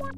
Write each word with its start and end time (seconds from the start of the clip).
Men 0.00 0.08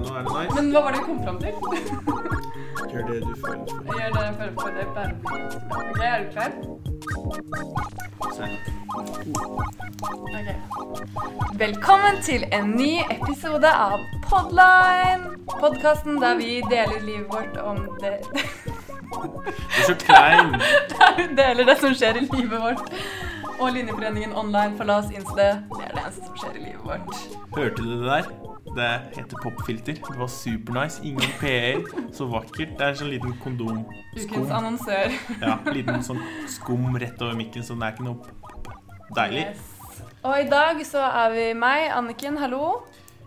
nå 0.00 0.12
er 0.14 0.22
det 0.22 0.32
nice. 0.32 0.54
Men 0.54 0.70
hva 0.72 0.80
var 0.80 0.90
det 0.90 0.98
jeg 0.98 1.06
kom 1.08 1.18
fram 1.24 1.38
til? 1.42 1.52
Gjør 2.92 3.02
det 3.08 3.16
du 3.20 3.32
føler 3.42 3.66
for. 3.70 3.80
Jeg 3.84 3.94
gjør 3.98 4.10
det 4.14 4.22
jeg 4.24 4.34
føler 4.38 4.56
for 4.60 4.68
det 4.78 4.86
bare. 4.94 5.12
Ok, 5.90 6.00
er 6.00 6.18
du 6.22 6.26
klar? 6.32 6.50
Okay. 8.20 8.52
Ok. 10.38 10.48
Velkommen 11.58 12.14
til 12.22 12.40
en 12.52 12.66
ny 12.78 12.94
episode 13.10 13.68
av 13.68 13.98
Podline. 14.24 15.24
Podkasten 15.60 16.16
der 16.22 16.34
vi 16.40 16.62
deler 16.70 17.00
livet 17.04 17.26
vårt 17.28 17.56
om 17.60 17.76
det 18.00 18.16
Du 19.14 19.80
er 19.80 19.84
så 19.86 19.94
klein. 19.94 20.52
Der 20.94 21.10
vi 21.16 21.26
deler 21.36 21.64
det 21.64 21.78
som 21.80 21.94
skjer 21.94 22.16
i 22.16 22.24
livet 22.32 22.60
vårt. 22.60 22.90
Og 23.60 23.72
Linjeforeningen 23.72 24.32
online 24.36 24.76
for 24.76 24.88
La 24.88 24.98
oss 25.00 25.10
innse 25.14 25.34
det. 25.38 25.50
Det 25.70 25.84
er 25.84 25.92
det 25.94 26.02
eneste 26.02 26.26
som 26.26 26.38
skjer 26.40 26.56
i 26.58 26.64
livet 26.64 26.82
vårt. 26.84 27.20
Hørte 27.56 27.82
du 27.82 27.90
det 27.92 28.06
der? 28.08 28.30
Det 28.74 28.88
heter 29.14 29.42
popfilter. 29.42 30.00
Det 30.08 30.16
var 30.18 30.30
supernice. 30.32 31.04
Ingen 31.06 31.36
PR. 31.40 31.84
Så 32.12 32.26
vakkert. 32.30 32.74
Det 32.78 32.88
er 32.88 32.98
sånn 32.98 33.12
liten 33.12 33.36
kondom. 33.44 33.84
Ukens 34.16 34.50
annonsør. 34.58 35.14
Ja, 35.40 35.58
liten 35.70 36.02
sånn 36.06 36.22
skum 36.50 36.98
rett 37.00 37.22
over 37.22 37.38
mikken, 37.38 37.62
så 37.66 37.76
det 37.78 37.86
er 37.86 37.94
ikke 37.94 38.08
noe 38.08 38.18
deilig. 39.14 39.46
Yes. 39.52 39.70
Og 40.24 40.40
i 40.40 40.48
dag 40.50 40.80
så 40.88 41.04
er 41.04 41.34
vi 41.36 41.46
meg, 41.58 41.86
Anniken, 41.94 42.40
hallo. 42.40 42.80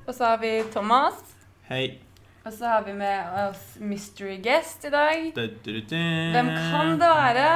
Og 0.03 0.11
så 0.11 0.33
har 0.33 0.43
vi 0.43 0.59
Thomas. 0.73 1.23
Hei. 1.69 1.99
Og 2.47 2.53
så 2.55 2.67
har 2.71 2.83
vi 2.87 2.93
med 2.95 3.39
oss 3.47 3.63
mystery 3.79 4.37
guest 4.43 4.85
i 4.87 4.91
dag. 4.91 5.31
Hvem 5.35 6.51
kan 6.71 6.93
det 6.99 7.09
være? 7.21 7.49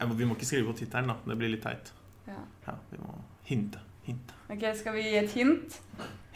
Nei, 0.00 0.08
Vi 0.18 0.24
må 0.28 0.34
ikke 0.36 0.46
skrive 0.48 0.70
på 0.72 0.76
tittelen, 0.78 1.08
da. 1.12 1.16
Det 1.30 1.36
blir 1.40 1.52
litt 1.54 1.62
teit. 1.64 1.92
Ja. 2.28 2.38
Ja, 2.66 2.74
vi 2.90 2.98
må 3.00 3.14
hinte. 3.48 3.78
Hinte. 4.06 4.34
Ok, 4.50 4.62
Skal 4.78 4.94
vi 4.94 5.02
gi 5.08 5.16
et 5.22 5.30
hint? 5.34 5.80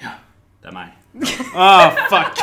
Ja. 0.03 0.17
Det 0.61 0.69
er 0.69 0.75
meg. 0.77 0.97
Ah, 1.57 1.91
fuck! 2.11 2.37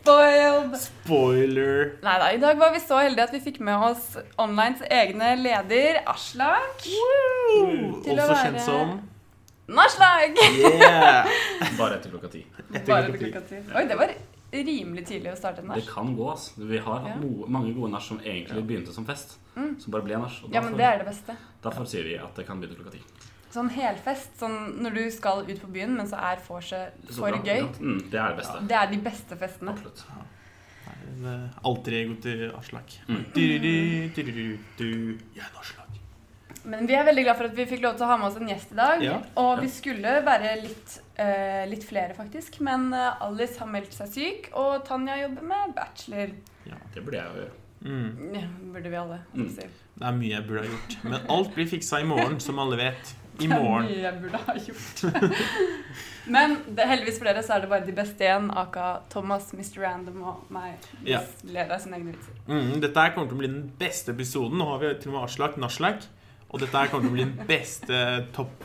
Spoiled! 0.00 0.76
Spoiler. 0.80 1.90
Nei 2.04 2.14
da, 2.22 2.28
i 2.32 2.38
dag 2.40 2.58
var 2.60 2.72
vi 2.74 2.80
så 2.80 3.00
heldige 3.02 3.26
at 3.28 3.34
vi 3.34 3.40
fikk 3.44 3.58
med 3.66 3.76
oss 3.90 4.14
Onlines 4.40 4.80
egne 4.90 5.34
leder, 5.40 5.98
Aslak. 6.08 6.84
Til 6.86 8.14
å 8.14 8.14
Også 8.14 8.28
være- 8.32 8.42
kjent 8.44 8.64
som 8.64 8.98
Naslag! 9.68 10.38
Yeah! 10.56 11.26
Bare 11.76 11.98
etter 11.98 12.08
klokka 12.14 12.30
ti. 12.32 12.40
Etter 12.72 13.10
klokka 13.18 13.42
ti. 13.50 13.58
Oi, 13.76 13.82
det 13.90 13.98
var 14.00 14.14
rimelig 14.52 15.06
tidlig 15.06 15.32
å 15.32 15.36
starte 15.36 15.60
en 15.62 15.68
Det 15.74 15.86
kan 15.88 16.14
gå, 16.16 16.32
ass. 16.32 16.52
Vi 16.56 16.78
har 16.78 17.00
hatt 17.00 17.22
Ja. 17.22 17.46
mange 17.48 17.74
gode 17.74 17.90
nach 17.92 18.02
som 18.02 18.18
egentlig 18.20 18.64
begynte 18.66 18.92
som 18.92 19.04
fest. 19.04 19.38
Som 19.54 19.90
bare 19.90 20.02
ble 20.02 20.16
nach. 20.18 20.42
Ja, 20.52 20.60
men 20.62 20.76
det 20.76 20.84
er 20.86 20.98
det 20.98 21.06
beste. 21.06 21.36
derfor 21.62 21.84
sier 21.86 22.04
vi 22.04 22.16
at 22.16 22.34
det 22.34 22.46
kan 22.46 22.60
begynne 22.60 22.76
klokka 22.76 22.92
ti. 22.92 23.02
Sånn 23.50 23.70
helfest, 23.70 24.38
sånn 24.38 24.78
når 24.82 24.94
du 24.94 25.10
skal 25.10 25.40
ut 25.48 25.60
på 25.60 25.70
byen, 25.72 25.96
men 25.96 26.06
så 26.06 26.16
er 26.20 26.36
vorset 26.36 26.92
for 27.10 27.30
bra, 27.30 27.40
gøy. 27.42 27.62
Mm, 27.80 28.10
det 28.10 28.20
er 28.20 28.28
det 28.28 28.36
beste. 28.36 28.66
Det 28.68 28.76
er 28.76 28.86
de 28.90 28.98
beste 28.98 29.36
festene. 29.36 29.70
Absolutt. 29.70 30.04
Ja. 30.08 30.24
er 31.24 31.50
Alter 31.64 31.92
ego 31.92 32.14
til 32.20 32.52
Aslak. 32.54 32.98
Mm. 33.08 33.24
Du, 33.34 33.58
du, 33.58 34.08
du, 34.14 34.22
du, 34.22 34.58
du. 34.76 35.18
Jeg 35.34 35.42
er 35.44 35.58
Aslak. 35.58 35.77
Men 36.64 36.86
vi 36.86 36.94
er 36.98 37.04
veldig 37.06 37.24
glad 37.24 37.36
for 37.38 37.48
at 37.50 37.54
vi 37.56 37.66
fikk 37.70 37.82
lov 37.84 37.94
til 37.98 38.06
å 38.06 38.10
ha 38.10 38.16
med 38.20 38.28
oss 38.30 38.36
en 38.40 38.48
gjest 38.50 38.72
i 38.72 38.78
dag. 38.78 39.02
Ja. 39.04 39.18
Og 39.36 39.50
Ja. 39.56 39.60
vi 39.62 39.68
skulle 39.68 40.16
være 40.26 40.56
litt, 40.62 40.98
uh, 41.20 41.64
litt 41.70 41.84
flere, 41.84 42.14
faktisk. 42.14 42.60
Men 42.60 42.92
eh, 42.92 43.22
Alice 43.24 43.58
har 43.58 43.66
meldt 43.70 43.92
seg 43.94 44.08
syk, 44.12 44.50
og 44.58 44.84
Tanja 44.88 45.16
jobber 45.22 45.42
med 45.42 45.74
bachelor. 45.76 46.34
Ja, 46.66 46.74
Det 46.94 47.04
burde 47.04 47.16
jeg 47.22 47.26
jo 47.26 47.40
gjøre. 47.42 47.54
Mm. 47.78 48.34
Ja, 48.34 48.46
burde 48.74 48.90
vi 48.90 48.96
alle. 48.98 49.20
Mm. 49.34 49.54
Det 49.54 49.68
er 50.02 50.12
mye 50.18 50.34
jeg 50.34 50.46
burde 50.48 50.64
ha 50.64 50.68
gjort. 50.72 50.96
Men 51.04 51.20
alt 51.30 51.54
blir 51.54 51.66
fiksa 51.70 52.00
i 52.02 52.06
morgen, 52.10 52.40
som 52.40 52.58
alle 52.58 52.76
vet. 52.76 53.14
I 53.38 53.46
Det 53.46 53.54
er 53.54 53.62
mye 53.62 54.00
jeg 54.02 54.20
burde 54.20 54.38
ha 54.48 54.54
gjort. 54.58 55.02
Men 56.34 56.56
det, 56.74 56.84
heldigvis 56.90 57.18
for 57.20 57.24
dere 57.30 57.42
så 57.46 57.54
er 57.54 57.62
det 57.62 57.70
bare 57.70 57.86
de 57.86 57.94
beste 57.96 58.26
igjen, 58.26 58.50
aka 58.50 58.88
Thomas, 59.08 59.52
Mr. 59.54 59.78
Random 59.84 60.22
og 60.28 60.50
meg. 60.52 60.74
Ja. 61.06 61.22
Leder 61.46 61.76
av 61.78 61.80
sine 61.84 61.96
egne 62.00 62.12
vitser. 62.16 62.34
Mm, 62.50 62.80
dette 62.82 63.00
her 63.06 63.14
kommer 63.14 63.30
til 63.30 63.38
å 63.38 63.42
bli 63.44 63.48
den 63.52 63.62
beste 63.80 64.12
episoden. 64.12 64.58
Nå 64.60 64.66
har 64.72 64.82
vi 64.82 64.90
til 65.00 65.12
og 65.12 65.20
med 65.20 65.28
Aslak 65.30 65.56
Naslak. 65.62 66.04
Og 66.48 66.62
dette 66.62 66.80
her 66.80 66.88
kommer 66.88 67.04
til 67.04 67.12
å 67.12 67.16
bli 67.16 67.24
den 67.26 67.48
beste 67.48 67.98
topp 68.32 68.64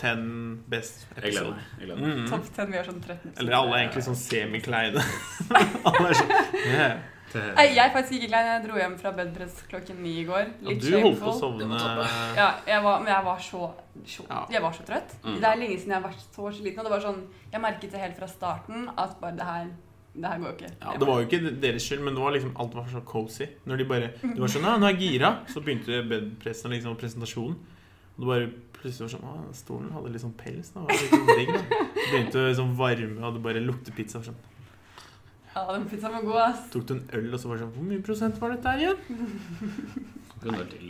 ten 0.00 0.24
best 0.70 1.04
Jeg 1.14 1.30
gleder 1.30 1.52
episode. 1.52 1.54
meg. 1.54 1.68
Jeg 1.78 1.86
gleder 1.86 2.02
meg. 2.02 2.16
Mm. 2.16 2.26
Topp 2.32 2.48
10, 2.56 2.72
vi 2.72 2.78
har 2.80 2.88
sånn 2.88 3.00
13 3.04 3.32
Eller 3.36 3.56
alle 3.60 3.76
er 3.76 3.84
egentlig 3.84 4.04
sånn 4.08 4.18
semikleine. 4.18 5.04
alle 5.90 6.08
er 6.08 6.18
sånn 6.18 6.32
yeah. 6.64 6.96
Nei, 7.30 7.66
jeg 7.76 7.84
er 7.84 7.92
faktisk 7.94 8.16
ikke 8.16 8.30
klein. 8.32 8.48
Jeg 8.48 8.62
dro 8.64 8.78
hjem 8.80 8.96
fra 8.98 9.12
bedpress 9.14 9.60
klokken 9.70 10.00
ni 10.02 10.16
i 10.22 10.24
går. 10.26 10.48
Litt 10.66 10.82
ja, 10.82 10.96
du 10.96 11.04
holdt 11.04 11.20
på 11.20 11.30
å 11.30 11.36
sovne. 11.38 11.82
Ja, 12.34 12.48
jeg 12.66 12.82
var, 12.82 13.04
men 13.04 13.12
jeg 13.12 13.26
var 13.28 13.44
så, 13.44 13.68
så 14.16 14.26
Jeg 14.50 14.64
var 14.64 14.74
så 14.74 14.86
trøtt. 14.88 15.14
Mm. 15.22 15.36
Det 15.36 15.52
er 15.52 15.60
lenge 15.60 15.76
siden 15.76 15.94
jeg 15.94 16.00
har 16.00 16.08
vært 16.08 16.26
så 16.26 16.50
sliten. 16.56 16.82
Og 16.82 16.88
det 16.88 16.94
var 16.96 17.04
sånn 17.04 17.22
Jeg 17.52 17.62
merket 17.62 17.94
det 17.94 18.02
helt 18.02 18.18
fra 18.18 18.30
starten 18.30 18.90
at 18.98 19.14
bare 19.22 19.38
det 19.38 19.46
her 19.46 19.70
Det 20.10 20.26
her 20.26 20.40
går 20.42 20.54
ikke. 20.56 20.70
Ja, 20.82 20.92
det 20.98 21.06
var 21.06 21.20
jo 21.20 21.26
ikke 21.28 21.52
deres 21.62 21.84
skyld, 21.86 22.00
men 22.02 22.16
det 22.16 22.22
var 22.24 22.32
liksom, 22.34 22.50
alt 22.58 22.74
var 22.74 22.88
så 22.90 23.00
cozy. 23.06 23.46
Når 23.70 23.78
de 23.78 23.84
bare 23.92 24.08
Det 24.22 24.40
var 24.42 24.50
sånn 24.50 24.66
Ja, 24.66 24.72
nå 24.80 24.88
er 24.88 24.96
jeg 24.96 25.02
gira. 25.04 25.30
Så 25.48 25.62
begynte 25.62 26.00
bedpressen 26.10 26.74
liksom 26.74 26.96
presentasjonen. 26.98 27.54
Og 28.16 28.24
det 28.24 28.30
bare 28.32 28.48
plutselig 28.74 29.06
var 29.06 29.12
sånn 29.14 29.28
Å, 29.30 29.34
stolen 29.56 29.92
hadde 29.94 30.10
litt 30.12 30.24
sånn 30.24 30.34
pels. 30.40 30.72
da, 30.74 30.82
det 30.82 30.96
var 30.98 31.12
sånn 31.14 31.30
digg 31.38 31.52
da 31.54 31.62
Begynte 32.10 32.42
å 32.42 32.48
liksom 32.48 32.72
varme, 32.80 33.20
og 33.22 33.36
det 33.38 33.44
bare 33.46 33.62
lukte 33.64 33.94
pizza. 33.96 34.22
Sånn. 34.26 34.40
Ja, 35.54 35.64
den 35.72 35.86
pizzaen 35.90 36.12
var 36.18 36.26
god, 36.26 36.40
ass. 36.48 36.66
Tok 36.74 36.88
du 36.90 36.94
en 36.96 37.04
øl, 37.14 37.30
og 37.34 37.40
så 37.42 37.48
var 37.50 37.58
det 37.58 37.64
sånn 37.68 37.76
Hvor 37.78 37.86
mye 37.92 38.02
prosent 38.10 38.42
var 38.42 38.56
dette 38.56 38.74
her 38.74 38.84
igjen? 38.88 40.16
Runder 40.40 40.68
til, 40.70 40.86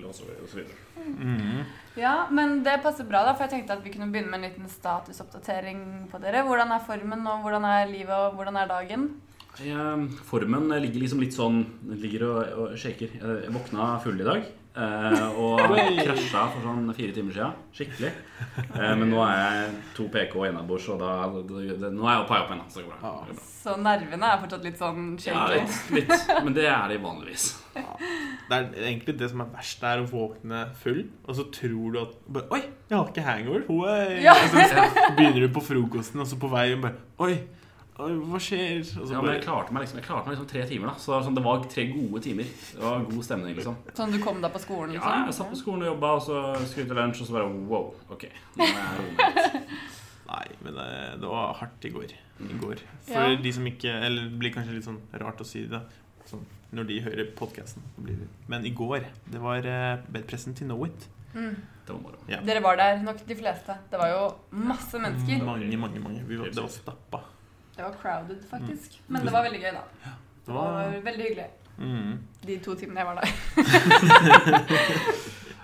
videre. 0.55 0.77
Mm. 1.00 1.65
Ja, 1.99 2.15
men 2.31 2.61
det 2.62 2.77
passer 2.84 3.09
bra, 3.09 3.25
da, 3.27 3.34
for 3.34 3.47
jeg 3.47 3.56
tenkte 3.56 3.75
at 3.75 3.83
vi 3.83 3.91
kunne 3.94 4.11
begynne 4.12 4.31
med 4.31 4.44
en 4.44 4.47
liten 4.47 4.71
statusoppdatering 4.71 5.81
på 6.12 6.21
dere. 6.22 6.44
Hvordan 6.47 6.71
er 6.77 6.87
formen, 6.87 7.27
og 7.27 7.43
hvordan 7.43 7.66
er 7.66 7.91
livet, 7.91 8.15
og 8.15 8.39
hvordan 8.39 8.60
er 8.60 8.71
dagen? 8.71 9.09
Jeg, 9.59 10.06
formen 10.28 10.71
ligger 10.71 11.03
liksom 11.03 11.21
litt 11.21 11.34
sånn 11.34 11.65
Ligger 11.91 12.22
og, 12.28 12.39
og 12.62 12.77
shaker. 12.78 13.10
Jeg 13.19 13.41
jeg 13.44 13.55
våkna 13.56 13.91
full 14.05 14.22
i 14.22 14.28
dag. 14.28 14.47
Eh, 14.77 15.39
og 15.41 15.61
krasja 16.01 16.45
for 16.53 16.65
sånn 16.65 16.91
fire 16.97 17.15
timer 17.17 17.35
siden. 17.37 17.59
Skikkelig. 17.77 18.11
Uh, 18.75 18.93
men 19.01 19.11
nå 19.11 19.21
er 19.25 19.37
jeg 19.41 19.73
to 19.97 20.07
PK 20.13 20.37
innabords, 20.49 20.89
og 20.93 21.01
da, 21.03 21.13
det, 21.37 21.77
det, 21.81 21.91
nå 21.95 22.07
er 22.07 22.17
jeg 22.17 22.25
oppe 22.25 22.39
opp 22.39 22.53
igjen. 22.55 22.63
Så 22.71 22.81
det 22.81 22.87
går 22.89 23.03
bra. 23.03 23.37
Så 23.61 23.77
nervene 23.83 24.33
er 24.33 24.43
fortsatt 24.45 24.67
litt 24.67 24.81
sånn 24.81 25.07
Ja, 25.27 25.45
litt, 25.53 25.79
litt. 25.97 26.35
Men 26.47 26.57
det 26.57 26.67
er 26.71 26.93
de 26.93 26.99
vanligvis. 27.03 27.49
Det 27.75 28.57
er 28.57 28.69
egentlig 28.83 29.15
det 29.21 29.31
som 29.31 29.45
er 29.45 29.53
verst, 29.53 29.79
det 29.83 29.93
er 29.93 30.03
å 30.03 30.09
våkne 30.11 30.65
full, 30.83 31.05
og 31.23 31.37
så 31.39 31.47
tror 31.55 31.95
du 31.95 32.01
at 32.03 32.17
bare, 32.27 32.49
Oi, 32.57 32.65
jeg 32.91 32.97
har 32.97 33.13
ikke 33.13 33.27
hangover. 33.27 33.65
Ja. 34.19 34.35
Og 34.35 34.51
så 34.51 35.15
begynner 35.15 35.47
du 35.47 35.53
på 35.55 35.63
frokosten, 35.65 36.23
og 36.23 36.31
så 36.31 36.39
på 36.41 36.51
vei 36.51 36.69
bare 36.81 36.99
oi 37.21 37.35
hva 38.09 38.38
skjer? 38.41 38.78
Altså, 38.81 39.12
Ja, 39.12 39.21
men 39.22 39.34
jeg 39.34 39.43
klarte 39.44 39.72
meg 39.72 39.83
liksom, 39.84 39.99
jeg 40.00 40.06
klarte 40.06 40.27
meg 40.28 40.37
liksom 40.37 40.49
tre 40.53 40.65
timer. 40.66 40.87
da 40.88 40.94
Så 40.94 41.11
det 41.11 41.15
var 41.16 41.25
sånn, 41.28 41.34
det 41.38 41.44
var 41.44 41.65
tre 41.75 41.84
gode 41.93 42.22
timer. 42.25 42.44
Det 42.72 42.83
var 42.83 43.05
god 43.11 43.25
stemning. 43.25 43.55
liksom 43.56 43.77
Sånn 43.94 44.12
du 44.12 44.19
kom 44.22 44.41
deg 44.41 44.53
på 44.53 44.61
skolen? 44.62 44.94
Ja, 44.94 45.00
liksom? 45.00 45.27
Jeg 45.27 45.34
satt 45.34 45.50
på 45.50 45.61
skolen 45.62 45.83
og 45.83 45.91
jobba, 45.94 46.12
og 46.16 46.22
så 46.22 46.41
skulle 46.66 46.84
jeg 46.87 46.91
til 46.93 46.97
lunsj, 47.00 47.21
og 47.21 47.27
så 47.27 47.33
bare 47.39 47.49
wow, 47.69 47.94
ok. 48.10 48.25
Nå 48.56 48.65
jeg. 48.71 49.62
Nei, 50.31 50.47
men 50.62 50.75
det, 50.78 50.89
det 51.21 51.27
var 51.31 51.55
hardt 51.59 51.84
i 51.84 51.91
går. 51.91 52.12
I 52.41 52.59
går. 52.62 52.83
For 53.09 53.31
Ja. 53.34 53.37
de 53.43 53.53
som 53.53 53.66
ikke 53.66 53.91
Eller 53.91 54.28
det 54.31 54.39
blir 54.39 54.53
kanskje 54.55 54.77
litt 54.77 54.87
sånn 54.87 55.00
rart 55.21 55.41
å 55.43 55.44
si 55.47 55.66
det 55.66 55.81
sånn, 56.31 56.44
når 56.72 56.87
de 56.87 57.00
hører 57.03 57.33
podkasten. 57.34 57.83
Men 58.49 58.65
i 58.65 58.71
går, 58.71 59.05
det 59.27 59.41
var 59.43 59.66
eh, 59.66 59.99
bedpressen 60.09 60.55
til 60.55 60.69
Know 60.71 60.84
It. 60.87 61.09
Mm. 61.34 61.56
Det 61.87 61.94
var 61.94 62.00
moro. 62.05 62.19
Ja. 62.31 62.39
Dere 62.47 62.62
var 62.62 62.77
der, 62.78 63.03
nok 63.03 63.25
de 63.27 63.34
fleste. 63.34 63.75
Det 63.91 63.99
var 63.99 64.09
jo 64.12 64.22
masse 64.55 64.99
mennesker. 65.03 65.43
Mange, 65.44 65.77
mange, 65.77 65.99
mange. 66.03 66.22
Vi 66.28 66.37
var, 66.39 66.47
det 66.55 66.62
var 66.62 66.71
stappa. 66.71 67.21
Det 67.81 67.87
var 67.89 67.95
crowded, 68.03 68.43
faktisk. 68.51 69.01
Mm. 69.01 69.13
Men 69.15 69.27
det 69.27 69.33
var 69.33 69.43
veldig 69.43 69.61
gøy, 69.63 69.71
da. 69.73 69.81
Det 70.05 70.11
Det 70.47 70.55
var 70.55 70.73
var 70.73 71.01
veldig 71.05 71.25
hyggelig. 71.25 71.47
mm. 71.79 72.19
De 72.47 72.59
to 72.59 72.75
timene 72.75 73.01
jeg 73.01 73.07
var 73.07 73.15
der. 73.21 73.29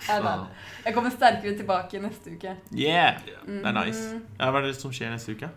Jeg 0.86 0.94
kommer 0.94 1.10
sterkere 1.10 1.56
tilbake 1.56 1.98
neste 2.00 2.30
uke. 2.36 2.56
Yeah! 2.72 3.14
Mm. 3.46 3.58
Det 3.58 3.66
er 3.66 3.84
nice. 3.84 4.20
Hva 4.38 4.58
er 4.60 4.66
det 4.68 4.76
som 4.78 4.92
skjer 4.94 5.10
neste 5.12 5.32
uke? 5.34 5.48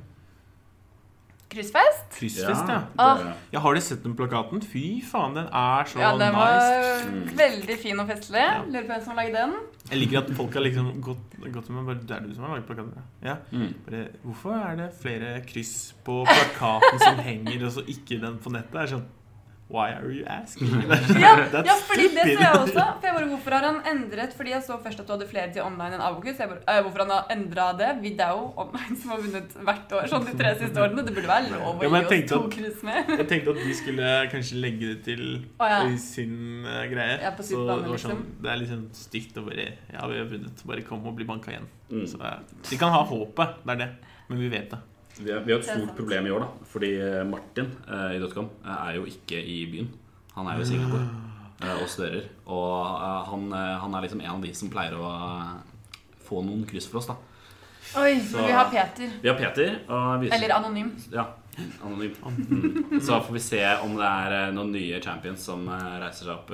Kryssfest? 1.50 2.04
Kryssfest, 2.14 2.68
ja. 2.70 2.84
det- 2.98 3.34
Jeg 3.52 3.62
har 3.62 3.74
du 3.74 3.82
sett 3.82 4.04
den 4.04 4.16
plakaten? 4.16 4.62
Fy 4.62 5.02
faen, 5.02 5.34
den 5.34 5.48
er 5.48 5.84
så 5.90 5.98
Ja, 6.00 6.12
den 6.18 6.34
var 6.36 6.60
nice. 6.60 7.36
veldig 7.36 7.78
fin 7.82 8.00
og 8.00 8.08
festlig. 8.08 8.38
Ja. 8.44 8.62
Lurer 8.68 8.86
på 8.86 8.94
hvem 8.94 9.04
som 9.04 9.18
har 9.18 9.24
laget 9.24 9.34
den. 9.34 9.54
Jeg 9.90 10.00
liker 10.00 10.18
at 10.20 10.30
folk 10.38 10.54
har 10.54 10.62
liksom 10.62 11.02
gått, 11.02 11.52
gått 11.52 11.66
til 11.66 11.74
meg 11.74 11.86
bare 11.88 11.96
Det 12.06 12.12
er 12.12 12.28
du 12.28 12.34
som 12.36 12.44
har 12.44 12.52
laget 12.58 12.68
plakaten? 12.68 13.02
Ja. 13.24 13.36
Mm. 13.52 13.74
Bare, 13.88 14.08
hvorfor 14.24 14.54
er 14.72 14.76
det 14.76 14.90
flere 15.02 15.42
kryss 15.42 15.94
på 16.06 16.24
plakaten 16.30 17.00
som 17.00 17.18
henger, 17.18 17.66
og 17.66 17.72
så 17.72 17.82
ikke 17.88 18.22
den 18.22 18.38
på 18.38 18.52
nettet? 18.54 18.76
Er 18.76 18.86
sånn 18.94 19.06
Why 19.70 19.94
are 19.94 20.10
you 20.10 20.26
asking? 20.26 20.68
Ja, 21.24 21.32
ja, 21.54 21.76
fordi 21.86 22.08
det 22.16 22.24
ser 22.26 22.42
jeg 22.42 22.54
også. 22.58 22.74
For 22.74 23.06
jeg 23.06 23.14
bare, 23.14 23.28
Hvorfor 23.30 23.54
har 23.54 23.66
han 23.68 23.78
endret 23.92 24.34
Fordi 24.34 24.54
jeg 24.56 24.64
så 24.66 24.78
først 24.82 25.04
at 25.04 25.08
du 25.08 25.14
hadde 25.14 25.28
flere 25.30 25.52
til 25.54 25.62
online 25.62 26.00
enn 26.00 26.02
Abokus. 26.02 26.40
Jeg 26.42 26.50
bare, 26.50 26.64
øh, 26.74 26.82
hvorfor 26.86 27.04
han 27.04 27.14
har 27.14 27.30
endra 27.36 27.68
det? 27.78 27.92
Vi 28.02 28.14
det 28.18 28.26
er 28.26 28.34
jo 28.40 28.48
online 28.64 28.98
som 29.02 29.14
har 29.14 29.22
vunnet 29.22 29.54
hvert 29.70 29.94
år 30.00 30.10
sånn 30.10 30.26
de 30.26 30.34
tre 30.42 30.56
siste 30.58 30.82
årene. 30.82 31.06
Det 31.06 31.14
burde 31.14 31.30
være 31.30 31.54
lov 31.54 31.70
å 31.70 31.86
Ja, 31.86 32.02
gi 32.02 32.20
oss 32.24 32.34
to 32.34 32.42
kryss 32.58 32.82
med. 32.90 33.14
Jeg 33.14 33.30
tenkte 33.30 33.54
at 33.54 33.62
de 33.62 33.78
skulle 33.78 34.12
kanskje 34.34 34.62
legge 34.66 34.90
det 34.90 35.00
til 35.06 35.24
oh, 35.38 35.70
ja. 35.70 35.80
i 35.86 36.02
sin 36.02 36.36
uh, 36.66 36.84
greie. 36.90 37.20
Ja, 37.22 37.36
på 37.38 37.46
sitt 37.46 37.54
så 37.54 37.66
det 37.70 37.78
var 37.94 38.04
sånn, 38.08 38.18
liksom. 38.18 38.28
det 38.42 38.54
er 38.54 38.62
litt 38.64 38.74
sånn 38.74 38.86
stygt 38.98 39.38
å 39.38 39.46
bare 39.46 39.72
Ja, 39.94 40.10
vi 40.10 40.18
har 40.18 40.30
vunnet. 40.34 40.66
Bare 40.74 40.86
kom 40.90 41.06
og 41.06 41.20
bli 41.20 41.30
banka 41.30 41.54
igjen. 41.54 41.70
Mm. 41.94 42.08
Så 42.10 42.18
uh, 42.26 42.40
de 42.66 42.82
kan 42.82 42.96
ha 42.96 43.06
håpet, 43.06 43.62
det 43.68 43.78
er 43.78 43.84
det. 43.86 43.92
Men 44.32 44.42
vi 44.42 44.50
vet 44.50 44.74
det. 44.74 44.82
Vi 45.20 45.32
har, 45.32 45.40
vi 45.44 45.52
har 45.52 45.60
et 45.60 45.66
stort 45.68 45.96
problem 45.98 46.28
i 46.28 46.32
år, 46.32 46.40
da. 46.46 46.68
Fordi 46.72 46.90
eh, 47.04 47.24
Martin 47.28 47.72
eh, 47.88 48.16
i 48.16 48.20
Dotcom 48.24 48.46
eh, 48.64 48.76
er 48.90 49.00
jo 49.00 49.06
ikke 49.10 49.40
i 49.44 49.58
byen. 49.72 49.90
Han 50.36 50.48
er 50.48 50.60
jo 50.60 50.64
i 50.64 50.70
Singapore 50.70 51.08
eh, 51.64 51.74
og 51.82 51.90
studerer. 51.92 52.30
Og 52.48 52.86
eh, 52.96 53.26
han, 53.32 53.48
eh, 53.52 53.74
han 53.84 53.98
er 54.00 54.06
liksom 54.06 54.22
en 54.24 54.32
av 54.38 54.46
de 54.46 54.54
som 54.56 54.70
pleier 54.72 54.96
å 54.96 55.10
få 56.30 56.44
noen 56.46 56.64
kryss 56.70 56.88
for 56.88 57.02
oss, 57.02 57.10
da. 57.12 57.18
Oi, 58.00 58.20
Så- 58.22 58.46
vi 58.46 58.54
har 58.54 58.70
Peter. 58.70 59.10
Vi 59.24 59.28
har 59.32 59.36
Peter. 59.40 59.80
Og 59.90 60.22
vi, 60.22 60.30
Eller 60.36 60.54
anonym. 60.56 60.92
Ja, 61.12 61.26
anonym. 61.84 62.14
Mm. 62.24 63.00
Så 63.02 63.18
får 63.26 63.34
vi 63.34 63.40
se 63.42 63.64
om 63.84 63.96
det 63.98 64.06
er 64.06 64.52
noen 64.56 64.72
nye 64.76 65.00
champions 65.02 65.44
som 65.50 65.66
reiser 65.68 66.28
seg 66.30 66.36
opp. 66.36 66.54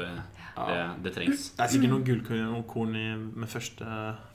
Det, 0.55 0.79
det 1.03 1.11
trengs. 1.17 1.49
Det 1.57 1.65
er 1.65 1.73
sikkert 1.73 1.91
noen 1.91 2.05
gullkorn 2.07 2.95
med 3.35 3.49
første, 3.51 3.83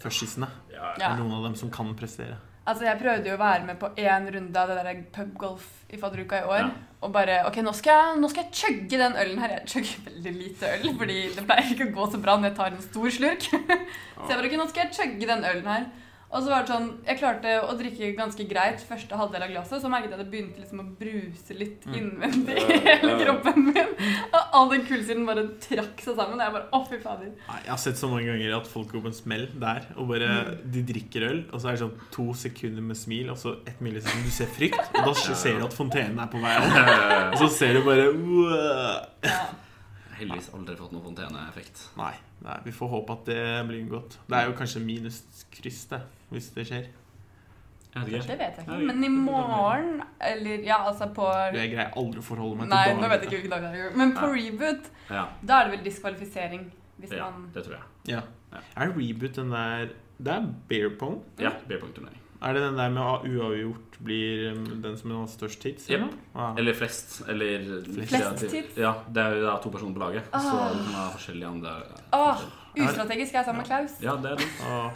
førstissene. 0.03 0.50
Ja, 0.75 0.93
Ja. 1.00 1.15
noen 1.17 1.32
av 1.38 1.47
dem 1.49 1.55
som 1.56 1.71
kan 1.73 1.94
prestere. 1.97 2.37
Altså, 2.69 2.85
Jeg 2.85 2.99
prøvde 3.01 3.31
jo 3.31 3.35
å 3.35 3.41
være 3.41 3.67
med 3.67 3.79
på 3.81 3.89
én 3.99 4.29
runde 4.35 4.61
av 4.61 4.71
det 4.71 4.83
der 4.85 5.03
pubgolf 5.15 5.67
i 5.91 5.99
fadderuka 5.99 6.43
i 6.43 6.49
år. 6.49 6.67
Ja. 6.67 6.89
Og 7.01 7.12
bare 7.15 7.39
OK, 7.49 7.57
nå 7.65 7.73
skal, 7.73 7.97
jeg, 7.97 8.19
nå 8.21 8.29
skal 8.29 8.45
jeg 8.45 8.59
chugge 8.61 9.01
den 9.01 9.17
ølen 9.17 9.41
her. 9.41 9.55
Jeg 9.57 9.73
chugger 9.73 10.11
veldig 10.11 10.35
lite 10.37 10.73
øl, 10.75 10.91
fordi 11.01 11.19
det 11.37 11.47
pleier 11.49 11.73
ikke 11.73 11.89
å 11.89 11.95
gå 11.97 12.09
så 12.12 12.21
bra 12.21 12.37
når 12.37 12.51
jeg 12.51 12.59
tar 12.59 12.77
en 12.77 12.85
stor 12.85 13.17
slurk. 13.17 13.49
så 14.21 14.29
jeg 14.29 14.37
bare 14.37 14.51
OK, 14.51 14.59
nå 14.61 14.69
skal 14.71 14.85
jeg 14.85 14.97
chugge 14.99 15.31
den 15.33 15.47
ølen 15.53 15.71
her. 15.73 15.89
Og 16.31 16.44
så 16.44 16.50
var 16.53 16.62
det 16.62 16.71
sånn 16.71 16.85
Jeg 17.09 17.19
klarte 17.19 17.53
å 17.67 17.73
drikke 17.75 18.12
ganske 18.15 18.44
greit 18.47 18.82
første 18.87 19.17
halvdel 19.19 19.43
av 19.43 19.50
glasset, 19.50 19.81
så 19.82 19.88
merket 19.91 20.12
jeg 20.12 20.19
at 20.19 20.21
det 20.23 20.31
begynte 20.31 20.61
liksom 20.62 20.82
å 20.82 20.85
bruse 21.00 21.56
litt 21.59 21.87
Mm. 21.91 21.94
innvendig 21.99 22.55
i 22.61 22.77
hele 22.85 23.15
kroppen 23.25 23.65
min. 23.67 23.88
Og 24.31 24.55
all 24.55 24.69
den 24.71 24.85
kullsyren 24.87 25.25
bare 25.27 25.43
trakk 25.65 25.99
seg 26.05 26.15
sammen. 26.15 26.37
Og 26.38 26.44
jeg 26.44 26.55
bare 26.55 26.69
Å, 26.77 26.81
fy 26.88 26.99
fader. 27.03 27.32
Jeg 27.65 27.71
har 27.73 27.81
sett 27.82 27.99
så 27.99 28.11
mange 28.12 28.29
ganger 28.31 28.55
at 28.61 28.69
folk 28.71 28.93
går 28.93 29.03
på 29.03 29.11
en 29.11 29.17
smell 29.17 29.49
der, 29.59 29.88
og 29.97 30.06
bare 30.12 30.29
de 30.71 30.82
drikker 30.87 31.27
øl, 31.31 31.41
og 31.53 31.59
så 31.61 31.69
er 31.73 31.79
det 31.79 31.82
sånn 31.82 31.97
to 32.15 32.29
sekunder 32.35 32.82
med 32.93 32.97
smil, 33.00 33.31
og 33.35 33.41
så 33.41 33.56
ett 33.67 33.81
millisekund 33.82 34.23
du 34.25 34.31
ser 34.31 34.47
frykt, 34.55 34.79
og 34.94 35.11
da 35.11 35.15
ser 35.43 35.59
du 35.59 35.65
at 35.67 35.75
fontenen 35.75 36.21
er 36.23 36.31
på 36.31 36.38
vei 36.43 36.55
opp. 36.61 37.35
Og 37.35 37.38
så 37.43 37.50
ser 37.59 37.75
du 37.75 37.82
bare 37.88 38.06
wow. 38.15 39.03
Ja. 39.27 39.41
Heldigvis 40.20 40.50
aldri 40.55 40.76
fått 40.76 40.93
noen 40.94 41.05
fonteneeffekt. 41.08 41.82
Nei, 41.99 42.12
nei, 42.44 42.56
vi 42.67 42.72
får 42.76 42.90
håpe 42.94 43.14
at 43.19 43.28
det 43.31 43.43
blir 43.70 43.87
godt. 43.90 44.19
Det 44.28 44.37
er 44.38 44.50
jo 44.50 44.56
kanskje 44.58 44.82
minus 44.84 45.22
kryss, 45.55 45.84
det, 45.93 46.00
hvis 46.31 46.50
det 46.56 46.67
skjer. 46.69 46.90
Jeg 47.90 48.06
vet 48.06 48.26
Det 48.28 48.37
vet 48.38 48.58
jeg 48.61 48.67
ikke. 48.69 48.76
Men 48.87 49.02
i 49.02 49.08
morgen, 49.11 50.02
eller 50.22 50.62
ja, 50.62 50.76
altså 50.87 51.08
på 51.14 51.26
Jeg 51.56 51.72
greier 51.72 51.96
aldri 51.99 52.20
å 52.22 52.26
forholde 52.28 52.61
meg 52.61 52.69
til 52.69 52.76
Nei, 52.76 52.93
nå 53.00 53.08
vet 53.11 53.25
jeg 53.25 53.26
ikke 53.26 53.40
hvilken 53.40 53.55
dag 53.56 53.64
det 53.67 53.81
er. 53.81 53.96
Men 53.99 54.12
på 54.14 54.28
Ja. 54.28 54.37
reboot, 54.37 54.90
Ja, 55.11 55.25
da 55.43 55.56
er 55.58 55.64
det 55.70 55.72
vel 55.78 55.84
diskvalifisering. 55.88 56.69
Hvis 57.00 57.17
ja, 57.17 57.31
man 57.32 57.49
det 57.55 57.64
tror 57.67 57.78
jeg. 57.81 58.14
Ja. 58.14 58.20
Er 58.76 58.93
reboot 58.94 59.34
den 59.40 59.50
der 59.50 59.88
Det 60.20 60.32
er 60.37 60.46
bear 60.69 60.90
pong? 61.00 61.22
Ja, 61.40 61.50
beerpong-turnering. 61.67 62.19
Er 62.43 62.55
det 62.57 62.63
den 62.63 62.77
der 62.77 62.89
med 62.89 63.03
å- 63.03 63.23
uavgjort 63.29 63.99
blir 64.01 64.53
um, 64.53 64.63
den 64.83 64.97
som 64.97 65.11
har 65.13 65.27
størst 65.29 65.61
tids? 65.61 65.89
Eller 65.91 66.07
noe? 66.07 66.15
Ah. 66.35 66.55
Eller 66.57 66.73
flest. 66.73 67.21
Eller 67.29 67.67
Flest 67.85 68.47
tids? 68.49 68.77
Ja, 68.81 68.95
det 69.13 69.21
er 69.27 69.37
jo 69.37 69.43
da 69.45 69.59
to 69.61 69.71
personer 69.71 69.93
på 69.95 70.01
laget. 70.01 70.25
Så 70.33 70.39
Ah. 70.41 70.47
Så 70.47 70.79
kan 70.79 70.95
ha 70.95 71.11
forskjellige 71.17 71.49
andre 71.51 71.75
ah. 72.17 72.41
ustrategisk. 72.77 73.33
Jeg 73.35 73.41
er 73.41 73.45
sammen 73.45 73.61
med 73.61 73.67
Klaus. 73.69 73.99
Ja, 74.01 74.17
det 74.17 74.31
er 74.33 74.37
det. 74.37 74.49
Ah. 74.65 74.89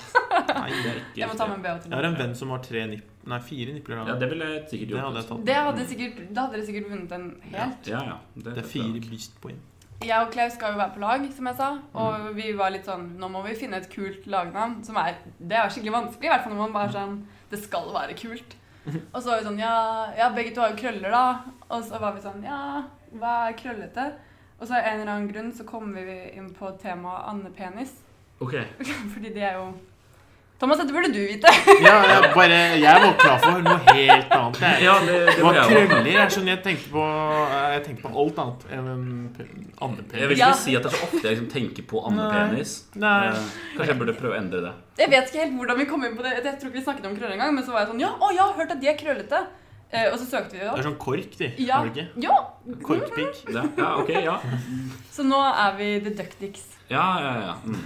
Nei, 0.55 0.71
Det 0.71 0.83
det 0.83 0.91
er 0.95 1.01
ikke 1.03 1.21
Jeg 1.21 1.29
må 1.29 1.37
ta 1.37 1.47
med 1.51 1.57
en 1.59 1.63
BH 1.67 1.83
til 1.83 1.91
Jeg 1.91 1.99
har 2.01 2.09
en 2.11 2.17
venn 2.23 2.35
som 2.35 2.51
har 2.55 2.59
tre 2.65 2.87
nipp 2.87 3.11
Nei, 3.27 3.39
fire 3.41 3.73
nipler. 3.73 3.97
Da. 3.97 4.05
Ja, 4.13 4.15
det 4.21 4.29
ville 4.31 4.45
jeg 4.45 4.65
sikkert 4.69 4.89
Det 4.91 5.01
hadde 5.01 5.17
jeg 5.21 5.29
tatt. 5.29 5.45
Det 5.49 5.55
hadde 5.57 5.85
sikkert, 5.89 6.19
da 6.35 6.41
hadde 6.45 6.57
dere 6.59 6.67
sikkert 6.67 6.91
vunnet 6.91 7.13
en 7.17 7.29
helt. 7.55 7.87
Ja, 7.89 8.03
ja. 8.05 8.17
Det 8.37 8.57
er 8.61 8.67
fire 8.69 9.01
brystpoeng. 9.01 9.61
Jeg 10.03 10.19
og 10.21 10.33
Klaus 10.35 10.57
skal 10.57 10.75
jo 10.75 10.81
være 10.81 10.95
på 10.95 11.01
lag, 11.01 11.23
som 11.37 11.47
jeg 11.49 11.57
sa. 11.59 11.69
Og 12.01 12.27
vi 12.37 12.51
var 12.59 12.73
litt 12.75 12.89
sånn 12.89 13.07
Nå 13.21 13.31
må 13.33 13.45
vi 13.47 13.55
finne 13.59 13.79
et 13.81 13.89
kult 13.93 14.27
lagnavn. 14.31 14.81
Som 14.85 14.99
er 15.01 15.21
Det 15.39 15.57
er 15.57 15.71
skikkelig 15.71 15.95
vanskelig, 15.95 16.29
i 16.29 16.33
hvert 16.33 16.45
fall 16.45 16.55
når 16.57 16.63
man 16.65 16.77
bare 16.77 16.91
er 16.91 16.97
sånn 16.99 17.17
Det 17.53 17.63
skal 17.63 17.89
være 17.95 18.19
kult. 18.19 18.57
Og 18.85 19.17
så 19.23 19.31
var 19.31 19.41
vi 19.41 19.49
sånn 19.49 19.63
Ja, 19.63 19.77
ja 20.19 20.29
begge 20.35 20.53
to 20.55 20.65
har 20.65 20.75
jo 20.75 20.81
krøller, 20.83 21.15
da. 21.15 21.25
Og 21.71 21.87
så 21.87 22.01
var 22.03 22.17
vi 22.17 22.25
sånn 22.25 22.45
Ja, 22.45 22.61
hva 23.15 23.35
er 23.49 23.59
krøllete? 23.59 24.11
Og 24.59 24.69
så 24.69 24.77
av 24.79 24.87
en 24.87 25.01
eller 25.01 25.13
annen 25.13 25.31
grunn 25.33 25.51
så 25.57 25.67
kommer 25.67 26.07
vi 26.07 26.19
inn 26.39 26.53
på 26.55 26.71
temaet 26.83 27.27
andepenis. 27.33 27.97
Ok. 28.45 28.55
Fordi 29.15 29.33
det 29.35 29.43
er 29.45 29.59
jo 29.59 29.73
Thomas, 30.59 30.79
dette 30.79 30.95
burde 30.95 31.09
du 31.13 31.19
vite. 31.27 31.51
Ja, 31.85 31.95
jeg, 32.07 32.29
bare, 32.35 32.59
jeg 32.79 33.01
var 33.03 33.15
klar 33.19 33.41
for 33.43 33.59
noe 33.65 33.79
helt 33.97 34.31
annet. 34.37 34.61
Jeg. 34.63 34.85
Ja, 34.87 34.95
det, 35.03 35.17
det 35.27 35.35
Det 35.35 35.43
var 35.45 35.59
krøller. 35.67 36.07
Jeg 36.13 36.31
skjønner, 36.35 36.53
jeg 36.55 36.63
tenkte 36.65 36.93
på, 36.95 37.07
jeg 37.75 37.83
tenkte 37.89 38.05
på 38.07 38.13
alt 38.23 38.39
annet 38.45 38.63
enn 38.77 38.87
en 38.93 39.03
pe- 39.35 39.49
Jeg 40.15 40.29
vil 40.31 40.37
ikke 40.37 40.39
Ja. 40.45 40.53
si 40.63 40.77
at 40.79 40.87
det 40.87 40.93
er 40.93 40.97
så 40.97 41.09
ofte 41.09 41.23
jeg 41.27 41.35
liksom 41.35 41.51
tenker 41.53 41.89
på 41.91 42.05
andepenis. 42.07 42.77
Nei. 42.95 43.11
Nei. 43.33 43.43
Kanskje 43.75 43.91
jeg 43.93 43.99
burde 44.05 44.15
prøve 44.21 44.37
å 44.37 44.39
endre 44.39 44.63
det. 44.69 44.73
Jeg 45.03 45.11
vet 45.17 45.29
ikke 45.33 45.43
helt 45.43 45.59
hvordan 45.59 45.83
vi 45.83 45.89
kom 45.91 46.07
inn 46.07 46.17
på 46.17 46.23
det. 46.29 46.33
Jeg 46.39 46.45
tror 46.63 46.71
ikke 46.71 46.79
vi 46.79 46.85
snakket 46.87 47.11
om 47.11 47.17
krøller 47.19 47.35
engang. 47.37 47.53
Men 47.59 47.67
så 47.67 47.75
var 47.75 47.85
jeg 47.85 47.91
sånn 47.93 48.01
Ja, 48.07 48.13
å, 48.15 48.31
jeg 48.33 48.45
har 48.47 48.55
hørt 48.63 48.71
at 48.79 48.81
de 48.81 48.89
er 48.95 48.99
krøllete. 49.03 49.43
Eh, 49.95 50.07
og 50.11 50.17
så 50.19 50.25
søkte 50.27 50.57
vi 50.57 50.63
jo. 50.65 50.71
Det 50.75 50.81
er 50.81 50.87
sånn 50.89 50.97
kork, 50.99 51.35
de. 51.39 51.51
Ja. 51.63 51.77
Har 51.83 51.91
du 51.91 51.99
ikke? 51.99 52.07
Ja. 52.25 52.39
Korkpikk. 52.83 53.43
Ja, 53.55 53.63
ja 53.79 53.91
ok, 54.01 54.09
ja. 54.25 54.39
Så 55.13 55.27
nå 55.27 55.39
er 55.51 55.77
vi 55.79 55.91
the 56.07 56.15
duck 56.19 56.33
dicks. 56.41 56.65
Ja, 56.91 57.05
ja, 57.23 57.35
ja. 57.51 57.53
Mm. 57.67 57.85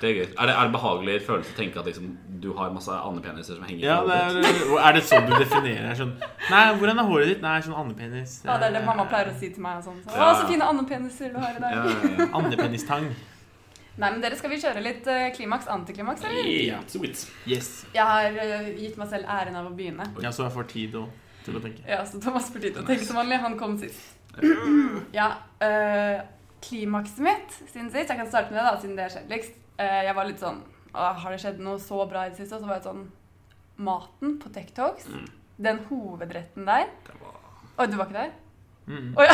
Det 0.00 0.08
er 0.10 0.14
gøy. 0.18 0.24
Er 0.26 0.48
det, 0.50 0.54
er 0.58 0.68
det 0.68 0.72
behagelig 0.74 1.12
følelse 1.24 1.52
å 1.54 1.56
tenke 1.56 1.78
at 1.80 1.86
liksom, 1.86 2.08
du 2.42 2.48
har 2.58 2.72
masse 2.74 2.90
andepeniser 2.98 3.56
som 3.60 3.64
henger 3.68 3.84
Ja, 3.86 3.98
på 4.02 4.08
hodet 4.10 4.40
er, 4.40 4.56
ditt? 4.58 4.72
er 4.88 4.96
det 4.96 5.02
sånn 5.06 5.28
du 5.28 5.34
definerer? 5.38 5.92
Sånn 6.00 6.10
Nei, 6.50 6.62
hvordan 6.80 6.98
er 7.00 7.06
håret 7.12 7.30
ditt? 7.30 7.44
Nei, 7.44 7.52
sånn 7.64 7.76
andepenis. 7.84 8.34
Ja, 8.44 8.56
det 8.60 8.68
er 8.72 8.74
det 8.80 8.82
mamma 8.88 9.06
pleier 9.12 9.30
å 9.30 9.36
si 9.38 9.52
til 9.54 9.62
meg. 9.64 9.78
og 9.78 9.86
Sånn. 9.86 10.00
Så, 10.02 10.16
Ja. 10.18 10.26
å, 10.32 10.34
så 10.40 10.48
fine 10.50 10.66
andepeniser 10.72 11.30
du 11.32 11.38
har 11.40 11.54
i 11.54 11.62
dag. 11.62 11.78
Ja, 11.78 11.84
ja, 11.94 12.10
ja. 12.18 12.28
Andepenistang. 12.40 13.06
Nei, 13.94 14.08
men 14.10 14.18
dere, 14.24 14.34
skal 14.34 14.50
vi 14.50 14.58
kjøre 14.58 14.80
litt 14.82 15.06
eh, 15.06 15.28
klimaks, 15.36 15.68
antiklimaks, 15.70 16.24
eller? 16.26 16.48
Yeah, 16.50 16.82
sweet. 16.90 17.20
Yes. 17.46 17.68
Jeg 17.94 18.02
har 18.02 18.34
uh, 18.34 18.66
gitt 18.74 18.96
meg 18.98 19.12
selv 19.14 19.30
æren 19.30 19.54
av 19.60 19.68
å 19.70 19.74
begynne. 19.78 20.08
Ja, 20.18 20.32
så 20.34 20.48
jeg 20.48 20.56
får 20.56 20.66
tid 20.74 20.96
og, 20.98 21.12
til 21.46 21.54
å 21.60 21.62
tenke. 21.62 21.86
Ja, 21.86 22.00
så 22.02 22.18
Thomas 22.24 22.50
får 22.50 22.64
tid 22.66 22.74
til 22.74 22.82
å 22.82 22.88
tenke 22.90 23.06
som 23.06 23.20
vanlig. 23.22 23.38
Han 23.46 23.54
kom 23.60 23.78
sist. 23.78 24.02
Ja, 25.14 25.28
uh, 25.62 26.24
klimakset 26.64 27.20
mitt 27.22 27.52
siden 27.70 27.90
sist 27.92 28.08
Jeg 28.10 28.18
kan 28.18 28.26
starte 28.26 28.50
med 28.50 28.58
det, 28.58 28.66
da, 28.66 28.80
siden 28.82 28.98
det 28.98 29.06
er 29.06 29.14
kjedeligst. 29.20 29.60
Eh, 29.78 30.00
jeg 30.06 30.14
var 30.14 30.24
litt 30.28 30.38
sånn 30.42 30.60
Har 30.94 31.32
det 31.32 31.40
skjedd 31.42 31.58
noe 31.64 31.78
så 31.82 32.04
bra 32.08 32.26
i 32.26 32.30
det 32.30 32.38
siste? 32.38 32.54
Og 32.54 32.62
så 32.62 32.68
var 32.70 32.76
jeg 32.78 32.84
sånn 32.86 33.04
Maten 33.84 34.36
på 34.38 34.52
Tech 34.54 34.68
Talks, 34.76 35.08
Mm. 35.10 35.24
den 35.58 35.78
hovedretten 35.88 36.64
der 36.68 36.86
Det 37.06 37.16
var, 37.20 37.34
Oi, 37.78 37.86
du 37.90 37.96
var 37.98 38.06
ikke 38.06 38.20
der? 38.20 38.30
Mm. 38.86 39.14
Oi, 39.18 39.26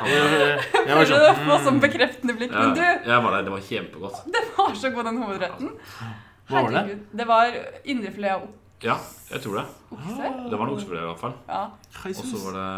Jeg, 0.00 0.60
jeg 0.86 0.96
var 0.96 1.04
sånn 1.10 1.24
mm. 1.26 1.40
får 1.48 1.64
sånn 1.66 1.80
bekreftende 1.82 2.34
blikk. 2.38 2.52
ja, 2.54 2.60
Men 2.62 2.74
du, 2.78 2.82
jeg 3.10 3.24
var 3.24 3.34
der. 3.34 3.42
Det 3.48 3.52
var 3.52 3.64
kjempegodt. 3.66 4.20
det 4.32 4.42
var 4.56 4.74
så 4.80 4.90
god, 4.94 5.04
den 5.10 5.18
hovedretten. 5.24 5.70
Hva 6.50 6.62
var 6.62 6.70
det? 6.70 6.78
Herregud. 6.80 7.02
Det 7.20 7.26
var 7.28 7.58
indrefilet 7.84 8.30
av 8.36 8.46
Ja, 8.82 8.94
jeg 9.28 9.42
tror 9.44 9.56
det. 9.58 9.64
okse. 9.92 10.28
Det 10.48 10.56
var 10.58 10.68
noe 10.70 10.76
oksefilet 10.78 11.02
i 11.02 11.08
hvert 11.10 11.20
fall. 11.20 11.34
Ja. 11.48 11.64
Og 12.00 12.20
så 12.24 12.38
var 12.46 12.54
det 12.56 12.68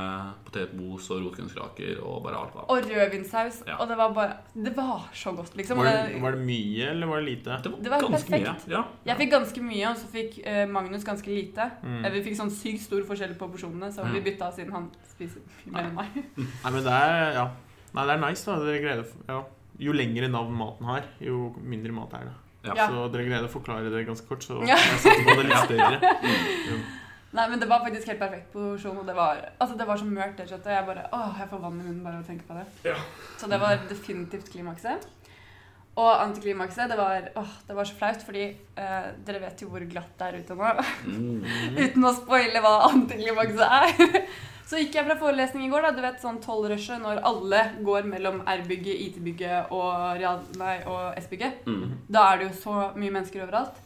potetmos 0.49 1.07
og 1.15 1.21
rotgrønnsaker 1.23 2.01
og 2.03 2.17
bare 2.25 2.41
alt. 2.41 2.57
Og 2.67 2.89
rødvinsaus. 2.91 3.61
Ja. 3.69 3.77
Og 3.79 3.87
det 3.89 3.97
var 4.01 4.13
bare 4.17 4.37
Det 4.67 4.73
var 4.77 5.07
så 5.15 5.33
godt, 5.37 5.55
liksom. 5.57 5.79
Var 5.79 5.85
det, 5.85 6.21
var 6.25 6.35
det 6.35 6.43
mye, 6.49 6.89
eller 6.91 7.07
var 7.07 7.23
det 7.23 7.29
lite? 7.29 7.61
Det 7.63 7.73
var, 7.73 7.79
Det 7.87 7.91
var 7.95 8.01
ganske 8.09 8.31
perfekt. 8.35 8.67
mye. 8.67 8.75
Ja. 8.75 8.83
jeg 9.13 9.17
fikk 9.23 9.31
ganske 9.37 9.63
mye, 9.69 9.87
og 9.93 9.97
så 10.03 10.11
fikk 10.17 10.39
uh, 10.47 10.67
Magnus 10.75 11.05
ganske 11.05 11.31
lite. 11.31 11.71
Mm. 11.85 12.05
Eh, 12.05 12.11
Vi 12.19 12.23
fikk 12.27 12.37
sånn 12.43 12.51
sykt 12.51 12.83
stor 12.89 13.07
forskjell 13.07 13.39
på 13.39 13.49
porsjonene, 13.55 13.93
så 13.95 14.03
Mm. 14.03 14.13
vi 14.19 14.21
bytta 14.31 14.51
siden 14.53 14.73
han 14.73 14.91
spiser 15.15 15.41
mye 15.67 15.73
mer 15.73 15.85
enn 15.87 15.95
meg. 15.95 16.23
Nei, 16.37 16.71
men 16.71 16.83
det 16.83 16.93
er 16.93 17.33
Ja. 17.39 17.51
Nei, 17.95 18.07
det 18.07 18.15
er 18.17 18.29
nice, 18.29 18.45
da. 19.29 19.45
Jo 19.79 19.93
lengre 19.93 20.29
navn 20.29 20.53
maten 20.57 20.85
har, 20.87 21.03
jo 21.21 21.55
mindre 21.63 21.93
mat 21.93 22.13
er 22.15 22.25
det. 22.25 22.35
Ja. 22.62 22.75
Ja. 22.78 22.88
Så 22.88 23.07
dere 23.11 23.25
greide 23.26 23.49
å 23.49 23.52
forklare 23.52 23.90
det 23.90 24.04
ganske 24.07 24.26
kort, 24.28 24.45
så 24.47 24.61
Ja. 24.66 24.76
jeg 24.78 25.00
satte 25.02 25.25
på 25.26 25.38
det 25.40 25.47
litt 25.50 25.64
større. 25.66 26.12
Mm. 26.73 26.83
Nei, 27.33 27.47
men 27.49 27.61
det 27.62 27.66
var 27.69 27.81
faktisk 27.81 28.11
helt 28.11 28.21
perfekt 28.21 28.50
porsjon, 28.52 28.99
og 29.00 29.07
det 29.09 29.14
var, 29.16 29.38
altså, 29.59 29.73
det 29.78 29.87
var 29.88 29.97
så 29.97 30.04
mørkt 30.04 30.37
det 30.37 30.45
kjøttet. 30.50 30.69
Jeg 30.75 30.85
bare, 30.85 31.07
åh, 31.16 31.38
jeg 31.40 31.49
får 31.49 31.62
vann 31.62 31.78
i 31.81 31.85
munnen 31.87 32.02
bare 32.04 32.19
av 32.19 32.26
å 32.26 32.28
tenke 32.28 32.45
på 32.45 32.57
det. 32.59 32.64
Ja. 32.90 32.97
Så 33.40 33.49
det 33.49 33.59
var 33.62 33.78
definitivt 33.88 34.50
klimakset. 34.52 35.07
Og 35.97 36.11
antiklimakset, 36.23 36.88
det 36.92 36.97
var, 37.00 37.31
åh, 37.40 37.54
det 37.69 37.76
var 37.76 37.88
så 37.88 37.97
flaut, 37.97 38.21
fordi 38.25 38.45
eh, 38.76 39.09
dere 39.25 39.40
vet 39.47 39.64
jo 39.64 39.69
hvor 39.73 39.81
glatt 39.88 40.12
det 40.21 40.28
er 40.28 40.38
ute 40.42 40.57
nå. 40.57 40.71
Mm. 41.09 41.42
Uten 41.83 42.04
å 42.09 42.12
spoile 42.21 42.61
hva 42.64 42.75
antiklimakset 42.90 43.64
er. 43.64 44.23
Så 44.69 44.81
gikk 44.81 44.97
jeg 44.97 45.07
fra 45.09 45.16
forelesning 45.21 45.66
i 45.66 45.71
går, 45.73 45.85
da, 45.85 45.92
du 45.92 46.02
vet 46.04 46.21
sånn 46.23 46.38
tolvrushet 46.42 47.02
når 47.02 47.21
alle 47.28 47.62
går 47.85 48.07
mellom 48.09 48.40
R-bygget, 48.49 49.00
IT-bygget 49.09 49.73
og, 49.75 50.23
og 50.88 51.19
S-bygget. 51.21 51.66
Mm. 51.69 51.97
Da 52.09 52.26
er 52.31 52.40
det 52.40 52.47
jo 52.49 52.52
så 52.62 52.76
mye 52.97 53.12
mennesker 53.12 53.45
overalt. 53.45 53.81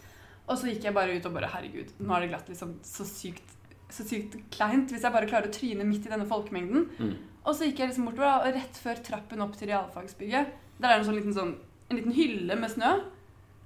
Og 0.46 0.58
så 0.60 0.70
gikk 0.70 0.86
jeg 0.86 0.94
bare 0.94 1.16
ut 1.16 1.26
og 1.26 1.34
bare 1.34 1.50
Herregud, 1.50 1.94
nå 1.98 2.14
er 2.14 2.22
det 2.22 2.30
glatt 2.30 2.50
liksom 2.52 2.76
så 2.86 3.06
sykt, 3.08 3.56
så 3.90 4.06
sykt 4.06 4.36
kleint 4.54 4.92
hvis 4.94 5.02
jeg 5.02 5.14
bare 5.14 5.26
klarer 5.30 5.50
å 5.50 5.54
tryne 5.54 5.86
midt 5.88 6.06
i 6.06 6.12
denne 6.12 6.28
folkemengden. 6.28 6.86
Mm. 7.00 7.16
Og 7.46 7.54
så 7.54 7.66
gikk 7.66 7.82
jeg 7.82 7.90
liksom 7.90 8.06
bortover, 8.08 8.28
da, 8.30 8.38
og 8.44 8.60
rett 8.60 8.78
før 8.82 9.02
trappen 9.06 9.42
opp 9.42 9.58
til 9.58 9.70
realfagsbygget, 9.72 10.54
der 10.78 10.92
er 10.92 10.98
det 10.98 11.02
en 11.02 11.08
sånn 11.08 11.18
liten, 11.18 11.34
sånn, 11.34 11.52
en 11.90 11.98
liten 11.98 12.14
hylle 12.14 12.58
med 12.58 12.72
snø. 12.72 12.92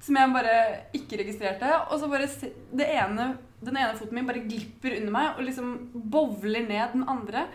Som 0.00 0.16
jeg 0.16 0.32
bare 0.32 0.56
ikke 0.96 1.18
registrerte. 1.20 1.70
Og 1.90 2.00
så 2.00 2.08
bare 2.08 2.28
det 2.80 2.88
ene, 2.88 3.26
den 3.60 3.76
ene 3.76 3.96
foten 3.98 4.16
min 4.16 4.26
bare 4.28 4.44
glipper 4.48 4.96
under 4.96 5.12
meg 5.12 5.36
og 5.36 5.44
liksom 5.44 5.72
bowler 6.10 6.64
ned 6.68 6.94
den 6.96 7.04
andre. 7.08 7.46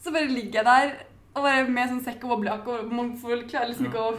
Så 0.00 0.12
bare 0.14 0.30
ligger 0.30 0.62
jeg 0.62 0.68
der 0.70 0.94
og 1.36 1.44
bare 1.44 1.66
med 1.70 1.90
sånn 1.92 2.02
sekk 2.02 2.24
og 2.26 2.32
boblejakke, 2.34 2.72
og 2.80 2.92
man 2.92 3.12
får, 3.20 3.44
klarer 3.50 3.68
liksom 3.70 3.86
ikke 3.86 4.02
å 4.02 4.14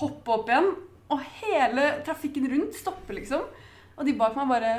hoppe 0.00 0.32
opp 0.34 0.48
igjen. 0.50 0.70
Og 1.10 1.20
hele 1.42 1.84
trafikken 2.06 2.48
rundt 2.50 2.74
stopper, 2.78 3.14
liksom. 3.20 3.44
Og 3.98 4.06
de 4.08 4.14
bak 4.18 4.34
meg 4.38 4.48
bare 4.50 4.72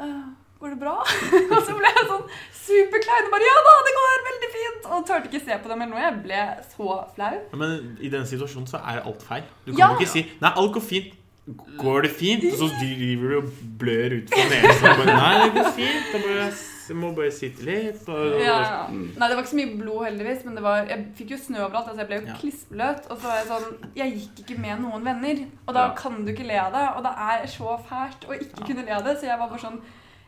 «Øh, 0.00 0.28
Går 0.58 0.72
det 0.74 0.78
bra? 0.80 0.94
og 1.54 1.60
så 1.62 1.74
ble 1.78 1.90
jeg 1.92 2.06
sånn 2.08 2.24
superklein 2.64 3.28
og 3.28 3.34
bare 3.36 3.46
Ja 3.46 3.58
da, 3.62 3.74
det 3.86 3.92
går 3.98 4.24
veldig 4.28 4.48
fint! 4.54 4.88
Og 4.90 5.04
turte 5.06 5.28
ikke 5.30 5.42
se 5.44 5.58
på 5.62 5.70
dem 5.70 5.84
eller 5.84 5.92
noe. 5.92 6.02
Jeg 6.02 6.16
ble 6.24 6.40
så 6.72 6.96
flau. 7.14 7.36
Ja, 7.52 7.60
Men 7.60 7.76
i 8.02 8.10
den 8.10 8.26
situasjonen 8.26 8.66
så 8.70 8.80
er 8.80 9.04
alt 9.04 9.22
feil. 9.22 9.44
Du 9.66 9.70
kan 9.70 9.78
Ja. 9.78 9.90
jo 9.92 10.00
ikke 10.00 10.10
si 10.16 10.24
'Nei, 10.40 10.50
alt 10.50 10.72
går 10.74 10.82
fint'. 10.88 11.14
Går 11.78 12.02
det 12.02 12.10
fint? 12.12 12.44
Og 12.52 12.58
så 12.58 12.66
driver 12.80 13.28
du 13.30 13.36
og 13.38 13.52
blør 13.80 14.16
ut 14.18 14.28
fra 14.32 14.42
nesa. 14.50 14.90
bare, 14.98 15.14
Nei, 15.16 15.34
det 15.44 15.52
går 15.54 15.70
fint. 15.78 16.10
Jeg, 16.12 16.20
må, 16.24 16.34
jeg 16.88 16.96
må 16.96 17.12
bare 17.16 17.30
sitte 17.32 17.62
litt. 17.64 18.02
Og, 18.08 18.40
Ja. 18.42 18.56
ja. 18.60 18.82
Nei, 18.92 19.28
det 19.28 19.36
var 19.36 19.42
ikke 19.42 19.52
så 19.54 19.60
mye 19.60 19.78
blod, 19.80 20.02
heldigvis, 20.08 20.44
men 20.44 20.54
det 20.58 20.62
var, 20.66 20.82
jeg 20.90 21.06
fikk 21.16 21.30
jo 21.30 21.38
snø 21.44 21.62
overalt. 21.64 21.88
altså 21.88 22.02
Jeg 22.04 22.08
ble 22.10 22.18
jo 22.20 22.26
Ja. 22.26 22.36
klissbløt. 22.42 23.06
Og 23.10 23.16
så 23.18 23.22
var 23.30 23.38
jeg 23.38 23.46
sånn 23.46 23.78
Jeg 23.96 24.12
gikk 24.18 24.42
ikke 24.44 24.58
med 24.60 24.80
noen 24.84 25.04
venner, 25.04 25.46
og 25.66 25.74
da 25.74 25.86
Ja. 25.88 25.94
kan 25.94 26.24
du 26.24 26.32
ikke 26.32 26.46
le 26.46 26.58
av 26.60 26.72
det. 26.72 26.84
Og 26.96 27.02
det 27.08 27.14
er 27.16 27.46
så 27.46 27.78
fælt 27.88 28.28
å 28.28 28.36
ikke 28.38 28.66
kunne 28.66 28.84
le 28.84 28.92
av 28.92 29.04
det, 29.04 29.16
så 29.18 29.26
jeg 29.26 29.38
var 29.38 29.48
bare 29.48 29.58
sånn 29.64 29.80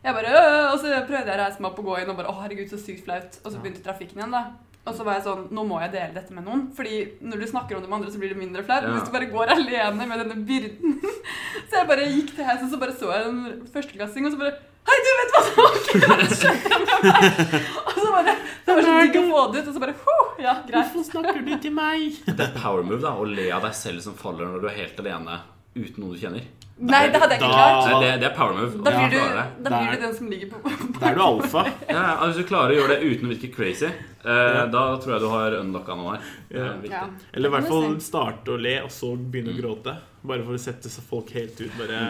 jeg 0.02 0.14
bare, 0.14 0.32
«Øh», 0.32 0.72
Og 0.72 0.78
så 0.80 1.06
prøvde 1.06 1.26
jeg 1.28 1.36
å 1.36 1.44
reise 1.44 1.60
meg 1.60 1.70
opp 1.72 1.78
og 1.78 1.84
gå 1.84 2.00
inn 2.00 2.08
og 2.08 2.16
bare 2.16 2.28
Å, 2.32 2.40
herregud, 2.42 2.70
så 2.70 2.78
sykt 2.80 3.04
flaut. 3.04 3.36
Og 3.44 3.52
så 3.52 3.58
begynte 3.60 3.82
trafikken 3.84 4.16
igjen, 4.16 4.30
da. 4.32 4.44
Og 4.88 4.94
så 4.96 5.04
var 5.04 5.18
jeg 5.18 5.24
sånn 5.26 5.42
Nå 5.52 5.62
må 5.68 5.76
jeg 5.82 5.92
dele 5.92 6.14
dette 6.16 6.32
med 6.32 6.46
noen. 6.46 6.62
Fordi 6.76 7.02
når 7.20 7.42
du 7.42 7.46
snakker 7.50 7.76
om 7.76 7.82
det 7.84 7.90
med 7.90 7.98
andre, 8.00 8.12
så 8.14 8.20
blir 8.22 8.32
det 8.32 8.38
mindre 8.40 8.64
flaut. 8.64 8.86
Ja. 8.86 8.94
hvis 8.96 9.06
du 9.08 9.12
bare 9.14 9.28
går 9.32 9.52
alene 9.56 10.06
med 10.08 10.22
denne 10.24 10.38
byrden 10.48 10.96
Så 11.70 11.76
jeg 11.82 11.88
bare 11.90 12.06
gikk 12.10 12.32
til 12.34 12.48
heisen, 12.48 12.70
så 12.72 12.80
bare 12.80 12.96
så 12.98 13.12
jeg 13.12 13.28
en 13.28 13.40
førsteklassing, 13.74 14.26
og 14.26 14.32
så 14.34 14.40
bare 14.40 14.56
Hei, 14.88 14.96
du 15.04 15.08
vet 15.18 15.34
hva 15.34 15.40
som 15.44 15.58
akkurat 15.68 16.32
skjedde 16.40 16.78
med 16.80 17.02
meg? 17.04 17.66
Og 17.84 17.98
så 18.00 18.06
bare 18.14 18.32
Det 18.64 18.74
var 18.78 18.86
så 18.86 18.94
digg 19.04 19.18
å 19.20 19.24
få 19.28 19.42
det 19.52 19.60
ut, 19.60 19.68
og 19.68 19.74
så 19.76 19.82
bare 19.84 19.96
«Huh, 20.06 20.30
Ja, 20.40 20.54
greit. 20.64 20.88
Hvorfor 20.94 21.04
snakker 21.10 21.42
du 21.44 21.50
til 21.60 21.74
meg? 21.76 22.16
Det 22.26 22.46
er 22.46 22.54
power 22.56 22.80
move 22.88 23.02
da, 23.04 23.12
å 23.20 23.26
le 23.28 23.50
av 23.52 23.66
deg 23.68 23.76
selv 23.76 24.00
som 24.06 24.16
faller 24.16 24.48
når 24.48 24.64
du 24.64 24.70
er 24.72 24.78
helt 24.80 25.02
alene 25.04 25.36
uten 25.74 26.02
noen 26.02 26.16
du 26.16 26.20
kjenner. 26.20 26.48
Nei, 26.80 27.02
det 27.12 27.18
hadde 27.20 27.36
jeg 27.36 27.42
ikke 27.42 27.52
klart. 27.52 27.82
Da, 27.84 27.96
det, 28.00 28.12
det 28.22 28.26
er 28.30 28.36
power 28.36 28.54
move. 28.56 28.78
Da 28.80 28.92
blir, 28.94 29.10
du, 29.12 29.64
da 29.66 29.70
blir 29.74 29.90
du 29.92 30.04
den 30.06 30.14
som 30.16 30.28
ligger 30.32 30.52
på 30.54 30.70
Da 30.96 31.10
er 31.10 31.18
du 31.18 31.22
alfa. 31.26 31.64
Ja, 31.90 32.04
altså, 32.14 32.28
Hvis 32.30 32.38
du 32.38 32.48
klarer 32.48 32.72
å 32.72 32.78
gjøre 32.78 32.94
det 32.94 33.10
uten 33.10 33.28
å 33.28 33.32
virke 33.34 33.50
crazy, 33.52 33.90
eh, 33.90 34.60
da 34.72 34.84
tror 35.02 35.12
jeg 35.12 35.20
du 35.20 35.26
har 35.28 35.56
unlocka 35.58 35.96
noe 35.98 36.14
her. 36.14 36.30
Er 36.48 36.62
Ja. 36.62 36.70
Ja. 36.94 37.02
Eller 37.34 37.52
i 37.52 37.54
hvert 37.56 37.68
fall 37.68 37.98
starte 38.00 38.54
å 38.54 38.60
le, 38.60 38.78
og 38.86 38.94
så 38.96 39.12
begynne 39.12 39.52
å 39.52 39.58
gråte. 39.60 39.98
Bare 40.20 40.44
for 40.44 40.56
å 40.56 40.60
sette 40.60 40.88
folk 41.04 41.30
helt 41.36 41.60
ut. 41.60 41.76
Bare 41.78 42.00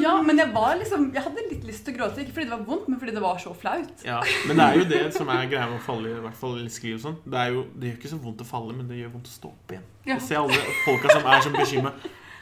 Ja, 0.00 0.14
men 0.24 0.38
jeg 0.40 0.48
var 0.52 0.78
liksom 0.80 1.10
Jeg 1.12 1.24
hadde 1.26 1.42
litt 1.50 1.64
lyst 1.68 1.84
til 1.84 1.92
å 1.92 1.98
gråte. 1.98 2.22
Ikke 2.24 2.36
fordi 2.36 2.48
det 2.48 2.56
var 2.58 2.64
vondt, 2.68 2.90
men 2.92 3.00
fordi 3.00 3.14
det 3.16 3.22
var 3.24 3.40
så 3.40 3.52
flaut. 3.56 4.04
Ja, 4.04 4.18
Men 4.48 4.60
det 4.60 4.66
er 4.66 4.78
jo 4.82 4.84
det 4.92 5.02
som 5.16 5.32
er 5.32 5.48
greia 5.48 5.70
med 5.70 5.80
å 5.80 5.84
falle, 5.84 6.12
i 6.12 6.26
hvert 6.26 6.40
fall 6.40 6.60
skli 6.72 6.92
og 6.98 7.00
sånn. 7.06 7.16
Det, 7.24 7.46
det 7.80 7.88
gjør 7.88 7.96
ikke 8.02 8.12
så 8.12 8.20
vondt 8.20 8.44
å 8.44 8.48
falle, 8.52 8.76
men 8.76 8.88
det 8.92 9.00
gjør 9.00 9.16
vondt 9.16 9.32
å 9.32 9.34
stå 9.38 9.52
opp 9.52 9.72
igjen. 9.76 9.88
Ja. 10.04 10.18
Og 10.20 10.28
se 10.28 10.36
alle 10.40 10.60
folka 10.84 11.16
som 11.16 11.32
er 11.32 11.44
så 11.44 11.54
bekymra. 11.56 11.94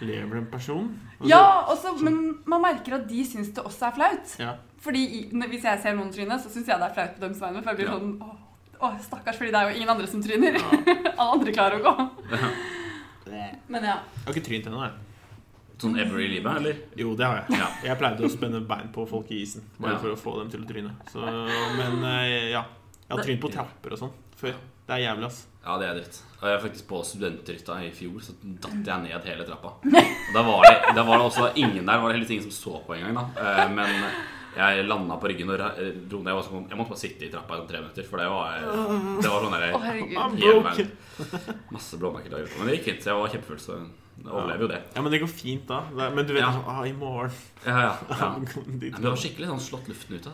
Lever 0.02 0.37
en 0.40 0.47
person? 0.50 0.88
Og 1.21 1.28
Ja, 1.30 1.42
også, 1.71 1.92
men 2.02 2.38
man 2.50 2.62
merker 2.64 2.97
at 2.99 3.04
de 3.09 3.23
syns 3.28 3.52
det 3.54 3.62
også 3.64 3.88
er 3.90 3.97
flaut. 3.99 4.37
ja. 4.42 4.56
Fordi 4.82 4.99
i, 4.99 5.21
Hvis 5.30 5.62
jeg 5.62 5.78
ser 5.82 5.94
noen 5.94 6.11
tryne, 6.11 6.38
så 6.42 6.50
syns 6.50 6.66
jeg 6.66 6.78
det 6.80 6.88
er 6.88 6.94
flaut 6.97 7.12
på 7.14 7.21
deres 7.23 7.38
vegne. 7.40 7.62
For 7.62 7.71
jeg 7.71 7.76
blir 7.76 7.87
Ja. 7.87 7.99
sånn 7.99 8.18
åh, 8.21 8.37
åh, 8.88 8.97
stakkars, 8.99 9.37
fordi 9.38 9.52
det 9.54 9.61
er 9.61 9.71
jo 9.71 9.76
ingen 9.76 9.88
andre 9.94 10.06
som 10.11 10.23
tryner. 10.23 10.59
Ja. 10.59 10.94
Alle 11.18 11.30
andre 11.38 11.52
klarer 11.54 11.78
å 11.78 11.85
gå. 11.87 12.09
Men 13.68 13.85
ja. 13.87 13.99
Jeg 14.02 14.26
har 14.26 14.35
ikke 14.35 14.47
trynt 14.49 14.66
ennå, 14.66 14.82
jeg. 14.82 14.92
Sånn 15.82 15.97
ever 15.99 16.21
i 16.23 16.28
livet, 16.30 16.56
eller? 16.61 16.76
Jo, 16.99 17.14
det 17.18 17.26
har 17.26 17.40
jeg. 17.42 17.59
Ja. 17.59 17.68
Jeg 17.88 17.99
pleide 17.99 18.26
å 18.26 18.30
spenne 18.30 18.61
bein 18.66 18.90
på 18.94 19.06
folk 19.11 19.30
i 19.35 19.40
isen. 19.42 19.62
Bare 19.80 19.94
Ja. 19.97 19.99
for 19.99 20.11
å 20.14 20.18
få 20.18 20.35
dem 20.38 20.50
til 20.50 20.62
å 20.62 20.68
tryne. 20.68 20.92
Så, 21.11 21.23
men 21.78 22.04
eh, 22.04 22.50
ja. 22.52 22.64
Jeg 23.09 23.16
har 23.18 23.25
trynt 23.25 23.40
på 23.42 23.50
trapper 23.52 23.92
og 23.92 23.99
sånn 23.99 24.12
før. 24.38 24.54
Det 24.87 24.94
er 24.94 25.02
jævlig, 25.06 25.26
ass. 25.26 25.47
Ja, 25.62 25.76
det 25.78 25.87
er 25.88 25.95
dritt. 26.00 26.16
Og 26.40 26.49
jeg 26.49 26.57
var 26.57 26.62
faktisk 26.64 26.87
på 26.90 27.00
studenthytta 27.07 27.76
i 27.87 27.90
fjor, 27.95 28.19
så 28.26 28.33
datt 28.42 28.88
jeg 28.88 29.02
ned 29.04 29.26
hele 29.31 29.45
trappa. 29.47 29.76
Og 29.78 30.33
da 30.35 30.42
var 30.42 30.64
det, 30.66 30.76
da 30.99 31.04
var 31.07 31.21
det 31.23 31.26
også 31.28 31.52
ingen 31.54 31.87
der. 31.87 32.00
var 32.02 32.11
det 32.11 32.16
heldigvis 32.19 32.35
ingen 32.35 32.49
som 32.50 32.57
så 32.57 32.81
på 32.87 32.97
engang, 32.97 33.14
da. 33.21 33.26
Eh, 33.38 33.69
Men 33.76 34.02
jeg 34.57 34.85
landa 34.88 35.16
på 35.23 35.31
ryggen 35.31 35.49
og 35.54 35.62
eh, 35.62 35.92
dro 36.11 36.19
ned. 36.21 36.33
Jeg, 36.35 36.49
sånn, 36.49 36.66
jeg 36.69 36.81
måtte 36.81 36.92
bare 36.97 37.02
sitte 37.04 37.28
i 37.28 37.31
trappa 37.33 37.54
i 37.54 37.62
sånn 37.62 37.71
tre 37.71 37.78
minutter, 37.85 38.09
for 38.11 38.19
det 38.19 38.26
var, 38.33 38.59
det 39.23 39.31
var 39.31 39.47
sånn 39.47 39.54
der 39.54 39.69
Masse 41.73 41.97
blåmerker. 42.02 42.42
Men 42.59 42.69
det 42.69 42.78
gikk 42.81 42.88
fint. 42.90 43.04
så 43.07 43.12
Jeg 43.14 43.21
var 43.23 43.33
kjempefull, 43.37 43.62
så 43.62 43.78
overlever 44.30 44.62
jo 44.66 44.68
det. 44.68 44.80
Ja, 44.94 45.02
men 45.02 45.12
det 45.12 45.20
går 45.22 45.30
fint 45.32 45.66
da. 45.66 45.80
Men 45.92 46.26
du 46.26 46.32
vet 46.34 46.42
Ja. 46.42 46.52
sånn, 46.52 46.68
ah, 46.68 46.82
i 46.86 46.92
morgen 46.92 47.30
Ja, 47.66 47.80
ja, 47.80 47.92
det 48.80 49.02
var 49.02 49.16
skikkelig 49.16 49.46
sånn 49.50 49.60
slått 49.60 49.88
luften 49.88 50.16
ut 50.18 50.26
av. 50.26 50.32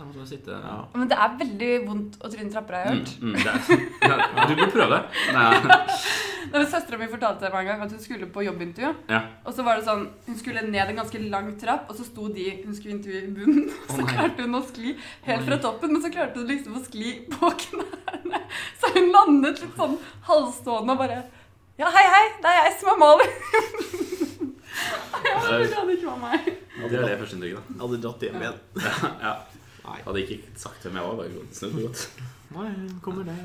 Ja. 0.49 0.79
Men 0.95 1.09
det 1.09 1.17
er 1.19 1.37
veldig 1.39 1.73
vondt 1.87 2.19
å 2.25 2.31
tryne 2.33 2.51
trapper, 2.53 2.75
har 2.75 2.85
jeg 2.85 2.95
Mm, 2.95 3.05
hørt. 3.05 3.13
mm, 3.21 3.33
det 3.33 3.47
er, 3.47 3.61
ja, 4.37 4.47
du 4.49 4.55
burde 4.57 4.73
prøve 4.73 4.99
det. 4.99 6.67
Søstera 6.69 6.97
mi 6.99 7.07
fortalte 7.11 7.51
meg 7.53 7.61
en 7.61 7.67
gang 7.69 7.83
at 7.85 7.91
hun 7.93 8.01
skulle 8.01 8.27
på 8.33 8.43
jobbintervju. 8.47 8.95
ja. 9.13 9.21
Og 9.45 9.53
så 9.55 9.65
var 9.67 9.77
det 9.77 9.85
sånn, 9.85 10.07
Hun 10.27 10.37
skulle 10.39 10.63
ned 10.65 10.89
en 10.89 10.97
ganske 10.97 11.21
lang 11.31 11.51
trapp, 11.61 11.91
og 11.91 11.97
så 11.99 12.05
sto 12.07 12.29
de 12.33 12.47
hun 12.65 12.75
skulle 12.75 12.95
intervjue 12.97 13.25
i 13.29 13.33
bunnen. 13.37 13.69
Og 13.89 13.97
så 13.99 14.07
klarte 14.09 14.43
hun 14.47 14.55
å 14.57 14.63
skli 14.65 14.95
helt 15.27 15.45
fra 15.49 15.59
toppen, 15.59 15.93
men 15.93 16.03
så 16.03 16.11
klarte 16.13 16.41
hun 16.41 16.49
liksom 16.49 16.77
å 16.79 16.85
skli 16.87 17.27
på 17.29 17.51
knærne. 17.65 18.41
Så 18.81 18.95
hun 18.97 19.11
landet 19.13 19.61
litt 19.61 19.77
sånn 19.77 19.99
halvstående 20.29 20.93
og 20.97 20.99
bare 21.05 21.19
Ja, 21.79 21.89
hei, 21.95 22.05
hei, 22.11 22.25
det 22.43 22.51
er 22.51 22.65
jeg 22.67 22.73
som 22.81 22.89
er 22.93 22.99
Malin. 22.99 23.35
Ja, 25.19 25.37
men 25.43 25.63
det 25.63 25.77
hadde 25.77 25.95
ikke 25.95 26.09
vært 26.09 26.23
meg. 26.23 26.49
Det 26.79 26.99
er 26.99 27.05
det 27.07 27.15
førsteinntrykket, 27.21 27.69
da. 27.69 27.79
Hadde 27.83 27.99
dratt 28.05 28.25
hjem 28.27 28.43
igjen. 28.43 28.59
Ja. 29.23 29.33
Nei, 29.89 29.99
Hadde 30.05 30.21
ikke 30.25 30.37
sagt 30.61 30.85
hvem 30.85 30.99
jeg 30.99 31.07
var. 31.09 31.15
Bare 31.21 31.45
snudd 31.57 31.77
gått. 31.79 32.03
Nei, 32.55 32.67
kommer 33.05 33.27
der. 33.29 33.41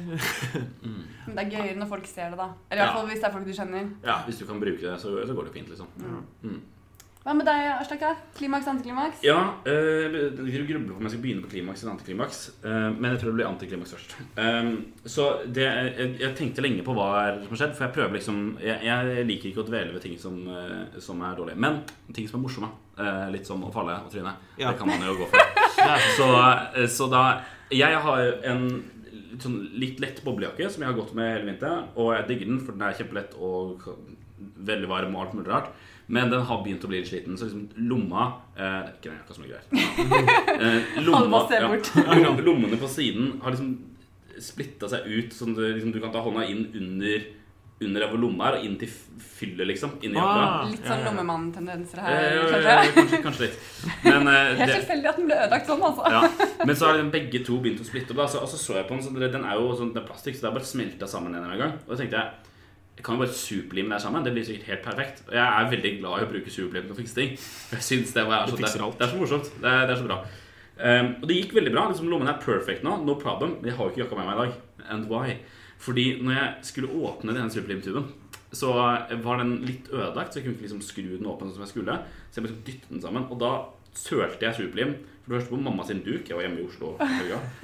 Mm. 0.84 1.00
Men 1.28 1.38
det 1.38 1.44
er 1.46 1.50
gøyere 1.54 1.78
når 1.80 1.90
folk 1.94 2.08
ser 2.10 2.34
det, 2.34 2.40
da. 2.40 2.50
Eller 2.70 2.82
i 2.82 2.84
Ja. 2.84 2.90
hvert 2.90 2.98
fall 3.00 3.10
hvis 3.12 3.22
det 3.24 3.28
er 3.30 3.34
folk 3.38 3.48
du 3.48 3.54
kjenner. 3.58 3.90
Ja, 4.06 4.18
hvis 4.28 4.40
du 4.42 4.46
kan 4.50 4.60
bruke 4.64 4.82
det, 4.84 4.94
så, 5.02 5.14
så 5.28 5.36
går 5.38 5.50
det 5.50 5.54
fint, 5.58 5.70
liksom. 5.74 5.90
Mm. 5.98 6.22
Mm. 6.44 6.62
Hva 7.24 7.32
med 7.40 7.48
deg, 7.48 7.70
Aslak? 7.80 8.02
Klimaks, 8.36 8.66
antiklimaks? 8.68 9.22
Ja, 9.24 9.38
øh, 9.64 10.16
jeg 10.44 10.66
grubler 10.68 10.90
på 10.90 10.98
om 10.98 11.06
jeg 11.08 11.14
skal 11.14 11.22
begynne 11.24 11.44
på 11.46 11.52
klimaks 11.54 11.84
eller 11.84 11.94
antiklimaks. 11.94 12.40
eh, 12.66 12.90
men 12.98 13.06
jeg 13.14 13.20
tror 13.22 13.30
det 13.32 13.38
blir 13.38 13.48
antiklimaks 13.48 13.94
først. 13.96 14.16
Um, 14.36 14.74
så 15.08 15.28
det, 15.48 15.64
jeg, 15.64 16.10
jeg 16.20 16.36
tenkte 16.36 16.66
lenge 16.66 16.84
på 16.84 16.96
hva 16.98 17.06
som 17.38 17.54
har 17.54 17.62
skjedd, 17.62 17.78
for 17.78 17.86
jeg 17.88 17.96
prøver 17.96 18.18
liksom 18.18 18.42
Jeg, 18.60 18.82
jeg 18.90 19.24
liker 19.30 19.50
ikke 19.54 19.64
å 19.64 19.68
dvele 19.70 19.96
ved 19.96 20.04
ting 20.04 20.18
som, 20.20 20.36
eh, 20.52 21.00
som 21.00 21.22
er 21.24 21.38
dårlige. 21.40 21.62
Men 21.64 21.80
ting 22.12 22.28
som 22.28 22.42
er 22.42 22.44
morsomme. 22.44 22.72
eh, 23.00 23.30
litt 23.38 23.48
som 23.48 23.64
å 23.64 23.72
falle 23.72 23.96
og 24.04 24.12
tryne. 24.12 24.36
Ja. 24.60 24.74
Det 24.74 24.82
kan 24.82 24.92
man 24.92 25.08
jo 25.08 25.16
gå 25.22 25.30
for. 25.32 25.40
Så, 26.18 26.28
eh, 26.76 26.88
så 26.88 27.08
da 27.10 27.24
Jeg 27.72 28.04
har 28.04 28.20
en 28.52 28.68
sånn 29.40 29.56
litt 29.80 30.00
lett 30.04 30.20
boblejakke 30.26 30.68
som 30.70 30.84
jeg 30.84 30.92
har 30.92 31.00
gått 31.00 31.16
med 31.16 31.32
hele 31.32 31.48
vinteren. 31.54 31.88
Og 31.96 32.12
jeg 32.18 32.28
digger 32.28 32.52
den, 32.52 32.60
for 32.60 32.76
den 32.76 32.84
er 32.86 33.00
kjempelett 33.00 33.34
og 33.40 33.88
veldig 34.68 34.92
varm 34.92 35.16
og 35.16 35.24
alt 35.24 35.34
mulig 35.40 35.50
rart. 35.50 35.72
Men 36.14 36.30
den 36.34 36.44
har 36.50 36.60
begynt 36.66 36.84
å 36.86 36.90
bli 36.92 37.00
litt 37.02 37.10
sliten, 37.10 37.38
så 37.40 37.48
liksom 37.48 37.64
lomma 37.90 38.26
eh, 38.56 38.92
ikke 38.96 39.10
den 39.10 39.20
jakka 39.22 39.38
som 39.38 39.46
er 39.48 39.56
der. 39.56 39.64
Eh, 40.54 41.00
se 41.50 41.62
bort. 41.68 41.90
lommene 42.50 42.78
på 42.80 42.90
siden 42.92 43.40
har 43.44 43.56
liksom 43.56 43.72
splitta 44.44 44.90
seg 44.92 45.08
ut, 45.10 45.34
sånn 45.36 45.54
at 45.56 45.62
du, 45.62 45.66
liksom, 45.76 45.94
du 45.96 46.02
kan 46.04 46.14
ta 46.14 46.22
hånda 46.26 46.46
inn 46.50 46.68
under 46.78 47.24
under 47.84 48.04
der 48.04 48.12
hvor 48.14 48.20
lomma 48.22 48.46
er, 48.48 48.56
og 48.60 48.66
inn 48.68 48.76
til 48.80 48.88
fyllet, 49.20 49.66
liksom. 49.68 49.96
Inni. 50.06 50.16
Ah, 50.22 50.62
Litt 50.70 50.86
sånn 50.88 51.02
lommemann-tendenser 51.04 52.00
her, 52.00 52.28
eh, 52.30 52.54
kanskje? 52.54 52.94
kanskje, 52.96 53.20
kanskje 53.26 53.44
litt. 53.48 53.58
Men 54.06 54.30
eh, 54.32 54.54
Helt 54.62 54.76
tilfeldig 54.78 55.10
at 55.12 55.20
den 55.20 55.28
ble 55.28 55.40
ødelagt 55.42 55.68
sånn, 55.68 55.84
altså. 55.90 56.14
ja. 56.14 56.56
Men 56.64 56.80
så 56.80 56.88
har 56.88 56.96
liksom 57.00 57.12
begge 57.18 57.44
to 57.44 57.58
begynt 57.66 57.84
å 57.84 57.88
splitte 57.90 58.16
opp. 58.16 58.22
da, 58.24 58.28
så- 58.32 58.44
Og 58.46 58.50
så 58.54 58.62
så 58.62 58.78
jeg 58.80 58.88
på 58.88 58.96
den, 58.96 59.04
så 59.04 59.12
den 59.36 59.44
er 59.44 59.60
jo 59.60 59.76
sånn, 59.76 59.92
det 59.94 60.04
er 60.04 60.08
plastikk, 60.08 60.38
så 60.38 60.46
det 60.46 60.50
har 60.52 60.58
bare 60.60 60.72
smelta 60.72 61.08
sammen 61.10 61.36
en 61.36 61.42
eller 61.44 61.50
annen 61.52 61.64
gang. 61.66 61.74
Og 61.84 61.92
da 61.92 62.00
tenkte 62.00 62.22
jeg 62.22 62.32
jeg 62.98 63.06
kan 63.06 63.18
jo 63.18 63.24
bare 63.24 63.34
superlime 63.34 63.96
det 63.96 64.02
sammen. 64.02 64.26
Det 64.26 64.34
blir 64.36 64.46
sikkert 64.46 64.70
helt 64.70 64.84
perfekt. 64.86 65.24
Og 65.28 65.34
jeg 65.34 65.44
er 65.44 65.70
veldig 65.72 65.92
glad 66.00 66.22
i 66.22 66.26
å 66.26 66.30
bruke 66.30 66.54
superlim 66.54 66.86
til 66.86 66.94
å 66.94 67.00
fikse 67.00 67.18
ting. 67.18 67.32
Jeg 67.74 67.86
synes 67.90 68.14
det, 68.14 68.26
var, 68.30 68.46
så, 68.48 68.58
det, 68.60 68.70
alt. 68.70 68.98
det 69.00 69.08
er 69.08 69.12
så 69.12 69.20
morsomt. 69.20 69.50
Det 69.58 69.72
er, 69.72 69.86
det 69.90 69.96
er 69.96 70.02
så 70.02 70.08
bra. 70.08 70.20
Um, 70.74 71.10
og 71.22 71.26
det 71.30 71.38
gikk 71.40 71.56
veldig 71.58 71.74
bra. 71.74 71.88
liksom 71.90 72.10
Lommen 72.12 72.30
er 72.30 72.42
perfect 72.44 72.86
nå. 72.86 73.00
No 73.08 73.18
problem. 73.22 73.58
Men 73.60 73.72
jeg 73.72 73.80
har 73.80 73.90
jo 73.90 73.94
ikke 73.94 74.04
jakka 74.04 74.20
med 74.20 74.30
meg 74.30 74.36
i 74.36 74.44
dag. 74.44 74.86
And 74.94 75.10
why? 75.10 75.38
Fordi 75.84 76.06
når 76.22 76.38
jeg 76.38 76.70
skulle 76.70 77.00
åpne 77.10 77.36
den 77.36 77.50
superlimtuben, 77.52 78.12
så 78.54 78.74
var 79.26 79.42
den 79.42 79.56
litt 79.66 79.90
ødelagt. 79.90 80.34
Så 80.34 80.40
jeg 80.40 80.46
kunne 80.46 80.56
ikke 80.60 80.68
liksom 80.68 80.84
skru 80.86 81.08
den 81.16 81.32
åpen 81.34 81.50
som 81.52 81.66
jeg 81.66 81.74
skulle. 81.74 81.98
Så 82.30 82.40
jeg 82.40 82.46
liksom 82.46 82.66
dytte 82.68 82.92
den 82.94 83.02
sammen. 83.02 83.26
Og 83.34 83.42
da 83.42 83.56
sølte 83.98 84.46
jeg 84.46 84.60
superlim. 84.60 84.94
For 85.24 85.34
det 85.34 85.40
første 85.40 85.56
på 85.56 85.64
mamma 85.66 85.88
sin 85.88 86.04
duk. 86.06 86.30
Jeg 86.30 86.38
var 86.38 86.46
hjemme 86.46 86.62
i 86.62 86.68
Oslo. 86.68 86.94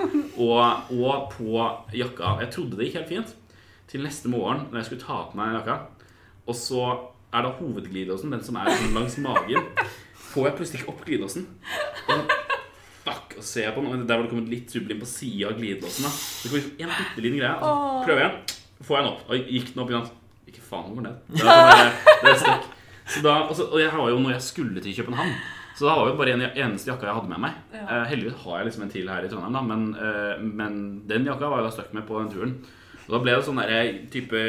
Og, 0.49 0.57
og 0.95 1.31
på 1.35 1.69
jakka. 1.93 2.39
Jeg 2.41 2.51
trodde 2.55 2.79
det 2.79 2.89
gikk 2.89 3.01
helt 3.01 3.13
fint. 3.13 3.37
Til 3.89 4.03
neste 4.05 4.29
morgen 4.29 4.67
når 4.69 4.81
jeg 4.81 4.89
skulle 4.89 5.05
ta 5.05 5.23
på 5.31 5.39
meg 5.39 5.55
jakka. 5.57 5.79
Og 6.49 6.57
så 6.57 6.83
er 7.33 7.45
da 7.45 7.53
hovedglidelåsen, 7.59 8.33
den 8.33 8.43
som 8.45 8.57
er 8.57 8.69
sånn 8.73 8.95
langs 8.97 9.17
magen, 9.21 9.67
får 10.29 10.47
jeg 10.47 10.57
plutselig 10.59 10.81
ikke 10.81 10.93
opp 10.93 11.03
glidelåsen. 11.07 11.45
Og, 12.09 12.33
fuck. 13.05 13.35
og 13.37 13.45
ser 13.45 13.67
jeg 13.67 13.75
på 13.75 13.83
den, 13.85 13.91
og 14.03 14.07
der 14.09 14.17
var 14.17 14.25
det 14.25 14.33
kommet 14.33 14.49
litt 14.53 14.73
sublim 14.73 15.01
på 15.01 15.09
sida 15.09 15.51
av 15.51 15.59
glidelåsen. 15.59 16.07
da. 16.07 16.13
Det 16.13 16.49
kom 16.49 16.59
liksom 16.59 16.73
en 16.85 16.95
bitte 16.95 17.25
liten 17.25 17.39
greie, 17.41 17.53
og 17.53 17.69
så 17.69 18.01
prøver 18.07 18.25
jeg, 18.25 18.57
får 18.87 18.97
jeg 18.97 19.05
den 19.05 19.13
opp. 19.13 19.23
Og 19.29 19.53
gikk 19.53 19.71
den 19.73 19.85
opp 19.85 19.93
igjen. 19.93 20.09
Ikke 20.49 20.65
faen, 20.65 20.91
den 20.97 21.09
ned. 21.09 21.23
Det 21.39 21.53
er, 21.53 21.95
det 22.23 22.33
er 22.33 22.43
støkk. 22.43 22.67
Så 23.09 23.23
da, 23.25 23.39
og, 23.47 23.55
så, 23.57 23.65
og 23.73 23.81
jeg 23.81 23.89
har 23.93 24.11
jo 24.13 24.21
når 24.21 24.35
jeg 24.35 24.45
skulle 24.45 24.85
til 24.85 24.93
København 25.01 25.33
så 25.79 25.87
da 25.87 25.93
var 25.95 26.09
jo 26.09 26.15
bare 26.19 26.33
en 26.35 26.41
eneste 26.43 26.89
jakka 26.89 27.07
jeg 27.07 27.15
hadde 27.15 27.31
med 27.31 27.39
meg. 27.39 27.59
Ja. 27.71 27.85
Eh, 27.85 28.07
heldigvis 28.09 28.41
har 28.41 28.57
jeg 28.59 28.67
liksom 28.67 28.81
en 28.83 28.89
til 28.91 29.07
her 29.07 29.23
i 29.23 29.29
Trondheim, 29.31 29.53
da, 29.55 29.61
men, 29.63 29.85
eh, 29.95 30.41
men 30.43 30.73
den 31.07 31.29
jakka 31.29 31.47
var 31.47 31.61
jeg 31.61 31.69
da 31.69 31.71
stuck 31.71 31.93
med 31.95 32.03
på 32.09 32.17
den 32.19 32.31
turen. 32.33 32.57
Og 33.09 33.15
da 33.15 33.19
ble 33.23 33.33
det 33.33 33.45
sånn 33.47 33.57
der 33.57 33.87
type 34.13 34.39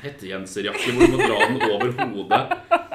hettegenserjakke 0.00 0.94
hvor 0.96 1.02
du 1.04 1.12
må 1.12 1.18
dra 1.20 1.40
den 1.42 1.58
over 1.66 1.90
hodet. 2.00 2.38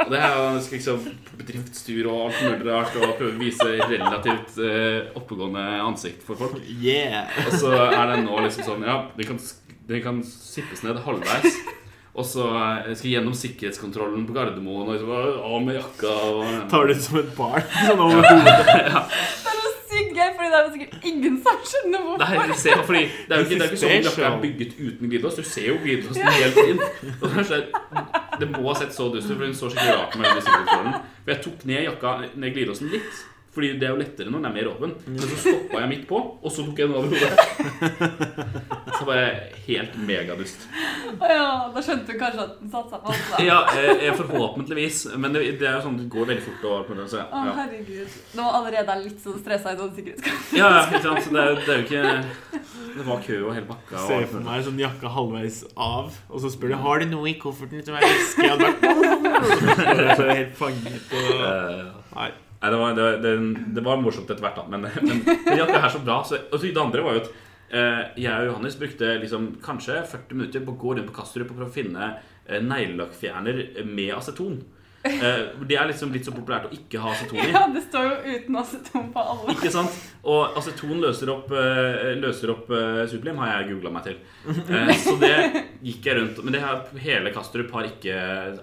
Og 0.01 0.09
det 0.09 0.17
er 0.17 0.33
jo 0.33 0.47
liksom 0.57 1.03
bedriftstur 1.37 2.09
og 2.09 2.23
alt 2.23 2.39
mulig 2.41 2.65
rart 2.71 2.97
og 2.97 3.13
prøve 3.19 3.35
å 3.35 3.37
vise 3.37 3.67
relativt 3.85 4.57
uh, 4.57 5.13
oppegående 5.21 5.67
ansikt 5.85 6.25
for 6.25 6.41
folk. 6.41 6.57
Yeah! 6.81 7.29
Og 7.45 7.53
så 7.53 7.75
er 7.85 8.15
den 8.15 8.25
nå 8.25 8.41
liksom 8.47 8.65
sånn 8.65 8.89
Ja, 8.89 8.97
den 9.13 9.29
kan, 9.29 9.41
den 9.91 10.01
kan 10.07 10.25
sippes 10.25 10.81
ned 10.87 10.97
halvveis. 11.05 11.61
Og 12.15 12.23
så 12.23 12.45
eh, 12.47 12.93
skal 12.95 13.09
jeg 13.09 13.17
gjennom 13.17 13.33
sikkerhetskontrollen 13.35 14.23
på 14.25 14.33
Gardermoen 14.37 14.87
og 14.87 14.93
liksom, 14.95 15.09
av 15.35 15.57
med 15.65 15.75
jakka 15.75 16.13
og 16.31 16.53
Tar 16.71 16.87
det 16.87 16.95
som 17.03 17.19
et 17.19 17.33
barn 17.35 17.65
sånn 17.75 18.03
over 18.05 18.23
hodet. 18.23 18.53
Det 19.43 19.51
er 19.51 19.59
så 19.59 19.73
sykt 19.91 20.15
gøy, 20.15 20.29
fordi 20.37 20.44
det 20.55 20.61
er 20.61 20.67
jo 20.67 20.73
sikkert 20.75 21.05
ingen 21.11 21.35
som 21.45 21.59
skjønner 21.71 22.03
hvorfor. 22.05 22.33
Nei, 22.47 22.57
ser, 22.63 22.83
fordi 22.87 23.01
det 23.27 23.35
er 23.35 23.41
jo 23.41 23.45
ikke, 23.45 23.59
det 23.59 23.65
er 23.65 23.71
ikke 23.71 23.81
sånn 23.83 23.95
at 23.99 24.09
jakka 24.09 24.25
er 24.29 24.39
bygget 24.45 24.73
uten 24.87 25.11
glidelås. 25.11 25.35
Du 25.35 25.43
ser 25.51 25.67
jo 25.71 25.77
glidelåsen 25.83 26.31
helt 26.39 26.59
inn. 26.65 26.81
Det, 27.21 27.45
sånn- 27.51 28.09
det 28.39 28.49
må 28.55 28.63
ha 28.69 28.75
sett 28.79 28.93
så 28.95 29.09
dust 29.13 29.29
ut, 29.29 29.35
for 29.37 29.45
hun 29.45 29.55
så 29.55 29.69
skikkelig 29.73 29.95
rart 29.99 30.17
med 30.19 30.29
den 30.31 30.41
sikkerhetskontrollen. 30.41 30.99
For 31.25 31.33
jeg 31.35 31.41
tok 31.45 31.65
ned 31.71 31.85
jakka, 31.89 32.15
ned 32.35 32.55
glidelåsen 32.57 32.91
litt. 32.95 33.23
Fordi 33.55 33.69
det 33.79 33.87
er 33.87 33.93
jo 33.93 33.99
lettere 34.01 34.31
når 34.31 34.41
den 34.41 34.47
er 34.49 34.55
mer 34.57 34.67
åpen. 34.73 34.93
Men 35.07 35.21
så 35.23 35.37
stoppa 35.39 35.79
jeg 35.79 35.91
midt 35.93 36.07
på, 36.09 36.17
og 36.19 36.51
så 36.51 36.65
tok 36.65 36.79
jeg 36.81 36.89
den 36.89 36.97
over 36.99 37.07
hodet. 37.07 38.65
Så 38.95 39.05
bare 39.07 39.29
helt 39.65 39.95
megadust. 40.07 40.65
Å 41.15 41.29
ja, 41.29 41.45
da 41.71 41.83
skjønte 41.83 42.11
du 42.11 42.19
kanskje 42.19 42.43
at 42.43 42.57
den 42.59 42.73
satte 42.73 42.91
seg 42.91 43.05
fast? 43.07 43.39
Ja, 43.43 43.61
eh, 43.79 44.11
forhåpentligvis. 44.19 44.99
Men 45.15 45.35
det, 45.35 45.45
det 45.61 45.69
er 45.69 45.77
jo 45.77 45.85
sånn 45.87 45.97
det 46.01 46.09
går 46.11 46.29
veldig 46.33 46.45
fort. 46.49 46.67
Og, 46.67 47.01
så, 47.11 47.23
Å, 47.23 47.43
herregud. 47.61 48.19
Nå 48.35 48.49
allerede 48.59 48.83
er 48.83 49.01
jeg 49.01 49.09
litt 49.09 49.23
sånn 49.23 49.39
stressa 49.39 49.73
i 49.75 49.79
sånn 49.79 49.91
sikkerhetskamp. 49.95 50.53
Ja, 50.59 50.69
ja, 50.75 50.83
ikke 50.89 51.03
sant. 51.07 51.23
Så 51.25 51.35
det, 51.35 51.45
er, 51.45 51.59
det 51.61 51.73
er 51.73 51.81
jo 51.81 51.87
ikke 51.87 52.03
Det 52.95 53.07
var 53.07 53.25
kø 53.25 53.41
og 53.41 53.51
hele 53.55 53.67
bakka. 53.71 53.97
Se 53.97 54.07
Ser 54.11 54.31
for 54.31 54.47
meg 54.51 54.65
sånn 54.67 54.79
jakka 54.83 55.11
halvveis 55.15 55.61
av, 55.75 56.15
og 56.29 56.43
så 56.43 56.51
spør 56.51 56.75
du 56.75 56.79
har 56.85 57.03
du 57.03 57.11
noe 57.11 57.31
i 57.31 57.37
kofferten 57.39 57.83
som 57.87 57.95
er 57.95 58.07
væske. 58.07 58.45
Jeg 58.45 58.55
hadde 58.55 58.71
vært 60.03 60.25
helt 60.39 60.57
fanget 60.59 61.15
og 61.15 62.03
Nei. 62.15 62.31
Nei, 62.61 62.71
det 62.71 62.77
var, 62.79 62.93
det, 62.97 63.07
det, 63.21 63.33
det 63.75 63.83
var 63.85 63.99
morsomt 64.01 64.29
etter 64.31 64.45
hvert, 64.45 64.57
da. 64.57 64.65
Men, 64.71 64.87
men 65.05 65.25
at 65.59 65.73
det 65.73 65.81
her 65.83 65.91
så 65.93 66.01
bra. 66.03 66.21
Så, 66.25 66.39
og 66.49 66.57
så 66.59 66.69
det 66.69 66.81
andre 66.81 67.03
var 67.05 67.17
jo 67.17 67.23
at 67.25 67.33
eh, 67.69 68.01
jeg 68.23 68.31
og 68.33 68.49
Johannes 68.51 68.77
brukte 68.79 69.11
liksom 69.21 69.51
kanskje 69.65 69.99
40 70.13 70.39
minutter 70.39 70.65
på 70.65 70.73
å 70.73 70.79
gå 70.81 70.95
rundt 70.95 71.11
på 71.11 71.17
Kastrup 71.19 71.51
og 71.51 71.59
prøve 71.59 71.69
å 71.69 71.75
finne 71.75 72.09
eh, 72.47 72.63
neglelakkfjerner 72.63 73.61
med 73.89 74.15
aceton. 74.17 74.61
Eh, 75.05 75.41
det 75.67 75.77
er 75.77 75.89
liksom 75.89 76.11
blitt 76.13 76.25
så 76.25 76.33
populært 76.33 76.65
å 76.69 76.71
ikke 76.73 77.01
ha 77.03 77.11
aceton 77.13 77.41
i. 77.43 77.49
Ja, 77.53 77.65
det 77.71 77.83
står 77.85 78.07
jo 78.07 78.35
uten 78.35 78.57
aceton 78.61 79.09
på 79.13 79.25
alle. 79.33 79.53
Ikke 79.53 79.71
sant? 79.73 79.99
Og 80.25 80.57
aceton 80.57 81.03
løser 81.03 81.29
opp, 81.33 81.51
eh, 81.53 82.15
løser 82.17 82.53
opp 82.55 82.65
Sublim 82.65 83.11
Superlim, 83.11 83.41
har 83.43 83.51
jeg 83.53 83.69
googla 83.73 83.91
meg 83.93 84.07
til. 84.07 84.17
Eh, 84.65 84.91
så 85.03 85.15
det 85.21 85.35
gikk 85.85 86.09
jeg 86.09 86.17
rundt 86.19 86.41
Men 86.45 86.55
det 86.55 86.61
her, 86.63 86.81
hele 87.01 87.31
Kastrup 87.33 87.71
har 87.73 87.87
ikke 87.87 88.15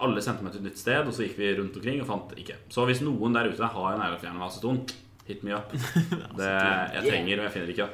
Alle 0.03 0.23
sendte 0.25 0.47
meg 0.47 0.55
til 0.55 0.63
et 0.63 0.69
nytt 0.71 0.81
sted, 0.81 1.07
og 1.07 1.15
så 1.15 1.27
gikk 1.27 1.39
vi 1.41 1.53
rundt 1.59 1.79
omkring 1.79 2.03
og 2.03 2.11
fant 2.11 2.35
ikke. 2.39 2.59
Så 2.73 2.87
hvis 2.89 3.05
noen 3.07 3.37
der 3.37 3.51
ute 3.53 3.73
har 3.77 3.89
en 3.93 4.03
neglelakkfjerner 4.03 4.41
med 4.41 4.49
aceton, 4.49 4.83
hit 5.29 5.47
me 5.47 5.55
up. 5.55 5.71
Det 6.41 6.51
jeg 6.51 7.07
trenger, 7.07 7.39
og 7.39 7.47
jeg 7.47 7.55
finner 7.59 7.75
ikke. 7.77 7.91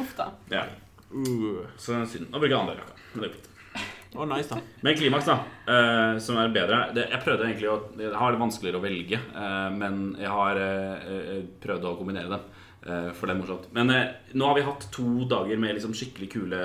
Uff 0.00 0.16
da. 0.18 0.32
Ja. 0.52 0.66
Uh. 1.12 1.62
Så 1.80 2.02
synd. 2.10 2.28
Nå 2.32 2.42
bruker 2.42 2.56
jeg 2.56 2.60
andre 2.64 2.80
jakka. 2.80 3.54
Var 4.14 4.26
nice, 4.30 4.48
da. 4.54 4.60
Men 4.80 4.96
klimaks, 4.96 5.26
da, 5.28 5.38
Uh, 5.68 6.18
som 6.18 6.38
er 6.40 6.48
bedre 6.48 6.78
det, 6.96 7.02
Jeg 7.10 7.20
prøvde 7.20 7.44
egentlig 7.44 7.68
å 7.68 7.74
Jeg 8.00 8.14
har 8.16 8.32
det 8.32 8.40
vanskeligere 8.40 8.78
å 8.80 8.84
velge, 8.86 9.18
uh, 9.34 9.68
men 9.76 10.16
jeg 10.16 10.30
har 10.32 10.56
eh, 10.62 11.42
prøvd 11.60 11.84
å 11.90 11.96
kombinere 11.98 12.30
dem. 12.32 12.40
eh, 12.88 13.10
for 13.12 13.26
det 13.28 13.34
er 13.34 13.40
morsomt. 13.42 13.66
Men 13.76 13.90
nå 14.32 14.46
har 14.48 14.54
vi 14.56 14.62
hatt 14.64 14.86
to 14.94 15.24
dager 15.28 15.58
med 15.60 15.74
liksom 15.76 15.92
skikkelig 15.92 16.28
kule 16.32 16.60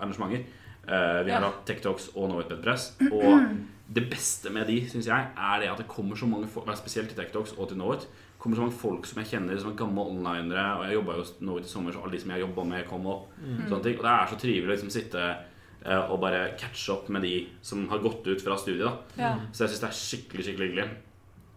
arrangementer. 0.00 0.46
Eh, 0.88 1.22
vi 1.26 1.32
har 1.34 1.42
hatt 1.42 1.64
Tech 1.66 1.82
Talks 1.82 2.08
og 2.14 2.30
No 2.30 2.40
It 2.40 2.48
Bed 2.48 2.62
Press. 2.64 2.92
Og 3.12 3.58
det 3.92 4.02
beste 4.10 4.50
med 4.50 4.66
de, 4.70 4.80
syns 4.90 5.06
jeg, 5.06 5.26
er 5.36 5.60
det 5.60 5.68
at 5.70 5.78
det 5.82 5.86
kommer 5.90 6.16
så 6.16 6.26
mange 6.26 6.48
folk, 6.50 6.70
spesielt 6.78 7.10
til 7.12 7.18
Tech 7.18 7.32
Talks 7.34 7.52
og 7.58 7.68
til 7.68 7.76
Know 7.78 7.92
It, 7.94 8.06
kommer 8.38 8.56
så 8.56 8.64
mange 8.64 8.78
folk 8.78 9.04
som 9.06 9.20
jeg 9.20 9.28
kjenner 9.34 9.58
som 9.60 9.72
er 9.72 9.76
gamle 9.78 10.06
onlinere. 10.14 10.64
Og 10.78 10.86
jeg 10.86 10.96
jobba 10.96 11.18
jo 11.18 11.26
Know 11.42 11.58
It 11.60 11.66
i 11.68 11.74
sommer, 11.74 11.92
så 11.92 12.00
alle 12.02 12.16
de 12.16 12.22
som 12.22 12.32
jeg 12.32 12.40
jobba 12.46 12.64
med, 12.72 12.86
kom 12.88 13.06
opp. 13.12 13.28
Sånne 13.68 13.82
ting. 13.84 13.98
Og 13.98 14.06
det 14.06 14.14
er 14.14 14.32
så 14.32 14.40
trivelig 14.40 14.70
å 14.70 14.74
liksom 14.76 14.94
sitte 14.96 15.26
og 15.86 16.16
bare 16.22 16.56
catche 16.58 16.90
opp 16.94 17.10
med 17.14 17.22
de 17.22 17.34
som 17.62 17.84
har 17.90 18.00
gått 18.02 18.24
ut 18.26 18.40
fra 18.42 18.56
studiet. 18.58 19.12
Ja. 19.20 19.36
Så 19.52 19.64
jeg 19.64 19.74
syns 19.74 19.82
det 19.84 19.90
er 19.90 19.98
skikkelig 20.00 20.46
skikkelig 20.46 20.70
hyggelig. 20.70 20.86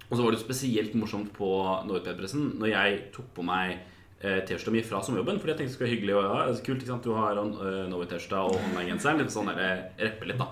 Og 0.09 0.17
så 0.17 0.25
var 0.25 0.33
det 0.33 0.41
spesielt 0.41 0.95
morsomt 0.97 1.31
på 1.35 1.49
Norway-pressen 1.85 2.55
når 2.59 2.71
jeg 2.71 2.99
tok 3.13 3.29
på 3.37 3.45
meg 3.45 3.75
eh, 4.21 4.41
T-skjorta 4.41 4.73
mi 4.73 4.81
fra 4.85 5.01
sommerjobben. 5.05 5.37
Fordi 5.41 5.53
jeg 5.53 5.59
tenkte 5.59 5.69
det 5.69 5.75
skulle 5.77 5.89
være 5.89 5.95
hyggelig. 5.97 6.15
Og, 6.17 6.25
ja, 6.25 6.39
det 6.47 6.55
er 6.55 6.65
kult, 6.65 6.81
ikke 6.81 6.91
sant? 6.93 7.05
Du 7.05 7.17
har 7.17 7.41
uh, 7.41 7.85
Norway-T-skjorta 7.91 8.41
og 8.47 8.57
online-genseren. 8.57 9.21
Litt 9.21 9.35
sånn 9.35 9.51
der, 9.53 9.85
reppe 10.01 10.29
litt, 10.29 10.41
da. 10.41 10.49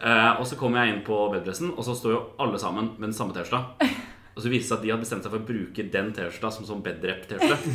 Eh, 0.00 0.40
og 0.40 0.46
så 0.48 0.56
kommer 0.56 0.80
jeg 0.80 0.94
inn 0.94 1.02
på 1.04 1.16
bedpressen, 1.32 1.74
og 1.76 1.84
så 1.84 1.92
står 1.96 2.14
jo 2.14 2.20
alle 2.40 2.60
sammen 2.60 2.94
med 2.96 3.10
den 3.10 3.16
samme 3.16 3.36
T-skjorta. 3.36 3.88
Og 4.36 4.44
så 4.44 4.52
viser 4.52 4.62
det 4.62 4.68
seg 4.68 4.76
at 4.78 4.84
de 4.84 4.92
hadde 4.92 5.04
bestemt 5.04 5.26
seg 5.26 5.32
for 5.34 5.42
å 5.42 5.48
bruke 5.48 5.84
den 5.96 6.12
T-skjorta 6.16 6.52
som 6.56 6.68
sånn 6.68 6.84
bedrep-T-skjorte. 6.84 7.74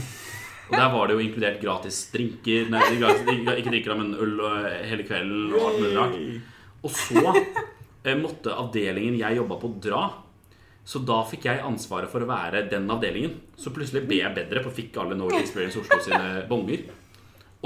Og 0.66 0.74
der 0.74 0.92
var 0.94 1.08
det 1.08 1.16
jo 1.16 1.22
inkludert 1.22 1.62
gratis 1.62 2.00
drinker 2.14 2.70
Nei, 2.74 2.84
gratis, 2.98 3.26
ikke 3.28 3.72
drinker, 3.72 3.98
men 4.00 4.14
øl 4.18 4.40
og, 4.42 4.68
hele 4.90 5.06
kvelden 5.06 5.54
og 5.54 5.66
alt 5.70 5.82
mulig 5.82 5.96
rart. 6.00 6.20
Og 6.86 6.94
så 6.94 7.24
eh, 7.32 8.18
måtte 8.18 8.54
avdelingen 8.54 9.18
jeg 9.20 9.40
jobba 9.40 9.60
på, 9.62 9.72
dra. 9.84 10.04
Så 10.86 11.02
da 11.02 11.20
fikk 11.26 11.48
jeg 11.50 11.64
ansvaret 11.66 12.12
for 12.12 12.22
å 12.22 12.30
være 12.30 12.68
den 12.70 12.86
avdelingen. 12.94 13.40
Så 13.58 13.74
plutselig 13.74 14.06
ble 14.06 14.22
jeg 14.22 14.38
bedre 14.38 14.62
på 14.66 14.74
fikk 14.82 15.00
alle 15.02 15.18
Norway 15.18 15.42
Experience 15.42 15.82
Oslo 15.82 15.98
sine 16.06 16.46
bonger. 16.50 16.86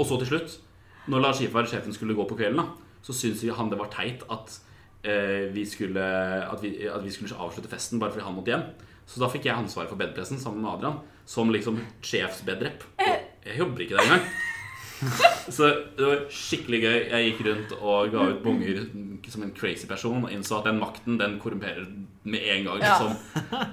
Og 0.00 0.08
så 0.08 0.16
til 0.20 0.30
slutt, 0.32 0.56
når 1.12 1.24
Lars 1.24 1.42
Ifar, 1.44 1.68
sjefen, 1.68 1.92
skulle 1.96 2.16
gå 2.16 2.24
på 2.28 2.38
kvelden, 2.38 2.62
da, 2.62 2.96
så 3.04 3.16
syntes 3.16 3.44
han 3.56 3.72
det 3.72 3.80
var 3.80 3.92
teit 3.92 4.24
at, 4.32 4.54
eh, 5.04 5.48
vi 5.52 5.66
skulle, 5.68 6.04
at, 6.46 6.62
vi, 6.64 6.72
at 6.88 7.04
vi 7.04 7.12
skulle 7.12 7.36
avslutte 7.36 7.72
festen 7.72 8.00
bare 8.00 8.14
fordi 8.14 8.24
han 8.24 8.36
måtte 8.36 8.54
hjem. 8.54 8.64
Så 9.10 9.20
da 9.20 9.28
fikk 9.32 9.48
jeg 9.48 9.58
ansvaret 9.58 9.90
for 9.90 10.00
bedpressen 10.00 10.40
sammen 10.40 10.62
med 10.64 10.70
Adrian, 10.70 11.00
som 11.30 11.50
liksom 11.54 11.78
sjefsbedrep. 12.02 12.84
Jeg 13.00 13.58
jobber 13.60 13.84
ikke 13.84 13.98
der 13.98 14.08
engang. 14.08 14.30
Så 15.56 15.68
det 15.96 16.04
var 16.04 16.24
skikkelig 16.34 16.80
gøy. 16.82 16.96
Jeg 17.08 17.28
gikk 17.28 17.44
rundt 17.46 17.74
og 17.78 18.10
ga 18.12 18.26
ut 18.32 18.42
bonger 18.44 18.82
som 19.30 19.44
en 19.46 19.54
crazy 19.56 19.86
person 19.88 20.26
og 20.26 20.32
innså 20.34 20.58
at 20.58 20.66
den 20.68 20.80
makten 20.82 21.20
den 21.20 21.38
korrumperer 21.40 21.86
med 22.22 22.48
en 22.54 22.66
gang. 22.66 22.82
Liksom. 22.82 23.14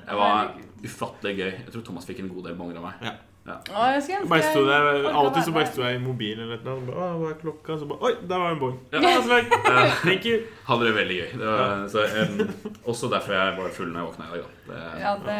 Det 0.06 0.20
var 0.22 0.54
ufattelig 0.86 1.34
gøy. 1.40 1.50
Jeg 1.66 1.74
tror 1.74 1.86
Thomas 1.90 2.08
fikk 2.08 2.22
en 2.24 2.32
god 2.32 2.48
del 2.48 2.60
bonger 2.60 2.80
av 2.80 2.88
meg. 2.88 3.10
Ja. 3.48 3.54
Å, 3.72 3.84
jeg 3.96 4.02
skulle 4.04 4.18
Jeg 4.18 4.22
ønske 4.22 4.30
bare 4.34 4.48
sto 4.52 4.62
der, 4.68 4.86
orket 4.88 5.06
å 5.08 5.20
Alltid 5.22 5.44
så 5.46 5.52
være 5.52 5.56
bare 5.56 5.64
med. 5.64 5.72
sto 5.74 5.84
jeg 5.88 5.96
i 5.96 6.00
mobilen 6.04 6.42
eller 6.44 6.64
noe. 6.66 6.82
Bare, 6.88 6.98
Å, 7.08 7.20
hva 7.22 7.28
er 7.32 7.38
klokka? 7.42 7.78
Så 7.80 7.86
bare 7.88 8.02
Oi, 8.10 8.14
der 8.28 8.42
var 8.44 8.52
en 8.52 8.60
bong. 8.60 8.74
Ja. 8.92 9.00
Ja, 9.06 9.12
så 9.24 9.30
vel. 9.32 9.46
Thank 10.02 10.26
you. 10.28 10.40
Hadde 10.68 10.90
det 10.90 10.96
veldig 10.98 11.20
gøy. 11.22 11.30
Det 11.40 11.48
var, 11.54 11.86
så, 11.94 12.04
em, 12.22 12.42
også 12.92 13.10
derfor 13.14 13.38
jeg 13.38 13.54
var 13.62 13.70
full 13.78 13.94
når 13.94 14.02
jeg 14.02 14.10
våkna 14.10 14.28
i 14.28 14.42
dag. 14.42 14.52
Da. 14.68 14.74
Det, 14.74 14.82
Ja, 15.06 15.14
det, 15.30 15.38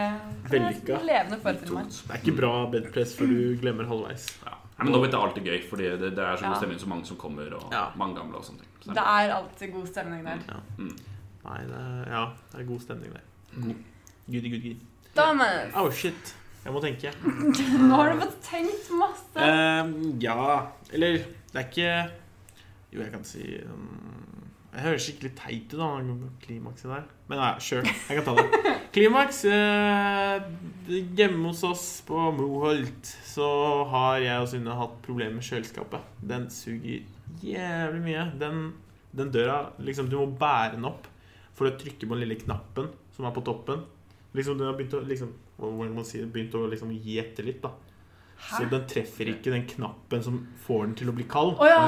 det 0.48 0.54
Vellykka. 0.56 0.94
er 1.02 1.06
levende 1.12 1.42
meg. 1.44 1.60
tungt. 1.68 2.00
Det 2.08 2.16
er 2.16 2.24
ikke 2.24 2.36
bra 2.40 2.54
bedpress 2.78 3.14
før 3.20 3.34
du 3.34 3.42
glemmer 3.66 3.92
halvveis. 3.92 4.30
Ja. 4.46 4.56
Nei, 4.78 4.86
men 4.86 4.94
nå 4.94 5.00
blir 5.04 5.12
det 5.12 5.20
alltid 5.26 5.44
gøy, 5.52 5.60
Fordi 5.70 5.84
det, 5.98 6.10
det 6.16 6.24
er 6.24 6.36
så 6.38 6.46
god 6.48 6.58
stemning, 6.62 6.80
så 6.80 6.88
mange 6.88 7.06
som 7.12 7.18
kommer, 7.18 7.52
og 7.60 7.72
Ja. 7.74 7.86
mange 7.98 8.16
gamle 8.22 8.38
og 8.40 8.46
sånne 8.46 8.60
ting. 8.64 8.72
Så 8.88 8.94
Det 8.94 9.04
er 9.04 9.32
alltid 9.36 9.74
god 9.74 9.88
stemning 9.92 10.24
der. 10.24 10.40
Nei, 11.44 11.60
det 11.68 11.80
er, 11.84 12.04
ja, 12.12 12.26
det 12.54 12.60
er 12.62 12.68
god 12.72 12.80
stemning 12.88 13.12
der. 13.12 13.24
God. 13.56 13.76
Goody, 14.28 14.50
gud, 14.52 14.62
goody. 14.64 14.78
Thomas, 15.16 15.74
Oh, 15.76 15.90
shit. 15.92 16.36
Jeg 16.68 16.76
må 16.76 16.82
tenke. 16.84 17.12
nå 17.88 17.96
har 17.96 18.10
du 18.12 18.24
fått 18.26 18.40
tenkt 18.44 18.90
masse. 19.00 19.32
Uh, 19.40 19.92
ja 20.20 20.36
Eller 20.92 21.22
det 21.54 21.62
er 21.62 21.68
ikke 21.70 21.92
Jo, 22.92 23.00
jeg 23.06 23.12
kan 23.14 23.24
si 23.28 23.44
um, 23.64 24.50
Jeg 24.74 24.84
høres 24.84 25.06
skikkelig 25.06 25.32
teit 25.40 25.72
ut, 25.72 25.80
da, 25.80 26.18
klimakset 26.44 26.92
der. 26.92 27.08
Men 27.32 27.40
nei, 27.40 27.54
sure. 27.64 27.88
Jeg 27.88 28.20
kan 28.20 28.28
ta 28.28 28.36
det. 28.42 28.76
Klimaks 28.98 29.44
eh, 29.48 30.44
Hjemme 30.90 31.52
hos 31.52 31.64
oss 31.68 31.86
på 32.08 32.28
Moholt 32.36 33.16
så 33.28 33.48
har 33.92 34.20
jeg 34.24 34.44
og 34.44 34.52
Synne 34.52 34.76
hatt 34.80 35.00
problemer 35.06 35.38
med 35.40 35.48
kjøleskapet. 35.48 36.04
Den 36.20 36.50
suger 36.52 37.04
jævlig 37.44 38.04
mye. 38.04 38.30
Den, 38.42 38.64
den 39.16 39.32
døra 39.32 39.68
liksom, 39.80 40.12
Du 40.12 40.20
må 40.20 40.32
bære 40.40 40.76
den 40.76 40.88
opp 40.90 41.08
for 41.58 41.70
å 41.70 41.78
trykke 41.80 42.04
på 42.04 42.12
den 42.16 42.26
lille 42.26 42.40
knappen 42.44 42.92
som 43.16 43.28
er 43.28 43.36
på 43.36 43.46
toppen. 43.48 43.88
Liksom 44.38 44.58
Den 44.60 44.70
har 44.70 44.78
begynt 44.78 44.94
å 44.94 45.04
liksom, 45.08 45.34
sier, 46.06 46.30
begynt 46.32 46.56
å 46.58 46.64
liksom 46.70 46.94
gi 46.94 47.20
etter 47.22 47.48
litt. 47.48 47.62
da 47.64 47.74
Så 48.38 48.64
den 48.70 48.86
treffer 48.90 49.32
ikke 49.34 49.52
den 49.54 49.66
knappen 49.70 50.24
som 50.24 50.40
får 50.68 50.84
den 50.86 50.96
til 51.02 51.12
å 51.12 51.16
bli 51.18 51.26
kald. 51.30 51.56
Oh, 51.58 51.68
ja. 51.68 51.82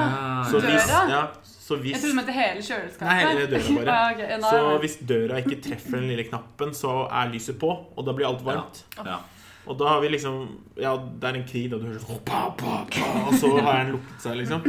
Så 0.50 0.58
Døra? 0.58 0.72
hvis, 0.72 0.88
ja, 1.12 1.20
så 1.46 1.78
Jeg 1.78 1.84
hvis, 1.84 2.00
trodde 2.00 2.14
du 2.14 2.18
mente 2.18 2.34
hele 2.34 2.64
kjøleskapet. 2.66 3.06
Nei, 3.06 3.18
hele 3.22 3.50
døra 3.52 3.74
bare. 3.76 3.92
ah, 3.96 4.14
okay. 4.14 4.30
Ja, 4.32 4.40
så 4.42 4.78
hvis 4.82 4.96
døra 5.12 5.42
ikke 5.44 5.60
treffer 5.68 6.00
den 6.00 6.08
lille 6.10 6.26
knappen, 6.26 6.74
så 6.74 7.04
er 7.06 7.30
lyset 7.30 7.60
på, 7.60 7.70
og 7.70 8.08
da 8.08 8.16
blir 8.16 8.28
alt 8.30 8.42
varmt. 8.46 8.82
Ja. 8.98 9.20
Og 9.70 9.76
da 9.78 9.90
har 9.92 10.00
vi 10.00 10.08
liksom 10.08 10.38
Ja, 10.80 10.94
det 10.96 11.28
er 11.28 11.36
en 11.38 11.46
krig, 11.46 11.70
da 11.70 11.78
du 11.78 11.84
hører 11.86 12.00
sånn 12.02 12.22
pa, 12.26 12.46
pa, 12.58 12.80
pa, 12.90 13.08
Og 13.28 13.34
så 13.38 13.50
har 13.60 13.84
den 13.84 13.92
lukket 13.94 14.24
seg, 14.24 14.38
liksom. 14.40 14.64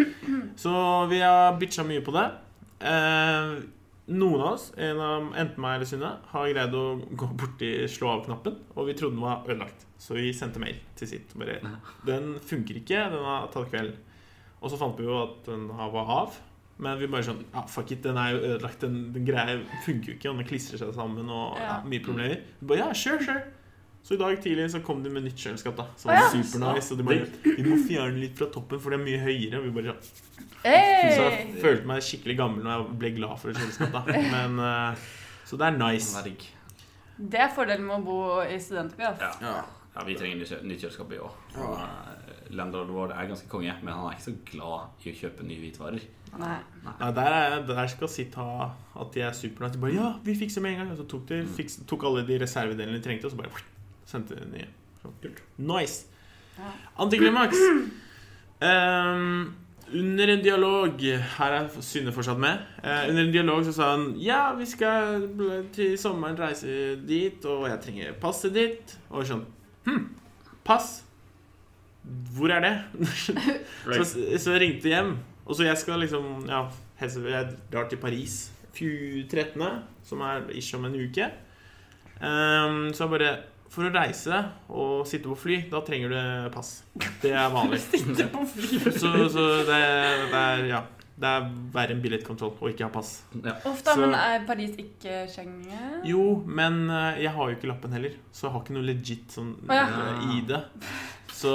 Så 0.59 0.73
vi 1.09 1.21
har 1.23 1.55
bitcha 1.57 1.85
mye 1.87 2.03
på 2.05 2.13
det. 2.15 2.27
Eh, 2.91 3.53
noen 4.11 4.41
av 4.43 4.53
oss, 4.55 4.67
en 4.77 4.99
av, 5.01 5.31
enten 5.39 5.63
meg 5.63 5.77
eller 5.77 5.89
Synne, 5.89 6.11
har 6.31 6.51
greid 6.51 6.75
å 6.77 6.85
gå 7.17 7.31
borti 7.39 7.71
slå 7.91 8.11
av-knappen, 8.17 8.59
og 8.75 8.87
vi 8.89 8.95
trodde 8.97 9.17
den 9.17 9.25
var 9.25 9.47
ødelagt. 9.47 9.87
Så 10.01 10.17
vi 10.17 10.31
sendte 10.35 10.61
mail 10.61 10.79
til 10.99 11.09
sitt. 11.11 11.35
Bare, 11.37 11.59
den 12.07 12.35
funker 12.45 12.79
ikke, 12.81 13.03
den 13.13 13.27
har 13.27 13.49
tatt 13.53 13.69
kveld. 13.71 13.95
Og 14.61 14.71
så 14.71 14.77
fant 14.77 14.97
vi 14.99 15.07
jo 15.07 15.17
at 15.23 15.45
den 15.49 15.67
var 15.71 16.15
av. 16.21 16.39
Men 16.81 16.97
vi 16.97 17.09
bare 17.11 17.25
sånn 17.25 17.43
Ja, 17.53 17.61
fuck 17.69 17.91
it, 17.93 18.01
den 18.01 18.17
er 18.17 18.33
jo 18.33 18.43
ødelagt. 18.55 18.81
Den, 18.81 19.11
den 19.13 19.25
greia 19.27 19.59
funker 19.85 20.13
jo 20.13 20.17
ikke, 20.17 20.31
og 20.31 20.39
den 20.41 20.47
klistrer 20.49 20.81
seg 20.81 20.93
sammen, 20.97 21.29
og 21.29 21.59
ja, 21.59 21.67
Ja. 21.67 21.79
mye 21.85 22.03
problemer. 22.05 22.41
Vi 22.59 22.69
bare, 22.71 22.87
ja, 22.87 22.93
sure, 22.93 23.21
sure. 23.21 23.43
Så 24.01 24.15
i 24.15 24.17
dag 24.17 24.39
tidlig 24.41 24.71
så 24.73 24.81
kom 24.81 25.03
de 25.03 25.11
med 25.13 25.27
nytt 25.27 25.37
kjøleskap, 25.37 25.75
da. 25.77 25.85
Som 25.95 26.09
ah, 26.09 26.17
ja. 26.17 26.25
var 26.25 26.31
supernice. 26.33 26.93
Og 26.93 26.97
de 26.97 27.05
bare 27.05 27.27
Vi 27.45 27.65
må 27.67 27.77
fjerne 27.85 28.17
litt 28.17 28.33
fra 28.39 28.47
toppen, 28.49 28.81
for 28.81 28.89
det 28.93 28.97
er 28.97 29.05
mye 29.05 29.21
høyere. 29.21 29.59
Og 29.59 29.67
vi 29.67 29.75
bare 29.77 29.93
sånn 30.61 31.15
Så 31.17 31.27
jeg 31.27 31.59
følte 31.63 31.89
meg 31.89 32.03
skikkelig 32.05 32.37
gammel 32.39 32.63
når 32.65 32.73
jeg 32.77 32.97
ble 33.01 33.11
glad 33.17 33.39
for 33.41 33.51
et 33.53 33.57
kjøleskap. 33.61 34.09
Men 34.31 34.59
eh, 34.67 35.05
Så 35.49 35.57
det 35.59 35.67
er 35.71 35.77
nice. 35.81 36.23
Det 37.21 37.39
er 37.43 37.51
fordelen 37.53 37.85
med 37.85 37.99
å 37.99 38.03
bo 38.05 38.19
i 38.41 38.57
studentby. 38.61 39.03
Ja. 39.05 39.31
Ja. 39.41 39.55
ja, 39.95 40.03
vi 40.07 40.15
trenger 40.17 40.39
nytt 40.39 40.49
kjø- 40.53 40.63
nytt 40.65 40.81
kjøleskap, 40.85 41.11
i 41.13 41.19
år 41.21 41.35
Landlorden 42.51 42.91
vår 42.91 43.13
er 43.15 43.27
ganske 43.29 43.47
konge, 43.47 43.71
men 43.79 43.93
han 43.95 44.09
er 44.09 44.15
ikke 44.17 44.25
så 44.25 44.33
glad 44.49 45.05
i 45.05 45.11
å 45.13 45.15
kjøpe 45.21 45.45
nye 45.47 45.59
hvitvarer. 45.61 46.01
Nei. 46.41 46.57
Ja, 46.99 47.11
der, 47.15 47.35
er, 47.37 47.53
der 47.69 47.87
skal 47.91 48.09
si 48.11 48.25
ta 48.33 48.47
at 48.99 49.13
de 49.15 49.21
er 49.23 49.31
supernice. 49.37 49.77
De 49.77 49.79
bare 49.85 49.93
Ja, 49.95 50.09
vi 50.25 50.35
fikser 50.35 50.63
med 50.65 50.73
en 50.73 50.81
gang. 50.81 50.89
Og 50.91 50.99
så 50.99 51.05
tok 51.13 51.23
de 51.29 51.37
fiks, 51.55 51.77
tok 51.87 52.03
alle 52.09 52.25
de 52.27 52.39
reservedelene 52.43 52.97
de 52.99 53.03
trengte, 53.05 53.29
og 53.29 53.31
så 53.31 53.39
bare 53.39 53.63
sendte 54.09 54.35
de 54.35 54.49
nye. 54.51 54.67
Så, 54.99 55.13
kult. 55.23 55.39
Nice. 55.63 56.09
Ja. 56.57 56.73
Antiklimaks. 57.05 57.61
Ehm, 58.61 59.55
under 59.93 60.31
en 60.33 60.43
dialog 60.43 61.01
Her 61.37 61.55
er 61.57 61.69
Synne 61.83 62.13
fortsatt 62.15 62.39
med. 62.39 62.61
Eh, 62.83 63.09
under 63.09 63.23
en 63.23 63.33
dialog 63.33 63.65
så 63.65 63.73
sa 63.75 63.91
han 63.95 64.11
Ja, 64.21 64.53
vi 64.57 64.65
skal 64.69 65.27
til 65.73 65.97
sommeren 65.99 66.39
reise 66.39 66.95
dit, 67.07 67.45
og 67.45 67.67
jeg 67.69 67.81
trenger 67.85 68.17
passet 68.21 68.55
ditt. 68.55 68.97
Og 69.09 69.27
sånn 69.27 69.45
Hm, 69.85 70.09
pass? 70.63 71.01
Hvor 72.35 72.53
er 72.53 72.61
det? 72.65 72.73
så, 73.97 74.05
så 74.37 74.57
ringte 74.61 74.91
hjem. 74.91 75.15
Og 75.45 75.57
så 75.57 75.65
jeg 75.67 75.77
skal 75.81 76.03
liksom 76.03 76.47
Ja, 76.49 76.65
jeg 77.01 77.55
drar 77.71 77.89
til 77.89 78.01
Paris 78.01 78.51
13., 78.75 79.61
som 80.03 80.21
er 80.21 80.45
ikke 80.55 80.77
om 80.77 80.85
en 80.87 80.95
uke. 80.95 81.25
Um, 82.21 82.93
så 82.93 83.03
jeg 83.03 83.11
bare 83.11 83.31
For 83.71 83.87
å 83.87 83.91
reise 83.95 84.35
og 84.69 85.05
sitte 85.07 85.29
på 85.31 85.37
fly, 85.39 85.61
da 85.71 85.79
trenger 85.87 86.11
du 86.11 86.49
pass. 86.51 86.81
Det 87.21 87.31
er 87.31 87.51
vanlig. 87.55 87.79
Sitte 87.85 88.25
på 88.33 88.41
fly. 88.51 88.79
Så, 88.91 89.11
så 89.31 89.45
det, 89.69 89.83
det 90.33 90.41
er 90.47 90.65
Ja. 90.73 90.81
Det 91.21 91.29
er 91.29 91.43
verre 91.75 91.93
enn 91.93 91.99
billettkontroll 92.01 92.55
å 92.57 92.69
ikke 92.71 92.87
ha 92.87 92.89
pass. 92.89 93.09
Ja. 93.35 93.51
Ofte, 93.69 93.93
Så- 93.93 93.99
men 94.01 94.15
er 94.17 94.39
Paris 94.47 94.71
ikke 94.81 95.19
Schengen? 95.29 95.99
Jo, 96.07 96.23
men 96.49 96.79
eh, 96.89 97.19
jeg 97.27 97.33
har 97.35 97.51
jo 97.51 97.57
ikke 97.59 97.69
lappen 97.69 97.93
heller, 97.93 98.15
så 98.33 98.47
jeg 98.47 98.53
har 98.55 98.63
ikke 98.63 98.73
noe 98.73 98.87
legit 98.87 99.35
sånn 99.35 99.51
ja. 99.69 99.83
eh, 99.85 100.31
ID. 100.39 100.55
Så 101.41 101.51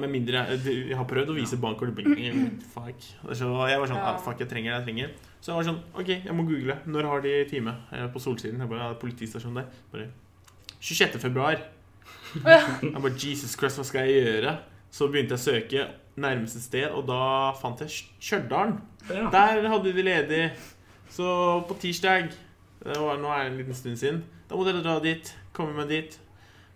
med 0.00 0.10
mindre 0.10 0.42
jeg, 0.56 0.88
jeg 0.90 0.98
har 0.98 1.06
prøvd 1.06 1.30
å 1.30 1.38
vise 1.38 1.58
bankkortet 1.62 1.94
bing, 2.02 2.50
Fuck. 2.74 3.06
Så 3.30 3.52
jeg 3.70 3.78
var 3.84 3.86
sånn 3.92 4.00
Ja. 4.02 4.10
ah, 4.16 4.18
Fuck, 4.26 4.42
jeg 4.42 4.50
trenger 4.50 4.72
det, 4.74 4.80
jeg 4.80 4.88
trenger. 4.90 5.14
Så 5.38 5.52
jeg 5.52 5.60
var 5.60 5.68
sånn 5.70 5.80
OK, 6.02 6.10
jeg 6.26 6.34
må 6.34 6.48
google. 6.50 6.80
Når 6.90 7.10
har 7.12 7.22
de 7.28 7.36
time 7.52 7.76
eh, 7.94 8.08
på 8.10 8.18
Solsiden? 8.26 8.58
Jeg 8.64 8.72
bare, 8.74 8.88
ja, 8.90 8.98
politistasjonen 9.06 9.62
der. 9.62 9.82
Bare 9.94 10.08
26. 10.86 11.18
februar. 11.22 11.58
Ja. 12.44 12.60
Jeg 12.82 12.94
bare 13.02 13.14
Jesus 13.16 13.54
Christ, 13.58 13.78
hva 13.80 13.84
skal 13.88 14.08
jeg 14.10 14.24
gjøre? 14.26 14.56
Så 14.92 15.08
begynte 15.12 15.36
jeg 15.36 15.40
å 15.40 15.46
søke 15.46 15.86
nærmeste 16.20 16.60
sted, 16.62 16.86
og 16.96 17.06
da 17.08 17.18
fant 17.60 17.80
jeg 17.84 17.92
Stj- 17.92 18.12
Stjørdal. 18.28 18.74
Ja. 19.10 19.26
Der 19.32 19.66
hadde 19.72 19.92
de 19.96 20.04
ledig. 20.06 20.44
Så 21.12 21.26
på 21.68 21.76
tirsdag 21.80 22.30
det 22.86 22.96
var, 23.00 23.16
Nå 23.18 23.30
er 23.32 23.44
det 23.46 23.50
en 23.52 23.58
liten 23.62 23.74
stund 23.76 23.98
siden. 23.98 24.22
Da 24.48 24.54
må 24.58 24.64
dere 24.66 24.82
dra 24.84 24.98
dit. 25.02 25.32
Komme 25.56 25.74
meg 25.76 25.88
dit. 25.90 26.16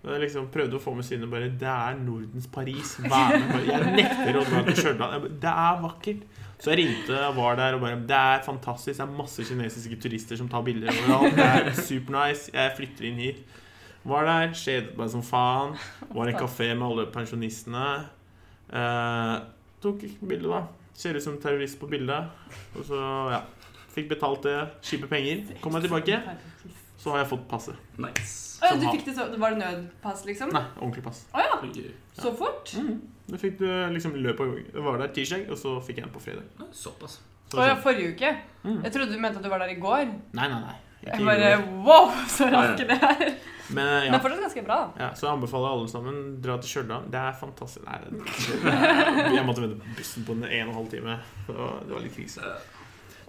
Jeg 0.01 0.21
liksom 0.23 0.47
prøvde 0.53 0.79
å 0.79 0.81
få 0.81 0.95
med 0.97 1.05
synet 1.05 1.29
bare 1.29 1.51
Det 1.61 1.69
er 1.69 1.99
Nordens 2.01 2.47
Paris. 2.51 2.95
Vær 3.05 3.35
med. 3.37 3.67
Jeg 3.69 3.91
nekter 3.99 4.39
å 4.41 4.45
dra 4.49 4.63
til 4.71 4.79
Stjørdal. 4.81 5.27
Det 5.43 5.53
er 5.53 5.83
vakkert. 5.85 6.23
Så 6.61 6.73
jeg 6.73 6.81
ringte 6.83 7.17
og 7.29 7.37
var 7.37 7.57
der 7.61 7.77
og 7.77 7.83
bare 7.85 7.99
Det 8.09 8.17
er 8.17 8.43
fantastisk. 8.47 8.97
Det 8.97 9.05
er 9.07 9.13
masse 9.19 9.45
kinesiske 9.49 10.01
turister 10.03 10.41
som 10.41 10.49
tar 10.53 10.65
bilder 10.67 10.89
overalt. 11.05 11.37
Det 11.37 11.49
er 11.51 11.71
supernice. 11.85 12.49
Jeg 12.57 12.77
flytter 12.81 13.11
inn 13.11 13.21
hit. 13.27 13.43
Var 14.09 14.25
der, 14.25 14.53
skjedet 14.57 14.97
meg 14.97 15.11
som 15.13 15.23
faen. 15.25 15.77
Var 16.09 16.31
i 16.31 16.35
en 16.35 16.43
kafé 16.45 16.71
med 16.73 16.87
alle 16.89 17.07
pensjonistene. 17.13 17.87
Eh, 18.71 19.35
tok 19.83 20.05
bilde, 20.21 20.49
da. 20.49 20.65
Ser 20.97 21.17
ut 21.17 21.25
som 21.25 21.39
terrorist 21.41 21.81
på 21.81 21.89
bildet. 21.91 22.31
Og 22.77 22.87
så, 22.89 23.01
ja. 23.35 23.43
Fikk 23.91 24.13
betalt 24.13 24.45
det. 24.47 24.57
Kjipe 24.87 25.09
penger. 25.11 25.43
Kom 25.61 25.75
meg 25.75 25.85
tilbake, 25.85 26.21
så 27.01 27.15
har 27.15 27.25
jeg 27.25 27.31
fått 27.33 27.49
passet. 27.51 27.79
Nice. 27.99 28.61
Oh, 28.61 28.69
ja, 28.69 28.77
du 28.77 28.85
fikk 28.93 29.07
det 29.09 29.15
så 29.17 29.25
Var 29.41 29.55
det 29.55 29.59
nødpass, 29.63 30.27
liksom? 30.29 30.53
Nei, 30.53 30.63
ordentlig 30.79 31.03
pass. 31.07 31.25
Oh, 31.33 31.41
ja. 31.41 31.57
Så 32.21 32.33
fort? 32.37 32.71
Mm. 32.77 33.01
Det 33.31 33.41
fikk 33.41 33.59
du 33.61 33.67
liksom 33.95 34.15
løp 34.21 34.43
av 34.43 34.53
gangen. 34.53 34.85
var 34.85 35.01
der 35.01 35.13
tirsdag, 35.17 35.47
og 35.51 35.59
så 35.59 35.79
fikk 35.85 36.01
jeg 36.01 36.09
den 36.09 36.15
på 36.15 36.23
fredag. 36.23 36.69
Såpass. 36.77 37.19
Så 37.51 37.59
oh, 37.59 37.67
ja, 37.67 37.75
forrige 37.83 38.15
uke? 38.15 38.35
Mm. 38.63 38.83
Jeg 38.85 38.93
trodde 38.95 39.15
du 39.17 39.19
mente 39.23 39.41
at 39.41 39.47
du 39.47 39.51
var 39.51 39.65
der 39.65 39.73
i 39.73 39.81
går. 39.81 40.13
Nei, 40.39 40.47
nei, 40.53 40.61
nei. 40.61 40.77
Jeg 41.07 41.25
bare. 41.25 41.55
Wow, 41.87 42.13
så 42.29 42.51
raske 42.53 42.87
det 42.87 42.99
er. 43.01 43.33
Men 43.77 43.91
ja. 44.07 44.11
Men 44.11 44.23
fortsatt 44.23 44.45
ganske 44.47 44.65
bra. 44.67 44.79
ja. 44.99 45.11
Så 45.15 45.27
jeg 45.27 45.33
anbefaler 45.35 45.75
alle 45.77 45.91
sammen 45.93 46.21
dra 46.43 46.57
til 46.63 46.73
Stjørdal. 46.75 47.09
Det 47.13 47.21
er 47.21 47.37
fantastisk. 47.41 47.87
Nei, 47.87 47.99
det, 48.05 48.71
er, 48.73 49.31
jeg 49.37 49.47
måtte 49.47 49.65
vente 49.65 49.81
på 49.83 49.97
bussen 49.99 50.27
på 50.27 50.37
en 50.39 50.47
og 50.47 50.57
en 50.57 50.75
halv 50.81 50.91
time. 50.93 51.21
Det 51.47 51.59
var, 51.59 51.79
det 51.87 51.97
var 51.97 52.05
litt 52.07 52.17
krise. 52.17 52.57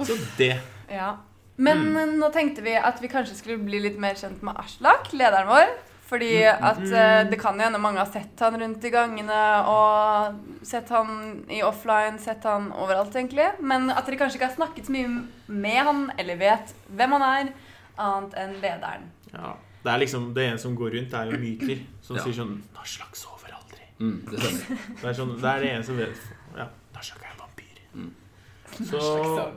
Så 0.02 0.18
det. 0.40 0.56
Ja. 0.90 1.14
Men 1.62 1.86
mm. 1.94 2.18
nå 2.18 2.32
tenkte 2.34 2.64
vi 2.66 2.74
at 2.78 3.00
vi 3.04 3.10
kanskje 3.12 3.38
skulle 3.38 3.62
bli 3.62 3.84
litt 3.84 4.00
mer 4.02 4.18
kjent 4.18 4.42
med 4.46 4.58
Aslak, 4.62 5.12
lederen 5.14 5.50
vår. 5.52 5.74
Fordi 6.12 6.44
at 6.44 6.82
eh, 6.84 7.22
det 7.30 7.38
kan 7.40 7.56
jo 7.56 7.64
hende 7.64 7.80
mange 7.80 8.02
har 8.02 8.10
sett 8.12 8.42
han 8.44 8.58
rundt 8.60 8.84
i 8.84 8.92
gangene 8.92 9.42
og 9.72 10.66
sett 10.68 10.90
han 10.92 11.46
i 11.48 11.62
offline, 11.64 12.20
sett 12.20 12.44
han 12.44 12.68
overalt, 12.76 13.16
egentlig. 13.16 13.48
Men 13.64 13.88
at 13.94 14.04
dere 14.04 14.20
kanskje 14.20 14.42
ikke 14.42 14.50
har 14.50 14.58
snakket 14.58 14.90
så 14.90 14.96
mye 14.98 15.14
med 15.48 15.80
han, 15.88 16.02
eller 16.20 16.42
vet 16.42 16.74
hvem 16.92 17.16
han 17.16 17.28
er, 17.30 17.54
annet 17.96 18.36
enn 18.42 18.58
lederen. 18.60 19.08
Ja. 19.32 19.54
Det 19.82 19.92
er 19.92 19.98
liksom 19.98 20.34
Det 20.34 20.46
ene 20.46 20.58
som 20.62 20.76
går 20.78 20.96
rundt, 20.96 21.12
det 21.12 21.20
er 21.20 21.32
jo 21.32 21.38
myter 21.42 21.80
som 22.02 22.16
Ja. 22.16 22.24
sier 22.24 22.34
sånn 22.34 22.62
'Naslak 22.76 23.16
sover 23.16 23.54
aldri. 23.54 23.84
Mm, 24.00 24.26
det. 24.30 24.40
Det 25.02 25.10
er, 25.10 25.14
sånn, 25.14 25.36
det 25.42 25.50
er 25.50 25.60
det 25.60 25.70
ene 25.74 25.84
som 25.84 25.98
vet 25.98 26.18
Ja, 26.58 26.68
Naslak 26.94 27.22
er 27.22 27.32
en 27.34 27.40
vampyr. 27.40 27.78
Mm. 27.96 28.12
Så. 28.86 29.54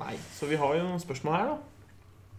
Nei. 0.00 0.16
Så 0.32 0.46
vi 0.48 0.56
har 0.56 0.74
jo 0.74 0.82
noen 0.82 1.00
spørsmål 1.00 1.36
her, 1.36 1.46
da. 1.46 1.56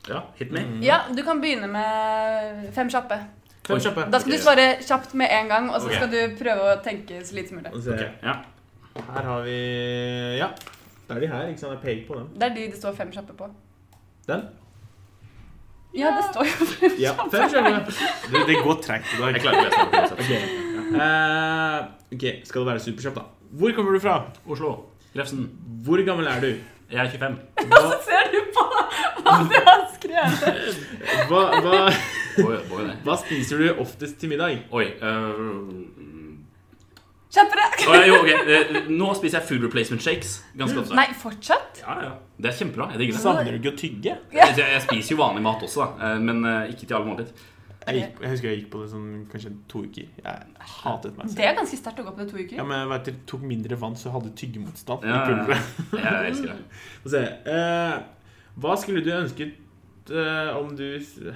Ja, 0.09 0.21
hit 0.35 0.51
me. 0.51 0.59
Mm. 0.59 0.81
Ja, 0.83 1.01
du 1.15 1.23
kan 1.23 1.41
begynne 1.41 1.67
med 1.69 2.73
fem 2.73 2.89
kjappe. 2.89 3.19
Fem 3.67 3.79
kjappe. 3.79 4.07
Da 4.11 4.19
skal 4.19 4.31
du 4.31 4.37
svare 4.41 4.67
kjapt 4.81 5.13
med 5.13 5.29
en 5.31 5.47
gang, 5.47 5.69
og 5.69 5.81
så 5.81 5.91
okay. 5.91 5.99
skal 5.99 6.09
du 6.09 6.35
prøve 6.39 6.71
å 6.71 6.79
tenke 6.83 7.21
så 7.21 7.37
lite 7.37 7.49
som 7.49 7.57
mulig. 7.57 7.73
Okay. 7.77 7.93
Ok, 7.93 8.23
ja. 8.23 8.35
Her 9.13 9.23
har 9.23 9.41
vi 9.45 9.57
Ja. 10.37 10.49
Det 11.07 11.17
er 11.17 11.19
de 11.19 11.27
her, 11.27 11.47
ikke 11.51 11.59
sant? 11.59 11.71
Jeg 11.73 11.81
peker 11.83 12.07
på 12.07 12.19
dem. 12.19 12.27
Det 12.39 12.43
er 12.43 12.55
de 12.55 12.67
det 12.71 12.77
står 12.79 12.95
fem 12.95 13.11
kjappe 13.11 13.33
på. 13.37 13.49
Den? 14.27 14.47
Ja, 15.93 16.11
det 16.15 16.23
står 16.29 16.47
jo 16.47 16.89
Ja, 17.01 17.11
fem 17.31 17.49
kjappe. 17.51 17.91
Det, 18.31 18.43
det 18.47 18.57
går 18.63 18.77
treigt 18.83 19.09
i 19.11 19.19
dag. 19.21 19.33
Jeg 19.35 19.43
klarer 19.43 19.59
å 19.59 19.63
lese 19.67 19.79
det. 19.91 20.25
Okay. 20.25 20.41
Ok. 20.81 20.93
Eh, 21.01 21.77
ok, 22.15 22.25
skal 22.47 22.61
det 22.63 22.67
være 22.69 22.83
superkjapt, 22.85 23.19
da. 23.19 23.25
Hvor 23.59 23.73
kommer 23.75 23.95
du 23.97 23.99
fra? 24.03 24.15
Oslo. 24.47 24.71
Grefsen. 25.15 25.49
Hvor 25.83 26.03
gammel 26.07 26.27
er 26.31 26.39
du? 26.43 26.51
Jeg 26.91 26.99
er 27.05 27.11
25. 27.11 27.35
Hva, 27.71 27.81
Ser 28.07 28.31
du 28.31 28.39
på 28.55 28.65
at 29.31 29.45
du 29.51 29.57
har 29.67 29.83
skrevet? 29.97 30.79
hva, 31.29 31.43
hva, 31.63 32.87
hva 33.05 33.17
spiser 33.21 33.59
du 33.63 33.67
oftest 33.83 34.17
til 34.19 34.31
middag? 34.31 34.63
Oi 34.75 34.87
øh, 34.99 36.20
Kjappere! 37.31 37.67
Oh, 37.87 37.93
ja, 37.95 38.01
jo, 38.09 38.15
ok. 38.19 38.29
Eh, 38.51 38.89
Nå 38.91 39.13
spiser 39.15 39.39
jeg 39.39 39.47
food 39.47 39.63
replacement 39.63 40.03
shakes. 40.03 40.33
Ganske 40.59 40.81
ofte. 40.81 40.97
Nei, 40.97 41.05
fortsatt? 41.15 41.79
Ja, 41.85 41.95
ja. 42.03 42.11
Det 42.41 42.49
er 42.51 42.57
kjempebra. 42.57 42.89
Jeg 42.91 42.99
digger 43.05 43.15
det. 43.17 43.21
Savner 43.23 43.55
du 43.55 43.59
ikke 43.61 43.71
å 43.71 43.79
tygge? 43.79 44.17
Jeg, 44.35 44.57
jeg 44.59 44.81
spiser 44.83 45.15
jo 45.15 45.21
vanlig 45.21 45.43
mat 45.45 45.63
også, 45.63 45.85
da. 45.85 46.11
eh, 46.11 46.19
men 46.27 46.43
eh, 46.49 46.73
ikke 46.73 46.89
til 46.89 46.97
alle 46.99 47.07
måltid. 47.07 47.31
Jeg, 47.81 47.95
gikk, 47.97 48.19
jeg 48.21 48.29
husker 48.35 48.47
jeg 48.51 48.57
gikk 48.59 48.67
på 48.75 48.79
det 48.83 48.89
sånn 48.91 49.05
kanskje 49.31 49.49
to 49.71 49.79
uker. 49.87 50.09
Jeg 50.21 50.67
hatet 50.83 51.15
meg 51.17 51.31
Det 51.33 51.47
er 51.47 51.55
ganske 51.57 51.79
sterkt 51.79 52.01
å 52.03 52.05
gå 52.05 52.11
på 52.13 52.21
det 52.21 52.27
to 52.29 52.37
uker. 52.37 52.59
Ja, 52.59 52.65
men 52.67 52.77
jeg 52.83 52.89
vet, 52.91 53.07
det 53.07 53.13
tok 53.31 53.45
mindre 53.49 53.79
vann, 53.81 53.95
så 53.97 54.09
jeg 54.11 54.13
hadde 54.19 54.33
tyggemotstand. 54.37 55.07
i 55.07 55.09
Ja, 55.09 55.23
ja, 55.31 55.47
ja. 55.49 56.03
Jeg 56.03 56.29
elsker 56.35 56.51
det. 56.51 56.81
Få 57.07 57.13
se. 57.15 57.23
Eh, 57.55 57.95
hva 58.61 58.75
skulle 58.77 59.01
du 59.07 59.09
ønsket 59.15 59.55
eh, 60.13 60.57
om 60.57 60.69
du 60.77 60.85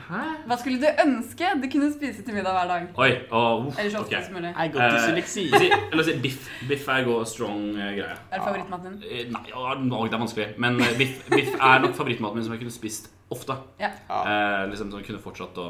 Hæ? 0.07 0.21
Hva 0.47 0.57
skulle 0.59 0.79
du 0.81 1.01
ønske 1.03 1.49
du 1.61 1.67
kunne 1.71 1.89
spise 1.93 2.23
til 2.25 2.35
middag 2.35 2.55
hver 2.57 2.69
dag? 2.71 2.85
Oi, 3.01 3.09
oh, 3.31 3.65
Eller 3.73 3.91
så 3.93 4.01
ofte 4.03 4.13
okay. 4.13 4.25
som 4.25 4.37
mulig. 4.37 4.51
Jeg 4.51 4.71
går 4.73 4.79
til 4.79 4.97
Eh, 4.97 5.07
seleksi. 5.07 5.45
Si, 5.49 5.71
eller 5.91 6.03
si 6.03 6.15
biff. 6.23 6.49
Biff 6.69 6.87
er 6.87 7.03
god, 7.07 7.25
strong 7.25 7.65
uh, 7.73 7.89
greie. 7.97 8.17
Er 8.31 8.37
det 8.37 8.45
favorittmaten 8.45 8.93
din? 8.93 9.09
Eh, 9.09 9.25
Nei, 9.33 9.43
ja, 9.49 9.73
det 9.81 10.13
er 10.13 10.23
vanskelig. 10.25 10.47
Men 10.57 10.79
eh, 10.81 10.93
biff, 10.99 11.19
biff 11.31 11.51
er 11.55 11.83
nok 11.83 11.97
favorittmaten 11.97 12.39
min 12.39 12.47
som 12.47 12.55
jeg 12.55 12.63
kunne 12.63 12.77
spist 12.77 13.11
ofte. 13.33 13.57
Ja. 13.79 13.91
Ja. 14.09 14.21
Eh, 14.21 14.69
liksom 14.69 14.91
som 14.91 15.01
jeg 15.01 15.09
kunne 15.09 15.23
fortsatt 15.23 15.59
å 15.61 15.67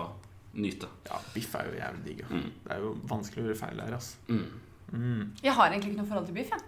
nyte. 0.59 0.91
Ja, 1.09 1.19
biff 1.33 1.55
er 1.55 1.71
jo 1.71 1.79
jævlig 1.79 2.05
digg. 2.05 2.23
Mm. 2.29 2.45
Det 2.67 2.75
er 2.75 2.85
jo 2.85 2.93
vanskelig 3.09 3.43
å 3.43 3.49
gjøre 3.49 3.59
feil 3.63 3.81
der, 3.81 3.97
altså. 3.97 4.21
Mm. 4.27 4.45
Mm. 4.91 5.23
Jeg 5.43 5.53
har 5.57 5.71
egentlig 5.71 5.91
ikke 5.91 6.01
noe 6.03 6.11
forhold 6.13 6.29
til 6.29 6.39
biff. 6.39 6.53
Ja. 6.53 6.61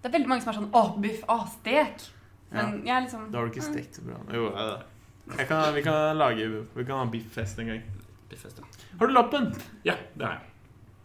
Det 0.00 0.10
er 0.10 0.18
veldig 0.18 0.28
mange 0.28 0.44
som 0.44 0.52
er 0.52 0.58
sånn 0.58 0.72
'Å, 0.72 1.00
biff. 1.00 1.22
Å, 1.32 1.38
stek'. 1.58 2.10
Men 2.54 2.82
jeg 2.86 2.96
er 2.96 3.00
liksom 3.06 3.30
Da 3.32 3.38
har 3.38 3.46
du 3.48 3.54
ikke 3.54 3.64
stekt 3.66 3.96
så 3.98 4.02
bra. 4.06 4.18
Jo, 4.32 4.50
ja, 4.52 4.64
er 4.64 4.68
jeg 4.74 4.82
kan, 5.48 5.74
vi 5.74 5.82
kan 5.82 6.18
lage 6.18 6.48
Vi 6.74 6.84
kan 6.84 6.98
ha 6.98 7.04
biffest 7.10 7.58
en 7.58 7.66
gang. 7.72 7.82
Biffest, 8.28 8.58
ja. 8.58 8.64
Har 8.98 9.06
du 9.06 9.12
lappen? 9.12 9.54
ja, 9.82 9.94
det 10.14 10.24
har 10.26 10.38
jeg. 10.38 10.50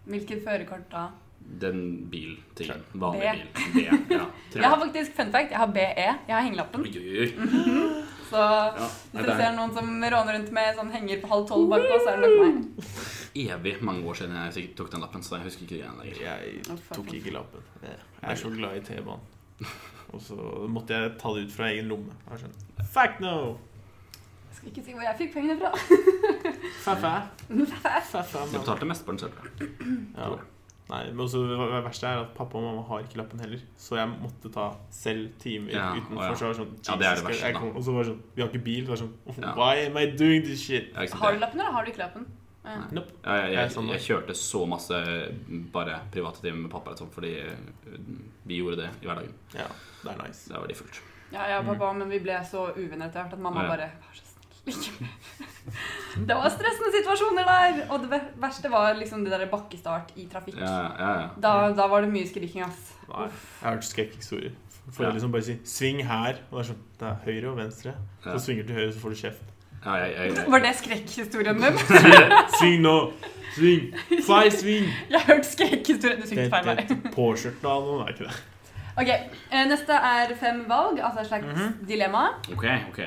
Hvilket 0.09 0.43
førerkort 0.45 0.87
da? 0.91 1.07
Den 1.39 2.09
biltingen. 2.09 2.83
B. 2.93 2.99
Vanlig 3.01 3.31
bil. 3.31 3.73
B. 3.73 3.83
Ja, 3.85 4.25
Jeg 4.53 4.69
har 4.69 4.77
faktisk 4.81 5.15
fun 5.17 5.31
fact, 5.31 5.51
jeg 5.51 5.57
har 5.57 5.71
BE. 5.73 5.85
Jeg 6.27 6.35
har 6.35 6.41
hengelappen. 6.45 6.81
Oi, 6.81 7.19
oi. 7.23 7.29
Så 8.29 8.37
Ja, 8.37 8.87
hvis 9.11 9.25
dere 9.25 9.35
ser 9.39 9.55
noen 9.57 9.71
som 9.73 9.87
råner 10.13 10.35
rundt 10.37 10.51
med 10.53 10.75
sånn 10.77 10.91
henger 10.93 11.21
på 11.23 11.31
halv 11.31 11.47
tolv 11.49 11.71
bakpå, 11.71 11.95
så 12.03 12.11
er 12.11 12.19
det 12.19 12.27
nok 12.27 12.43
meg. 12.43 12.91
evig 13.41 13.71
mange 13.81 14.05
år 14.05 14.19
siden 14.19 14.35
jeg 14.37 14.67
tok 14.77 14.91
den 14.93 15.01
lappen, 15.01 15.23
så 15.25 15.39
jeg 15.39 15.47
husker 15.47 15.65
ikke 15.65 15.79
greiene 15.79 16.03
lenger. 16.03 16.19
Jeg 16.27 16.77
tok 16.93 17.09
ikke 17.17 17.33
lappen. 17.33 17.65
Jeg 17.81 18.29
er 18.35 18.37
så 18.43 18.51
glad 18.53 18.77
i 18.77 18.83
T-banen. 18.85 19.25
Og 20.13 20.21
så 20.25 20.37
måtte 20.69 20.97
jeg 20.97 21.15
ta 21.21 21.33
det 21.35 21.47
ut 21.47 21.51
fra 21.53 21.71
egen 21.73 21.89
lomme. 21.89 22.13
Fact 22.29 22.93
Fuck 22.93 23.19
no! 23.25 23.57
Jeg 24.69 24.77
ikke 24.77 24.85
si 24.85 24.93
hvor 24.93 25.01
jeg 25.01 25.17
fikk 25.17 25.33
pengene 25.33 25.57
fra. 25.57 25.71
Fa-fa, 26.85 27.11
Jeg 27.49 28.53
betalte 28.53 28.85
mest 28.89 29.05
på 29.05 29.11
den 29.15 29.19
selv. 29.19 29.33
Ja. 30.17 30.29
Nei, 30.89 31.03
men 31.13 31.19
også 31.21 31.43
det 31.45 31.57
verste 31.85 32.07
er 32.09 32.19
at 32.23 32.31
pappa 32.33 32.57
og 32.57 32.63
mamma 32.65 32.81
har 32.87 33.03
ikke 33.05 33.19
lappen 33.19 33.41
heller. 33.43 33.59
Så 33.77 33.97
jeg 33.99 34.09
måtte 34.09 34.49
ta 34.53 34.71
selv 34.93 35.27
timer 35.41 35.73
Ja, 35.75 35.91
utenfor. 35.93 36.23
ja. 36.25 36.31
Så 36.39 36.47
var 36.47 36.55
sånn, 36.57 36.71
Ja, 36.87 36.95
det 36.97 37.05
er 37.09 37.19
det 37.19 37.25
verste, 37.27 37.51
da. 37.53 37.59
kom- 37.59 37.75
Og 37.77 37.83
så 37.85 37.93
var 37.93 38.03
det 38.03 38.09
sånn 38.11 38.21
Vi 38.35 38.41
har 38.41 38.49
ikke 38.49 38.63
bil. 38.65 38.85
Så 38.85 38.89
var 38.89 38.97
sånn 39.03 39.13
Ja. 39.37 39.51
Why 39.59 39.85
am 39.85 39.97
I 39.97 40.05
doing 40.17 40.43
this 40.43 40.63
shit? 40.65 40.93
Har 40.95 41.31
du 41.33 41.39
lappen, 41.39 41.59
eller 41.59 41.71
har 41.71 41.85
du 41.85 41.91
ikke 41.91 41.99
lappen? 42.05 42.25
Ja. 42.65 42.79
Nope. 42.91 43.11
Ja, 43.23 43.33
jeg, 43.35 43.51
Jeg 43.51 43.57
er 43.57 43.61
jeg, 43.61 43.71
sånn, 43.71 43.87
jeg 43.89 44.01
kjørte 44.01 44.33
så 44.35 44.65
masse 44.67 44.97
bare 45.73 45.99
private 46.11 46.41
timer 46.41 46.57
med 46.65 46.71
pappa 46.71 46.91
liksom, 46.91 47.09
fordi 47.11 47.35
eh, 47.39 47.55
vi 48.45 48.57
gjorde 48.59 48.77
det 48.77 48.89
i 49.01 49.05
hverdagen. 49.05 49.33
Ja, 49.53 49.67
det 50.03 50.11
er 50.11 50.27
nice. 50.27 50.49
Det 50.49 50.57
var 50.57 50.67
de 50.67 50.73
fullt. 50.75 51.01
Ja, 51.31 51.45
jeg 51.47 51.59
og 51.59 51.65
pappa, 51.77 51.93
men 51.93 52.09
vi 52.09 52.19
ble 52.19 52.33
så 52.49 52.65
uvenner 52.75 53.05
etter 53.09 53.21
hvert 53.23 53.33
at 53.33 53.39
mamma 53.39 53.61
Ja. 53.63 53.67
bare 53.69 53.91
Vær 54.01 54.13
så 54.13 54.25
snill. 54.25 54.38
Det 54.65 56.35
var 56.35 56.49
stressende 56.51 56.91
situasjoner 56.97 57.45
der! 57.47 57.83
Og 57.93 58.01
det 58.05 58.21
verste 58.41 58.71
var 58.71 58.93
liksom 58.97 59.21
det 59.25 59.31
der 59.35 59.45
bakkestart 59.51 60.11
i 60.17 60.25
trafikk. 60.31 60.57
Ja, 60.59 60.71
ja, 60.99 61.11
ja. 61.21 61.27
Da, 61.41 61.51
da 61.77 61.85
var 61.91 62.01
det 62.05 62.09
mye 62.13 62.27
skriking, 62.27 62.63
ass. 62.65 62.95
Nei, 63.09 63.27
jeg 63.29 63.67
har 63.67 63.75
hørt 63.77 63.85
skrekkhistorier. 63.87 64.51
Får 64.89 65.03
Ja. 65.05 65.11
liksom 65.13 65.31
bare 65.31 65.43
si 65.45 65.53
'sving 65.63 66.01
her', 66.07 66.39
og 66.51 66.57
det 66.57 66.69
er 66.69 66.73
sånn 66.73 66.83
Det 66.99 67.07
er 67.07 67.15
høyre 67.25 67.49
og 67.51 67.57
venstre. 67.57 67.93
Ja. 68.25 68.31
Så 68.37 68.39
svinger 68.45 68.63
du 68.63 68.67
til 68.67 68.75
høyre, 68.75 68.93
så 68.93 68.99
får 68.99 69.09
du 69.09 69.15
kjeft. 69.15 69.43
Var 70.49 70.59
det 70.59 70.75
skrekkhistorien 70.75 71.61
din? 71.61 71.77
Sving 72.59 72.81
nå! 72.81 73.13
Sving! 73.55 73.93
Fly, 74.25 74.49
sving! 74.49 74.89
Jeg 75.11 75.19
har 75.21 75.35
hørt 75.35 75.45
skrekkhistorien. 75.45 76.17
Du 76.17 76.21
Det 76.21 76.29
svingte 76.29 76.49
feil 76.49 76.65
vei. 76.65 76.71
er 76.73 77.67
av 77.69 77.83
noen, 77.85 78.01
er 78.07 78.11
ikke 78.13 78.25
det? 78.25 78.35
Ok, 78.97 79.07
eh, 79.51 79.65
Neste 79.69 79.93
er 79.93 80.35
fem 80.35 80.65
valg, 80.67 80.99
altså 80.99 81.19
et 81.21 81.27
slags 81.27 81.45
Mhm. 81.45 81.85
dilemma. 81.87 82.27
Ok, 82.51 82.65
ok. 82.89 82.99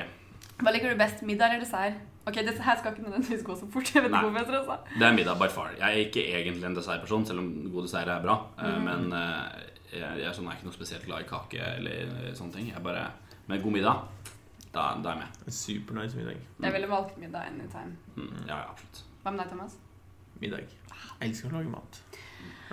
Hva 0.63 0.71
liker 0.73 0.93
du 0.93 0.99
best, 0.99 1.21
middag 1.27 1.51
eller 1.53 1.63
dessert? 1.65 1.99
Ok, 2.25 2.37
dette 2.47 2.63
her 2.63 2.77
skal 2.79 2.93
ikke 2.93 3.03
nødvendigvis 3.03 3.41
gå 3.43 3.55
så 3.59 3.67
fort. 3.71 3.89
Jeg 3.95 4.03
vet 4.05 4.11
Nei. 4.13 4.21
ikke 4.21 4.29
hvorfor 4.31 4.39
jeg 4.39 4.63
stressa. 4.63 4.99
Det 4.99 5.07
er 5.09 5.15
middag 5.17 5.39
by 5.41 5.49
far. 5.51 5.71
Jeg 5.75 5.83
er 5.89 6.05
ikke 6.07 6.23
egentlig 6.39 6.65
en 6.69 6.75
dessertperson, 6.77 7.25
selv 7.27 7.39
om 7.43 7.49
god 7.73 7.83
dessert 7.89 8.07
er 8.13 8.21
bra. 8.23 8.37
Eh, 8.57 8.69
Mhm. 8.69 8.85
Men 8.87 9.13
eh, 9.13 9.61
jeg, 9.91 10.19
jeg 10.21 10.27
er, 10.29 10.33
sånn, 10.37 10.45
jeg 10.47 10.53
er 10.53 10.57
ikke 10.61 10.69
noe 10.69 10.77
spesielt 10.77 11.05
glad 11.05 11.25
i 11.25 11.27
kake 11.27 11.59
eller 11.77 12.13
eh, 12.29 12.33
sånne 12.33 12.53
ting. 12.55 12.69
Jeg 12.71 12.83
bare, 12.83 13.09
Med 13.47 13.59
god 13.61 13.71
middag, 13.75 14.05
da, 14.73 14.83
da 15.03 15.09
er 15.09 15.17
jeg 15.17 15.19
med. 15.19 15.51
Supernice 15.53 16.15
middag. 16.17 16.37
Jeg 16.63 16.73
ville 16.73 16.87
valgt 16.87 17.17
middag 17.19 17.49
anytime. 17.51 17.97
Mm, 18.15 18.45
ja, 18.47 18.55
ja, 18.55 18.69
absolutt. 18.71 19.03
Hva 19.23 19.31
med 19.35 19.39
deg, 19.43 19.49
Thomas? 19.51 19.75
Middag. 20.39 20.63
Jeg 21.19 21.29
elsker 21.29 21.51
å 21.51 21.57
lage 21.57 21.69
mat. 21.73 21.99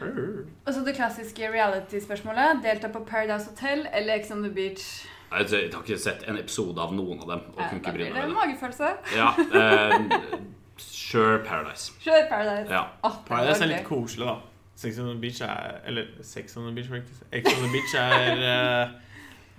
Og 0.00 0.70
så 0.72 0.84
det 0.86 0.94
klassiske 0.96 1.50
reality-spørsmålet. 1.52 2.62
Delta 2.62 2.88
på 2.94 3.02
Paradise 3.04 3.50
Hotel 3.50 3.86
eller 3.92 4.14
Ex 4.14 4.30
on 4.30 4.42
the 4.46 4.50
Beach? 4.54 4.86
Jeg, 5.30 5.70
har 5.72 5.82
ikke 5.82 5.98
sett 5.98 6.24
en 6.28 6.38
episode 6.38 6.80
av 6.82 6.92
noen 6.94 7.20
av 7.22 7.28
dem. 7.34 7.40
Og 7.54 7.60
kunne 7.60 7.80
ikke 7.80 7.92
blir 7.94 8.10
bry 8.10 8.10
det 8.10 8.14
meg 8.14 8.28
det. 8.28 8.34
magefølelse. 8.34 8.88
Ja, 9.16 9.28
eh, 9.60 10.38
Sure 10.80 11.38
Paradise. 11.44 11.92
Sure 12.00 12.26
Paradise. 12.28 12.72
Ja. 12.72 12.84
Oh, 13.04 13.18
Paradise 13.28 13.62
er 13.62 13.66
litt 13.70 13.84
koselig, 13.86 14.26
da. 14.26 14.36
Sex 14.80 14.98
on 14.98 15.10
the 15.12 15.18
Beach 15.20 15.40
er 15.44 15.80
Eller 15.84 16.06
Sex 16.24 16.56
on 16.56 16.64
the 16.66 16.72
Beach, 16.74 16.88
faktisk. 16.88 17.22
Ex 17.32 17.46
on 17.52 17.62
the 17.66 17.70
Beach 17.74 17.94
er 18.00 18.32
uh, 18.40 18.92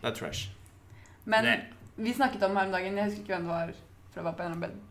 Det 0.01 0.09
er 0.09 0.15
trash. 0.17 0.49
Men 1.25 1.43
Det- 1.45 1.59
vi 1.97 2.13
snakket 2.13 2.43
om 2.43 2.55
her 2.57 2.65
om 2.65 2.71
dagen, 2.71 2.95
jeg 2.97 3.05
husker 3.05 3.19
ikke 3.21 3.33
hvem 3.35 3.41
det 3.45 3.51
var, 3.51 3.67
for 4.11 4.19
det 4.19 4.23
var 4.23 4.31
på 4.31 4.43
en 4.43 4.51
eller 4.51 4.67
annen. 4.67 4.87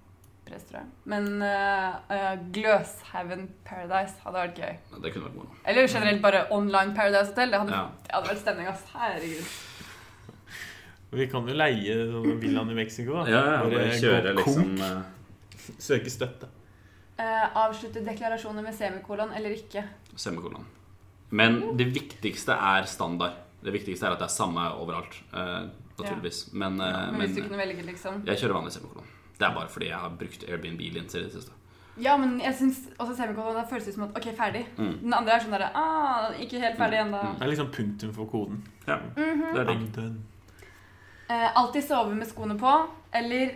Men 1.04 1.42
uh, 1.42 1.94
uh, 2.10 2.52
Gløshaugen 2.52 3.48
Paradise 3.64 4.14
hadde 4.24 4.38
vært 4.38 4.54
gøy. 4.58 4.76
Det 5.02 5.12
kunne 5.12 5.24
vært 5.26 5.34
moro. 5.34 5.48
Eller 5.64 5.86
generelt 5.88 6.22
bare 6.22 6.44
online 6.52 6.94
Paradise 6.94 7.30
Hotel. 7.30 7.50
Det 7.50 7.58
hadde, 7.60 7.72
Ja. 7.72 7.84
det 8.06 8.14
hadde 8.14 8.28
vært 8.28 8.40
stemning, 8.40 8.66
ass. 8.68 8.82
Herregud. 8.94 9.69
Vi 11.10 11.26
kan 11.30 11.46
jo 11.48 11.54
leie 11.58 11.94
sånne 12.12 12.36
villaen 12.42 12.70
i 12.70 12.76
Mexico, 12.78 13.16
da. 13.18 13.24
Ja, 13.30 13.40
ja, 13.56 13.62
bare 13.66 13.96
kjøre 13.98 14.34
liksom 14.38 14.76
eh, 14.78 15.00
Søke 15.78 16.10
støtte. 16.10 16.48
Uh, 17.20 17.46
avslutte 17.66 18.00
deklarasjoner 18.06 18.64
med 18.64 18.74
semikolon 18.74 19.32
eller 19.36 19.52
ikke. 19.52 19.82
semikolon. 20.16 20.64
Men 21.30 21.58
det 21.76 21.90
viktigste 21.94 22.54
er 22.56 22.86
standard. 22.88 23.36
Det 23.62 23.74
viktigste 23.74 24.06
er 24.08 24.14
at 24.16 24.22
det 24.22 24.28
er 24.30 24.32
samme 24.34 24.64
overalt. 24.80 25.18
Uh, 25.34 25.68
naturligvis. 25.98 26.46
Men, 26.56 26.80
uh, 26.80 27.10
Men 27.12 27.20
hvis 27.26 27.34
du 27.36 27.42
men 27.42 27.48
kunne 27.50 27.60
velge, 27.60 27.84
liksom. 27.90 28.22
jeg 28.26 28.40
kjører 28.40 28.56
vanlig 28.56 28.72
semikolon. 28.78 29.10
Det 29.36 29.46
er 29.48 29.54
bare 29.56 29.68
fordi 29.72 29.90
jeg 29.90 29.98
har 30.00 30.16
brukt 30.20 30.46
Airbnb-linser 30.48 31.20
i 31.20 31.28
det 31.28 31.34
siste. 31.34 31.52
Ja, 32.00 32.14
men 32.16 32.38
jeg 32.40 32.54
syns 32.56 32.80
også 33.02 33.14
semikolon 33.18 33.56
det 33.58 33.66
føles 33.68 33.88
ut 33.90 33.94
som 33.98 34.06
at 34.08 34.16
OK, 34.16 34.30
ferdig. 34.38 34.64
Mm. 34.78 34.92
Den 35.02 35.14
andre 35.20 35.34
er 35.36 35.42
sånn 35.44 35.52
derre 35.58 35.70
ah, 35.76 36.30
Ikke 36.40 36.60
helt 36.62 36.78
ferdig 36.80 37.02
ennå. 37.02 37.20
Mm. 37.20 37.38
Det 37.40 37.44
er 37.46 37.50
liksom 37.52 37.70
punktum 37.74 38.12
for 38.16 38.30
koden. 38.30 38.62
Ja, 38.86 38.96
Mhm. 39.10 39.46
det 39.52 39.60
er 39.60 39.70
digg. 39.74 40.14
Eh, 41.30 41.56
alltid 41.56 41.84
sove 41.86 42.14
med 42.14 42.26
skoene 42.26 42.58
på, 42.58 42.86
eller 43.12 43.50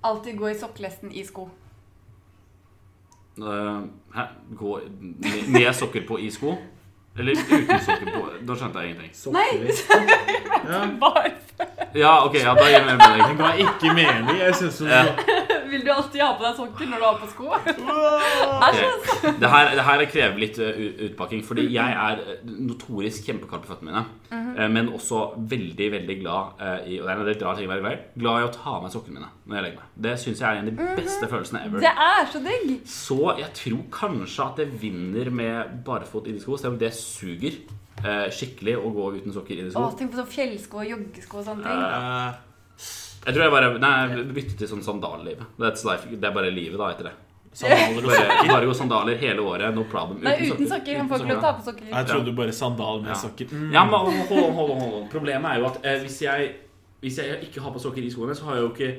alltid 0.00 0.38
gå 0.38 0.48
i 0.50 0.54
sokkelesten 0.58 1.12
i 1.12 1.22
sko. 1.24 1.48
Uh, 3.38 3.84
hæ? 4.14 4.22
Gå 4.58 4.80
med, 5.00 5.48
med 5.48 5.74
sokker 5.76 6.02
på 6.08 6.18
i 6.18 6.30
sko? 6.30 6.56
Eller 7.18 7.32
uten 7.32 7.78
sokker 7.86 8.10
på? 8.10 8.24
Da 8.48 8.56
skjønte 8.58 8.82
jeg 8.82 8.90
ingenting. 8.90 9.14
Nei! 9.32 9.46
Ja. 10.70 10.80
Ja, 11.94 12.10
ok, 12.26 12.34
ja, 12.34 12.52
da 12.54 12.66
gir 12.68 12.84
det 12.84 12.86
mer 12.86 12.98
mening. 13.00 13.22
Det 13.30 13.38
ga 13.38 13.52
ikke 13.62 13.94
mening. 13.94 14.36
Jeg 14.38 14.54
synes 14.54 14.78
det 14.78 14.90
Ja. 14.90 15.39
Vil 15.80 15.86
du 15.88 15.92
alltid 15.94 16.20
ha 16.20 16.30
på 16.36 16.44
deg 16.44 16.58
sokker 16.58 16.88
når 16.90 17.00
du 17.00 17.04
har 17.06 17.18
på 17.20 17.28
sko? 17.30 17.46
Ok. 18.60 18.80
Det, 19.40 19.48
her, 19.48 19.70
det 19.78 19.84
her 19.86 20.02
krever 20.10 20.40
litt 20.42 20.58
eh, 20.60 20.80
utpakking, 21.06 21.40
fordi 21.46 21.64
jeg 21.72 21.94
er 21.96 22.20
eh, 22.20 22.42
notorisk 22.68 23.24
kjempekald 23.30 23.64
på 23.64 23.70
føttene 23.72 23.88
mine. 23.88 24.02
eh, 24.60 24.68
Men 24.72 24.90
også 24.92 25.22
veldig 25.50 25.88
veldig 25.96 26.16
glad 26.20 26.60
i 26.86 26.98
Og 27.00 27.06
det 27.08 27.14
er 27.14 27.22
en 27.22 27.28
litt 27.30 27.44
rar 27.46 27.56
ting 27.58 27.68
å 27.70 27.72
være 27.72 27.82
glad 27.86 27.96
i. 27.96 28.20
Glad 28.20 28.42
i 28.42 28.46
å 28.48 28.52
ta 28.54 28.76
av 28.76 28.84
meg 28.84 28.92
sokkene 28.94 29.16
mine 29.18 29.30
når 29.48 29.56
jeg 29.56 29.64
legger 29.66 29.80
meg. 29.80 29.90
Det 30.06 30.14
syns 30.22 30.42
jeg 30.44 30.46
er 30.50 30.60
en 30.60 30.68
av 30.70 30.70
de 30.84 30.88
beste 31.00 31.30
følelsene 31.32 31.64
ever. 31.66 31.82
Det 31.88 31.94
er 32.06 32.28
så 32.34 32.42
digg! 32.44 32.70
Så 32.92 33.18
jeg 33.40 33.50
tror 33.62 33.82
kanskje 33.96 34.46
at 34.50 34.60
det 34.60 34.68
vinner 34.84 35.32
med 35.34 35.78
barfot 35.88 36.28
i 36.30 36.36
de 36.36 36.42
sko, 36.44 36.60
selv 36.60 36.76
om 36.76 36.80
det 36.84 36.92
suger 36.96 37.56
skikkelig 38.32 38.76
å 38.80 38.92
gå 38.96 39.08
uten 39.18 39.34
sokker 39.34 39.58
i 39.58 39.64
de 39.66 39.72
sko. 39.74 39.82
Å, 39.88 39.96
tenk 39.98 40.12
på 40.14 40.20
sånn 40.20 40.30
fjellsko 40.32 40.78
og 40.84 40.92
joggesko 40.94 41.40
og 41.42 41.48
sånne 41.50 41.64
ting. 41.66 41.82
Eh, 41.88 42.46
Jeg 43.26 43.34
tror 43.34 43.42
jeg 43.44 43.52
bare 43.52 43.72
Nei, 43.78 44.22
bytte 44.36 44.56
til 44.62 44.68
sånn 44.70 44.82
sandalliv. 44.84 45.42
That's 45.60 45.84
life. 45.84 46.06
Det 46.10 46.24
er 46.24 46.32
bare 46.36 46.50
livet, 46.54 46.78
da, 46.80 46.90
etter 46.94 47.10
det. 47.10 47.12
sandaler 47.52 47.98
og 47.98 48.06
Bare, 48.06 48.24
sokker. 48.30 48.48
bare 48.52 48.66
gå 48.70 48.74
sandaler 48.78 49.16
hele 49.20 49.40
året. 49.42 49.74
No 49.74 49.82
problem. 49.90 50.20
Nei, 50.24 50.36
uten 50.50 50.68
sokker. 50.70 50.96
Han 51.02 51.08
får 51.10 51.16
ikke 51.24 51.28
lov 51.28 51.30
til 51.30 51.38
å 51.38 51.42
ta 51.44 51.52
på 51.58 51.64
sokker. 51.68 51.86
Jeg 51.90 52.06
trodde 52.12 52.34
bare 52.38 52.52
sandal 52.52 53.02
med 53.02 53.10
Ja. 53.10 53.14
sokker. 53.24 53.46
Mm. 53.52 53.72
Ja, 53.74 53.84
men 53.84 53.94
hold 53.94 54.08
on, 54.14 54.52
hold 54.54 54.70
on, 54.70 54.80
hold 54.80 54.94
on. 55.02 55.08
Problemet 55.12 55.50
er 55.52 55.58
jo 55.58 55.66
at 55.66 55.78
eh, 55.84 55.98
hvis, 56.04 56.20
jeg, 56.22 56.52
hvis 57.00 57.18
jeg 57.18 57.40
ikke 57.48 57.60
har 57.60 57.72
på 57.74 57.82
sokker 57.82 58.02
i 58.06 58.10
skoene, 58.10 58.34
så 58.38 58.44
har 58.44 58.54
jeg 58.54 58.62
jo 58.62 58.70
ikke, 58.70 58.90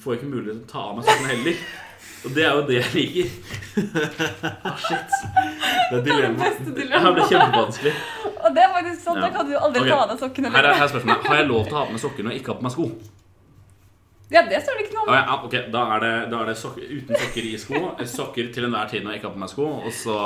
får 0.00 0.14
jeg 0.14 0.20
ikke 0.22 0.32
mulighet 0.34 0.56
til 0.56 0.64
å 0.66 0.72
ta 0.72 0.84
av 0.88 0.96
meg 0.96 1.04
sokkene 1.04 1.30
heller. 1.34 1.62
Og 2.24 2.34
det 2.36 2.44
er 2.44 2.52
jo 2.56 2.62
det 2.68 2.76
jeg 2.80 2.90
liker. 2.96 3.28
Ah, 4.64 4.76
shit. 4.76 5.12
Det 5.90 5.98
er 5.98 6.02
dilemma. 6.04 6.44
Beste 6.44 6.64
Det 6.64 6.74
dilemma. 6.74 6.98
dilemma. 6.98 7.12
ble 7.16 7.22
kjempevanskelig. 7.30 7.92
Og 8.40 8.54
det 8.56 8.62
er 8.64 8.72
faktisk 8.74 9.00
sånn, 9.04 9.16
Ja. 9.16 9.22
da 9.22 9.30
kan 9.36 9.46
du 9.48 9.54
aldri 9.56 9.80
okay. 9.80 9.90
ta 9.92 9.98
av 10.04 10.08
deg 10.10 10.18
sokkene. 10.24 10.50
Her 10.54 10.64
er, 10.64 10.74
her 10.74 10.84
er 10.84 10.88
spørsmålet. 10.92 11.26
Har 11.28 11.36
jeg 11.36 11.48
lov 11.48 11.64
til 11.68 11.74
å 11.74 11.78
ha 11.80 11.84
på 11.86 11.92
meg 11.96 12.00
sokker 12.00 12.24
når 12.24 12.30
jeg 12.34 12.40
ikke 12.42 12.52
har 12.54 12.58
på 12.60 12.66
meg 12.68 12.72
sko? 12.72 12.86
Ja, 14.30 14.42
det 14.46 14.60
står 14.62 14.76
det 14.78 14.84
ikke 14.86 14.94
noe 14.94 15.08
Ah, 15.08 15.10
om. 15.10 15.28
ja, 15.28 15.36
ok, 15.44 15.54
Da 15.74 15.80
er 15.96 16.00
det, 16.04 16.12
da 16.30 16.40
er 16.42 16.46
det 16.46 16.56
sokker, 16.56 16.82
uten 16.86 17.16
sokker 17.18 17.46
i 17.50 17.56
sko. 17.58 17.80
Sokker 18.06 18.52
til 18.54 18.64
enhver 18.68 18.88
tid 18.92 19.02
når 19.02 19.12
jeg 19.16 19.20
ikke 19.20 19.28
har 19.28 19.34
på 19.34 19.42
meg 19.42 19.50
sko. 19.50 19.66
Og 19.86 19.92
så 19.92 20.18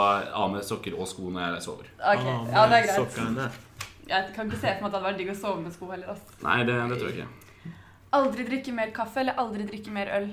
av 0.43 0.51
med 0.53 0.63
sokker 0.65 0.99
og 0.99 1.09
sko 1.09 1.31
når 1.33 1.55
jeg 1.55 1.63
sover. 1.63 1.89
Ok, 2.01 2.27
Ah, 2.27 2.45
ja, 2.53 2.67
det 2.69 2.81
er 2.83 2.87
greit. 2.89 2.99
sokkene. 3.01 3.51
Jeg 4.09 4.33
kan 4.37 4.51
ikke 4.51 4.61
se 4.61 4.75
for 4.75 4.83
meg 4.83 4.85
at 4.85 4.93
det 4.93 5.01
hadde 5.01 5.09
vært 5.09 5.19
digg 5.23 5.31
å 5.33 5.37
sove 5.41 5.61
med 5.65 5.73
sko 5.73 5.87
heller. 5.91 6.09
Altså. 6.13 6.43
Nei, 6.45 6.59
det, 6.69 6.75
det 6.91 6.99
tror 7.01 7.09
jeg 7.09 7.17
ikke. 7.17 7.73
Aldri 8.13 8.45
drikke 8.51 8.73
mer 8.77 8.91
kaffe 8.95 9.21
eller 9.25 9.33
aldri 9.41 9.65
drikke 9.67 9.91
mer 9.91 10.11
øl. 10.19 10.29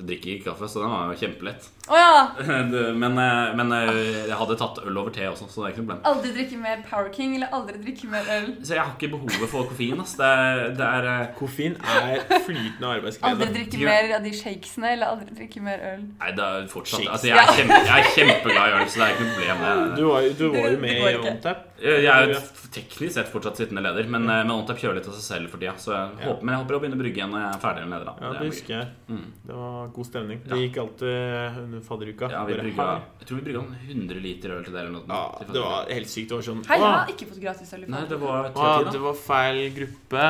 drikker 0.00 0.30
ikke 0.38 0.44
kaffe, 0.52 0.68
så 0.70 0.80
den 0.80 0.90
var 0.94 1.10
jo 1.12 1.18
kjempelett. 1.26 1.66
Å 1.90 1.98
ja! 1.98 2.18
Men, 3.00 3.16
eh, 3.18 3.50
men 3.56 3.72
eh, 3.74 3.88
jeg 4.28 4.36
hadde 4.38 4.56
tatt 4.60 4.78
øl 4.84 4.98
over 5.00 5.12
te 5.14 5.24
også, 5.26 5.48
så 5.50 5.62
det 5.62 5.66
er 5.66 5.72
ikke 5.72 5.82
noe 5.82 5.88
problem. 5.88 6.04
Aldri 6.10 6.30
drikke 6.36 6.58
mer 6.60 6.82
Power 6.86 7.08
King 7.14 7.34
eller 7.38 7.54
aldri 7.56 7.80
drikke 7.82 8.10
mer 8.12 8.28
øl. 8.36 8.46
Så 8.62 8.76
jeg 8.76 8.82
har 8.82 8.92
ikke 8.94 9.10
behovet 9.16 9.50
for 9.50 9.70
koffein. 9.70 10.02
ass. 10.02 10.14
Det 10.20 10.28
er, 10.28 10.62
det 10.78 10.86
er 10.86 11.08
eh, 11.10 11.24
Koffein 11.38 11.74
er 11.80 12.22
flytende 12.46 12.92
Aldri 13.30 13.48
drikke 13.56 13.82
mer 13.82 14.14
av 14.18 14.26
de 14.26 14.34
shakesene 14.36 14.92
eller 14.94 15.14
aldri 15.14 15.36
drikke 15.40 15.64
mer 15.66 15.82
øl. 15.92 16.06
Nei, 16.20 16.30
det 16.38 16.46
er 16.46 16.70
fortsatt 16.70 17.08
altså, 17.08 17.30
jeg, 17.30 17.42
er 17.42 17.58
kjempe, 17.58 17.80
jeg 17.88 17.96
er 17.96 18.14
kjempeglad 18.14 18.62
i 18.62 18.78
øl, 18.78 18.86
så 18.86 19.02
det 19.02 19.08
er 19.08 19.16
ikke 19.16 19.26
noe 19.26 19.34
problem. 19.40 19.66
Jeg, 19.66 19.90
Du 19.98 20.04
var, 20.06 20.30
du 20.40 20.46
var 20.54 20.70
jo 20.70 20.80
med 20.86 20.96
i. 21.00 21.12
OnTap. 21.30 21.66
Jeg 21.80 22.10
er 22.12 22.34
teknisk 22.74 23.16
sett 23.16 23.30
fortsatt 23.32 23.58
sittende 23.60 23.82
leder, 23.82 24.06
men, 24.06 24.26
mm. 24.28 24.32
men 24.44 24.54
OnTap 24.54 24.78
kjører 24.78 25.00
litt 25.00 25.08
av 25.10 25.16
seg 25.16 25.26
selv 25.26 25.52
for 25.52 25.62
tida. 25.62 25.74
Jeg 25.74 26.28
håper, 26.28 26.44
men 26.44 26.54
jeg 26.54 26.62
håper 26.62 26.76
å 26.76 26.82
begynne 26.82 26.98
å 26.98 27.02
brygge 27.02 27.22
igjen 27.22 27.34
når 27.34 27.44
jeg 27.44 27.50
er 27.56 27.62
ferdig 27.64 27.86
med 27.86 27.94
leder. 27.96 28.10
Da. 28.10 28.14
Ja, 28.20 28.30
Det 28.30 28.38
det 28.38 28.46
er 28.46 28.52
husker 28.54 28.74
jeg. 28.76 28.90
Mm. 29.10 29.26
Det 29.48 29.58
var 29.60 29.92
god 29.96 30.10
stemning. 30.10 30.42
Det 30.46 30.60
gikk 30.60 30.80
alltid 30.84 31.60
under 31.64 31.79
fadderuka. 31.86 32.28
Ja, 32.32 32.44
vi 32.48 32.54
brygga, 32.58 32.86
jeg 33.20 33.28
tror 33.28 33.38
vi 33.40 33.44
brygga 33.48 33.62
100 33.88 34.20
liter 34.24 34.54
øl 34.56 34.64
til 34.66 34.72
det 34.74 34.80
eller 34.80 34.92
noe. 34.94 35.04
Ja, 35.08 35.46
det 35.52 35.62
var 35.64 35.90
helt 35.90 36.10
sykt. 36.12 36.28
Det 36.30 36.36
var 36.38 36.44
sånn 36.46 36.62
Hei, 36.68 36.78
jeg 36.80 36.86
har 36.94 37.12
ikke 37.14 37.28
fått 37.30 37.40
gratis 37.42 37.72
øl 37.76 37.84
Nei, 37.90 38.02
det 38.10 38.18
var 38.20 38.48
ti 38.50 38.60
åh, 38.60 38.66
av 38.70 38.84
ti, 38.84 38.92
det 38.96 39.02
var 39.04 39.16
feil 39.24 39.60
gruppe. 39.78 40.24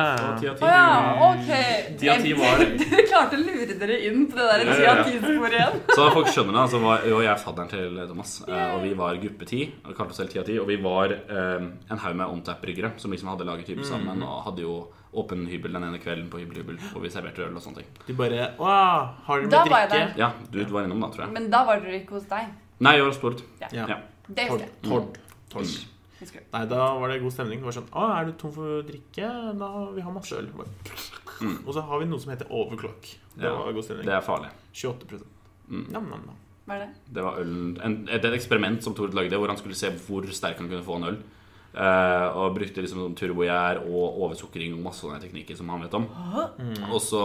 Å 0.61 0.71
ja, 0.71 0.87
ok. 1.31 1.51
10 1.99 2.11
av 2.11 2.25
10 2.25 2.39
var 2.41 2.63
Dere 2.81 3.05
klarte 3.11 3.37
å 3.39 3.43
lure 3.43 3.77
dere 3.81 3.99
inn 4.09 4.25
på 4.31 4.39
det 4.39 4.47
der 4.51 4.65
Ja, 4.65 4.73
ti 4.75 4.83
ja, 4.85 4.91
av 4.91 5.01
ja. 5.01 5.03
ti-sporet 5.09 5.57
igjen. 5.59 5.81
Så 5.97 6.07
folk 6.15 6.31
skjønner 6.31 6.57
det, 6.59 6.65
så 6.75 6.81
var 6.85 7.05
jo 7.11 7.19
jeg 7.25 7.43
fadderen 7.43 7.71
til 7.73 8.01
Thomas. 8.11 8.33
eh, 8.47 8.65
Og 8.75 8.81
vi 8.85 8.93
var 9.03 9.19
gruppe 9.25 9.45
10, 9.49 9.61
og 9.85 9.95
kalte 9.97 10.15
oss 10.15 10.21
selv 10.23 10.31
10 10.33 10.39
av 10.43 10.49
10. 10.49 10.59
Og 10.63 10.67
vi 10.71 10.79
var 10.83 11.13
eh, 11.17 11.69
en 11.91 12.01
haug 12.05 12.15
med 12.21 12.27
OnTap-bryggere 12.37 12.93
som 13.01 13.11
liksom 13.13 13.31
hadde 13.33 13.47
laget 13.49 13.67
type 13.71 13.85
sammen. 13.87 14.23
Og 14.23 14.43
hadde 14.47 14.65
jo 14.65 14.75
åpen 15.13 15.45
hybel 15.51 15.73
den 15.75 15.83
ene 15.83 15.99
kvelden 15.99 16.29
på 16.31 16.39
hybel-hybel, 16.39 16.77
hvor 16.93 17.01
vi 17.03 17.09
serverte 17.11 17.43
øl 17.43 17.55
og 17.55 17.63
sånne 17.63 17.81
ting. 17.81 17.87
De 18.07 18.13
bare 18.15 18.45
Åh, 18.59 19.09
har 19.27 19.41
dere 19.41 19.49
Da 19.51 19.63
med 19.65 19.71
var 19.73 19.79
jeg 19.85 19.89
drikke? 19.91 20.17
Ja, 20.21 20.31
du 20.51 20.59
var 20.71 20.83
innom 20.87 21.01
da, 21.03 21.09
tror 21.11 21.25
jeg. 21.25 21.33
Men 21.35 21.49
da 21.51 21.63
var 21.67 21.81
dere 21.83 21.99
ikke 21.99 22.15
hos 22.19 22.27
deg. 22.31 22.51
Nei, 22.79 22.93
jeg 22.97 23.05
var 23.05 23.17
Stord. 23.17 23.41
Ja. 23.61 23.67
Ja. 23.75 23.97
Det 24.27 24.47
husker 24.49 24.57
Tord. 24.57 24.61
jeg. 24.61 24.71
Tord. 24.89 25.17
Tord. 25.51 25.87
Nei, 26.53 26.65
da 26.69 26.81
var 27.01 27.09
det 27.09 27.19
god 27.23 27.33
stemning. 27.33 27.59
Det 27.59 27.65
var 27.65 27.75
sånn 27.79 27.87
Å, 27.97 28.07
er 28.19 28.25
du 28.29 28.31
tom 28.37 28.51
for 28.53 28.83
drikke? 28.85 29.29
Da 29.57 29.69
vi 29.95 30.03
har 30.05 30.13
masse 30.13 30.37
øl. 30.37 30.47
Mm. 31.41 31.57
Og 31.65 31.73
så 31.73 31.81
har 31.87 31.99
vi 31.99 32.05
noe 32.11 32.21
som 32.21 32.31
heter 32.31 32.49
overclock. 32.53 33.01
Det 33.33 33.43
Ja, 33.47 33.55
var 33.57 33.73
god 33.73 33.83
stemning. 33.87 34.05
Det 34.05 34.13
er 34.15 34.21
farlig. 34.25 34.51
28 34.73 35.21
Mm. 35.71 35.85
Nam, 35.93 36.03
nam, 36.11 36.23
nam. 36.27 36.35
Hva 36.67 36.75
er 36.75 36.79
det? 36.83 36.87
Det 37.15 37.23
var 37.23 37.37
øl, 37.39 37.51
en, 37.81 37.93
er 38.11 38.17
et 38.19 38.33
eksperiment 38.35 38.83
som 38.83 38.93
Tord 38.93 39.13
lagde, 39.15 39.37
hvor 39.39 39.47
han 39.47 39.55
skulle 39.57 39.75
se 39.75 39.87
hvor 40.03 40.25
sterk 40.35 40.57
han 40.59 40.67
kunne 40.67 40.83
få 40.83 40.97
en 40.99 41.05
øl. 41.07 41.17
Eh, 41.71 42.27
og 42.35 42.55
brukte 42.57 42.83
liksom 42.83 42.99
sånn 42.99 43.15
turbogjær 43.15 43.85
og 43.85 44.23
oversukring 44.25 44.73
og 44.75 44.85
masse 44.89 45.05
sånne 45.05 45.21
teknikker 45.23 45.55
som 45.55 45.69
han 45.71 45.85
vet 45.85 45.93
om. 45.95 46.07
Mm. 46.59 46.89
Og 46.91 46.99
så 47.03 47.23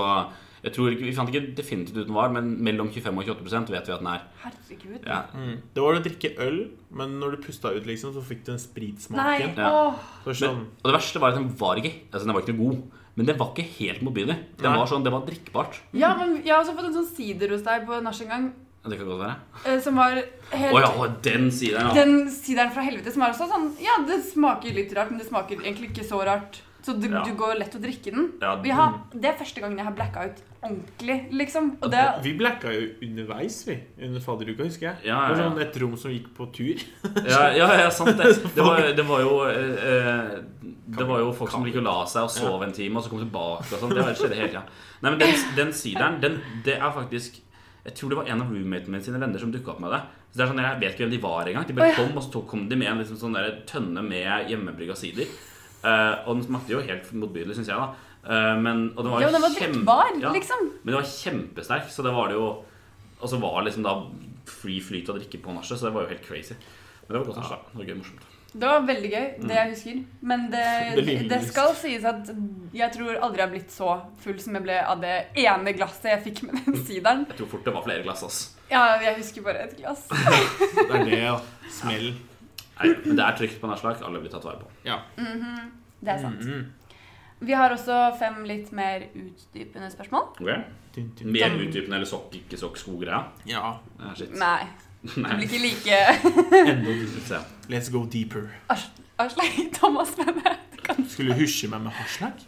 jeg 0.66 0.74
tror 0.74 0.90
ikke, 0.90 1.06
Vi 1.06 1.14
fant 1.14 1.30
ikke 1.30 1.54
definitivt 1.54 2.00
ut 2.00 2.09
den 2.09 2.16
var, 2.16 2.32
men 2.35 2.48
mellom 2.64 2.88
25 2.90 3.20
og 3.20 3.28
28% 3.28 3.70
vet 3.70 3.87
vi 3.87 3.94
at 3.94 4.02
den 4.02 4.11
er. 4.11 4.24
Herregud. 4.42 5.06
Ja. 5.06 5.20
Mm. 5.35 5.56
Det 5.74 5.85
var 5.85 5.98
å 5.98 6.02
drikke 6.02 6.32
øl, 6.42 6.61
men 6.98 7.18
når 7.20 7.37
du 7.37 7.44
pusta 7.44 7.70
ut, 7.74 7.87
liksom, 7.87 8.14
så 8.16 8.24
fikk 8.24 8.42
du 8.44 8.52
den 8.52 8.59
Nei. 8.59 8.64
spritsmaken. 8.64 9.56
Ja. 9.61 9.70
Åh. 9.70 10.00
sånn. 10.26 10.62
men, 10.62 10.66
Og 10.82 10.90
det 10.90 10.96
verste 10.98 11.22
var 11.22 11.35
at 11.35 11.38
den 11.38 11.50
var 11.61 11.78
ikke 11.78 11.92
Altså 12.11 12.24
den 12.24 12.35
var 12.35 12.42
ikke 12.42 12.56
noe 12.56 12.64
god. 12.64 13.02
Men 13.16 13.26
den 13.30 13.38
var 13.38 13.52
ikke 13.54 13.68
helt 13.78 14.02
motbydelig. 14.04 14.37
Den 14.61 14.74
var 14.76 14.88
sånn, 14.90 15.04
det 15.04 15.12
var 15.12 15.22
drikkbart. 15.24 15.78
Ja, 15.96 16.11
men 16.18 16.42
jeg 16.42 16.52
har 16.52 16.61
også 16.61 16.74
fått 16.76 16.90
en 16.90 16.98
sånn 16.98 17.14
sider 17.14 17.54
hos 17.54 17.62
deg 17.64 17.87
på 17.88 18.00
nach 18.04 18.20
en 18.20 18.28
gang, 18.28 18.50
Det 18.88 18.99
kan 19.01 19.07
godt 19.11 19.20
være. 19.25 19.37
eh, 19.66 19.81
som 19.83 19.96
var 19.96 20.12
Å 20.20 20.57
helt 20.57 20.79
ja, 20.85 21.09
den 21.27 21.51
sideren, 21.51 21.88
ja. 21.90 21.94
Den 22.05 22.31
sideren 22.31 22.70
fra 22.72 22.83
helvete 22.87 23.12
som 23.12 23.22
er 23.27 23.35
også 23.35 23.49
sånn 23.51 23.70
Ja, 23.83 23.99
det 24.07 24.20
smaker 24.31 24.72
litt 24.77 24.94
rart, 24.96 25.11
men 25.11 25.18
det 25.18 25.27
smaker 25.29 25.59
egentlig 25.62 25.90
ikke 25.92 26.07
så 26.07 26.22
rart. 26.25 26.62
Så 26.87 26.92
du, 26.94 27.09
Ja. 27.11 27.25
du 27.27 27.33
går 27.35 27.57
lett 27.59 27.72
å 27.75 27.81
drikke 27.83 28.12
den. 28.14 28.29
Ja, 28.40 28.55
Vi 28.62 28.70
har, 28.70 29.01
det 29.12 29.25
er 29.27 29.35
første 29.35 29.59
gangen 29.61 29.77
jeg 29.77 29.87
har 29.88 29.92
blacka 29.96 30.22
ut 30.29 30.42
ordentlig, 30.62 31.33
liksom. 31.33 31.72
Og 31.83 31.90
det 31.90 32.03
Vi 32.22 32.33
blacka 32.38 32.70
jo 32.70 32.85
underveis, 33.03 33.57
vi. 33.66 33.75
Under 34.07 34.20
fadderuka, 34.22 34.62
husker 34.68 34.87
jeg. 34.92 34.96
Ja, 35.09 35.16
Det 35.27 35.35
ja, 35.38 35.49
var 35.49 35.51
sånn 35.51 35.61
et 35.64 35.77
rom 35.83 35.96
som 35.99 36.12
gikk 36.14 36.29
på 36.37 36.46
tur. 36.55 36.79
Ja, 37.27 37.51
ja, 37.59 37.66
ja, 37.83 37.90
sant 37.90 38.16
det. 38.16 38.31
Det 38.55 38.62
var, 38.62 38.79
det 38.94 39.05
var 39.09 39.20
jo 39.20 39.33
eh, 39.51 39.83
eh, 39.83 40.70
Det 40.87 41.07
var 41.09 41.18
jo 41.25 41.33
folk 41.35 41.51
som 41.51 41.64
gikk 41.66 41.81
å 41.83 41.87
la 41.88 41.96
seg 42.07 42.22
og 42.22 42.31
sove 42.31 42.62
en 42.68 42.72
time, 42.72 42.96
og 42.99 43.03
så 43.03 43.11
kom 43.11 43.18
tilbake 43.25 43.66
og 43.66 43.81
sånn. 43.83 43.90
Det 43.96 44.07
skjedde 44.20 44.38
hele 44.38 44.49
tida. 44.55 44.62
Nei, 45.03 45.11
men 45.11 45.18
den, 45.18 45.35
den 45.57 45.72
sideren, 45.75 46.20
den, 46.22 46.38
det 46.64 46.79
er 46.79 46.90
faktisk 46.94 47.42
Jeg 47.87 47.94
tror 47.99 48.12
det 48.12 48.18
var 48.18 48.31
en 48.31 48.42
av 48.42 48.49
roommatene 48.51 48.96
mine 48.96 49.07
sine 49.07 49.20
venner 49.22 49.42
som 49.42 49.53
dukka 49.55 49.77
opp 49.77 49.83
med 49.85 49.92
det. 49.94 50.01
Så 50.31 50.38
det 50.38 50.44
er 50.44 50.51
sånn, 50.51 50.62
Jeg 50.64 50.81
vet 50.81 50.94
ikke 50.94 51.05
hvem 51.05 51.14
de 51.14 51.22
var 51.22 51.51
engang. 51.51 51.66
De 51.68 51.77
bare 51.77 51.92
oh, 51.92 51.94
ja. 51.94 51.99
kom, 52.03 52.18
og 52.18 52.25
så 52.27 52.42
kom 52.51 52.64
de 52.70 52.79
med 52.81 52.90
en 52.90 53.03
liksom 53.03 53.20
sånn 53.20 53.37
der 53.38 53.61
tønne 53.70 54.03
med 54.05 54.51
hjemmebrygga 54.51 54.96
sider. 54.99 55.31
Uh, 55.87 56.25
og 56.27 56.33
den 56.35 56.46
smakte 56.49 56.75
jo 56.75 56.83
helt 56.83 57.11
motbydelig, 57.14 57.59
syns 57.59 57.70
jeg. 57.70 57.79
da 57.79 57.92
uh, 58.27 58.57
men, 58.59 58.88
og 58.96 59.05
den 59.05 59.12
var 59.12 59.22
Ja, 59.22 59.29
men 59.31 59.38
den 59.38 59.44
var 59.44 59.55
drikkbar, 59.55 60.14
ja, 60.25 60.33
liksom. 60.35 60.70
Men 60.83 60.92
det 60.92 60.99
var 60.99 61.12
kjempesterk, 61.12 61.92
så 61.94 62.07
det 62.07 62.14
var 62.16 62.33
det 62.33 62.40
jo 62.40 62.46
Og 63.20 63.29
så 63.31 63.38
var 63.40 63.61
det 63.61 63.68
liksom 63.70 63.87
da 63.87 63.94
free 64.51 64.83
flyt 64.83 65.09
å 65.12 65.16
drikke 65.16 65.40
på 65.42 65.55
nachet, 65.55 65.79
så 65.79 65.88
det 65.88 65.94
var 65.94 66.05
jo 66.05 66.12
helt 66.12 66.27
crazy. 66.27 66.57
Men 67.07 67.14
det 67.14 67.20
var 67.22 67.29
godt 67.31 67.38
Ja. 67.44 67.61
Det 67.70 67.81
var 67.81 67.88
gøy 67.88 68.01
morsomt. 68.03 68.27
Det 68.57 68.69
var 68.71 68.85
veldig 68.88 69.09
gøy, 69.12 69.25
det 69.49 69.57
jeg 69.57 69.71
husker. 69.75 69.97
Men 70.31 70.47
det, 70.53 70.64
Det 70.97 71.16
det 71.29 71.40
skal 71.45 71.75
sies 71.77 72.05
at 72.09 72.31
jeg 72.77 72.92
tror 72.95 73.19
aldri 73.21 73.42
jeg 73.42 73.47
har 73.47 73.53
blitt 73.53 73.75
så 73.75 73.90
full 74.23 74.38
som 74.40 74.57
jeg 74.57 74.64
ble 74.64 74.79
av 74.81 75.01
det 75.03 75.16
ene 75.42 75.75
glasset 75.77 76.09
jeg 76.14 76.23
fikk 76.31 76.42
med 76.49 76.62
den 76.64 76.79
sideren. 76.88 77.27
Jeg 77.31 77.40
tror 77.42 77.51
fort 77.57 77.64
det 77.69 77.75
var 77.77 77.85
flere 77.85 78.07
glass, 78.07 78.23
ass. 78.25 78.38
Ja, 78.71 78.85
jeg 79.03 79.19
husker 79.21 79.45
bare 79.47 79.66
et 79.69 79.77
glass. 79.79 80.07
Det 80.88 80.88
er 80.88 81.05
det, 81.05 81.21
ja. 81.21 81.37
Smell. 81.71 82.09
Nei, 82.77 82.88
men 83.05 83.16
det 83.16 83.25
er 83.25 83.37
trygt 83.38 83.61
på 83.62 83.69
nærslag. 83.71 84.01
Alle 84.05 84.21
blir 84.21 84.33
tatt 84.33 84.45
vare 84.45 84.59
på. 84.64 84.73
Ja. 84.85 84.99
Mhm, 85.16 85.71
Det 86.01 86.12
er 86.12 86.19
sant. 86.25 86.42
Mm. 86.45 86.66
Vi 87.47 87.53
har 87.53 87.69
også 87.73 87.97
fem 88.19 88.42
litt 88.49 88.71
mer 88.73 89.03
utdypende 89.12 89.90
spørsmål. 89.92 90.31
Ok? 90.40 90.49
Dun, 90.97 91.11
dun. 91.19 91.33
Mer 91.35 91.53
utdypende 91.61 91.99
eller 91.99 92.09
sokk, 92.09 92.33
ikke 92.38 92.57
sokk, 92.61 92.79
skog-greia? 92.81 93.19
Ja. 93.49 93.75
Ja, 94.01 94.14
shit. 94.16 94.33
Nei, 95.16 95.38
det 95.40 95.49
blir 95.49 95.49
ikke 95.49 95.62
like 95.64 95.99
Enda 96.66 96.95
dypere. 97.01 97.42
Let's 97.73 97.90
go 97.92 98.05
deeper. 98.11 98.49
Aslak 99.19 99.57
Thomas 99.79 100.12
mener 100.19 100.51
jeg. 100.51 100.59
Skulle 101.11 101.35
du 101.35 101.40
hysje 101.40 101.69
meg 101.71 101.83
med 101.87 101.95
hasjlag? 101.97 102.42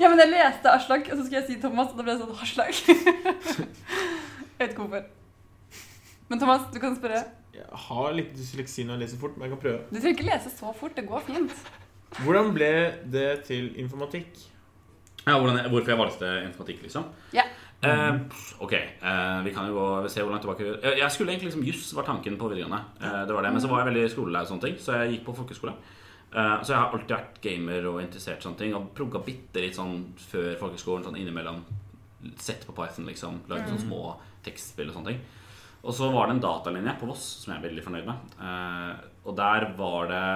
Ja, 0.00 0.08
men 0.08 0.20
jeg 0.22 0.30
leste 0.32 0.70
Aslak, 0.72 1.08
og 1.10 1.18
så 1.18 1.24
skulle 1.26 1.40
jeg 1.42 1.48
si 1.50 1.58
Thomas, 1.60 1.90
og 1.92 1.98
da 2.00 2.06
ble 2.06 2.14
det 2.16 2.22
sånn 2.22 2.38
Aslak. 2.46 2.74
Jeg 4.62 4.68
vet 4.68 4.74
ikke 4.76 4.84
hvorfor. 4.84 5.08
Men 6.30 6.40
Thomas, 6.40 6.66
du 6.72 6.78
kan 6.80 6.94
spørre. 6.94 7.24
Jeg 7.52 7.80
har 7.86 8.12
litt 8.14 8.30
dysleksi 8.36 8.84
når 8.86 8.94
jeg 8.94 9.02
leser 9.02 9.18
fort, 9.20 9.34
men 9.36 9.48
jeg 9.48 9.52
kan 9.52 9.60
prøve. 9.64 9.80
Du 9.90 9.96
trenger 9.98 10.14
ikke 10.14 10.26
lese 10.28 10.52
så 10.54 10.70
fort, 10.78 10.94
det 10.96 11.02
går 11.08 11.24
fint. 11.26 11.56
Hvordan 12.22 12.52
ble 12.54 12.68
det 13.12 13.26
til 13.48 13.72
informatikk? 13.82 14.30
Ja, 15.26 15.34
hvordan, 15.34 15.58
hvorfor 15.72 15.92
jeg 15.92 15.98
valgte 16.00 16.30
informatikk, 16.46 16.80
liksom? 16.86 17.10
Ja. 17.36 17.44
Eh, 17.82 18.14
ok, 18.62 18.72
eh, 18.72 19.40
vi 19.42 19.50
kan 19.54 19.66
jo 19.66 19.74
gå, 19.74 20.08
se 20.08 20.22
hvor 20.22 20.30
langt 20.30 20.44
tilbake 20.44 20.68
Eh, 20.84 20.98
Jeg 21.00 21.10
skulle 21.10 21.32
egentlig 21.32 21.50
liksom 21.50 21.64
Juss 21.66 21.92
var 21.94 22.04
tanken 22.06 22.36
på 22.38 22.48
videregående. 22.48 22.78
Eh, 23.02 23.26
det 23.26 23.34
var 23.34 23.42
det, 23.42 23.52
Men 23.52 23.60
så 23.60 23.68
var 23.68 23.82
jeg 23.82 23.92
veldig 23.92 24.10
skolelei 24.12 24.44
sånne 24.46 24.60
ting, 24.62 24.76
så 24.78 24.92
jeg 25.00 25.16
gikk 25.16 25.24
på 25.26 25.34
folkeskole. 25.36 25.74
Eh, 26.32 26.62
så 26.62 26.68
jeg 26.72 26.78
har 26.78 26.92
alltid 26.92 27.08
vært 27.16 27.40
gamer 27.42 27.88
og 27.90 28.00
interessert 28.00 28.38
i 28.38 28.46
sånne 28.46 28.58
ting. 28.58 28.74
Og 28.74 28.94
progga 28.94 29.18
bitte 29.24 29.60
litt 29.60 29.74
sånn 29.74 30.14
før 30.16 30.54
folkeskolen, 30.62 31.04
sånn 31.04 31.18
innimellom. 31.18 31.64
Sett 32.38 32.64
på 32.66 32.72
Python, 32.72 33.04
liksom. 33.10 33.40
Lagd 33.50 33.66
sånne 33.68 33.82
små 33.82 34.14
tekstspill 34.46 34.88
og 34.88 34.94
sånne 34.94 35.06
ting. 35.12 35.20
Og 35.82 35.92
så 35.92 36.12
var 36.14 36.28
det 36.28 36.36
en 36.36 36.40
datalinje 36.44 36.94
på 37.00 37.06
Voss 37.10 37.24
som 37.42 37.52
jeg 37.52 37.60
er 37.62 37.68
veldig 37.68 37.82
fornøyd 37.82 38.06
med. 38.06 38.36
Eh, 38.40 38.94
og 39.26 39.34
der 39.36 39.72
var 39.76 40.06
det 40.06 40.26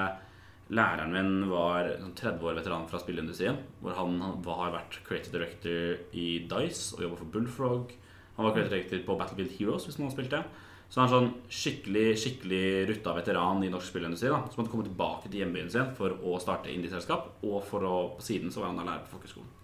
Læreren 0.74 1.12
min 1.14 1.44
var 1.46 1.92
sånn 2.00 2.14
30 2.18 2.42
år 2.42 2.56
veteran 2.58 2.86
fra 2.90 2.98
spilleindustrien. 2.98 3.58
Hvor 3.82 3.94
han 3.94 4.16
har 4.22 4.72
vært 4.74 4.98
creative 5.06 5.36
director 5.36 6.16
i 6.18 6.28
Dice 6.50 6.96
og 6.96 7.04
jobba 7.04 7.18
for 7.20 7.34
Bullfrog. 7.34 7.92
Han 8.36 8.48
var 8.48 8.56
creative 8.56 8.72
director 8.74 9.04
på 9.06 9.18
Battlefield 9.20 9.54
Heroes, 9.58 9.86
hvis 9.86 10.00
noen 10.00 10.10
spilte. 10.14 10.42
Så 10.86 11.00
han 11.00 11.06
er 11.06 11.14
sånn 11.14 11.30
skikkelig 11.50 12.06
skikkelig 12.22 12.64
rutta 12.90 13.14
veteran 13.16 13.62
i 13.66 13.70
norsk 13.70 13.90
spillindustri. 13.90 14.30
da 14.30 14.42
Som 14.50 14.62
hadde 14.62 14.72
kommet 14.72 14.90
tilbake 14.90 15.30
til 15.30 15.42
hjembyen 15.42 15.70
sin 15.70 15.94
for 15.98 16.14
å 16.18 16.40
starte 16.42 16.72
indieselskap. 16.72 17.30
Og 17.46 17.62
for 17.66 17.86
å, 17.86 17.94
på 18.18 18.26
siden 18.26 18.50
så 18.50 18.62
var 18.62 18.72
han 18.72 18.82
da 18.82 18.88
lærer 18.90 19.06
på 19.06 19.16
folkeskolen. 19.16 19.54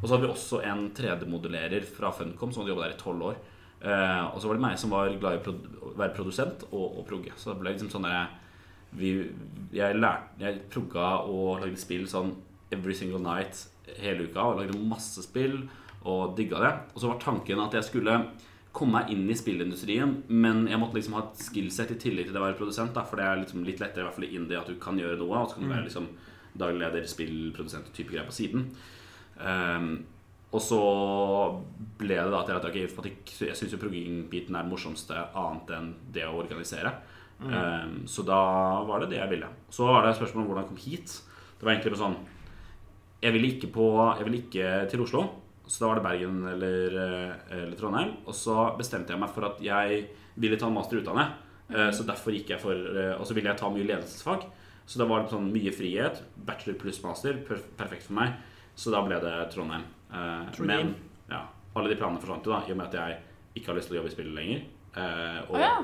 Og 0.00 0.06
så 0.06 0.14
hadde 0.14 0.26
vi 0.26 0.32
også 0.34 0.62
en 0.68 0.86
3D-modellerer 0.94 1.86
fra 1.88 2.10
Funcom 2.14 2.52
som 2.52 2.62
hadde 2.62 2.74
jobbet 2.74 2.86
der 2.86 2.96
i 2.96 3.02
tolv 3.02 3.28
år. 3.30 3.42
Eh, 3.84 4.24
og 4.30 4.40
så 4.40 4.48
var 4.48 4.58
det 4.58 4.64
meg 4.64 4.78
som 4.80 4.92
var 4.94 5.12
glad 5.20 5.38
i 5.38 5.52
å 5.52 5.92
være 5.98 6.14
produsent 6.16 6.66
og, 6.70 6.98
og 7.00 7.06
progge. 7.08 7.34
Så 7.38 7.52
det 7.52 7.62
ble 7.62 7.74
liksom 7.74 7.90
sånn 7.92 8.06
der 8.06 8.32
vi, 8.94 9.12
Jeg 9.74 9.98
lærte 9.98 10.42
Jeg 10.42 10.64
progga 10.70 11.08
og 11.26 11.62
lagde 11.64 11.80
spill 11.80 12.06
sånn 12.10 12.34
every 12.74 12.94
single 12.94 13.22
night 13.22 13.66
hele 14.00 14.28
uka. 14.28 14.48
Og 14.48 14.62
lagde 14.62 14.80
masse 14.80 15.22
spill 15.26 15.62
og 16.04 16.34
digga 16.38 16.60
det. 16.62 16.72
Og 16.94 17.00
så 17.00 17.10
var 17.10 17.22
tanken 17.22 17.62
at 17.64 17.76
jeg 17.78 17.88
skulle 17.90 18.18
komme 18.74 18.98
meg 18.98 19.12
inn 19.14 19.28
i 19.30 19.36
spillindustrien, 19.38 20.16
men 20.34 20.64
jeg 20.66 20.80
måtte 20.82 20.98
liksom 20.98 21.14
ha 21.14 21.22
et 21.28 21.42
skillset 21.46 21.92
i 21.94 21.98
tillegg 22.02 22.26
til 22.26 22.34
det 22.34 22.40
å 22.40 22.46
være 22.48 22.58
produsent. 22.58 22.94
Da, 22.96 23.04
for 23.06 23.20
det 23.20 23.28
er 23.28 23.38
liksom 23.38 23.62
litt 23.66 23.78
lettere, 23.82 24.02
i 24.02 24.08
hvert 24.08 24.16
fall 24.16 24.26
i 24.26 24.34
indie, 24.34 24.58
at 24.58 24.70
du 24.70 24.74
kan 24.82 24.98
gjøre 24.98 25.20
noe, 25.20 25.44
og 25.44 25.50
så 25.50 25.58
kan 25.58 25.68
du 25.68 25.70
være 25.70 25.86
liksom 25.86 26.08
daglig 26.58 26.82
leder, 26.82 27.06
spillprodusent 27.10 27.90
og 27.90 27.94
type 27.94 28.10
greier 28.10 28.26
på 28.26 28.34
siden. 28.34 28.66
Um, 29.38 29.92
og 30.54 30.62
så 30.62 30.80
ble 31.98 32.18
det 32.18 32.30
da 32.30 32.42
til 32.46 32.58
at 32.58 32.66
okay, 32.68 32.86
Jeg 32.86 33.56
syns 33.58 33.72
jo 33.74 33.80
progging-biten 33.82 34.54
er 34.54 34.66
det 34.66 34.70
morsomste 34.70 35.22
annet 35.34 35.72
enn 35.74 35.88
det 36.14 36.26
å 36.26 36.36
organisere. 36.38 36.92
Um, 37.44 37.94
så 38.08 38.24
da 38.26 38.40
var 38.88 39.02
det 39.02 39.12
det 39.12 39.20
jeg 39.20 39.32
ville. 39.34 39.48
Så 39.72 39.88
var 39.88 40.06
det 40.06 40.16
spørsmål 40.18 40.44
om 40.44 40.50
hvordan 40.50 40.64
jeg 40.64 40.72
kom 40.72 40.82
hit. 40.84 41.16
Det 41.58 41.66
var 41.66 41.74
egentlig 41.74 42.00
sånn 42.00 42.16
Jeg 43.24 43.32
ville 43.32 43.48
ikke, 43.54 43.70
på, 43.72 43.84
jeg 44.18 44.26
ville 44.26 44.40
ikke 44.42 44.72
til 44.92 45.04
Oslo. 45.04 45.22
Så 45.64 45.80
da 45.80 45.88
var 45.88 45.96
det 45.96 46.04
Bergen 46.04 46.42
eller, 46.44 46.96
eh, 47.00 47.54
eller 47.56 47.76
Trondheim. 47.78 48.10
Og 48.28 48.36
så 48.36 48.76
bestemte 48.76 49.14
jeg 49.14 49.20
meg 49.22 49.32
for 49.32 49.48
at 49.48 49.62
jeg 49.64 50.02
ville 50.36 50.58
ta 50.60 50.68
en 50.68 50.76
master 50.76 50.98
i 50.98 51.00
utdannet. 51.00 51.40
Mm. 51.70 51.88
Så 51.96 52.04
derfor 52.04 52.34
gikk 52.36 52.50
jeg 52.52 52.60
for 52.60 52.76
eh, 52.76 53.14
Og 53.16 53.24
så 53.24 53.32
ville 53.32 53.48
jeg 53.48 53.56
ta 53.56 53.70
mye 53.72 53.86
ledelsesfag. 53.88 54.44
Så 54.84 55.00
det 55.00 55.08
var 55.08 55.24
sånn 55.30 55.48
mye 55.54 55.72
frihet. 55.72 56.20
Bachelor 56.36 56.76
pluss 56.82 57.00
master. 57.04 57.40
Perfekt 57.48 58.04
for 58.04 58.18
meg. 58.18 58.36
Så 58.76 58.92
da 58.92 59.00
ble 59.06 59.20
det 59.22 59.34
Trondheim. 59.54 59.86
Eh, 60.12 60.50
Trondheim. 60.52 60.92
Men 60.92 61.32
ja, 61.32 61.46
alle 61.74 61.92
de 61.92 61.98
planene 61.98 62.20
forsvant 62.20 62.44
jo, 62.44 62.52
da, 62.52 62.62
i 62.68 62.74
og 62.74 62.80
med 62.80 62.90
at 62.90 62.98
jeg 63.00 63.20
ikke 63.58 63.70
har 63.70 63.78
lyst 63.78 63.90
til 63.90 63.96
å 63.96 64.00
jobbe 64.02 64.10
i 64.10 64.14
spillet 64.14 64.36
lenger. 64.36 64.64
Eh, 64.94 65.40
og, 65.46 65.56
oh, 65.56 65.62
ja. 65.62 65.74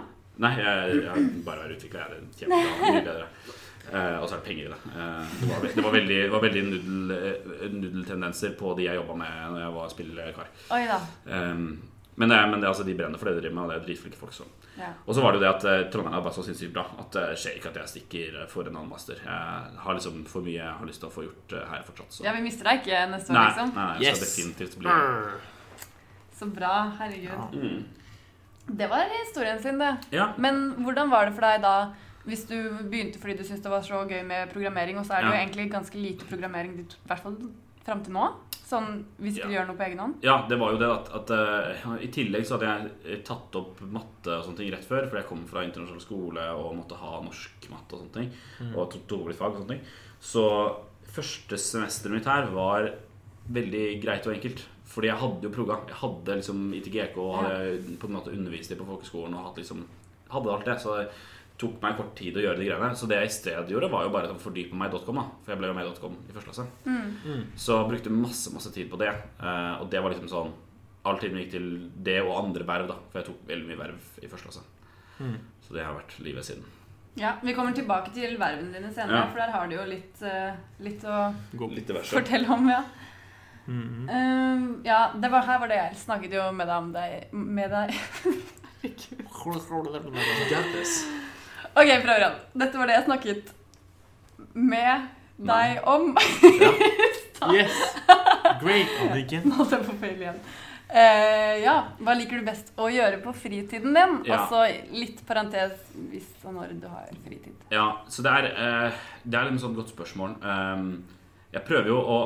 Nei, 0.41 0.53
jeg, 0.57 1.01
jeg 1.05 1.27
bare 1.45 1.65
være 1.67 1.77
utvikla, 1.77 2.07
Jeg 2.07 2.17
er 2.17 2.39
kjempebra. 2.41 2.93
Mye 2.95 3.03
bedre. 3.05 3.27
Eh, 3.91 4.17
og 4.21 4.27
så 4.29 4.37
er 4.37 4.41
det 4.41 4.47
penger 4.47 4.67
i 4.67 4.71
det. 4.71 4.81
Eh, 4.95 5.31
det, 5.41 5.47
var, 5.51 5.65
det 5.75 5.85
var 5.85 5.95
veldig, 5.97 6.19
det 6.23 6.33
var 6.33 6.43
veldig 6.45 6.61
nudel, 6.69 7.15
eh, 7.17 7.71
nudeltendenser 7.75 8.53
på 8.59 8.75
de 8.79 8.85
jeg 8.87 8.99
jobba 9.01 9.17
med 9.19 9.39
når 9.55 9.63
jeg 9.65 9.73
var 9.77 9.89
spillekar. 9.95 10.51
Oi 10.77 10.83
da. 10.89 10.99
Um, 11.27 11.65
men 12.21 12.29
det, 12.29 12.39
men 12.53 12.61
det, 12.61 12.69
altså, 12.69 12.85
de 12.85 12.95
brenner 12.99 13.19
for 13.21 13.31
det 13.31 13.39
de 13.39 13.43
driver 13.47 13.55
med, 13.57 13.65
og 13.65 13.71
det 13.73 13.77
er 13.79 13.85
dritflinke 13.89 14.19
folk. 14.21 14.35
Så. 14.37 14.45
Ja. 14.77 14.91
Og 15.07 15.15
så 15.17 15.23
var 15.25 15.33
det 15.33 15.41
jo 15.41 15.45
det 15.47 15.51
at 15.55 15.65
eh, 15.71 15.85
Trondheim 15.93 16.17
er 16.19 16.25
bare 16.27 16.37
så 16.37 16.45
sinnssykt 16.47 16.75
bra 16.77 16.85
at 17.01 17.13
det 17.17 17.25
skjer 17.41 17.57
ikke 17.61 17.71
at 17.73 17.79
jeg 17.81 17.93
stikker 17.95 18.41
for 18.53 18.69
en 18.69 18.77
annen 18.77 18.91
master. 18.93 19.21
Jeg 19.25 19.79
har 19.85 19.97
liksom 19.99 20.21
for 20.29 20.45
mye 20.47 20.59
jeg 20.59 20.75
har 20.81 20.89
lyst 20.89 21.03
til 21.03 21.09
å 21.11 21.15
få 21.15 21.25
gjort 21.27 21.57
her 21.73 21.87
fortsatt. 21.89 22.17
Så. 22.19 22.27
ja, 22.29 22.35
vi 22.37 22.45
mister 22.45 22.69
deg 22.71 22.83
ikke 22.85 23.01
neste 23.15 23.33
år, 23.33 23.39
nei, 23.41 23.47
liksom. 23.51 23.73
nei, 23.77 23.89
jeg 24.05 24.15
skal 24.17 24.29
Yes. 24.29 24.37
definitivt 24.37 24.79
bli 24.81 25.01
Så 26.41 26.49
bra. 26.57 26.75
Herregud. 27.01 27.33
Ja. 27.33 27.49
mm. 27.53 28.00
Det 28.77 28.87
var 28.91 29.11
historien 29.25 29.59
sin, 29.63 29.79
det. 29.81 29.97
Ja. 30.15 30.31
Men 30.39 30.75
hvordan 30.85 31.11
var 31.11 31.27
det 31.27 31.35
for 31.35 31.47
deg 31.47 31.63
da 31.65 31.75
hvis 32.29 32.45
du 32.47 32.55
begynte 32.91 33.19
fordi 33.19 33.39
du 33.39 33.43
syntes 33.47 33.63
det 33.65 33.71
var 33.73 33.83
så 33.83 34.03
gøy 34.07 34.21
med 34.29 34.51
programmering, 34.53 34.99
og 35.01 35.07
så 35.09 35.17
er 35.17 35.25
det 35.25 35.31
jo 35.33 35.39
egentlig 35.41 35.71
ganske 35.73 35.97
lite 35.99 36.27
programmering, 36.29 36.75
i 36.79 37.09
hvert 37.09 37.23
fall 37.25 37.39
fram 37.87 38.03
til 38.05 38.13
nå? 38.15 38.27
Sånn 38.71 38.91
hvis 39.19 39.39
du 39.41 39.49
Ja. 39.49 39.49
gjør 39.57 39.67
noe 39.71 39.79
på 39.81 39.87
egen 39.89 39.99
hånd? 39.99 40.15
Ja, 40.23 40.37
det 40.47 40.59
var 40.61 40.71
jo 40.77 40.79
det 40.79 40.91
at, 40.93 41.09
at 41.17 41.33
uh, 41.35 41.97
I 41.99 42.11
tillegg 42.13 42.45
så 42.47 42.59
hadde 42.59 42.69
jeg 43.09 43.25
tatt 43.27 43.57
opp 43.59 43.81
matte 43.83 44.37
og 44.37 44.45
sånne 44.47 44.61
ting 44.61 44.71
rett 44.71 44.85
før, 44.87 45.09
fordi 45.09 45.23
jeg 45.25 45.29
kom 45.33 45.43
fra 45.49 45.65
internasjonal 45.67 46.05
skole 46.05 46.45
og 46.55 46.77
måtte 46.77 47.01
ha 47.01 47.17
norsk 47.25 47.67
matte 47.73 47.97
og 47.97 48.05
sånne 48.05 48.15
ting. 48.21 48.31
Og 48.77 48.95
tok 49.09 49.27
litt 49.33 49.41
fag 49.41 49.57
og 49.57 49.65
sånne 49.65 49.75
ting. 49.75 49.83
Så 50.21 50.45
første 51.11 51.59
semesteret 51.59 52.15
mitt 52.15 52.29
her 52.31 52.47
var 52.55 52.93
veldig 53.51 53.87
greit 54.05 54.29
og 54.29 54.37
enkelt. 54.37 54.63
Fordi 54.91 55.07
jeg 55.07 55.21
hadde 55.23 55.47
jo 55.47 55.51
progga. 55.55 55.77
Jeg 55.87 55.99
hadde 56.01 56.37
liksom 56.41 56.63
ITGK 56.75 57.19
og 57.23 57.37
hadde 57.45 57.99
på 58.01 58.09
en 58.11 58.17
måte 58.17 58.33
undervist 58.35 58.73
i 58.75 58.79
på 58.81 58.87
folkeskolen 58.89 59.37
og 59.39 59.45
hatt 59.51 59.61
liksom, 59.63 59.85
hadde 60.33 60.51
alt 60.51 60.65
det. 60.67 60.75
Så 60.83 60.97
det 60.99 61.05
tok 61.61 61.77
meg 61.83 61.97
kort 61.99 62.15
tid 62.19 62.39
å 62.41 62.43
gjøre 62.43 62.59
de 62.59 62.67
greiene. 62.67 62.97
Så 62.99 63.07
det 63.07 63.21
jeg 63.21 63.31
i 63.31 63.35
stedet 63.37 63.71
gjorde, 63.71 63.91
var 63.93 64.07
jo 64.09 64.11
bare 64.17 64.33
å 64.33 64.39
fordype 64.41 64.75
meg 64.81 64.91
i 64.97 64.99
.com. 65.05 65.21
da 65.21 65.27
For 65.45 65.53
jeg 65.53 65.61
ble 65.61 65.69
jo 65.71 65.77
med 65.79 65.87
i 65.87 66.01
.com 66.01 66.17
i 66.27 66.33
første 66.35 66.49
klasse. 66.51 66.67
Mm. 66.87 67.45
Så 67.55 67.77
jeg 67.79 67.91
brukte 67.93 68.11
masse 68.17 68.53
masse 68.55 68.73
tid 68.75 68.91
på 68.91 68.99
det. 68.99 69.13
eh, 69.39 69.75
Og 69.81 69.91
det 69.91 70.03
var 70.03 70.11
liksom 70.11 70.29
sånn 70.33 70.53
All 71.07 71.17
tiden 71.17 71.39
gikk 71.41 71.51
til 71.55 71.69
det 72.05 72.19
og 72.21 72.35
andre 72.45 72.65
verv, 72.69 72.89
da. 72.91 72.97
For 73.11 73.21
jeg 73.23 73.31
tok 73.31 73.47
veldig 73.49 73.69
mye 73.71 73.79
verv 73.79 74.09
i 74.21 74.27
første 74.29 74.51
klasse. 74.51 74.65
Mm. 75.21 75.39
Så 75.65 75.73
det 75.73 75.85
har 75.87 75.95
vært 75.97 76.19
livet 76.21 76.45
siden. 76.45 76.65
Ja, 77.17 77.37
Vi 77.43 77.55
kommer 77.55 77.73
tilbake 77.73 78.13
til 78.13 78.37
vervene 78.37 78.73
dine 78.75 78.93
senere, 78.93 79.17
Ja. 79.23 79.27
for 79.31 79.39
der 79.41 79.51
har 79.51 79.67
du 79.69 79.77
jo 79.77 79.85
litt, 79.89 80.21
eh, 80.23 80.55
litt 80.81 81.01
å. 81.03 81.35
Litt 81.73 81.89
fortelle 82.05 82.51
om. 82.51 82.69
ja. 82.69 82.83
Mm. 83.67 84.09
Um, 84.09 84.63
ja, 84.85 85.13
det 85.15 85.29
var, 85.31 85.45
her 85.47 85.61
var 85.63 85.71
det 85.71 85.79
jeg 85.79 85.99
snakket 86.01 86.33
jo 86.35 86.47
med 86.57 86.67
deg 86.67 86.77
om 86.81 86.89
deg 86.95 87.35
Med 87.37 87.71
deg 87.71 87.93
Ok, 91.71 91.91
prøv 92.03 92.17
igjen. 92.17 92.39
Dette 92.63 92.81
var 92.81 92.91
det 92.91 92.97
jeg 92.97 93.07
snakket 93.07 93.53
med 94.59 95.11
deg 95.37 95.85
om. 95.89 96.17
Yes! 97.49 97.73
Great, 98.61 98.91
Anniken. 99.01 99.47
Nå 99.49 99.63
holdt 99.63 99.73
jeg 99.73 99.85
på 99.87 99.95
feil 100.03 100.19
igjen. 100.19 100.41
Uh, 100.91 101.55
ja, 101.63 101.77
hva 102.03 102.17
liker 102.19 102.41
du 102.41 102.45
best 102.49 102.73
å 102.77 102.89
gjøre 102.91 103.21
på 103.23 103.33
fritiden 103.33 103.95
din? 103.95 104.17
Ja. 104.27 104.43
Og 104.43 104.51
så 104.51 104.65
litt 104.93 105.23
parentes 105.25 105.79
hvis 106.11 106.29
og 106.43 106.57
når 106.59 106.75
du 106.83 106.89
har 106.91 107.09
fritid. 107.25 107.55
Ja, 107.73 107.87
så 108.11 108.27
det 108.27 108.35
er, 108.43 108.51
uh, 108.59 109.01
det 109.23 109.39
er 109.39 109.49
et 109.53 109.63
sånn 109.63 109.79
godt 109.79 109.95
spørsmål. 109.95 110.37
Um, 110.43 110.91
jeg 111.55 111.65
prøver 111.69 111.93
jo 111.93 112.01
å 112.03 112.19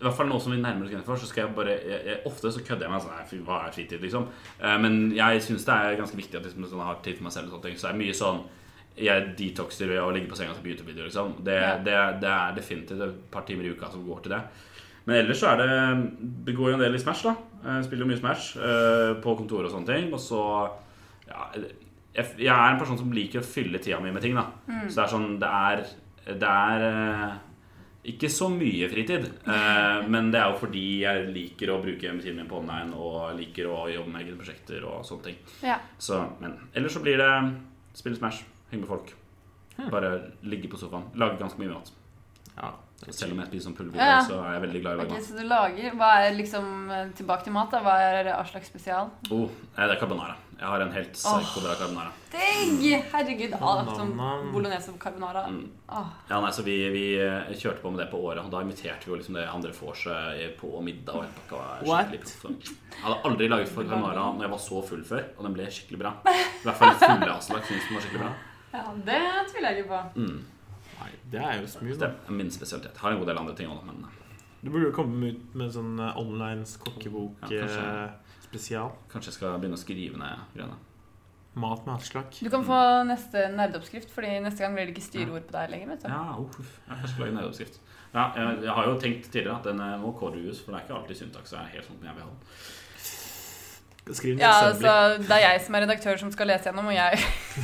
I 0.00 0.04
hvert 0.06 0.16
fall 0.16 0.30
nå 0.30 0.38
som 0.40 0.54
vi 0.54 0.60
nærmer 0.62 0.86
oss 0.86 0.92
Gennefor, 0.94 1.18
så 1.20 1.26
skal 1.28 1.42
jeg 1.44 1.54
bare 1.58 1.74
jeg, 1.76 1.98
jeg, 2.08 2.20
Ofte 2.30 2.48
så 2.54 2.62
kødder 2.64 2.86
jeg 2.86 2.92
meg 2.94 3.02
sånn 3.04 3.18
Nei, 3.18 3.40
hva 3.44 3.58
er 3.66 3.74
fritid, 3.76 4.00
liksom? 4.00 4.24
Eh, 4.60 4.78
men 4.80 4.96
jeg 5.12 5.42
syns 5.44 5.66
det 5.68 5.74
er 5.76 5.98
ganske 6.00 6.16
viktig 6.16 6.38
at 6.40 6.46
liksom, 6.48 6.64
sånn, 6.70 6.80
jeg 6.80 6.88
har 6.88 7.02
tid 7.04 7.18
for 7.18 7.26
meg 7.28 7.34
selv 7.36 7.50
og 7.50 7.52
sånne 7.58 7.66
ting. 7.68 7.76
Så 7.76 7.86
det 7.88 7.92
er 7.92 8.00
mye 8.00 8.16
sånn 8.16 8.40
jeg 9.00 9.28
detoxer 9.38 9.88
ved 9.88 10.00
å 10.02 10.08
ligge 10.12 10.28
på 10.32 10.36
senga 10.36 10.50
og 10.52 10.56
se 10.58 10.64
på 10.64 10.72
YouTube-videoer. 10.72 11.06
Liksom. 11.08 11.36
Det, 11.46 11.54
Ja. 11.60 11.76
det, 11.84 11.98
det 12.24 12.30
er 12.32 12.56
definitivt 12.56 13.04
et 13.06 13.20
par 13.32 13.44
timer 13.48 13.64
i 13.68 13.70
uka 13.76 13.88
som 13.92 14.02
går 14.04 14.24
til 14.24 14.32
det. 14.34 14.40
Men 15.06 15.16
ellers 15.22 15.38
så 15.40 15.52
er 15.52 15.60
det 15.62 15.68
Det 16.46 16.54
går 16.56 16.72
jo 16.72 16.74
en 16.76 16.82
del 16.82 16.94
i 16.98 17.00
Smash, 17.00 17.22
da. 17.24 17.34
Jeg 17.64 17.86
spiller 17.86 18.04
jo 18.04 18.10
mye 18.10 18.20
Smash 18.20 18.56
eh, 18.56 19.12
på 19.22 19.36
kontoret 19.38 19.68
og 19.70 19.76
sånne 19.76 19.92
ting. 19.92 20.10
Og 20.12 20.20
så 20.20 20.40
ja, 21.28 21.46
jeg, 22.16 22.26
jeg 22.42 22.50
er 22.56 22.72
en 22.74 22.80
person 22.82 22.98
som 22.98 23.12
liker 23.14 23.40
å 23.40 23.46
fylle 23.46 23.78
tida 23.80 24.00
mi 24.02 24.10
med 24.16 24.24
ting, 24.24 24.34
da. 24.36 24.48
Så 24.88 24.96
det 24.98 25.04
er 25.06 25.12
sånn 25.14 25.30
Det 25.40 25.52
er, 25.60 25.84
det 26.40 26.50
er 26.50 26.86
eh, 26.90 27.38
ikke 28.04 28.30
så 28.32 28.48
mye 28.48 28.88
fritid. 28.88 29.26
eh, 29.46 30.08
men 30.08 30.30
det 30.32 30.40
er 30.40 30.50
jo 30.52 30.58
fordi 30.62 30.84
jeg 31.02 31.26
liker 31.34 31.72
å 31.74 31.80
bruke 31.82 32.00
tiden 32.00 32.36
min 32.36 32.48
på 32.48 32.60
online 32.62 32.94
og 32.96 33.36
liker 33.38 33.68
å 33.68 33.88
jobbe 33.92 34.10
med 34.12 34.22
egne 34.24 34.38
prosjekter 34.40 34.84
og 34.88 35.04
sånne 35.04 35.24
ting. 35.24 35.36
Ja. 35.62 35.78
Så, 35.98 36.20
men 36.40 36.56
ellers 36.74 36.96
så 36.96 37.02
blir 37.04 37.18
det 37.20 37.30
spille 37.94 38.16
Smash, 38.16 38.44
henge 38.70 38.86
med 38.86 38.88
folk. 38.88 39.14
Bare 39.90 40.32
ligge 40.44 40.68
på 40.68 40.76
sofaen. 40.80 41.08
Lage 41.16 41.38
ganske 41.40 41.60
mye 41.60 41.72
mat. 41.72 41.92
Ja. 42.56 42.72
Selv 43.08 43.32
om 43.32 43.38
jeg 43.40 43.48
spiser 43.48 43.70
som 43.70 43.94
Ja, 43.96 44.06
ja. 44.10 44.16
så 44.26 44.36
er 44.44 44.52
jeg 44.58 44.62
veldig 44.66 44.80
glad 44.82 44.92
i 44.92 44.94
å 44.94 44.98
lage 45.00 45.08
Ok, 45.08 45.14
mat. 45.16 45.24
Så 45.24 45.36
du 45.38 45.44
lager 45.48 45.94
Hva 45.96 46.08
er 46.20 46.34
liksom 46.36 46.66
eh, 46.92 47.06
Tilbake 47.16 47.46
til 47.46 47.54
mat, 47.56 47.70
da. 47.72 47.80
Hva 47.80 47.94
er 48.04 48.28
Aslak 48.34 48.66
spesial? 48.68 49.08
Oh, 49.32 49.46
det 49.76 49.86
er 49.86 50.00
carbonara. 50.02 50.34
Jeg 50.60 50.68
har 50.68 50.82
en 50.84 50.90
helt 50.92 51.14
psyko 51.16 51.62
bra 51.64 51.74
carbonara. 51.80 52.10
Digg! 52.34 52.82
Herregud. 53.14 53.54
Alt 53.64 53.94
om 54.02 54.10
bolognese 54.52 54.92
og 54.92 54.98
carbonara. 55.00 55.46
Mm. 55.48 55.62
Oh. 55.88 56.10
Ja, 56.28 56.40
nei, 56.44 56.50
så 56.52 56.64
vi, 56.66 56.74
vi 56.92 57.04
eh, 57.16 57.48
kjørte 57.56 57.80
på 57.80 57.92
med 57.94 58.02
det 58.02 58.10
på 58.12 58.20
året, 58.20 58.42
og 58.44 58.52
da 58.52 58.60
inviterte 58.60 59.08
vi 59.08 59.14
jo 59.14 59.16
liksom 59.22 59.38
det 59.38 59.46
andre 59.48 59.72
vorset 59.78 60.58
på 60.60 60.74
middag. 60.84 61.16
og 61.16 61.32
pakka 61.38 61.62
var 61.88 62.04
skikkelig 62.12 62.36
proff. 62.42 62.74
Jeg 62.92 63.00
hadde 63.06 63.18
aldri 63.30 63.48
laget 63.48 63.72
for 63.72 63.88
carbonara 63.88 64.28
når 64.36 64.46
jeg 64.46 64.54
var 64.58 64.62
så 64.68 64.84
full 64.92 65.04
før, 65.14 65.26
og 65.38 65.48
den 65.48 65.56
ble 65.56 65.72
skikkelig 65.72 66.02
bra. 66.04 66.14
I 66.60 66.64
hvert 66.68 66.80
fall 66.84 66.96
fulle 67.06 67.32
Aslak 67.38 67.64
syns 67.70 67.88
den 67.88 67.96
var 67.96 68.04
skikkelig 68.06 68.24
bra. 68.26 68.32
ja, 68.76 68.86
det 69.10 69.20
tviler 69.54 69.70
jeg 69.70 69.84
ikke 69.86 69.92
på. 69.96 70.02
Mm. 70.20 70.40
Nei, 71.00 71.12
det 71.32 71.40
er 71.40 71.60
jo 71.62 71.68
smooth, 71.72 71.98
Det 72.04 72.10
er 72.12 72.36
min 72.36 72.50
spesialitet. 72.52 73.00
Har 73.00 73.14
en 73.16 73.22
god 73.24 73.32
del 73.32 73.40
andre 73.40 73.56
ting 73.56 73.72
òg, 73.72 73.80
men 73.88 74.04
eh, 74.04 74.34
Du 74.60 74.68
burde 74.68 74.90
jo 74.90 74.92
komme 74.92 75.32
ut 75.32 75.54
med 75.56 75.70
en 75.70 75.78
sånn 75.80 75.94
eh, 76.04 76.18
online 76.20 76.68
kokkebok 76.84 77.48
Ja, 77.48 77.64
kanskje. 77.64 77.86
Spesial. 78.50 78.90
kanskje 79.12 79.30
jeg 79.30 79.36
skal 79.38 79.56
begynne 79.62 79.78
å 79.78 79.80
skrive 79.80 80.16
ned 80.20 80.42
greiene. 80.54 80.76
Mat 81.60 81.80
med 81.86 81.94
Aslak. 81.96 82.30
Du 82.38 82.46
kan 82.50 82.62
få 82.62 82.76
neste 83.08 83.48
nerdeoppskrift, 83.56 84.10
Fordi 84.14 84.28
neste 84.38 84.62
gang 84.62 84.74
blir 84.76 84.86
det 84.86 84.92
ikke 84.94 85.02
styreord 85.06 85.44
på 85.48 85.52
deg 85.56 85.70
lenger. 85.72 85.88
vet 85.94 86.02
du. 86.04 86.08
Ja, 86.12 86.36
uff, 86.38 86.76
jeg 86.86 87.08
skal 87.10 87.24
lage 87.24 87.34
nerdeoppskrift. 87.38 87.80
Ja, 88.14 88.24
jeg, 88.36 88.60
jeg 88.66 88.72
har 88.76 88.84
jo 88.86 88.92
tenkt 89.02 89.24
tidligere 89.30 89.56
at 89.58 89.64
den 89.66 89.80
eh, 89.82 89.96
må 90.02 90.12
kodeues, 90.18 90.58
for 90.62 90.68
det 90.74 90.78
er 90.80 90.84
ikke 90.86 90.98
alltid 91.00 91.16
syntaks 91.24 91.50
er 91.54 91.72
helt 91.74 91.86
sånn 91.86 91.98
som 91.98 92.06
jeg 92.06 92.14
vil 92.18 92.24
ha 92.26 92.30
den. 92.30 92.38
Ja, 94.40 94.52
altså, 94.66 94.92
Det 95.22 95.30
er 95.36 95.42
jeg 95.44 95.60
som 95.62 95.74
er 95.76 95.80
redaktør 95.84 96.16
som 96.18 96.30
skal 96.34 96.46
lese 96.50 96.64
gjennom, 96.66 96.86
og 96.90 96.94
jeg. 96.94 97.18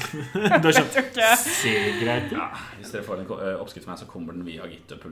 Du 0.63 0.67
har 0.69 0.75
kjøpt 0.79 1.17
C-greit. 1.43 2.31
Ja, 2.35 2.47
hvis 2.79 2.91
dere 2.95 3.05
får 3.07 3.17
en 3.23 3.31
eh, 3.39 3.57
oppskrift 3.63 3.85
fra 3.87 3.93
meg, 3.95 4.01
så 4.03 4.09
kommer 4.11 4.31
den 4.37 4.45
via 4.47 4.63
GitHub. 4.71 5.01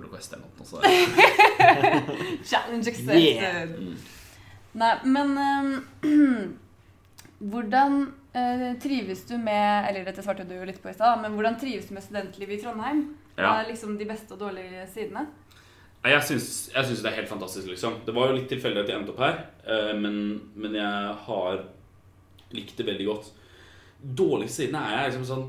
Challenge 2.51 2.87
accepted. 2.87 3.18
Yeah. 3.18 3.70
mm. 3.70 3.97
Nei, 4.75 4.93
men 5.07 5.37
ehm, 5.39 5.72
Hvordan 7.51 8.01
eh, 8.33 8.72
trives 8.83 9.25
du 9.29 9.37
med 9.39 9.89
Eller 9.89 10.07
dette 10.07 10.22
svarte 10.25 10.47
du 10.49 10.55
jo 10.57 10.66
litt 10.66 10.81
på 10.83 10.91
i 10.91 10.97
stad, 10.97 11.20
men 11.22 11.37
hvordan 11.37 11.59
trives 11.61 11.89
du 11.89 11.95
med 11.97 12.05
studentlivet 12.07 12.59
i 12.59 12.62
Trondheim? 12.62 13.05
Hva 13.35 13.45
ja. 13.47 13.55
er 13.61 13.70
liksom 13.72 13.97
de 13.99 14.07
beste 14.09 14.37
og 14.37 14.43
dårlige 14.43 14.87
sidene? 14.93 15.27
Jeg 16.05 16.20
syns, 16.29 16.70
det 16.75 17.09
er 17.09 17.16
helt 17.16 17.31
fantastisk, 17.31 17.70
liksom. 17.70 18.03
Det 18.05 18.12
var 18.12 18.29
jo 18.29 18.37
litt 18.37 18.51
tilfeldig 18.53 18.83
at 18.83 18.91
jeg 18.91 18.99
endte 18.99 19.14
opp 19.14 19.22
her, 19.25 19.39
eh, 19.64 19.95
men, 19.97 20.18
men 20.53 20.77
jeg 20.77 21.14
har 21.27 21.62
likt 22.55 22.77
det 22.77 22.87
veldig 22.87 23.07
godt. 23.09 23.31
Dårligste 24.05 24.62
sidene 24.62 24.83
er 24.85 24.99
jeg 24.99 25.14
liksom 25.14 25.25
sånn 25.31 25.47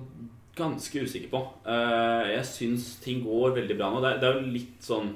ganske 0.56 1.04
usikker 1.04 1.32
på. 1.34 1.42
Eh, 1.68 2.32
Jeg 2.38 2.48
syns 2.48 2.88
ting 3.04 3.20
går 3.26 3.58
veldig 3.58 3.78
bra 3.78 3.92
nå. 3.92 4.00
Det 4.00 4.14
er, 4.14 4.22
det 4.22 4.30
er 4.30 4.40
jo 4.40 4.54
litt 4.56 4.88
sånn 4.88 5.12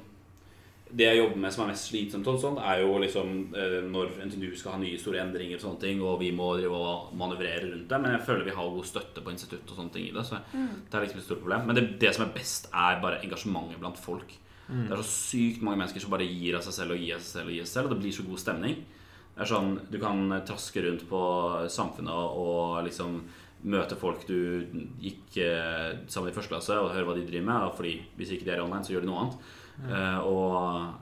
Det 0.89 1.05
jeg 1.05 1.19
jobber 1.19 1.41
med 1.43 1.53
som 1.53 1.63
er 1.63 1.71
mest 1.71 1.89
slitsomt, 1.91 2.27
og 2.31 2.39
sånt, 2.41 2.59
er 2.65 2.81
jo 2.81 2.95
liksom 2.97 3.33
eh, 3.53 3.75
når 3.85 4.15
NTNU 4.25 4.55
skal 4.57 4.73
ha 4.73 4.81
nye 4.81 4.97
store 4.97 5.21
endringer, 5.21 5.59
og 5.59 5.61
sånne 5.61 5.83
ting, 5.83 6.01
og 6.01 6.17
vi 6.21 6.31
må 6.33 6.47
drive 6.57 6.79
og 6.79 7.11
manøvrere 7.19 7.67
rundt 7.67 7.89
det. 7.91 7.99
Men 8.01 8.15
jeg 8.15 8.25
føler 8.25 8.47
vi 8.47 8.55
har 8.57 8.75
god 8.75 8.87
støtte 8.89 9.23
på 9.25 9.33
institutt 9.35 9.69
og 9.69 9.77
sånne 9.77 9.93
ting 9.93 10.07
i 10.09 10.13
det. 10.15 10.25
Så 10.25 10.39
det 10.49 10.97
er 10.97 11.05
liksom 11.05 11.21
et 11.21 11.27
stort 11.27 11.43
problem. 11.43 11.67
Men 11.69 11.77
det, 11.77 11.85
det 12.01 12.13
som 12.17 12.25
er 12.25 12.33
best, 12.33 12.71
er 12.73 13.03
bare 13.03 13.21
engasjementet 13.21 13.81
blant 13.81 14.01
folk. 14.01 14.33
Det 14.69 14.93
er 14.93 15.01
så 15.01 15.09
sykt 15.09 15.63
mange 15.65 15.79
mennesker 15.81 16.01
som 16.03 16.11
bare 16.13 16.27
gir 16.29 16.53
av 16.57 16.61
seg 16.61 16.75
selv 16.75 16.93
og 16.93 17.01
gir 17.01 17.15
av 17.15 17.21
seg 17.25 17.31
selv, 17.39 17.49
og 17.49 17.55
gir 17.55 17.63
av 17.63 17.69
seg 17.69 17.73
selv, 17.73 17.87
og 17.89 17.93
det 17.95 18.01
blir 18.03 18.13
så 18.13 18.25
god 18.27 18.41
stemning. 18.41 18.81
Det 19.33 19.45
er 19.45 19.49
sånn, 19.49 19.71
Du 19.89 19.97
kan 20.01 20.33
traske 20.45 20.83
rundt 20.83 21.05
på 21.09 21.21
Samfunnet 21.73 22.35
og 22.37 22.83
liksom 22.85 23.21
møte 23.69 23.97
folk 23.99 24.25
du 24.27 24.67
gikk 25.01 25.39
eh, 25.43 25.97
sammen 26.07 26.29
i 26.29 26.35
første 26.35 26.53
klasse, 26.53 26.77
og 26.77 26.93
høre 26.93 27.07
hva 27.07 27.15
de 27.17 27.25
driver 27.27 27.47
med. 27.49 27.63
og 27.65 27.75
Fordi 27.79 27.95
Hvis 28.19 28.35
ikke 28.35 28.45
de 28.45 28.53
er 28.55 28.61
online, 28.63 28.85
så 28.85 28.93
gjør 28.93 29.07
de 29.07 29.09
noe 29.09 29.23
annet. 29.23 29.49
Eh, 29.87 30.19
og, 30.27 30.97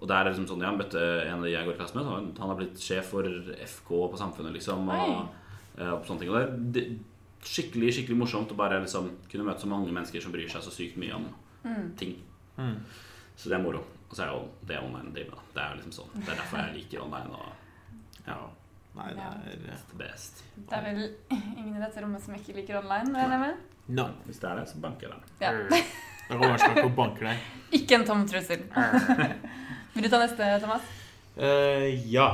Og 0.00 0.08
der 0.08 0.16
er 0.16 0.24
det 0.24 0.30
liksom 0.32 0.46
sånn, 0.48 0.62
ja, 0.64 0.70
Han 0.70 0.78
møtte 0.80 1.00
en 1.26 1.42
av 1.42 1.44
de 1.44 1.50
jeg 1.52 1.66
går 1.66 1.74
i 1.74 1.78
klasse 1.78 1.96
med. 1.98 2.06
Han, 2.08 2.30
han 2.38 2.48
har 2.48 2.56
blitt 2.56 2.80
sjef 2.80 3.10
for 3.12 3.26
FK 3.66 3.90
på 4.12 4.20
Samfunnet, 4.20 4.54
liksom. 4.56 4.88
Og, 4.88 5.26
uh, 5.76 5.90
og 5.98 6.06
sånne 6.08 6.22
ting. 6.22 6.30
Og 6.32 6.54
det 6.72 6.84
er 6.86 6.94
skikkelig 7.44 7.90
skikkelig 7.98 8.16
morsomt 8.22 8.54
å 8.54 8.56
bare 8.56 8.78
liksom 8.80 9.10
kunne 9.28 9.44
møte 9.44 9.64
så 9.64 9.68
mange 9.68 9.92
mennesker 9.92 10.24
som 10.24 10.32
bryr 10.32 10.48
seg 10.48 10.64
så 10.64 10.72
sykt 10.72 10.96
mye 11.00 11.18
om 11.18 11.28
ting. 12.00 12.16
Mm. 12.56 12.78
Så 13.36 13.52
det 13.52 13.58
er 13.58 13.64
moro. 13.64 13.82
Og 14.08 14.16
så 14.16 14.24
er 14.24 14.32
jo 14.32 14.40
det 14.68 14.80
online 14.80 15.12
driver 15.14 15.36
med. 15.36 15.36
da. 15.36 15.52
Det 15.54 15.62
er 15.62 15.68
jo 15.68 15.80
liksom 15.82 15.96
sånn. 15.98 16.16
Det 16.16 16.32
er 16.32 16.40
derfor 16.40 16.62
jeg 16.62 16.76
liker 16.78 17.04
online. 17.04 17.30
og 17.36 18.26
ja, 18.26 18.38
Nei, 18.98 19.10
det 19.14 19.26
er 19.26 19.74
eh, 19.74 19.82
best. 20.00 20.42
Det 20.56 20.76
er 20.76 20.86
vel 20.88 21.02
ingen 21.60 21.76
i 21.76 21.82
dette 21.82 22.02
rommet 22.02 22.24
som 22.24 22.34
ikke 22.36 22.56
liker 22.58 22.80
online, 22.82 23.12
Nei. 23.90 24.08
Hvis 24.26 24.40
det 24.42 24.50
er 24.50 24.60
det, 24.60 24.66
så 24.70 24.80
banker 24.82 25.08
jeg 25.08 25.16
det. 25.16 25.44
Ja. 25.44 25.84
Kommer 26.30 26.54
Arsenal 26.54 26.86
og 26.86 26.94
banker 26.96 27.30
deg. 27.30 27.48
Ikke 27.80 27.98
en 27.98 28.06
tom 28.06 28.22
trussel. 28.28 28.62
Vil 29.94 30.06
du 30.06 30.10
ta 30.12 30.20
neste, 30.22 30.50
Thomas? 30.62 30.86
Uh, 31.34 31.88
ja. 32.10 32.28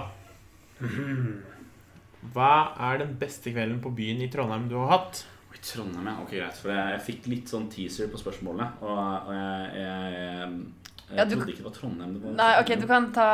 Hva 2.34 2.52
er 2.90 3.00
den 3.04 3.16
beste 3.20 3.52
kvelden 3.54 3.80
på 3.84 3.92
byen 3.96 4.20
i 4.24 4.28
Trondheim 4.32 4.68
du 4.70 4.76
har 4.82 4.92
hatt? 4.92 5.22
I 5.56 5.60
Trondheim, 5.64 6.10
ja. 6.10 6.16
Ok, 6.20 6.34
greit. 6.36 6.58
For 6.60 6.72
jeg, 6.74 6.96
jeg 6.96 7.04
fikk 7.06 7.30
litt 7.32 7.52
sånn 7.52 7.70
teaser 7.72 8.10
på 8.12 8.20
spørsmålene. 8.20 8.68
Og, 8.84 8.98
og 8.98 9.32
jeg, 9.32 9.70
jeg, 9.80 10.18
jeg, 10.20 10.95
jeg 11.08 11.16
Ja, 11.18 11.24
du- 11.24 11.36
trodde 11.36 11.52
ikke 11.52 11.62
det 11.62 11.64
var 11.68 11.74
Trondheim. 11.76 12.12
Det 12.14 12.22
var 12.22 12.32
Nei, 12.40 12.60
ok, 12.60 12.70
du 12.80 12.86
kan 12.90 13.04
ta 13.12 13.26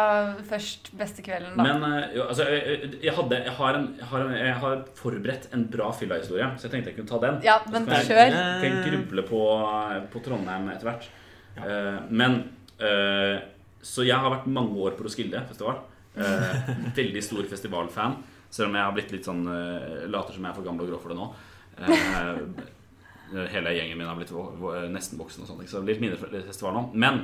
først 0.50 0.90
beste 0.98 1.22
kvelden, 1.24 1.56
da. 1.56 1.62
Men 1.64 1.84
eh, 1.88 2.08
jo, 2.18 2.22
altså, 2.28 2.44
jeg, 2.52 2.90
jeg, 3.02 3.14
hadde, 3.16 3.38
jeg, 3.46 3.52
har 3.58 3.74
en, 3.78 3.86
jeg, 3.98 4.06
har 4.10 4.20
en, 4.26 4.34
jeg 4.36 4.54
har 4.64 4.82
forberedt 4.98 5.48
en 5.56 5.64
bra 5.72 5.90
fyllahistorie, 5.96 6.50
så 6.58 6.68
jeg 6.68 6.74
tenkte 6.74 6.92
jeg 6.92 6.98
kunne 6.98 7.08
ta 7.08 7.18
den. 7.26 7.40
Ja, 7.46 7.58
Så 7.64 7.72
kan 7.72 7.86
jeg- 7.86 8.06
kjør. 8.10 8.36
Jeg 8.36 8.60
kan 8.66 8.82
gruble 8.90 9.22
på, 9.30 9.40
på 10.12 10.22
Trondheim 10.24 10.68
etter 10.74 10.90
hvert. 10.90 11.08
Eh, 11.56 11.98
men 12.10 12.36
uh, 12.80 13.40
Så 13.82 14.04
jeg 14.06 14.16
har 14.16 14.30
vært 14.30 14.46
mange 14.46 14.76
år 14.78 14.94
på 14.96 15.04
Roskilde 15.04 15.40
festival. 15.48 15.80
Uh, 16.16 16.68
veldig 17.00 17.22
stor 17.24 17.42
festivalfan. 17.50 18.18
Selv 18.52 18.68
om 18.68 18.74
jeg 18.76 18.84
har 18.84 18.92
blitt 18.92 19.12
litt 19.16 19.24
sånn 19.24 19.46
eh, 19.48 20.04
later 20.12 20.34
som 20.36 20.44
jeg 20.44 20.52
er 20.52 20.54
for 20.58 20.66
gammel 20.66 20.84
og 20.84 20.90
grå 20.92 20.98
for 21.00 21.08
det 21.08 21.16
nå. 21.16 21.30
Eh, 21.80 23.46
hele 23.48 23.72
gjengen 23.72 23.96
min 23.96 24.06
har 24.06 24.18
blitt 24.18 24.32
nesten 24.92 25.16
voksen, 25.16 25.42
og 25.42 25.48
sånt, 25.48 25.64
så 25.70 25.80
litt 25.80 26.02
mindre 26.02 26.42
festival 26.44 26.74
nå. 26.76 26.82
Men 26.92 27.22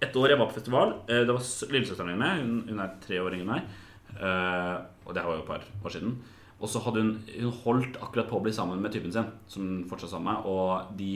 et 0.00 0.16
år 0.16 0.32
jeg 0.32 0.40
var 0.40 0.48
på 0.50 0.56
festival, 0.58 0.92
eh, 1.08 1.24
det 1.28 1.34
var 1.34 1.72
lillesøsteren 1.72 2.12
min 2.12 2.20
med. 2.22 2.42
Hun, 2.42 2.60
hun 2.70 2.84
er 2.84 2.94
tre 3.04 3.20
år 3.20 3.36
yngre 3.36 3.46
enn 3.46 3.54
meg. 3.54 3.80
Eh, 4.16 4.76
og 5.06 5.16
det 5.16 5.24
var 5.24 5.36
jo 5.36 5.42
et 5.42 5.50
par 5.50 5.66
år 5.84 5.94
siden. 5.94 6.14
Og 6.60 6.68
så 6.68 6.80
hadde 6.84 7.02
hun, 7.04 7.12
hun 7.40 7.52
holdt 7.64 8.00
akkurat 8.04 8.28
på 8.28 8.36
å 8.36 8.44
bli 8.44 8.52
sammen 8.52 8.82
med 8.84 8.92
typen 8.92 9.12
sin, 9.12 9.28
som 9.48 9.64
hun 9.64 9.84
fortsatt 9.88 10.12
sammen 10.12 10.32
med. 10.32 10.48
Og 10.50 10.96
de, 10.98 11.12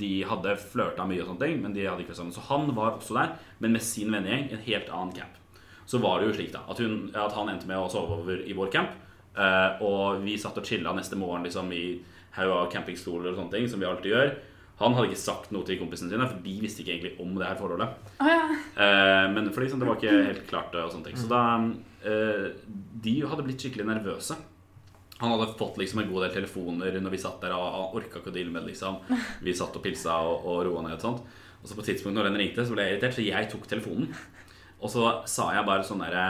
de 0.00 0.12
hadde 0.26 0.56
flørta 0.62 1.06
mye 1.06 1.22
og 1.22 1.30
sånne 1.30 1.44
ting, 1.44 1.60
men 1.62 1.74
de 1.76 1.86
hadde 1.86 2.02
ikke 2.02 2.14
vært 2.14 2.22
sammen. 2.22 2.34
Så 2.34 2.46
han 2.48 2.70
var 2.74 2.96
også 2.96 3.18
der, 3.18 3.36
men 3.62 3.76
med 3.76 3.84
sin 3.86 4.10
vennegjeng, 4.14 4.48
en 4.50 4.64
helt 4.66 4.90
annen 4.90 5.14
camp. 5.14 5.36
Så 5.90 5.98
var 6.02 6.18
det 6.18 6.30
jo 6.30 6.34
slik 6.38 6.52
da, 6.54 6.64
at, 6.70 6.78
hun, 6.82 7.08
at 7.18 7.34
han 7.34 7.50
endte 7.50 7.66
med 7.70 7.78
å 7.78 7.90
sove 7.90 8.20
over 8.22 8.42
i 8.46 8.54
vår 8.54 8.70
camp. 8.74 8.98
eh, 9.38 9.82
og 9.86 10.24
vi 10.24 10.36
satt 10.38 10.58
og 10.58 10.66
chilla 10.66 10.92
neste 10.94 11.18
morgen 11.18 11.46
liksom, 11.46 11.70
i 11.72 12.00
haug 12.34 12.50
av 12.50 12.70
campingstoler 12.72 13.30
og 13.30 13.38
sånne 13.38 13.54
ting, 13.54 13.68
som 13.70 13.82
vi 13.82 13.86
alltid 13.86 14.14
gjør. 14.14 14.32
Han 14.80 14.94
hadde 14.96 15.10
ikke 15.10 15.20
sagt 15.20 15.50
noe 15.52 15.66
til 15.68 15.76
kompisene 15.76 16.08
sine, 16.08 16.26
for 16.28 16.40
de 16.40 16.54
visste 16.62 16.80
ikke 16.80 16.94
egentlig 16.94 17.12
om 17.20 17.34
det 17.36 17.44
her 17.44 17.58
forholdet. 17.58 17.98
Oh, 18.16 18.28
ja. 18.30 18.44
Eh, 18.80 19.26
men 19.34 19.50
for 19.52 19.60
liksom, 19.64 19.82
det 19.82 19.88
var 19.88 19.98
ikke 20.00 20.14
helt 20.30 20.46
klart 20.48 20.76
og 20.80 20.94
sånne 20.94 21.10
ting. 21.10 21.18
Så 21.20 21.28
da 21.28 21.42
eh, 22.08 22.46
De 23.04 23.14
hadde 23.28 23.44
blitt 23.44 23.60
skikkelig 23.60 23.84
nervøse. 23.90 24.38
Han 25.20 25.34
hadde 25.34 25.50
fått 25.60 25.76
liksom 25.76 26.00
en 26.00 26.08
god 26.08 26.24
del 26.24 26.32
telefoner 26.38 26.96
når 26.96 27.12
vi 27.12 27.20
satt 27.20 27.42
der, 27.44 27.52
og 27.52 27.66
han 27.74 27.98
orka 28.00 28.22
ikke 28.22 28.32
å 28.32 28.36
deale 28.38 28.54
med 28.54 28.64
det. 28.64 28.72
liksom 28.72 28.96
Vi 29.44 29.56
satt 29.58 29.76
og 29.76 29.84
pilsa 29.84 30.16
og, 30.24 30.48
og 30.48 30.62
roa 30.70 30.86
ned 30.86 30.96
og 30.96 31.04
sånt. 31.04 31.36
Og 31.60 31.68
så 31.68 31.76
på 31.76 31.84
et 31.84 31.90
tidspunkt 31.92 32.16
når 32.16 32.30
den 32.30 32.40
ringte, 32.40 32.64
så 32.64 32.72
ble 32.72 32.86
jeg 32.86 32.96
irritert, 32.96 33.18
så 33.18 33.26
jeg 33.26 33.52
tok 33.52 33.68
telefonen. 33.68 34.08
Og 34.80 34.88
så 34.88 35.10
sa 35.28 35.50
jeg 35.52 35.68
bare 35.68 35.84
sånn 35.84 36.00
derre 36.00 36.24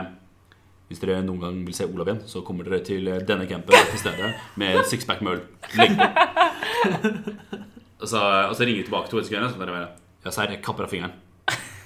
Hvis 0.90 0.98
dere 0.98 1.20
noen 1.22 1.38
gang 1.44 1.60
vil 1.68 1.76
se 1.76 1.86
Olav 1.86 2.10
igjen, 2.10 2.24
så 2.26 2.42
kommer 2.42 2.66
dere 2.66 2.82
til 2.82 3.06
denne 3.30 3.46
campen 3.46 3.78
til 3.92 4.02
stedet 4.02 4.34
med 4.58 4.82
sixpack 4.90 5.22
med 5.22 5.38
øl. 5.38 5.44
Legg 5.78 5.94
på. 6.02 7.70
Og 8.00 8.08
så, 8.08 8.20
og 8.48 8.54
så 8.56 8.64
ringer 8.64 8.82
vi 8.82 8.88
tilbake 8.88 9.10
to 9.12 9.22
sekunder, 9.24 9.50
så 9.52 9.60
bare 9.60 9.88
Ja, 10.20 10.30
serr, 10.34 10.52
jeg 10.52 10.60
kapper 10.64 10.84
av 10.84 10.92
fingeren. 10.92 11.14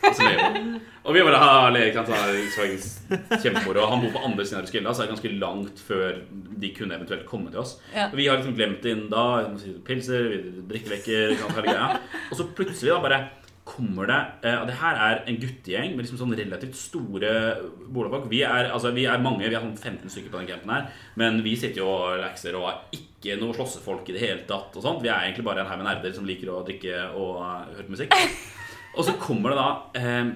Og 0.04 0.16
så 0.16 0.26
ler 0.26 0.40
vi. 0.40 0.78
Og 1.04 1.14
vi 1.14 1.22
bare 1.24 1.70
ler, 1.74 1.86
ikke 1.90 2.02
sant, 2.02 2.16
er 2.16 3.40
Kjempemoro. 3.42 3.84
Og 3.84 3.92
Han 3.92 4.02
bor 4.02 4.14
på 4.16 4.24
andre 4.26 4.46
siden 4.46 4.58
av 4.58 4.66
Roskilde, 4.66 4.94
så 4.94 5.02
er 5.02 5.06
det 5.06 5.14
ganske 5.14 5.32
langt 5.38 5.82
før 5.86 6.18
de 6.64 6.70
kunne 6.76 6.98
eventuelt 6.98 7.26
komme 7.28 7.52
til 7.52 7.62
oss. 7.62 7.76
Ja. 7.94 8.08
Og 8.10 8.18
vi 8.18 8.26
har 8.28 8.40
liksom 8.40 8.56
glemt 8.58 8.82
det 8.84 8.94
inn 8.96 9.06
da. 9.12 9.24
Pilser, 9.86 10.34
greia. 10.68 11.88
Og 12.30 12.38
så 12.40 12.48
plutselig 12.56 12.92
da 12.92 13.00
bare 13.04 13.20
kommer 13.64 14.08
det 14.10 14.18
eh, 14.44 14.58
Og 14.60 14.66
det 14.68 14.76
her 14.76 14.98
er 15.00 15.22
en 15.24 15.38
guttegjeng 15.40 15.94
med 15.94 16.04
liksom 16.04 16.18
sånn 16.20 16.34
relativt 16.36 16.76
store 16.76 17.30
boligfolk, 17.88 18.26
Vi 18.28 18.42
altså, 18.44 18.92
vi 18.92 19.06
er 19.08 19.22
mange, 19.24 19.46
vi 19.46 19.56
er 19.56 19.64
sånn 19.64 19.76
15 19.76 20.12
stykker 20.12 20.32
på 20.32 20.42
den 20.42 20.50
campen 20.52 20.74
her. 20.74 20.90
Men 21.20 21.40
vi 21.44 21.56
sitter 21.56 21.80
jo 21.80 21.88
og 21.88 22.18
lekser 22.20 22.58
og 22.60 22.68
er 22.70 22.98
ikke 22.98 23.38
noe 23.40 23.56
slåssefolk 23.56 24.10
i 24.12 24.16
det 24.16 24.24
hele 24.24 24.44
tatt. 24.48 24.76
og 24.76 24.84
sånt. 24.84 25.00
Vi 25.04 25.08
er 25.08 25.30
egentlig 25.30 25.46
bare 25.48 25.64
en 25.64 25.70
haug 25.70 25.80
med 25.80 25.88
nerder 25.88 26.12
som 26.16 26.28
liker 26.28 26.52
å 26.52 26.64
drikke 26.66 27.06
og 27.16 27.40
uh, 27.40 27.64
høre 27.72 27.86
på 27.88 27.96
musikk. 27.96 28.18
Og 28.94 29.06
så 29.06 29.14
kommer 29.18 29.50
det 29.50 29.58
da 29.58 29.68
eh, 29.98 30.26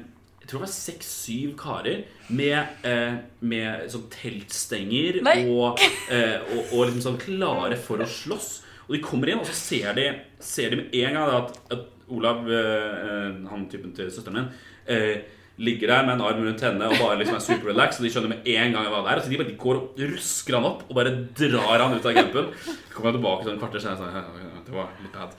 Jeg 0.41 0.49
tror 0.49 0.63
det 0.63 0.65
var 0.65 0.73
seks-syv 0.73 1.51
karer 1.61 2.01
med, 2.35 2.81
eh, 2.89 3.19
med 3.41 3.85
sånn 3.93 4.09
teltstenger 4.11 5.21
og, 5.23 5.83
eh, 6.11 6.41
og, 6.41 6.73
og 6.73 6.89
liksom 6.89 7.05
sånn 7.05 7.21
klare 7.21 7.79
for 7.79 8.01
å 8.03 8.09
slåss. 8.09 8.49
Og 8.89 8.97
de 8.97 9.03
kommer 9.05 9.31
inn, 9.31 9.43
og 9.43 9.47
så 9.47 9.55
ser 9.55 9.95
de, 9.99 10.07
ser 10.41 10.73
de 10.73 10.81
med 10.81 10.97
en 10.97 11.19
gang 11.19 11.35
at, 11.37 11.59
at 11.77 11.87
Olav, 12.15 12.47
eh, 12.51 13.03
eh, 13.09 13.43
han 13.51 13.67
typen 13.71 13.93
til 13.97 14.11
søsteren 14.11 14.41
min, 14.41 14.49
eh, 14.87 15.21
ligger 15.59 15.91
der 15.91 16.07
med 16.07 16.15
en 16.15 16.25
arm 16.29 16.43
rundt 16.47 16.61
henne 16.63 16.87
og 16.87 16.99
bare 17.01 17.19
liksom 17.19 17.37
er 17.37 17.45
super 17.45 17.73
relaxed. 17.73 18.01
Og 18.01 18.07
de 18.07 18.13
skjønner 18.15 18.35
med 18.35 18.47
en 18.47 18.75
gang 18.77 18.87
hva 18.87 19.05
det 19.05 19.13
er. 19.13 19.23
Så 19.23 19.33
de 19.33 19.39
bare 19.41 19.57
går 19.59 19.81
og 19.81 20.03
rusker 20.15 20.59
han 20.59 20.69
opp 20.69 20.85
og 20.89 20.99
bare 21.01 21.15
drar 21.35 21.83
han 21.83 21.97
ut 21.97 22.07
av 22.07 22.15
campen. 22.15 22.53
Så 22.65 22.77
kommer 22.95 23.11
han 23.11 23.19
tilbake 23.19 23.47
sånn 23.47 23.57
et 23.57 23.63
kvarter 23.65 23.83
senere 23.83 24.27
sånn 24.27 24.67
Det 24.69 24.77
var 24.77 24.93
litt 25.03 25.17
bad. 25.17 25.35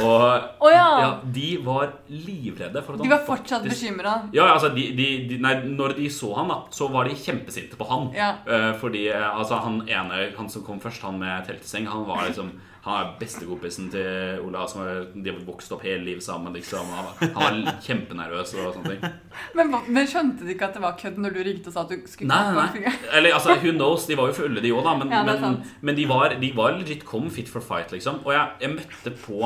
Og 0.00 0.64
oh, 0.64 0.70
ja. 0.72 0.86
ja, 1.02 1.08
de 1.28 1.48
var 1.62 1.90
livredde. 2.08 2.80
For 2.82 2.96
at 2.96 3.02
De 3.02 3.10
var 3.10 3.24
fortsatt 3.26 3.62
faktisk- 3.62 3.82
bekymra. 3.84 4.14
Ja, 4.32 4.46
altså, 4.54 4.70
de, 4.74 4.86
de, 4.96 5.08
de, 5.28 5.38
nei, 5.38 5.54
når 5.76 5.96
de 5.98 6.08
så 6.10 6.32
han, 6.38 6.48
da, 6.48 6.62
så 6.72 6.88
var 6.90 7.04
de 7.04 7.14
kjempesinte 7.14 7.76
på 7.76 7.88
han. 7.90 8.08
Ja. 8.16 8.30
Uh, 8.48 8.72
fordi 8.80 9.10
uh, 9.12 9.38
altså, 9.38 9.60
han 9.60 9.82
ene, 9.84 10.30
han 10.38 10.48
som 10.48 10.64
kom 10.64 10.80
først, 10.80 11.04
han 11.04 11.20
med 11.20 11.44
telteseng, 11.46 11.86
han 11.90 12.06
var 12.08 12.24
liksom 12.30 12.54
Han 12.84 12.98
er 13.00 13.12
bestekompisen 13.16 13.86
til 13.92 14.40
Ola. 14.44 14.66
Som 14.68 14.82
har, 14.82 15.06
de 15.14 15.30
har 15.30 15.38
vokst 15.46 15.72
opp 15.72 15.84
hele 15.86 16.02
livet 16.04 16.24
sammen. 16.24 16.52
Liksom. 16.52 16.90
Han, 16.92 17.06
var, 17.36 17.70
kjempenervøs 17.86 18.52
og 18.58 18.74
sånne 18.76 18.92
ting. 18.92 19.14
Men, 19.56 19.72
men 19.88 20.10
skjønte 20.10 20.44
de 20.44 20.52
ikke 20.52 20.68
at 20.68 20.76
det 20.76 20.84
var 20.84 20.98
kødd 21.00 21.20
når 21.24 21.36
du 21.36 21.40
ringte 21.46 21.72
og 21.72 21.76
sa 21.76 21.86
at 21.86 21.94
du 21.94 22.10
skulle 22.10 22.28
Nei, 22.28 22.52
nei, 22.58 22.84
nei. 22.84 22.92
Eller 23.16 23.38
altså, 23.38 23.56
who 23.62 23.72
knows? 23.72 24.04
De 24.10 24.18
var 24.20 24.28
jo 24.28 24.36
fulle, 24.42 24.60
de 24.60 24.74
òg, 24.74 24.84
da. 24.84 24.96
Men, 25.00 25.14
Ja, 25.14 25.22
er 25.24 25.40
men, 25.46 25.62
men 25.80 25.96
de, 25.96 26.04
var, 26.10 26.36
de 26.40 26.52
var 26.56 26.76
legit 26.76 27.06
kom 27.08 27.30
fit 27.32 27.48
for 27.48 27.64
fight, 27.64 27.94
liksom. 27.94 28.20
Og 28.26 28.34
jeg, 28.36 28.52
jeg 28.66 28.76
møtte 28.76 29.14
på 29.24 29.40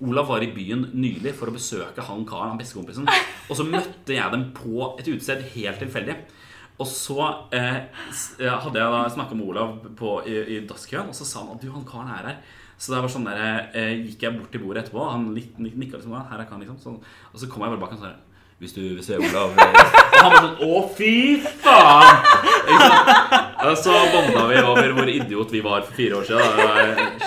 Olav 0.00 0.30
var 0.30 0.40
i 0.40 0.48
byen 0.54 0.86
nylig 0.96 1.34
for 1.36 1.50
å 1.50 1.54
besøke 1.54 2.04
han 2.06 2.24
karen, 2.28 2.54
han 2.54 2.60
bestekompisen. 2.60 3.08
Og 3.50 3.58
så 3.58 3.66
møtte 3.68 4.16
jeg 4.16 4.32
dem 4.32 4.46
på 4.56 4.94
et 4.94 5.08
utested 5.10 5.44
helt 5.52 5.82
tilfeldig. 5.84 6.16
Og 6.80 6.88
så 6.88 7.18
eh, 7.52 7.82
eh, 8.40 8.54
hadde 8.64 8.80
jeg 8.80 8.94
da 8.94 9.02
snakka 9.12 9.36
med 9.36 9.50
Olav 9.52 9.74
på, 9.98 10.14
i, 10.24 10.38
i 10.56 10.60
dasskøen, 10.64 11.10
og 11.12 11.16
så 11.16 11.26
sa 11.28 11.42
han 11.44 11.52
at 11.58 11.60
du, 11.60 11.68
han 11.74 11.84
karen 11.88 12.14
er 12.14 12.30
her. 12.30 12.38
Så 12.80 12.94
det 12.94 13.00
var 13.04 13.10
sånn 13.12 13.26
der, 13.28 13.66
eh, 13.76 13.90
gikk 14.08 14.22
jeg 14.24 14.38
bort 14.38 14.50
til 14.54 14.62
bordet 14.64 14.86
etterpå, 14.86 15.02
han 15.12 15.26
nik- 15.36 15.58
nik- 15.60 15.76
nikka 15.76 15.98
liksom. 16.00 16.14
Her 16.30 16.40
er 16.40 16.46
han, 16.48 16.60
liksom. 16.64 16.78
Sånn. 16.80 16.96
Og 17.34 17.36
så 17.42 17.48
kom 17.52 17.62
jeg 17.66 17.74
bare 17.74 17.82
bak 17.84 17.92
og 17.92 18.00
sånn 18.00 18.18
Hvis 18.60 18.74
du 18.76 18.80
vil 18.80 19.02
se 19.04 19.16
Olav 19.16 19.52
eh», 19.56 19.64
Og 19.64 20.20
han 20.20 20.32
bare 20.32 20.42
sånn 20.46 20.58
Å, 20.64 20.80
fy 20.96 21.40
faen! 21.64 22.16
Og 23.70 23.76
så 23.76 23.92
bonda 24.12 24.46
vi 24.48 24.58
over 24.64 24.92
hvor 24.96 25.08
idiot 25.12 25.50
vi 25.52 25.60
var 25.64 25.82
for 25.84 25.92
fire 25.96 26.16
år 26.20 26.24
siden. 26.28 26.56
Det 26.56 26.66
var 26.68 26.76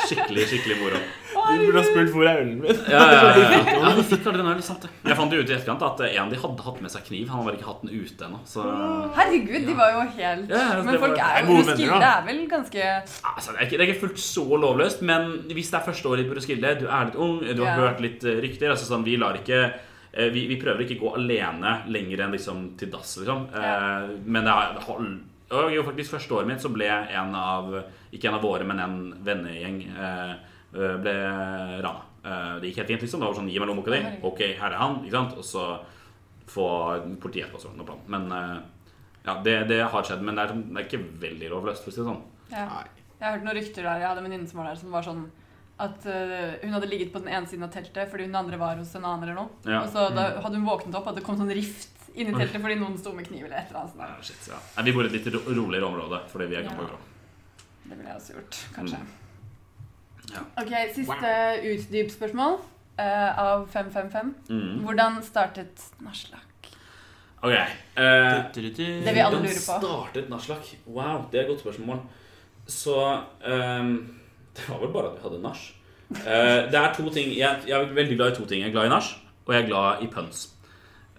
skikkelig, 0.09 0.45
skikkelig 0.49 0.77
moro. 0.81 1.01
Du 1.43 1.65
burde 1.65 1.79
ha 1.79 1.83
spurt 1.87 2.11
hvor 2.13 2.27
er 2.29 2.39
ølen 2.41 2.59
min. 2.61 2.77
Ja, 2.87 3.01
ja, 3.11 3.21
ja, 3.35 3.47
ja. 3.51 3.61
ja 3.83 3.91
de 3.97 4.03
fikk 4.07 4.27
aldri 4.31 4.43
den 4.45 4.61
sant 4.65 4.85
det. 4.85 4.91
Jeg 5.09 5.17
fant 5.19 5.33
jo 5.35 5.41
ut 5.43 5.49
i 5.51 5.55
etterkant 5.57 5.83
at 5.87 6.03
en 6.07 6.31
de 6.31 6.39
hadde 6.39 6.65
hatt 6.67 6.81
med 6.85 6.93
seg 6.93 7.05
kniv. 7.09 7.27
Han 7.29 7.39
hadde 7.41 7.47
bare 7.49 7.59
ikke 7.59 7.69
hatt 7.69 7.81
den 7.83 7.93
ute 7.93 8.27
ennå. 8.27 8.39
Så 8.47 8.63
Herregud, 9.17 9.67
de 9.67 9.75
var 9.77 9.91
jo 9.93 10.03
helt 10.17 10.53
Men 10.53 10.99
folk 11.03 11.17
var- 11.17 11.37
er 11.37 11.47
jo 11.47 11.57
Roskilde 11.59 12.09
er 12.09 12.21
vel 12.27 12.41
ganske 12.51 12.83
altså, 13.03 13.51
det, 13.51 13.57
er 13.59 13.65
ikke, 13.67 13.77
det 13.77 13.81
er 13.87 13.91
ikke 13.93 14.03
fullt 14.07 14.21
så 14.23 14.45
lovløst, 14.63 15.01
men 15.01 15.27
hvis 15.51 15.71
det 15.73 15.79
er 15.79 15.87
første 15.87 16.09
året 16.13 16.29
på 16.29 16.37
Roskilde, 16.39 16.75
du 16.79 16.85
er 16.87 17.09
litt 17.09 17.19
ung, 17.19 17.39
du 17.43 17.63
har 17.63 17.73
Ja. 17.73 17.87
hørt 17.87 17.99
litt 18.03 18.23
eh, 18.23 18.39
rykter 18.43 18.71
altså 18.73 18.87
sånn, 18.89 19.03
Vi 19.05 19.17
lar 19.17 19.35
ikke 19.39 19.59
eh, 20.13 20.29
vi, 20.33 20.47
vi 20.47 20.59
prøver 20.61 20.85
ikke 20.85 20.99
å 21.01 21.03
gå 21.09 21.13
alene 21.19 21.83
lenger 21.87 22.23
enn 22.25 22.31
liksom 22.37 22.77
til 22.77 22.89
dass, 22.93 23.17
liksom. 23.19 23.47
Eh, 23.53 24.07
men 24.25 24.43
det 24.45 24.53
er 24.53 25.69
jo, 25.75 25.83
faktisk 25.83 26.15
første 26.15 26.33
året 26.33 26.47
mitt 26.47 26.61
så 26.63 26.71
ble 26.73 26.87
en 26.87 27.35
av 27.35 27.69
Ikke 28.13 28.29
en 28.29 28.37
av 28.39 28.41
våre, 28.45 28.63
men 28.65 28.79
en 28.79 28.97
vennegjeng 29.25 29.83
ble 30.73 31.13
rana. 31.85 32.01
Eh, 32.23 32.53
det 32.59 32.69
gikk 32.71 32.81
helt 32.83 32.91
fint, 32.93 33.01
liksom. 33.05 33.19
Det 33.23 33.29
var 33.29 33.37
sånn 33.37 33.49
Gi 33.51 33.59
meg 33.61 33.69
lommeboka 33.69 33.93
di. 33.93 34.01
Ok, 34.29 34.41
her 34.59 34.71
er 34.71 34.79
han. 34.81 34.99
Ikke 35.05 35.17
sant? 35.19 35.37
Og 35.37 35.45
så 35.47 35.65
få 36.53 36.67
politiet 37.21 37.47
etterpå. 37.47 37.61
Sånn, 37.63 37.85
plan. 37.85 38.01
Men 38.07 38.27
eh, 38.31 38.57
ja, 39.27 39.37
det, 39.45 39.55
det 39.69 39.79
har 39.93 40.03
skjedd. 40.03 40.21
Men 40.25 40.35
det 40.39 40.43
er, 40.47 40.53
det 40.57 40.81
er 40.81 40.87
ikke 40.89 41.03
veldig 41.27 41.49
lovløst, 41.53 41.83
for 41.85 41.93
å 41.93 41.95
si 41.95 42.01
det 42.03 42.09
sånn. 42.09 42.23
ja. 42.51 42.83
Jeg 43.23 43.29
har 43.29 43.37
hørt 43.37 43.45
noen 43.45 43.55
rykter 43.55 43.85
der. 43.87 43.99
Jeg 44.01 44.07
hadde 44.09 44.19
en 44.19 44.25
venninne 44.27 44.49
som 44.51 44.57
var 44.59 44.65
der, 44.67 44.75
som 44.81 44.91
var 44.91 45.05
sånn 45.05 45.19
at 45.79 46.03
uh, 46.11 46.57
hun 46.59 46.73
hadde 46.75 46.89
ligget 46.91 47.13
på 47.13 47.21
den 47.23 47.29
ene 47.31 47.47
siden 47.47 47.63
av 47.63 47.69
teltet 47.71 48.09
fordi 48.11 48.25
hun 48.27 48.35
andre 48.35 48.57
var 48.59 48.75
hos 48.81 48.91
en 48.99 49.05
annen 49.07 49.23
eller 49.23 49.37
noe. 49.37 49.53
Ja. 49.63 49.77
Og 49.85 49.93
så 49.93 50.09
da 50.11 50.25
hadde 50.43 50.59
hun 50.59 50.65
våknet 50.67 50.97
opp, 50.99 51.07
at 51.07 51.15
det 51.15 51.23
kom 51.23 51.37
sånn 51.39 51.53
rift 51.55 52.09
inn 52.19 52.33
i 52.33 52.35
teltet 52.35 52.59
fordi 52.59 52.75
noen 52.81 52.97
sto 52.99 53.13
med 53.15 53.29
kniv 53.29 53.45
eller 53.47 53.61
et 53.61 53.71
eller 53.71 53.79
annet. 53.85 53.95
sånt. 53.95 54.03
Ja, 54.11 54.27
shit, 54.27 54.49
ja. 54.51 54.59
Nei, 54.75 54.83
vi 54.89 54.95
bor 54.97 55.07
i 55.07 55.11
et 55.13 55.15
litt 55.15 55.29
ro- 55.37 55.45
roligere 55.55 55.87
område 55.87 56.19
fordi 56.33 56.49
vi 56.51 56.57
er 56.59 56.65
Ja. 56.65 56.73
gamle 56.73 56.89
grå. 56.91 56.99
Det 57.85 57.95
ville 57.95 58.09
jeg 58.11 58.19
også 58.19 58.35
gjort, 58.35 58.59
kanskje. 58.75 58.99
Ja. 60.31 60.45
Ok, 60.61 60.71
Siste 60.95 61.33
utdypspørsmål 61.73 62.57
uh, 62.99 63.39
av 63.43 63.67
555. 63.73 64.33
Mm. 64.49 64.81
Hvordan 64.85 65.19
startet 65.25 65.85
Naslak? 66.03 66.69
Ok. 67.43 67.51
eh, 67.51 68.43
Det 68.55 69.13
vi 69.13 69.19
alle 69.19 69.35
Hvordan 69.35 69.41
lurer 69.43 69.59
på. 69.59 69.79
startet 69.81 70.29
Naslak? 70.29 70.75
Wow, 70.87 71.25
det 71.31 71.39
er 71.39 71.43
et 71.43 71.49
godt 71.49 71.59
spørsmål. 71.59 71.99
Så 72.67 73.19
um, 73.47 74.15
Det 74.55 74.69
var 74.69 74.79
vel 74.79 74.93
bare 74.93 75.11
at 75.11 75.17
vi 75.17 75.23
hadde 75.27 75.41
nach. 75.41 75.63
Uh, 76.13 76.71
det 76.71 76.77
er 76.79 76.93
to 76.93 77.09
ting 77.09 77.31
jeg, 77.37 77.63
jeg 77.67 77.81
er 77.81 77.93
veldig 77.93 78.17
glad 78.17 78.31
i 78.31 78.35
to 78.35 78.45
ting. 78.45 78.61
Jeg 78.61 78.69
er 78.69 78.75
glad 78.75 78.85
i 78.85 78.93
nach, 78.93 79.09
og 79.45 79.53
jeg 79.53 79.63
er 79.63 79.67
glad 79.67 80.03
i 80.05 80.07
puns. 80.07 80.49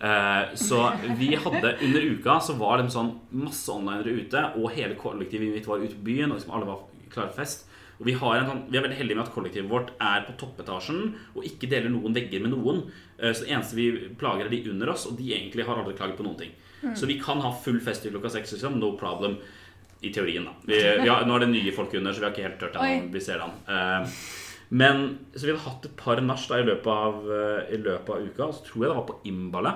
Uh, 0.00 0.54
så 0.54 0.92
vi 1.18 1.34
hadde 1.34 1.76
under 1.82 2.08
uka 2.14 2.38
så 2.40 2.56
var 2.58 2.80
det 2.80 2.92
sånn 2.92 3.12
masse 3.30 3.68
onlinere 3.72 4.16
ute, 4.16 4.42
og 4.56 4.72
hele 4.74 4.96
kollektivet 5.00 5.52
mitt 5.54 5.68
var 5.68 5.82
ute 5.82 5.96
på 5.96 6.08
byen, 6.08 6.30
og 6.30 6.38
liksom 6.38 6.54
alle 6.56 6.68
var 6.68 6.82
klare 7.12 7.32
for 7.32 7.42
fest. 7.42 7.66
Og 8.00 8.06
vi, 8.06 8.12
har 8.18 8.36
en, 8.40 8.46
sånn- 8.50 8.64
vi 8.70 8.76
er 8.78 8.82
veldig 8.82 8.96
heldige 8.98 9.16
med 9.16 9.26
at 9.28 9.34
kollektivet 9.34 9.70
vårt 9.70 9.90
er 10.00 10.24
på 10.26 10.36
toppetasjen 10.40 11.14
og 11.36 11.44
ikke 11.46 11.68
deler 11.70 11.90
noen 11.94 12.14
vegger 12.14 12.40
med 12.42 12.50
noen. 12.56 12.82
Eh, 13.18 13.32
Så 13.32 13.44
det 13.46 13.52
eneste 13.54 13.76
vi 13.78 13.90
plager, 14.18 14.46
er 14.46 14.50
de 14.50 14.70
under 14.70 14.90
oss, 14.90 15.06
og 15.06 15.16
de 15.16 15.30
egentlig 15.32 15.64
har 15.66 15.76
aldri 15.78 15.94
klaget 15.96 16.16
på 16.18 16.24
noen 16.26 16.36
ting. 16.38 16.50
Så 16.94 17.06
vi 17.06 17.18
kan 17.20 17.40
ha 17.40 17.50
full 17.52 17.78
fest 17.80 18.02
til 18.02 18.12
klokka 18.12 18.30
seks, 18.30 18.52
liksom. 18.52 18.78
No 18.78 18.92
problem. 19.00 19.38
I 20.02 20.10
teorien, 20.12 20.44
da. 20.44 20.50
Vi, 20.66 21.08
har, 21.08 21.24
nå 21.24 21.36
er 21.36 21.46
det 21.46 21.48
nye 21.54 21.72
folk 21.72 21.94
under, 21.94 22.12
så 22.12 22.20
vi 22.20 22.26
har 22.26 22.32
ikke 22.34 22.42
helt 22.48 22.58
tørt 22.60 22.74
ennå. 22.76 23.12
Vi 23.14 23.20
ser 23.20 23.38
det 23.38 23.46
an. 23.46 23.54
Eh, 24.04 24.08
Men 24.70 25.18
så 25.36 25.46
vi 25.46 25.52
hadde 25.52 25.62
hatt 25.64 25.84
et 25.86 25.96
par 25.96 26.20
nach 26.20 26.44
i 26.50 26.62
løpet, 26.64 26.86
av, 26.86 27.24
eh, 27.30 27.74
i 27.74 27.78
løpet 27.78 28.10
av 28.10 28.26
uka. 28.26 28.44
Og 28.48 28.54
så 28.54 28.64
tror 28.66 28.82
jeg 28.82 28.90
det 28.90 28.96
var 28.98 29.06
på 29.06 29.20
Imballet. 29.24 29.74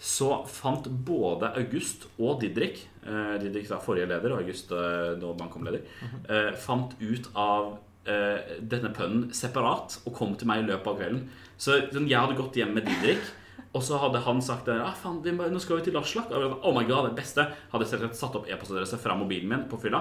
Så 0.00 0.30
fant 0.48 0.86
både 0.88 1.50
August 1.60 2.06
og 2.16 2.38
Didrik 2.40 2.78
eh, 3.04 3.34
Didrik 3.42 3.68
da 3.68 3.76
forrige 3.84 4.08
leder, 4.08 4.32
og 4.32 4.40
August 4.40 4.72
eh, 4.72 5.10
nå 5.20 5.34
bankomleder 5.36 5.82
eh, 6.24 6.54
Fant 6.56 6.94
ut 7.02 7.28
av 7.36 7.74
eh, 8.08 8.56
denne 8.64 8.94
pønnen 8.96 9.28
separat 9.36 9.98
og 10.06 10.16
kom 10.16 10.32
til 10.40 10.48
meg 10.48 10.62
i 10.62 10.70
løpet 10.70 10.88
av 10.88 10.96
kvelden. 11.02 11.26
Så 11.60 11.76
sånn, 11.92 12.08
jeg 12.08 12.16
hadde 12.16 12.38
gått 12.38 12.56
hjem 12.56 12.72
med 12.78 12.88
Didrik, 12.88 13.28
og 13.76 13.84
så 13.84 14.00
hadde 14.02 14.24
han 14.24 14.40
sagt 14.42 14.72
ah, 14.72 14.94
faen, 14.98 15.20
nå 15.20 15.60
skal 15.62 15.78
vi 15.78 15.90
til 15.90 16.00
Aslak. 16.00 16.32
Og 16.32 16.42
jeg 16.42 16.56
oh 16.56 16.74
my 16.74 16.82
god, 16.88 17.10
det 17.10 17.20
beste. 17.20 17.44
Hadde 17.70 17.86
selvsagt 17.86 18.18
satt 18.18 18.40
opp 18.40 18.48
e-postadresse 18.50 18.98
fra 18.98 19.14
mobilen 19.18 19.52
min 19.52 19.68
på 19.70 19.78
fylla. 19.84 20.00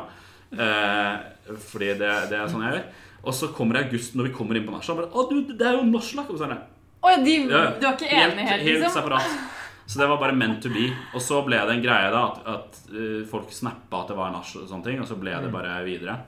Eh, 0.50 1.54
fordi 1.70 1.91
det, 2.00 2.10
det 2.32 2.39
er 2.39 2.50
sånn 2.50 2.66
jeg 2.66 2.80
gjør. 2.80 2.89
Og 3.20 3.36
så 3.36 3.52
kommer 3.54 3.84
August 3.84 4.16
når 4.18 4.32
vi 4.32 4.34
kommer 4.39 4.58
inn 4.58 4.66
på 4.66 4.80
Å, 4.80 5.28
du, 5.30 5.38
det 5.52 5.68
er 5.68 5.78
jo 5.78 5.86
Naslak! 5.86 6.32
Og 6.32 6.39
så 6.39 6.47
er 6.47 6.56
det 6.56 6.60
Å 7.04 7.14
ja, 7.14 7.22
de, 7.22 7.38
ja, 7.52 7.64
du 7.76 7.86
er 7.86 7.93
ikke 7.93 8.10
helt, 8.10 8.34
enighet, 8.34 8.64
helt 8.64 8.80
liksom? 8.80 8.95
separat. 8.95 9.39
Så 9.90 9.98
det 9.98 10.06
var 10.12 10.20
bare 10.22 10.36
meant 10.38 10.60
to 10.62 10.70
be. 10.70 10.88
Og 11.18 11.22
så 11.26 11.40
ble 11.48 11.58
det 11.66 11.74
en 11.80 11.82
greie 11.82 12.10
da 12.14 12.20
at, 12.30 12.44
at 12.46 12.82
uh, 12.94 13.24
folk 13.26 13.50
snappa 13.56 14.04
at 14.04 14.12
det 14.12 14.18
var 14.20 14.30
nach 14.36 14.52
og 14.60 14.68
sånne 14.70 14.86
ting, 14.86 15.00
og 15.02 15.08
så 15.10 15.18
ble 15.18 15.34
Mm. 15.34 15.48
det 15.48 15.52
bare 15.56 15.80
videre. 15.88 16.20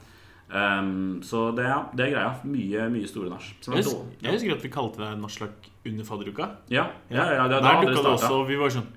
Um, 0.52 1.22
så 1.24 1.46
det, 1.56 1.64
ja, 1.70 1.78
det 1.96 2.08
er 2.08 2.16
greia. 2.16 2.32
Mye, 2.44 2.88
mye 2.92 3.08
store 3.08 3.30
nach. 3.30 3.46
Jeg 3.70 3.86
jeg 4.26 4.34
husker 4.34 4.56
at 4.58 4.64
vi 4.66 4.72
kalte 4.74 5.00
det 5.04 5.12
Naslak 5.22 5.70
under 5.88 6.04
fadderuka. 6.10 6.50
Ja, 6.74 6.88
ja, 7.14 7.28
ja, 7.38 7.46
det, 7.48 7.62
Der 7.64 7.78
dukka 7.86 8.02
det 8.02 8.12
også, 8.18 8.34
og 8.42 8.48
vi 8.50 8.58
var 8.60 8.74
sånn 8.74 8.90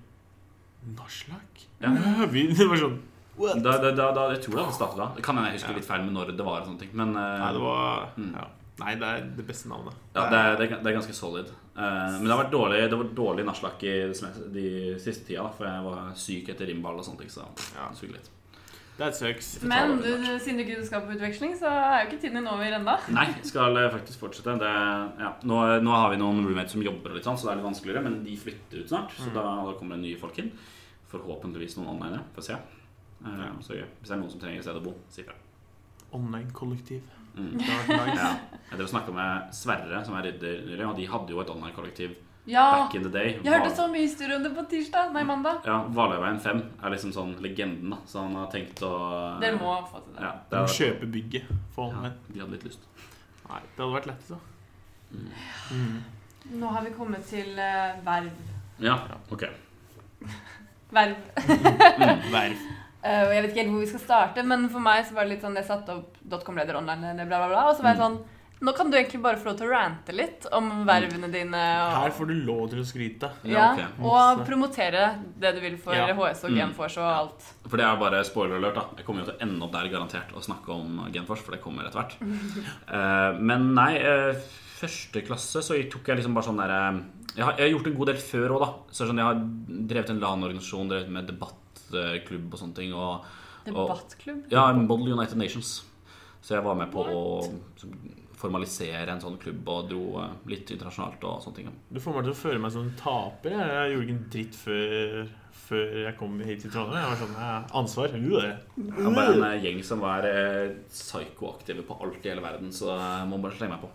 Naslak? 0.97 1.62
Ja. 1.81 1.91
Vi, 2.35 2.47
det 2.53 2.67
var 2.69 2.81
sånn 2.81 2.99
What? 3.37 3.59
Da, 3.65 3.73
da, 3.83 3.91
da, 3.97 4.09
da, 4.15 4.25
jeg 4.33 4.43
tror 4.45 4.61
det 4.61 4.75
startet 4.77 4.99
da. 5.01 5.07
Det 5.17 5.25
kan 5.27 5.39
jeg 5.43 5.57
huske 5.57 5.73
litt 5.75 5.87
feil 5.89 6.05
med 6.07 6.15
når 6.15 6.35
det 6.39 6.45
var. 6.47 6.61
og 6.62 6.69
sånne 6.69 6.79
ting 6.85 6.93
Men 6.95 7.17
uh, 7.17 7.23
Nei, 7.43 7.49
det 7.57 7.62
var 7.65 8.05
Mm. 8.17 8.33
ja. 8.37 8.45
Nei, 8.83 8.93
det 8.99 9.09
er 9.09 9.25
det 9.39 9.45
beste 9.47 9.69
navnet. 9.71 9.95
ja, 10.15 10.23
det, 10.31 10.39
er, 10.39 10.57
det, 10.59 10.67
er, 10.71 10.79
det 10.83 10.91
er 10.91 10.97
ganske 10.99 11.15
solid. 11.15 11.51
Eh, 11.75 12.12
men 12.20 12.29
det 12.29 12.31
har 12.31 12.45
vært 12.45 12.53
dårlig 12.55 12.83
Det 12.87 12.99
var 13.01 13.09
dårlig 13.18 13.45
nachslak 13.49 13.81
i 13.83 13.95
de 14.55 14.68
siste 15.03 15.27
tida, 15.27 15.43
da, 15.43 15.51
for 15.57 15.66
jeg 15.66 15.87
var 15.89 16.12
syk 16.14 16.53
etter 16.55 16.70
rimball 16.70 17.01
og 17.01 17.07
sånne 17.07 17.25
ting. 17.25 17.33
Så 17.35 17.43
Ja. 17.75 17.89
det 17.91 17.99
suger 17.99 18.14
litt. 18.14 18.31
That 18.97 19.16
sucks. 19.16 19.61
Men 19.62 19.97
du, 19.99 20.39
siden 20.39 20.61
du 20.61 20.62
ikke 20.62 20.85
skal 20.87 21.03
på 21.03 21.16
utveksling, 21.16 21.57
så 21.59 21.66
er 21.66 22.05
jo 22.05 22.12
ikke 22.12 22.20
tiden 22.22 22.39
din 22.39 22.47
over 22.47 22.62
ennå. 22.62 22.95
Nei, 23.16 23.27
skal 23.43 23.75
eh, 23.81 23.91
faktisk 23.91 24.22
fortsette. 24.22 24.55
Det, 24.61 24.70
ja, 25.18 25.33
nå, 25.43 25.59
nå 25.83 25.97
har 25.97 26.12
vi 26.12 26.20
noen 26.20 26.45
roommates 26.47 26.77
som 26.77 26.85
jobber, 26.85 27.11
og 27.11 27.18
litt 27.18 27.27
sånn, 27.27 27.41
så 27.41 27.49
det 27.49 27.57
er 27.57 27.59
litt 27.59 27.66
vanskeligere. 27.72 28.05
Men 28.07 28.20
de 28.22 28.37
flytter 28.39 28.85
ut 28.85 28.93
snart, 28.93 29.16
så 29.18 29.33
da, 29.35 29.43
da 29.66 29.75
kommer 29.81 29.99
det 29.99 30.05
nye 30.07 30.20
folk 30.20 30.39
inn. 30.39 30.53
Forhåpentligvis 31.11 31.75
noen 31.81 31.91
online. 31.97 32.22
Får 32.39 32.47
se. 32.53 32.61
Uh, 33.25 33.51
så. 33.64 33.75
Hvis 33.75 34.12
det 34.12 34.14
er 34.14 34.22
noen 34.22 34.31
som 34.31 34.43
trenger 34.43 34.62
et 34.62 34.68
sted 34.68 34.79
å 34.79 34.85
bo, 34.85 34.95
si 35.11 35.25
ifra. 35.25 35.35
Online-kollektiv. 36.14 37.03
Mm. 37.37 37.59
Det 37.59 37.64
har 37.70 38.07
nice. 38.07 38.20
Ja. 38.22 38.61
Jeg 38.70 38.78
drev 38.78 38.87
og 38.87 38.93
snakka 38.93 39.12
med 39.14 39.55
Sverre, 39.55 40.05
som 40.07 40.14
er 40.18 40.28
ridder 40.28 40.62
nylig, 40.66 40.87
og 40.87 40.97
de 40.99 41.07
hadde 41.11 41.35
jo 41.35 41.41
et 41.43 41.51
online-kollektiv 41.51 42.14
Ja, 42.47 42.64
back 42.76 42.95
in 42.95 43.03
the 43.03 43.11
day. 43.12 43.39
jeg 43.43 43.53
hørte 43.53 43.76
så 43.76 43.87
mye 43.89 44.03
historier 44.05 44.37
om 44.37 44.43
det 44.45 44.51
på 44.57 44.64
tirsdag. 44.70 45.12
Nei, 45.14 45.22
mandag. 45.24 45.62
Ja, 45.64 45.78
Valøyveien 45.97 46.41
5 46.45 46.62
er 46.82 46.93
liksom 46.93 47.12
sånn 47.14 47.35
legenden, 47.45 47.95
da. 47.95 48.01
Så 48.07 48.20
han 48.20 48.35
har 48.37 48.51
tenkt 48.53 48.82
å 48.85 48.93
Dere 49.41 49.57
må 49.61 49.76
få 49.89 50.03
til 50.05 50.16
det. 50.16 50.26
ja, 50.26 50.32
det 50.51 50.59
er... 50.61 50.74
kjøpe 50.78 51.11
bygget 51.14 51.53
for 51.76 51.89
ja, 51.89 51.97
online. 51.97 52.14
De 52.28 52.43
hadde 52.43 52.59
litt 52.59 52.66
lyst. 52.68 52.89
Nei, 53.49 53.61
det 53.62 53.80
hadde 53.80 53.95
vært 53.95 54.11
lett, 54.12 54.28
så. 54.28 54.41
Mm. 55.14 55.30
Mm. 55.70 55.97
Nå 56.61 56.74
har 56.76 56.85
vi 56.85 56.95
kommet 56.99 57.24
til 57.30 57.55
uh, 57.57 57.97
verv. 58.05 58.30
Ja, 58.82 58.99
ok. 59.32 59.47
Verv. 60.95 61.16
Verv. 62.35 62.66
Eh, 63.05 63.24
og 63.26 63.34
jeg 63.34 63.42
vet 63.42 63.50
ikke 63.50 63.61
helt 63.61 63.74
hvor 63.74 63.82
vi 63.84 63.90
skal 63.90 64.05
starte, 64.05 64.44
men 64.48 64.68
for 64.72 64.84
meg 64.84 65.02
så 65.05 65.16
var 65.16 65.26
det 65.26 65.34
litt 65.34 65.44
sånn 65.44 65.59
Jeg 65.59 65.68
satte 65.68 65.98
opp 65.98 66.22
dotcom-leder 66.24 66.78
online, 66.78 67.26
bla, 67.28 67.42
bla, 67.42 67.50
bla, 67.50 67.66
og 67.68 67.76
så 67.76 67.84
var 67.84 67.92
jeg 67.94 68.00
sånn 68.00 68.22
Nå 68.64 68.72
kan 68.72 68.88
du 68.88 68.96
egentlig 68.96 69.18
bare 69.20 69.36
få 69.36 69.50
lov 69.50 69.57
til 69.59 69.66
å 69.66 69.72
rante 69.74 70.14
litt 70.14 70.46
om 70.57 70.68
vervene 70.88 71.28
dine. 71.28 71.59
Her 71.59 72.12
får 72.16 72.30
du 72.30 72.34
lov 72.46 72.62
til 72.72 72.80
å 72.80 72.84
skryte. 72.86 73.28
ja, 73.50 73.64
okay. 73.74 73.90
og 74.00 74.40
promotere 74.46 75.02
det 75.42 75.50
du 75.57 75.61
vil 75.61 75.74
for 75.76 75.92
Ja. 75.92 76.07
HS 76.07 76.46
og 76.46 76.55
GenForce 76.55 76.62
Genfors 76.62 76.96
og 77.02 77.09
alt. 77.11 77.48
For 77.66 77.76
det 77.76 77.84
er 77.84 77.98
bare 78.00 78.22
spoiler 78.24 78.57
alert. 78.57 78.78
da 78.78 79.02
Jeg 79.02 79.05
kommer 79.05 79.20
jo 79.20 79.26
til 79.28 79.36
å 79.36 79.42
ende 79.44 79.66
opp 79.66 79.74
der 79.74 79.90
garantert 79.92 80.32
og 80.32 80.46
snakke 80.46 80.72
om 80.72 81.02
Genfors, 81.12 81.42
for 81.44 81.52
det 81.52 81.61
kommer 81.61 81.84
etter 81.84 82.00
hvert. 82.00 82.16
uh, 82.22 83.36
men 83.50 83.74
nei, 83.74 83.98
uh, 84.00 84.32
første 84.78 85.26
klasse 85.26 85.61
så 85.61 85.76
tok 85.90 86.09
jeg 86.09 86.22
liksom 86.22 86.38
bare 86.38 86.48
sånn 86.48 86.62
der 86.62 86.72
eh, 86.78 87.02
jeg, 87.34 87.44
har, 87.44 87.59
jeg 87.59 87.66
har 87.66 87.72
gjort 87.74 87.90
en 87.90 87.98
god 87.98 88.11
del 88.12 88.22
før 88.22 88.55
òg, 88.55 88.64
da. 88.64 88.70
Så 88.94 89.11
sånn, 89.11 89.20
jeg 89.20 89.28
har 89.28 89.44
drevet 89.92 90.14
en 90.14 90.20
LAN-organisasjon, 90.22 90.90
drevet 90.92 91.12
med 91.12 91.28
debattklubb 91.95 92.53
og 92.53 92.61
sånne 92.61 92.78
ting. 92.80 92.95
Og, 92.99 93.32
Debattklubb. 93.64 94.45
ja, 94.53 94.66
Model 94.76 95.14
United 95.14 95.40
Nations. 95.40 95.78
Så 96.45 96.59
jeg 96.59 96.64
var 96.66 96.76
med 96.76 96.90
på 96.92 97.01
å 97.01 97.22
så, 97.80 97.88
formalisere 98.36 99.09
en 99.09 99.22
sånn 99.22 99.38
klubb 99.40 99.68
og 99.72 99.86
dro 99.88 100.03
eh, 100.20 100.34
litt 100.51 100.68
internasjonalt 100.74 101.22
og 101.24 101.40
sånne 101.45 101.61
ting. 101.61 101.70
Du 101.88 102.01
får 102.03 102.18
meg 102.18 102.26
til 102.26 102.34
å 102.34 102.40
føle 102.42 102.61
meg 102.61 102.74
som 102.74 102.84
en 102.84 102.99
taper. 102.99 103.55
Jeg, 103.57 103.72
jeg 103.78 103.95
gjorde 103.95 104.05
ikke 104.05 104.16
en 104.16 104.28
dritt 104.34 104.59
før, 104.61 105.16
før 105.64 105.97
jeg 106.03 106.18
kom 106.18 106.36
hit 106.45 106.61
til 106.66 106.74
Trondheim. 106.74 107.01
Jeg 107.01 107.14
var 107.14 107.22
sånn 107.22 107.40
ja, 107.40 107.55
Ansvar. 107.80 108.18
Jeg 108.18 108.53
Det 108.76 109.07
var 109.07 109.16
bare 109.16 109.34
en 109.38 109.49
eh, 109.49 109.57
gjeng 109.64 109.80
som 109.88 110.05
var 110.05 110.28
eh, 110.28 110.76
psykoaktive 110.92 111.86
på 111.88 111.99
alt 112.05 112.20
i 112.20 112.34
hele 112.34 112.45
verden, 112.45 112.74
så 112.76 112.92
jeg 112.92 113.32
må 113.32 113.40
bare 113.40 113.57
slenge 113.57 113.78
meg 113.78 113.86
på. 113.86 113.92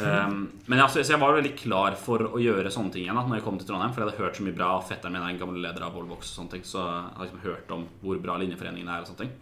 Um, 0.00 0.46
men 0.72 0.80
jeg, 0.80 0.88
så, 0.88 1.02
så 1.04 1.12
jeg 1.12 1.20
var 1.20 1.34
veldig 1.36 1.52
klar 1.58 1.96
for 2.00 2.22
å 2.24 2.38
gjøre 2.40 2.70
sånne 2.72 2.94
ting 2.94 3.02
igjen 3.04 3.18
da 3.18 3.26
Når 3.28 3.36
jeg 3.36 3.44
kom 3.44 3.58
til 3.60 3.68
Trondheim. 3.68 3.92
For 3.92 4.00
jeg 4.00 4.08
hadde 4.08 4.24
hørt 4.24 4.38
så 4.38 4.46
mye 4.46 4.56
bra. 4.56 4.70
Fetteren 4.88 5.12
min 5.12 5.20
er 5.24 5.34
en 5.34 5.40
gammel 5.42 5.60
leder 5.60 5.84
av 5.84 5.96
Volvox, 5.96 6.30
og 6.32 6.38
sånne 6.38 6.54
ting 6.54 6.64
Så 6.64 6.80
jeg 6.80 7.02
hadde 7.10 7.26
liksom 7.26 7.44
hørt 7.44 7.74
om 7.76 7.86
hvor 8.00 8.20
bra 8.24 8.38
linjeforeningen 8.40 8.88
er. 8.88 9.04
og 9.04 9.10
sånne 9.10 9.26
ting 9.26 9.34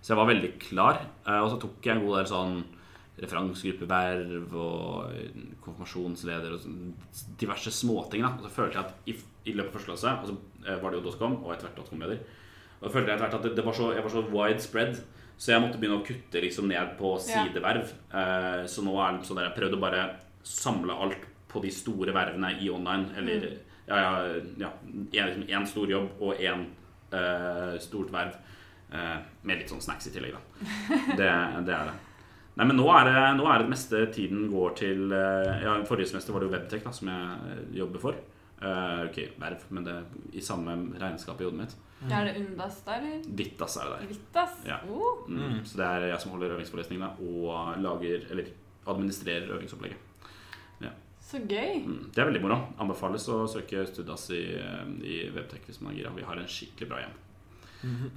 Så 0.00 0.12
jeg 0.12 0.20
var 0.20 0.30
veldig 0.32 0.52
klar. 0.60 1.00
Eh, 1.24 1.40
og 1.40 1.50
så 1.54 1.60
tok 1.62 1.88
jeg 1.88 1.96
en 1.96 2.04
god 2.04 2.18
del 2.20 2.32
sånn 2.34 2.56
referansegruppeverv 3.14 4.54
og 4.58 5.10
konfirmasjonsleder 5.62 6.56
og 6.56 6.62
sånn 6.64 6.78
diverse 7.40 7.72
småting. 7.72 8.26
da 8.26 8.34
Og 8.36 8.48
så 8.48 8.54
følte 8.56 8.80
jeg 8.80 8.84
at 8.84 9.10
i, 9.10 9.16
i 9.50 9.56
løpet 9.56 9.70
av 9.70 9.76
første 9.78 9.92
klasse 9.92 10.14
Og 10.18 10.30
så 10.32 10.38
eh, 10.66 10.80
var 10.82 10.90
det 10.90 11.00
jo 11.00 11.06
Dotcom 11.08 11.38
og 11.40 11.52
etter 11.54 11.68
hvert 11.68 11.80
Dotcom-leder, 11.80 12.24
Og 12.80 12.88
så 12.88 12.94
følte 12.96 13.08
jeg 13.08 13.16
etter 13.16 13.26
hvert 13.28 13.38
at 13.40 13.46
det, 13.48 13.56
det 13.56 13.64
var 13.66 13.78
så, 13.78 13.92
jeg 13.94 14.04
var 14.04 14.12
så 14.12 14.26
widespread. 14.28 15.04
Så 15.36 15.52
jeg 15.52 15.62
måtte 15.64 15.80
begynne 15.80 16.00
å 16.00 16.06
kutte 16.06 16.42
liksom 16.42 16.68
ned 16.70 16.94
på 16.98 17.14
Ja. 17.18 17.44
sideverv. 17.44 17.92
Eh, 18.12 18.64
så 18.70 18.84
nå 18.86 18.94
er 19.02 19.18
det 19.18 19.26
sånn 19.26 19.36
der 19.40 19.50
jeg 19.50 19.58
prøvde 19.58 19.76
å 19.76 19.80
bare 19.82 20.04
samle 20.42 20.92
alt 20.92 21.26
på 21.48 21.62
de 21.62 21.70
store 21.70 22.12
vervene 22.14 22.54
i 22.60 22.70
online. 22.70 23.10
Eller 23.16 23.48
ja, 23.88 23.96
ja, 23.96 24.40
ja 24.58 24.70
en, 25.22 25.28
liksom, 25.28 25.44
en 25.48 25.66
stor 25.66 25.90
jobb 25.90 26.10
og 26.20 26.40
én 26.40 26.66
uh, 27.12 27.78
stort 27.78 28.10
verv. 28.14 28.34
Uh, 28.94 29.18
med 29.42 29.58
litt 29.58 29.70
sånn 29.72 29.82
snacks 29.82 30.06
i 30.06 30.12
tillegg, 30.14 30.34
da. 30.34 30.66
Det, 31.18 31.30
det 31.66 31.74
er 31.74 31.88
det. 31.90 31.94
Nei, 32.54 32.68
men 32.68 32.76
nå 32.78 32.86
er 32.94 33.08
det, 33.08 33.22
nå 33.40 33.46
er 33.50 33.64
det 33.64 33.70
meste 33.72 34.04
tiden 34.14 34.46
går 34.52 34.76
til 34.78 35.08
uh, 35.10 35.56
Ja, 35.64 35.74
Forrige 35.88 36.12
semester 36.12 36.34
var 36.34 36.44
det 36.44 36.50
jo 36.50 36.54
Webtech 36.54 36.84
da, 36.86 36.92
som 36.94 37.10
jeg 37.10 37.54
eh, 37.54 37.64
jobber 37.80 38.02
for. 38.02 38.20
Uh, 38.62 39.08
ok, 39.08 39.18
verv, 39.42 39.64
men 39.74 39.86
det 39.86 39.96
er 39.96 40.38
i 40.38 40.44
samme 40.44 40.76
regnskap 41.00 41.42
i 41.42 41.48
hodet 41.48 41.64
mitt. 41.64 41.74
Er 42.12 42.24
det 42.28 42.34
Undas 42.42 42.80
der, 42.84 42.98
eller? 43.00 43.22
Dittas 43.38 43.76
er 43.76 43.88
det 43.88 43.92
der. 44.00 44.08
Vittas? 44.12 44.56
Ja. 44.68 44.80
Oh. 44.90 45.24
Mm. 45.28 45.40
Mm. 45.40 45.60
Så 45.64 45.78
det 45.80 45.86
er 45.86 46.08
jeg 46.10 46.20
som 46.20 46.34
holder 46.34 46.56
øvingsforelesningene 46.56 47.10
og 47.24 47.78
lager, 47.80 48.26
eller 48.30 48.50
administrerer 48.86 49.54
øvingsopplegget. 49.56 50.10
Så 51.24 51.38
gøy. 51.48 51.78
Mm. 51.86 52.10
Det 52.12 52.20
er 52.20 52.28
veldig 52.28 52.40
moro. 52.44 52.56
Anbefales 52.84 53.24
å 53.32 53.46
søke 53.48 53.86
Studas 53.88 54.26
i, 54.36 54.42
i 55.08 55.14
Webtech 55.32 55.64
hvis 55.70 55.80
man 55.80 55.94
er 55.94 56.02
gira. 56.02 56.12
Vi 56.12 56.26
har 56.28 56.36
en 56.36 56.50
skikkelig 56.50 56.88
bra 56.90 56.98
hjem. 57.00 57.14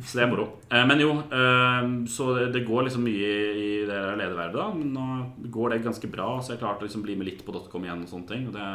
Så 0.03 0.19
det 0.19 0.23
er 0.25 0.29
moro. 0.31 0.45
Eh, 0.71 0.83
Men 0.88 0.99
jo, 0.99 1.13
eh, 1.31 1.88
så 2.11 2.27
det 2.51 2.65
går 2.67 2.83
liksom 2.88 3.03
mye 3.07 3.31
i 3.55 3.69
det 3.88 3.95
der 3.95 4.19
ledervervet, 4.19 4.59
da. 4.59 4.67
Men 4.75 4.93
nå 4.95 5.49
går 5.55 5.73
det 5.73 5.81
ganske 5.88 6.11
bra, 6.11 6.27
så 6.43 6.53
jeg 6.53 6.61
klarte 6.61 6.83
å 6.83 6.88
liksom 6.88 7.03
bli 7.03 7.15
med 7.19 7.27
litt 7.31 7.45
på 7.47 7.55
.com 7.71 7.88
igjen 7.88 8.03
og 8.03 8.11
sånne 8.11 8.27
ting. 8.27 8.45
Og 8.51 8.55
det 8.59 8.67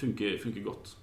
funker, 0.00 0.38
funker 0.42 0.66
godt. 0.66 0.94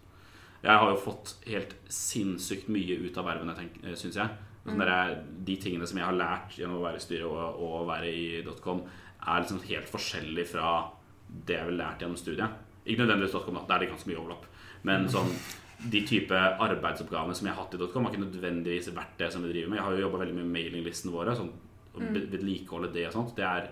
Jeg 0.63 0.75
har 0.81 0.89
jo 0.91 0.97
fått 0.99 1.35
helt 1.47 1.75
sinnssykt 1.87 2.67
mye 2.73 2.97
ut 3.05 3.17
av 3.17 3.25
vervene, 3.29 3.55
syns 3.95 4.17
jeg. 4.19 4.29
Sånn 4.65 4.81
der, 4.83 5.13
de 5.47 5.55
tingene 5.57 5.87
som 5.87 5.97
jeg 5.97 6.05
har 6.05 6.17
lært 6.19 6.57
gjennom 6.59 6.81
å 6.81 6.83
være 6.83 6.99
i 6.99 7.03
styret 7.05 7.25
og, 7.25 7.61
og 7.63 7.75
å 7.79 7.85
være 7.87 8.09
i 8.11 8.25
.com, 8.61 8.81
er 9.23 9.39
liksom 9.41 9.61
helt 9.69 9.87
forskjellig 9.89 10.45
fra 10.51 10.73
det 11.29 11.55
jeg 11.55 11.63
har 11.63 11.71
lært 11.79 12.03
gjennom 12.03 12.19
studiet. 12.19 12.59
Ikke 12.85 13.05
nødvendigvis 13.05 13.37
.com, 13.45 13.55
da. 13.55 13.63
Der 13.69 13.75
er 13.75 13.85
det 13.85 13.89
ganske 13.93 14.09
mye 14.11 14.19
overlapp. 14.19 14.45
Men 14.83 15.07
sånn, 15.11 15.31
de 15.91 16.01
type 16.07 16.35
arbeidsoppgavene 16.35 17.35
som 17.37 17.47
jeg 17.47 17.55
har 17.55 17.63
hatt 17.63 17.75
i 17.75 17.79
.com, 17.93 18.05
har 18.05 18.13
ikke 18.13 18.25
nødvendigvis 18.27 18.91
vært 18.95 19.15
det 19.21 19.31
som 19.33 19.43
vi 19.45 19.53
driver 19.53 19.71
med. 19.71 19.79
Jeg 19.79 19.85
har 19.87 19.95
jo 19.95 20.03
jobba 20.07 20.21
veldig 20.25 20.35
mye 20.37 20.47
med 20.49 20.55
mailinglistene 20.59 21.15
våre. 21.15 21.35
Sånn, 21.39 21.53
og 21.95 22.01
ved- 22.03 22.27
vedlikeholde 22.35 22.91
det 22.93 23.07
og 23.07 23.15
sånt. 23.15 23.33
Det 23.39 23.45
er, 23.47 23.69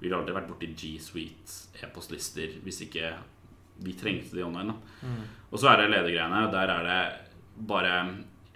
vi 0.00 0.08
ville 0.08 0.18
aldri 0.22 0.34
vært 0.34 0.48
borti 0.48 0.72
G 0.74 0.94
Suite 1.04 1.84
e-postlister 1.84 2.56
hvis 2.64 2.80
ikke 2.88 3.12
vi 3.84 3.94
trengte 3.98 4.36
de 4.36 4.44
online. 4.44 4.74
Da. 4.74 5.06
Og 5.50 5.58
så 5.58 5.70
er 5.70 5.80
det 5.82 5.90
ledergreiene. 5.90 6.50
Der 6.52 6.74
er 6.76 6.88
det 6.88 7.64
bare 7.68 7.94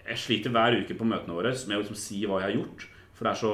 Jeg 0.05 0.18
sliter 0.20 0.51
hver 0.53 0.77
uke 0.83 0.95
på 0.95 1.07
møtene 1.09 1.33
våre 1.33 1.55
med 1.66 1.79
å 1.79 1.81
liksom 1.81 1.97
si 1.97 2.25
hva 2.29 2.43
jeg 2.43 2.51
har 2.51 2.59
gjort. 2.59 2.87
For 3.14 3.25
det 3.25 3.31
er, 3.31 3.39
så, 3.41 3.53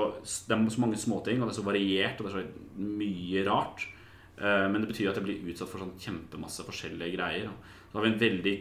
det 0.49 0.57
er 0.57 0.69
så 0.73 0.81
mange 0.83 0.99
småting, 0.99 1.41
og 1.41 1.49
det 1.49 1.53
er 1.53 1.61
så 1.61 1.67
variert, 1.67 2.21
og 2.21 2.27
det 2.27 2.31
er 2.33 2.39
så 2.41 2.81
mye 2.81 3.45
rart. 3.47 3.85
Eh, 4.41 4.67
Men 4.73 4.81
det 4.81 4.89
betyr 4.91 5.11
at 5.11 5.21
jeg 5.21 5.27
blir 5.27 5.53
utsatt 5.53 5.69
for 5.71 5.85
sånn 5.85 5.99
kjempemasse 6.01 6.65
forskjellige 6.67 7.15
greier. 7.17 7.51
Så 7.91 7.99
har 7.99 8.07
vi 8.07 8.13
en 8.15 8.23
veldig 8.23 8.55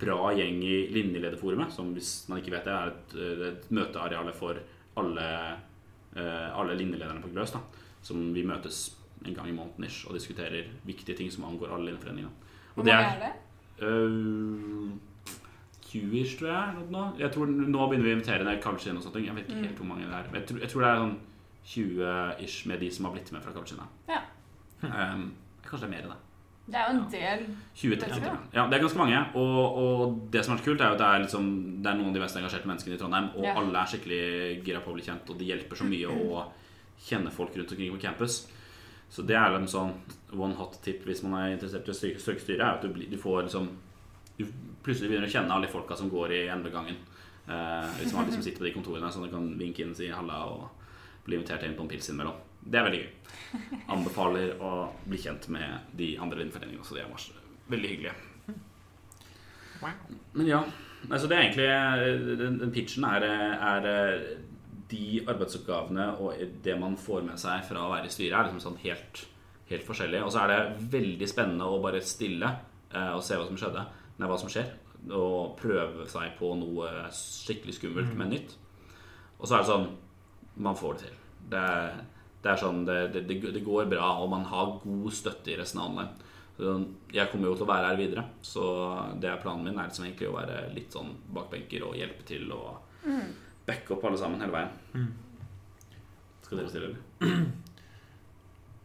bra 0.00 0.32
gjeng 0.36 0.60
i 0.66 0.76
Linjelederforumet, 0.94 1.72
som 1.74 1.94
hvis 1.94 2.28
man 2.30 2.42
ikke 2.42 2.54
vet 2.56 2.66
det, 2.66 2.74
er 2.76 2.92
et, 2.92 3.14
eh, 3.14 3.46
et 3.52 3.70
møteareal 3.70 4.32
for 4.36 4.58
alle, 5.00 5.28
eh, 6.16 6.48
alle 6.50 6.76
linjelederne 6.76 7.22
på 7.22 7.32
Gløs. 7.32 7.54
Da, 7.54 7.62
som 8.02 8.32
vi 8.34 8.42
møtes 8.42 8.96
en 9.24 9.34
gang 9.34 9.48
i 9.48 9.54
måneden 9.54 9.84
ish, 9.86 10.06
og 10.08 10.14
diskuterer 10.18 10.66
viktige 10.86 11.16
ting 11.16 11.30
som 11.30 11.44
angår 11.44 11.72
alle 11.74 11.90
linjeforeningene. 11.90 12.49
Hvor 12.74 12.86
det 12.86 12.94
mange 12.94 13.12
er 13.14 13.22
det? 13.24 13.32
Uh, 13.80 14.90
20-ish, 15.90 16.36
tror 16.38 16.50
jeg. 16.52 16.86
noe. 16.94 17.08
Jeg 17.18 17.32
tror 17.34 17.50
Nå 17.50 17.86
begynner 17.90 18.06
vi 18.06 18.12
å 18.14 18.18
invitere 18.18 18.46
ned 18.46 18.62
sånt. 18.62 19.16
Jeg 19.18 19.34
vet 19.34 19.48
ikke 19.48 19.66
helt 19.66 19.80
hvor 19.80 19.90
mange 19.90 20.06
det 20.06 20.14
er. 20.14 20.28
Men 20.30 20.40
jeg 20.40 20.48
tror, 20.48 20.60
jeg 20.62 20.70
tror 20.70 20.84
det 20.84 20.90
er 20.90 21.00
sånn 21.04 21.16
20-ish 21.70 22.66
med 22.70 22.80
de 22.80 22.90
som 22.94 23.06
har 23.08 23.14
blitt 23.16 23.32
med 23.34 23.42
fra 23.44 23.54
Kalvskinn. 23.54 23.82
Ja. 24.10 24.20
Um, 24.82 25.32
kanskje 25.66 25.86
det 25.86 25.88
er 25.88 25.94
mer 25.96 26.04
enn 26.06 26.12
det. 26.14 26.20
Det 26.70 26.78
er 26.78 26.86
jo 26.86 26.94
en 26.94 27.06
del 27.10 27.40
20-30. 27.74 28.20
Vet? 28.22 28.54
Ja, 28.54 28.64
det 28.70 28.76
er 28.78 28.84
ganske 28.84 29.00
mange. 29.00 29.20
Og, 29.40 29.80
og 29.82 30.20
det 30.30 30.44
som 30.46 30.54
er 30.54 30.60
så 30.60 30.68
kult, 30.68 30.80
er 30.84 30.92
jo 30.92 30.98
at 30.98 31.02
det 31.02 31.08
er, 31.08 31.24
liksom, 31.24 31.48
det 31.82 31.90
er 31.90 31.98
noen 31.98 32.12
av 32.12 32.18
de 32.18 32.22
mest 32.22 32.38
engasjerte 32.38 32.70
menneskene 32.70 32.94
i 32.94 33.00
Trondheim. 33.00 33.28
Og 33.34 33.48
Ja. 33.48 33.56
alle 33.58 33.82
er 33.82 33.90
skikkelig 33.90 34.22
gira 34.68 34.82
på 34.84 34.92
å 34.92 34.96
bli 34.98 35.06
kjent, 35.08 35.26
og 35.32 35.40
de 35.40 35.48
hjelper 35.50 35.80
så 35.80 35.88
mye 35.90 36.14
å 36.14 36.44
kjenne 37.08 37.32
folk 37.34 37.56
rundt 37.58 37.74
omkring 37.74 37.90
på 37.96 38.02
campus. 38.06 38.44
Så 39.10 39.24
det 39.26 39.36
er 39.36 39.56
en 39.56 39.68
sånn 39.68 39.94
one 40.38 40.54
hot 40.54 40.78
tip 40.84 41.02
hvis 41.06 41.24
man 41.26 41.36
er 41.40 41.54
interessert 41.56 41.88
i 41.88 41.92
å 41.92 41.98
søke 41.98 42.42
styret, 42.42 42.60
er 42.62 42.76
at 42.76 42.84
du, 42.84 42.94
du 42.94 43.18
får 43.18 43.48
liksom 43.48 43.70
Du 44.38 44.44
plutselig 44.80 45.10
begynner 45.10 45.28
å 45.28 45.32
kjenne 45.32 45.52
alle 45.52 45.66
de 45.66 45.72
folka 45.74 45.96
som 45.98 46.08
går 46.08 46.32
i 46.32 46.44
endegangen. 46.48 46.96
Eh, 47.44 47.88
hvis 47.98 48.14
man 48.16 48.24
liksom 48.24 48.40
sitter 48.46 48.62
på 48.62 48.64
de 48.64 48.72
kontorene, 48.72 49.10
så 49.12 49.20
du 49.20 49.28
kan 49.28 49.50
vinke 49.58 49.82
inn 49.84 49.92
si 49.92 50.08
halla 50.08 50.38
og 50.48 51.26
bli 51.26 51.36
invitert 51.36 51.66
inn 51.66 51.74
på 51.76 51.84
en 51.84 51.90
pils 51.90 52.08
innimellom. 52.08 52.38
Det 52.64 52.80
er 52.80 52.86
veldig 52.86 53.02
gøy. 53.02 53.10
Anbefaler 53.92 54.54
å 54.64 54.70
bli 55.04 55.20
kjent 55.20 55.50
med 55.52 55.92
de 55.98 56.14
andre 56.22 56.40
vindforeningene 56.40 56.80
også. 56.80 56.96
De 56.96 57.04
er 57.04 57.74
veldig 57.74 57.92
hyggelige. 57.92 58.16
Men 60.32 60.48
ja. 60.48 60.62
Altså 61.08 61.28
det 61.30 61.36
er 61.36 61.46
egentlig 61.46 62.38
Den, 62.40 62.58
den 62.60 62.72
pitchen 62.74 63.06
er, 63.08 63.24
er 63.24 63.86
eh, 63.88 64.24
de 64.90 65.20
arbeidsoppgavene 65.30 66.06
og 66.20 66.40
det 66.64 66.74
man 66.80 66.96
får 66.98 67.22
med 67.26 67.38
seg 67.40 67.64
fra 67.68 67.86
å 67.86 67.92
være 67.92 68.08
i 68.10 68.12
styret, 68.14 68.36
er 68.38 68.48
liksom 68.48 68.62
sånn 68.64 68.80
helt, 68.84 69.24
helt 69.70 69.86
forskjellig. 69.86 70.22
Og 70.26 70.32
så 70.34 70.42
er 70.44 70.52
det 70.52 70.88
veldig 70.92 71.28
spennende 71.30 71.68
å 71.70 71.80
bare 71.82 72.00
stille 72.04 72.50
eh, 72.92 73.12
og 73.14 73.22
se 73.26 73.38
hva 73.38 73.46
som 73.48 73.58
skjedde. 73.60 73.84
Nei, 74.18 74.28
hva 74.30 74.38
som 74.40 74.50
skjer. 74.52 74.72
Og 75.16 75.54
prøve 75.60 76.06
seg 76.12 76.34
på 76.38 76.52
noe 76.60 76.90
skikkelig 77.16 77.78
skummelt, 77.78 78.12
men 78.18 78.34
nytt. 78.34 78.56
Og 79.40 79.46
så 79.48 79.56
er 79.56 79.62
det 79.62 79.70
sånn 79.72 79.86
Man 80.60 80.76
får 80.76 80.96
det 80.98 81.06
til. 81.06 81.14
Det, 81.54 81.60
det 82.44 82.50
er 82.52 82.58
sånn 82.60 82.82
det, 82.84 82.98
det, 83.14 83.22
det- 83.30 83.62
går 83.64 83.86
bra, 83.88 84.10
og 84.20 84.28
man 84.34 84.42
har 84.50 84.74
god 84.82 85.12
støtte 85.14 85.54
i 85.54 85.56
resten 85.56 85.80
av 85.80 85.88
online. 85.92 86.26
Så 86.58 86.74
jeg 87.16 87.30
kommer 87.32 87.48
jo 87.48 87.54
til 87.56 87.64
å 87.64 87.70
være 87.70 87.86
her 87.88 87.96
videre, 87.96 88.24
så 88.44 88.64
det 89.22 89.30
er 89.30 89.38
planen 89.40 89.64
min 89.64 89.78
er 89.80 89.86
liksom 89.88 90.04
egentlig 90.04 90.28
å 90.28 90.34
være 90.36 90.58
litt 90.74 90.92
sånn 90.92 91.14
bakbenker 91.32 91.86
og 91.86 91.94
hjelpe 91.96 92.26
til 92.28 92.50
og 92.52 93.06
backe 93.70 93.94
opp 93.96 94.04
alle 94.10 94.18
sammen 94.20 94.42
hele 94.42 94.54
veien. 94.58 95.08
Skal 96.44 96.58
dere 96.60 96.70
stille, 96.72 96.90
eller? 96.90 97.00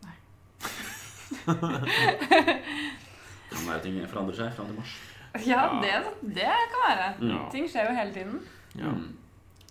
Nei. 0.06 0.16
kan 3.50 3.68
være 3.70 3.82
ting 3.86 4.00
forandrer 4.10 4.38
seg 4.40 4.56
fram 4.58 4.70
til 4.72 4.80
mars. 4.80 4.96
Ja, 5.46 5.66
det, 5.84 5.94
det 6.38 6.48
kan 6.72 6.82
være. 6.86 7.08
Ja. 7.28 7.40
Ting 7.52 7.66
skjer 7.72 7.90
jo 7.90 7.96
hele 7.98 8.14
tiden. 8.16 8.38
Ja. 8.80 8.92
Mm. 8.94 9.10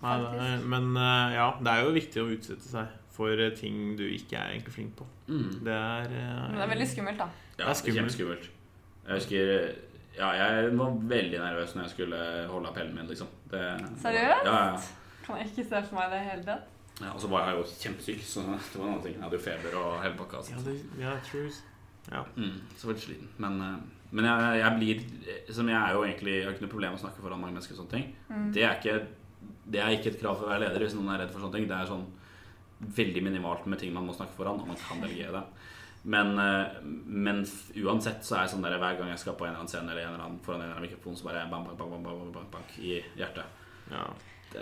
Nei, 0.03 0.15
det 0.21 0.43
er, 0.45 0.59
men 0.69 0.89
eh, 0.99 1.33
ja, 1.37 1.45
det 1.63 1.71
er 1.71 1.85
jo 1.87 1.93
viktig 1.95 2.21
å 2.21 2.27
utsette 2.35 2.67
seg 2.67 2.91
for 3.15 3.31
eh, 3.41 3.53
ting 3.57 3.95
du 3.97 4.03
ikke 4.11 4.35
er 4.37 4.51
egentlig 4.53 4.73
flink 4.75 4.91
på. 4.99 5.07
Mm. 5.31 5.47
Det 5.65 5.73
er 5.73 6.11
eh, 6.11 6.43
Men 6.51 6.59
det 6.59 6.65
er 6.67 6.71
veldig 6.75 6.87
skummelt, 6.91 7.21
da. 7.23 7.29
Ja, 7.31 7.55
Det 7.55 7.63
er 7.63 7.63
det 7.63 7.71
er 7.71 7.79
skummelt. 7.79 7.97
kjempeskummelt. 8.01 8.49
Jeg 9.05 9.21
husker 9.21 9.43
Ja, 10.15 10.29
jeg 10.39 10.69
var 10.79 10.93
veldig 11.15 11.39
nervøs 11.41 11.73
når 11.75 11.87
jeg 11.87 11.93
skulle 11.95 12.19
holde 12.51 12.69
appellen 12.69 12.93
min, 12.95 13.07
liksom. 13.09 13.31
Det, 13.51 13.63
Seriøst? 14.03 14.45
Ja, 14.47 14.59
ja. 14.69 14.77
Kan 15.25 15.39
jeg 15.41 15.51
ikke 15.51 15.67
se 15.69 15.83
for 15.89 15.99
meg 15.99 16.11
det 16.11 16.17
i 16.17 16.23
det 16.23 16.31
hele 16.31 16.47
tatt. 16.49 16.73
ja. 17.01 17.11
Og 17.11 17.21
så 17.21 17.27
var 17.31 17.49
jeg 17.49 17.57
jo 17.57 17.63
kjempesyk, 17.83 18.21
så 18.23 18.43
det 18.45 18.79
var 18.79 18.85
en 18.85 18.91
annen 18.91 19.03
ting. 19.03 19.15
Jeg 19.17 19.23
hadde 19.25 19.39
jo 19.39 19.45
feber 19.45 19.79
og 19.81 20.03
hele 20.03 20.19
pakka. 20.19 20.43
ja, 20.49 20.55
Altså. 20.55 20.69
det, 20.69 21.01
ja, 21.01 21.15
jeg 21.15 21.51
ja. 22.11 22.21
Mm, 22.37 22.57
så 22.77 22.87
veldig 22.87 23.01
sliten. 23.01 23.29
Men, 23.41 23.61
eh, 23.61 23.77
men 24.11 24.27
jeg, 24.29 24.57
jeg 24.61 24.79
blir 24.79 25.53
Som 25.53 25.69
jeg 25.69 25.75
er 25.79 25.93
jo 25.95 26.03
egentlig 26.05 26.35
Jeg 26.35 26.43
har 26.45 26.53
ikke 26.53 26.65
noe 26.67 26.73
problem 26.75 26.91
med 26.93 26.99
å 26.99 27.03
snakke 27.03 27.23
foran 27.23 27.41
mange 27.41 27.55
mennesker 27.55 27.73
og 27.75 27.79
sånne 27.81 27.95
ting. 27.95 28.11
Mm. 28.29 28.51
Det 28.53 28.63
er 28.63 28.75
ikke 28.77 28.97
Det 29.65 29.81
er 29.81 29.95
ikke 29.95 30.11
et 30.13 30.19
krav 30.21 30.37
for 30.37 30.45
å 30.45 30.51
være 30.53 30.67
leder 30.67 30.85
hvis 30.85 30.93
noen 30.97 31.09
er 31.15 31.23
redd 31.23 31.33
for 31.33 31.41
sånne 31.41 31.57
ting. 31.57 31.65
Det 31.69 31.77
er 31.79 31.89
sånn 31.89 32.05
veldig 32.95 33.23
minimalt 33.25 33.65
med 33.71 33.79
ting 33.81 33.93
man 33.95 34.05
må 34.05 34.13
snakke 34.13 34.35
foran, 34.37 34.59
og 34.61 34.67
man 34.69 34.77
kan 34.77 35.01
delegere 35.01 35.39
det. 35.39 35.43
Men, 36.13 36.37
eh, 36.37 36.75
men 36.85 37.41
uansett 37.81 38.21
så 38.27 38.35
er 38.35 38.43
jeg 38.45 38.51
sånn 38.53 38.65
der 38.67 38.77
hver 38.77 38.99
gang 38.99 39.09
jeg 39.09 39.23
skal 39.23 39.33
på 39.39 39.47
en 39.47 39.53
eller 39.55 39.63
annen 39.63 39.71
scene 39.71 39.89
eller 39.89 40.03
en 40.03 40.13
eller 40.13 40.25
annen, 40.27 40.41
foran 40.45 40.61
en 40.61 40.67
eller 40.67 40.77
annen 40.77 40.85
mikrofon, 40.85 41.17
så 41.17 41.25
bare 41.25 41.47
bank, 41.49 41.71
bank, 41.71 41.79
bank, 41.79 41.95
bank, 41.95 42.05
bank, 42.05 42.33
bank, 42.35 42.51
bank 42.53 42.77
i 42.77 42.99
hjertet. 43.17 43.63
ja. 43.89 44.05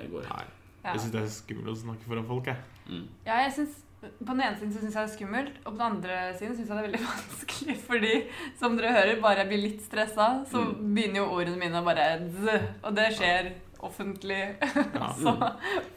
Det 0.02 0.12
går 0.12 0.26
ikke. 0.28 0.44
Ja. 0.84 0.92
Jeg 0.92 1.00
syns 1.00 1.12
det 1.16 1.22
er 1.24 1.32
skummelt 1.32 1.72
å 1.72 1.80
snakke 1.80 2.08
foran 2.10 2.26
folk, 2.28 2.46
jeg. 2.52 2.58
Mm. 2.90 3.04
Ja, 3.26 3.38
jeg 3.46 3.52
synes, 3.56 3.80
På 4.04 4.34
den 4.34 4.42
ene 4.44 4.58
siden 4.60 4.74
så 4.74 4.80
syns 4.84 4.96
jeg 4.98 5.06
det 5.06 5.12
er 5.14 5.16
skummelt, 5.16 5.54
og 5.64 5.70
på 5.72 5.78
den 5.80 5.86
andre 5.86 6.16
siden 6.36 6.56
syns 6.58 6.68
jeg 6.68 6.76
det 6.76 6.82
er 6.82 6.88
veldig 6.90 7.04
vanskelig. 7.14 7.76
Fordi, 7.88 8.14
som 8.60 8.76
dere 8.76 8.90
hører, 8.98 9.22
bare 9.24 9.38
jeg 9.46 9.48
blir 9.54 9.62
litt 9.64 9.82
stressa, 9.86 10.26
så 10.52 10.60
Mm. 10.66 10.74
begynner 10.98 11.22
jo 11.22 11.28
ordene 11.38 11.58
mine 11.62 11.80
å 11.80 11.86
bare 11.88 12.08
zzz, 12.28 12.66
Og 12.84 12.96
det 12.98 13.06
skjer 13.16 13.54
offentlig. 13.80 14.42
Ja. 15.00 15.08
så 15.16 15.38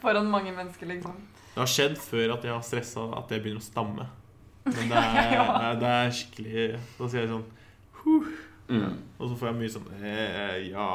foran 0.01 0.29
mange 0.31 0.53
mennesker, 0.55 0.87
liksom. 0.87 1.15
Det 1.53 1.59
har 1.65 1.67
skjedd 1.73 1.97
før 1.97 2.33
at 2.37 2.43
jeg 2.47 2.53
har 2.53 2.61
stressa 2.63 3.03
at 3.17 3.29
jeg 3.35 3.41
begynner 3.43 3.59
å 3.59 3.67
stamme. 3.67 4.07
Men 4.67 4.89
det 4.91 5.03
er, 5.03 5.33
Ja. 5.33 5.73
det 5.79 5.91
er 5.97 6.09
skikkelig 6.11 6.79
Da 6.99 7.07
sier 7.07 7.21
jeg 7.25 7.29
sånn 7.35 7.45
Mm. 8.67 8.97
Og 9.19 9.29
så 9.29 9.35
får 9.39 9.47
jeg 9.47 9.55
mye 9.61 9.71
sånn 9.71 9.85
eh, 10.03 10.57
Ja 10.73 10.87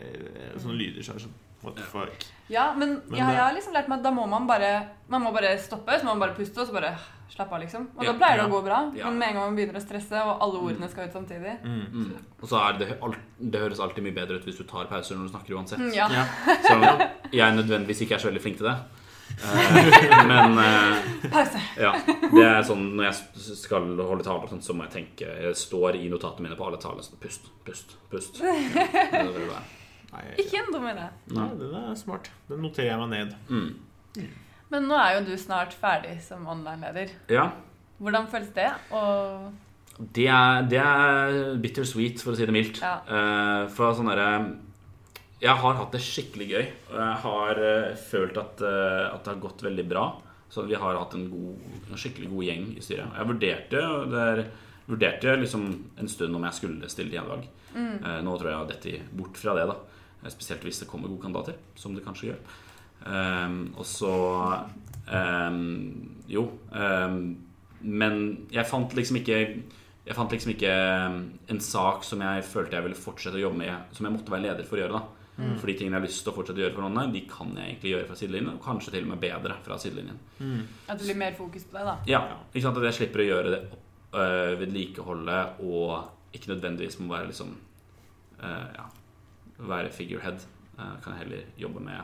eh, 0.00 0.54
Sånne 0.60 0.78
lyder. 0.78 1.04
Så 1.04 1.12
er 1.14 1.20
sånn 1.26 1.34
What 1.62 1.76
the 1.76 1.82
Ja. 1.82 1.88
fuck? 1.92 2.24
Ja, 2.50 2.64
men, 2.76 3.00
Men 3.08 3.18
jeg, 3.18 3.28
jeg 3.32 3.38
har 3.40 3.52
liksom 3.54 3.72
lært 3.72 3.88
meg 3.88 3.98
at 4.00 4.04
da 4.04 4.10
må 4.12 4.26
man 4.28 4.46
bare 4.46 4.70
Man 5.08 5.22
må 5.22 5.30
bare 5.32 5.54
stoppe, 5.62 5.94
så 5.98 6.04
må 6.04 6.12
man 6.16 6.20
bare 6.26 6.34
puste, 6.36 6.58
og 6.60 6.66
så 6.68 6.72
bare 6.74 6.90
slappe 7.32 7.54
av, 7.54 7.60
liksom. 7.62 7.86
Og 7.96 8.02
Ja, 8.04 8.12
da 8.12 8.18
pleier 8.18 8.36
det 8.36 8.44
ja. 8.44 8.48
å 8.48 8.52
gå 8.52 8.62
bra. 8.66 8.78
Ja. 8.98 9.06
Men 9.08 9.18
med 9.18 9.28
en 9.28 9.34
gang 9.38 9.44
man 9.46 9.56
begynner 9.56 9.78
å 9.78 9.82
stresse, 9.84 10.18
og 10.20 10.42
alle 10.44 10.58
ordene 10.60 10.88
skal 10.90 11.06
ut 11.08 11.14
samtidig 11.16 11.54
Mm. 11.64 11.86
Mm. 11.92 12.16
Og 12.42 12.48
så 12.50 12.58
er 12.60 12.78
det, 12.78 12.88
det 13.52 13.60
høres 13.62 13.80
alltid 13.80 14.04
mye 14.04 14.14
bedre 14.18 14.36
ut 14.36 14.44
hvis 14.44 14.58
du 14.58 14.64
tar 14.64 14.84
pauser 14.90 15.16
når 15.16 15.30
du 15.30 15.32
snakker 15.32 15.54
uansett. 15.56 15.78
Mm, 15.80 15.94
Ja. 15.94 16.08
Ja. 16.12 16.24
Så 16.68 17.08
jeg 17.32 17.56
nødvendigvis 17.56 18.02
ikke 18.04 18.14
er 18.18 18.18
så 18.18 18.28
veldig 18.28 18.42
flink 18.42 18.58
til 18.60 18.66
det. 18.68 18.76
Eh, 19.42 20.26
men 20.28 20.58
eh, 20.60 21.28
Pause. 21.32 21.60
ja, 21.80 21.92
det 22.04 22.42
er 22.44 22.62
sånn 22.68 22.82
når 22.98 23.06
jeg 23.08 23.56
skal 23.62 23.86
holde 23.96 24.22
taler, 24.26 24.60
så 24.60 24.74
må 24.76 24.84
jeg 24.84 24.92
tenke 24.98 25.24
Jeg 25.46 25.56
står 25.56 25.96
i 25.96 26.08
notatene 26.12 26.44
mine 26.50 26.58
på 26.58 26.66
alle 26.68 26.76
taler. 26.82 27.00
Sånn, 27.06 27.16
pust, 27.22 27.48
pust, 27.64 27.96
pust. 28.12 28.42
Ja, 28.44 28.52
det 28.52 29.22
er 29.22 29.32
det 29.32 29.62
det. 30.12 30.22
Nei, 30.28 30.44
Ikke 30.44 30.60
en 30.60 30.70
dum 30.74 30.86
idé. 30.90 31.08
Nei, 31.32 31.48
den 31.58 31.76
er 31.80 31.98
smart. 31.98 32.30
Den 32.48 32.62
noterer 32.64 32.92
jeg 32.92 33.00
meg 33.02 33.12
ned. 33.12 33.34
Mm. 33.48 34.30
Men 34.72 34.88
nå 34.88 34.96
er 34.96 35.18
jo 35.18 35.26
du 35.30 35.34
snart 35.40 35.74
ferdig 35.76 36.16
som 36.24 36.46
online-leder. 36.48 37.12
Ja. 37.32 37.50
Hvordan 38.02 38.28
føles 38.32 38.50
det? 38.56 38.70
Og 38.96 39.52
Det 40.12 40.26
er, 40.32 40.66
det 40.68 40.80
er 40.80 41.56
bittersweet, 41.62 42.22
for 42.24 42.32
å 42.32 42.36
si 42.38 42.48
det 42.48 42.54
mildt. 42.54 42.80
Ja. 42.82 42.98
Uh, 43.06 43.70
for 43.72 43.92
sånn 43.96 44.08
derre 44.10 44.30
Jeg 45.42 45.58
har 45.58 45.76
hatt 45.78 45.92
det 45.92 46.00
skikkelig 46.02 46.48
gøy. 46.48 46.66
Og 46.90 46.98
jeg 46.98 47.16
har 47.24 47.62
uh, 47.62 47.94
følt 48.08 48.40
at, 48.40 48.64
uh, 48.64 49.12
at 49.12 49.24
det 49.24 49.34
har 49.34 49.42
gått 49.44 49.64
veldig 49.64 49.86
bra. 49.90 50.06
Så 50.52 50.66
vi 50.68 50.76
har 50.76 50.98
hatt 51.00 51.16
en, 51.16 51.30
god, 51.32 51.72
en 51.88 52.00
skikkelig 52.00 52.28
god 52.28 52.44
gjeng 52.44 52.68
i 52.76 52.84
styret. 52.84 53.16
Jeg 53.16 53.28
vurderte, 53.30 53.80
der, 53.80 54.10
det 54.12 54.24
er, 54.28 54.44
vurderte 54.90 55.36
liksom 55.40 55.68
en 55.96 56.10
stund 56.10 56.36
om 56.36 56.44
jeg 56.44 56.58
skulle 56.58 56.90
stille 56.92 57.12
til 57.12 57.20
gjenvalg. 57.20 57.46
Eh, 57.72 58.18
nå 58.24 58.34
tror 58.36 58.48
jeg 58.48 58.52
jeg 58.52 58.60
har 58.60 58.70
dettet 58.70 59.14
bort 59.16 59.38
fra 59.40 59.54
det, 59.56 59.66
da. 59.70 59.76
Eh, 60.22 60.30
Spesielt 60.30 60.64
hvis 60.66 60.82
det 60.82 60.88
kommer 60.90 61.10
gode 61.12 61.22
kandidater, 61.26 61.58
som 61.76 61.94
det 61.96 62.04
kanskje 62.06 62.32
gjør. 62.32 62.42
Um, 63.02 63.74
og 63.74 63.86
så 63.88 64.12
um, 65.10 66.20
Jo. 66.30 66.44
Um, 66.70 67.22
men 67.82 68.46
jeg 68.54 68.62
fant 68.70 68.92
liksom 68.94 69.16
ikke 69.18 69.40
Jeg 70.06 70.14
fant 70.14 70.30
liksom 70.30 70.52
ikke 70.52 70.70
en 71.50 71.58
sak 71.58 72.06
som 72.06 72.22
jeg 72.22 72.44
følte 72.46 72.78
jeg 72.78 72.86
ville 72.86 72.98
fortsette 72.98 73.40
å 73.40 73.42
jobbe 73.42 73.58
med, 73.58 73.90
som 73.94 74.06
jeg 74.06 74.14
måtte 74.14 74.30
være 74.34 74.46
leder 74.46 74.66
for 74.66 74.78
å 74.78 74.84
gjøre. 74.84 75.00
da 75.00 75.22
Mm. 75.38 75.54
For 75.56 75.66
de 75.66 75.74
tingene 75.78 75.96
jeg 75.96 76.02
har 76.02 76.04
lyst 76.04 76.22
til 76.26 76.32
å 76.32 76.36
fortsette 76.36 76.60
å 76.60 76.62
gjøre 76.66 76.76
for 76.76 76.84
noen, 76.84 77.12
de 77.14 77.22
kan 77.28 77.52
jeg 77.56 77.70
egentlig 77.70 77.92
gjøre 77.94 78.08
fra 78.10 78.16
sidelinjen, 78.20 78.50
og 78.52 78.64
kanskje 78.66 78.92
til 78.92 79.06
og 79.06 79.12
med 79.14 79.22
bedre 79.22 79.54
fra 79.64 79.78
sidelinjen. 79.80 80.18
Mm. 80.38 80.58
At 80.86 80.98
det 81.00 81.06
blir 81.08 81.18
mer 81.22 81.36
fokus 81.38 81.64
på 81.68 81.78
det, 81.78 81.84
da. 81.88 81.94
Ja, 82.10 82.20
ikke 82.50 82.64
sant? 82.66 82.80
At 82.80 82.88
jeg 82.90 82.98
slipper 82.98 83.22
å 83.24 83.28
gjøre 83.28 83.54
det 83.54 83.60
opp, 83.64 83.86
øh, 84.12 84.50
vedlikeholdet 84.60 85.62
og 85.64 86.36
ikke 86.36 86.52
nødvendigvis 86.52 86.98
må 87.00 87.14
være 87.14 87.30
liksom 87.30 87.54
øh, 88.42 88.68
ja, 88.76 88.84
være 89.58 89.90
figurehead. 89.92 90.40
Uh, 90.78 90.96
kan 91.02 91.12
jeg 91.14 91.26
heller 91.28 91.42
jobbe 91.58 91.80
med 91.80 92.00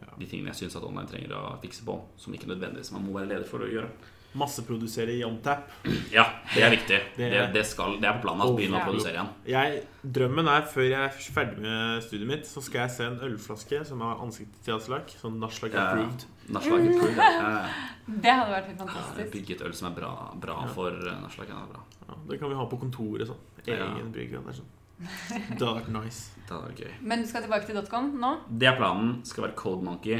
Ja. 0.00 0.06
de 0.18 0.26
tingene 0.26 0.46
jeg 0.52 0.54
syns 0.54 0.76
at 0.76 0.84
online 0.84 1.08
trenger 1.08 1.32
å 1.34 1.60
fikse 1.60 1.82
på, 1.84 2.00
som 2.16 2.32
ikke 2.34 2.46
nødvendigvis 2.46 2.92
man 2.92 3.02
må 3.06 3.12
være 3.18 3.28
leder 3.28 3.44
for 3.44 3.58
å 3.58 3.66
gjøre. 3.70 3.88
Masseprodusere 4.34 5.10
i 5.18 5.24
OnTap. 5.26 5.64
Ja, 6.14 6.24
det 6.54 6.62
er 6.62 6.70
viktig. 6.70 6.98
Det- 7.16 7.30
Det, 7.32 7.52
det, 7.52 7.64
skal, 7.66 7.96
det 8.00 8.06
er 8.06 8.12
på 8.20 8.22
planen 8.28 8.42
å 8.46 8.54
begynne 8.56 8.78
Ja. 8.78 8.84
å 8.84 8.86
produsere 8.86 9.12
igjen. 9.18 9.28
Jeg, 9.46 9.82
drømmen 10.06 10.46
er 10.48 10.62
før 10.70 10.82
jeg 10.86 11.00
er 11.02 11.10
ferdig 11.34 11.58
med 11.58 12.02
studiet 12.06 12.28
mitt, 12.28 12.46
så 12.46 12.62
skal 12.62 12.80
jeg 12.86 12.90
se 12.90 13.04
en 13.04 13.18
ølflaske 13.26 13.84
som 13.86 14.00
har 14.00 14.22
ansiktet 14.22 14.62
til 14.64 14.74
Aslak. 14.78 15.08
Sånn 15.18 15.40
Naslak 15.42 15.72
Ja. 15.74 15.88
approved. 15.90 16.24
Nachlag 16.50 16.86
approved. 16.86 17.16
Ja, 17.16 17.68
Det 18.22 18.30
hadde 18.30 18.50
vært 18.54 18.66
helt 18.70 18.78
ja. 18.78 18.86
fantastisk. 18.86 19.32
Bygge 19.32 19.50
et 19.56 19.62
øl 19.62 19.74
som 19.74 19.90
er 19.92 20.00
bra, 20.00 20.12
bra 20.40 20.60
Ja. 20.62 20.68
for 20.74 20.90
Naslak. 20.92 21.48
Ja, 21.48 22.14
det 22.28 22.38
kan 22.38 22.48
vi 22.48 22.54
ha 22.54 22.66
på 22.66 22.78
kontoret. 22.78 23.26
sånn 23.26 23.36
Ja. 23.66 23.74
Egen 23.96 24.12
brygge. 24.12 24.38
Det 24.38 24.54
er 24.54 24.62
sånn. 24.62 24.70
Det 25.56 25.60
hadde 25.60 25.74
vært 25.80 25.92
nice. 25.94 26.34
Det 26.46 26.52
hadde 26.52 26.66
vært 26.70 26.80
gøy. 26.84 26.94
Men 27.08 27.22
du 27.22 27.28
skal 27.30 27.44
tilbake 27.46 27.66
til 27.70 27.78
.com 27.88 28.10
nå? 28.20 28.32
Det 28.60 28.68
er 28.68 28.76
planen. 28.78 29.14
Skal 29.24 29.46
være 29.46 29.56
Code 29.58 29.86
Monkey. 29.86 30.18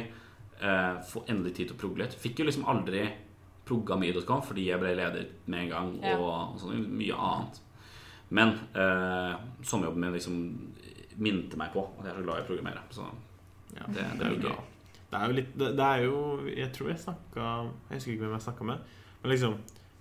Eh, 0.60 0.94
få 1.10 1.24
endelig 1.28 1.54
tid 1.56 1.68
til 1.70 1.76
å 1.76 1.80
progge 1.80 2.02
litt. 2.04 2.16
Fikk 2.20 2.40
jo 2.42 2.46
liksom 2.48 2.64
aldri 2.70 3.02
progga 3.68 3.96
mye 4.00 4.10
i 4.10 4.14
dotcom 4.16 4.40
fordi 4.42 4.64
jeg 4.70 4.80
ble 4.82 4.94
leder 4.98 5.26
med 5.46 5.60
en 5.66 5.68
gang, 5.70 5.90
Ja. 6.02 6.16
og, 6.18 6.56
sånn 6.58 6.86
mye 6.98 7.14
annet. 7.16 7.60
Men 8.30 8.54
eh, 8.74 9.34
sommerjobben 9.66 10.00
min 10.06 10.12
liksom 10.16 10.40
minte 11.20 11.58
meg 11.60 11.72
på 11.74 11.82
at 11.98 12.06
jeg 12.06 12.12
er 12.14 12.18
så 12.20 12.24
glad 12.26 12.40
i 12.40 12.44
å 12.44 12.48
programmere. 12.48 12.82
Så 12.94 13.06
Ja, 13.76 13.84
det, 13.86 14.02
det 14.18 14.26
er 14.26 14.32
jo 14.34 14.40
gøy. 14.40 14.48
bra. 14.48 14.56
Det 15.10 15.18
er 15.20 15.26
jo 15.26 15.34
litt 15.34 15.52
Det, 15.58 15.68
det 15.78 15.84
er 15.86 16.02
jo 16.04 16.18
Jeg 16.54 16.68
tror 16.72 16.88
jeg 16.92 16.98
snakka 17.02 17.44
Jeg 17.90 17.96
husker 17.96 18.12
ikke 18.12 18.22
hvem 18.28 18.34
jeg 18.36 18.44
snakka 18.46 18.66
med. 18.68 18.78
Men 19.22 19.32
liksom 19.32 19.56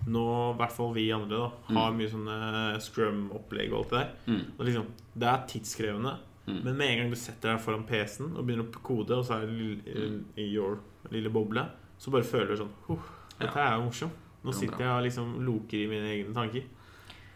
Nå, 0.07 0.53
i 0.53 0.57
hvert 0.57 0.71
fall 0.71 0.93
vi 0.95 1.11
andre, 1.11 1.37
da 1.37 1.75
har 1.75 1.91
Mm. 1.91 1.97
mye 1.97 2.09
sånne 2.09 2.79
scrum-opplegg 2.81 3.73
og 3.73 3.77
alt 3.79 3.89
det 3.89 3.99
der. 3.99 4.09
Mm. 4.27 4.45
Og 4.57 4.65
liksom, 4.65 4.85
det 5.19 5.27
er 5.27 5.43
tidskrevende. 5.47 6.17
Mm. 6.47 6.63
Men 6.63 6.77
med 6.77 6.87
en 6.89 6.97
gang 6.97 7.09
du 7.11 7.15
setter 7.15 7.51
deg 7.51 7.59
foran 7.61 7.83
PC-en 7.85 8.35
og 8.37 8.45
begynner 8.47 8.65
å 8.65 8.81
kode, 8.81 9.11
og 9.17 9.25
så 9.25 9.35
er 9.37 9.45
det 9.45 9.53
lille, 9.59 10.23
i 10.37 10.47
your 10.55 10.79
lille 11.11 11.29
boble, 11.29 11.65
så 11.99 12.11
bare 12.11 12.23
føler 12.23 12.55
du 12.55 12.63
sånn 12.63 12.71
«Huh, 12.87 12.97
Dette 13.39 13.55
er 13.59 13.75
jo 13.77 13.83
morsomt. 13.85 14.11
Nå 14.43 14.49
er 14.49 14.53
sitter 14.53 14.79
jeg 14.79 14.89
og 14.89 15.03
liksom 15.03 15.45
loker 15.45 15.77
i 15.77 15.87
mine 15.87 16.09
egne 16.15 16.33
tanker. 16.33 16.63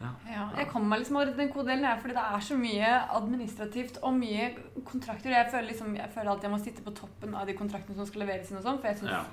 Ja, 0.01 0.49
jeg 0.57 0.67
kommer 0.67 0.87
meg 0.89 0.99
liksom 0.99 1.15
over 1.15 1.31
den 1.37 1.49
kodelen 1.53 1.85
her, 1.85 1.95
fordi 2.01 2.13
det 2.13 2.23
er 2.27 2.39
så 2.43 2.57
mye 2.59 2.89
administrativt 3.15 3.99
og 4.03 4.13
mye 4.17 4.49
kontrakter. 4.83 5.31
Jeg 5.31 5.47
føler, 5.51 5.67
liksom, 5.69 5.95
jeg 5.95 6.09
føler 6.13 6.29
alltid 6.31 6.43
jeg 6.49 6.51
må 6.51 6.59
sitte 6.63 6.83
på 6.83 6.91
toppen 6.95 7.35
av 7.35 7.47
de 7.47 7.53
kontraktene 7.53 7.95
som 7.95 8.05
skal 8.05 8.21
leveres 8.25 8.51
inn 8.51 8.57
og 8.57 8.63
sånn, 8.63 8.79
for 8.81 8.87
jeg 8.87 8.97
syns, 8.97 9.11
Ja. 9.11 9.23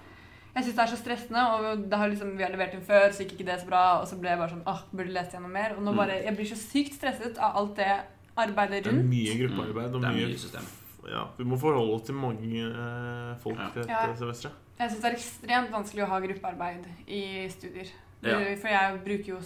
Jeg 0.55 0.65
syns 0.65 0.75
det 0.77 0.83
er 0.85 0.91
så 0.97 0.97
stressende, 1.01 1.43
og 1.55 1.89
det 1.91 1.99
har 1.99 2.09
liksom, 2.09 2.37
vi 2.37 2.43
har 2.43 2.51
levert 2.51 2.75
inn 2.75 2.81
før, 2.83 3.11
så 3.13 3.23
gikk 3.25 3.33
ikke 3.39 3.47
det 3.47 3.61
så 3.61 3.67
bra, 3.69 3.83
og 4.01 4.09
så 4.09 4.19
ble 4.21 4.31
jeg 4.31 4.39
bare 4.39 4.51
sånn, 4.51 4.63
åh, 4.67 4.83
burde 4.93 5.13
lese 5.15 5.33
gjennom 5.37 5.53
mer, 5.53 5.77
og 5.77 5.83
nå 5.83 5.93
Mm. 5.93 5.97
bare, 5.97 6.23
jeg 6.25 6.37
blir 6.37 6.47
så 6.51 6.57
sykt 6.59 6.95
stresset 6.99 7.39
av 7.39 7.57
alt 7.57 7.77
det 7.77 8.01
arbeidet 8.37 8.87
rundt. 8.87 8.99
Det 8.99 9.05
er 9.05 9.15
mye 9.15 9.39
gruppearbeid 9.41 9.95
og 9.95 10.01
Mm. 10.03 10.15
Mye 10.15 10.27
mye 10.27 10.39
system. 10.39 10.63
ja, 11.09 11.25
Vi 11.39 11.45
må 11.45 11.59
forholde 11.59 11.95
oss 11.95 12.03
til 12.03 12.15
mange 12.15 12.61
eh, 12.71 13.37
folk 13.43 13.59
Ja. 13.59 13.71
dette 13.75 13.89
Ja. 13.89 14.15
semesteret. 14.15 14.53
Jeg 14.79 14.91
syns 14.91 15.01
det 15.03 15.13
er 15.13 15.17
ekstremt 15.17 15.71
vanskelig 15.71 16.03
å 16.05 16.09
ha 16.09 16.21
gruppearbeid 16.21 16.87
i 17.09 17.49
studier. 17.49 17.87
Ja. 18.23 18.39
For 18.57 18.69
jeg 18.69 19.05
bruker 19.05 19.27
jo 19.27 19.39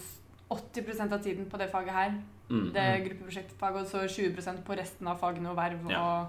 80% 0.51 1.13
av 1.13 1.23
tiden 1.23 1.47
på 1.51 1.59
det 1.59 1.71
faget 1.73 1.91
her. 1.93 2.15
Mm. 2.51 2.73
Det 2.73 3.05
gruppeprosjektfaget, 3.09 3.81
og 3.81 3.87
så 3.87 4.05
20% 4.09 4.63
på 4.65 4.77
resten 4.77 5.07
av 5.09 5.19
fagene 5.19 5.49
og 5.51 5.57
verv 5.57 5.91
Ja. 5.91 5.99
og 6.21 6.29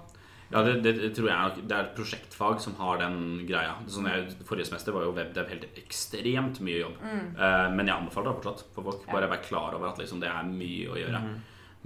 det, 0.50 0.74
det, 0.84 0.92
det 1.00 1.10
tror 1.16 1.26
jeg 1.28 1.38
nok- 1.42 1.68
Det 1.68 1.74
er 1.76 1.82
et 1.88 1.96
prosjektfag 1.96 2.60
som 2.62 2.74
har 2.78 2.98
den 2.98 3.46
greia. 3.48 3.74
Sånn 3.90 4.06
jeg, 4.06 4.28
forrige 4.46 4.68
semester 4.68 4.94
var 4.94 5.02
jo 5.02 5.12
webdev 5.16 5.48
helt 5.50 5.66
ekstremt 5.80 6.60
mye 6.60 6.78
jobb. 6.84 7.00
mm. 7.02 7.26
Uh, 7.34 7.66
men 7.74 7.86
jeg 7.86 7.96
anbefaler 7.96 8.30
det 8.30 8.38
fortsatt 8.44 8.64
for 8.74 8.86
folk. 8.90 9.02
Ja. 9.06 9.12
Bare 9.16 9.30
vær 9.32 9.42
klar 9.42 9.74
over 9.74 9.88
at 9.90 9.98
liksom, 9.98 10.20
det 10.22 10.30
er 10.30 10.44
mye 10.50 10.88
å 10.92 10.98
gjøre. 11.00 11.22
Mm. 11.24 11.36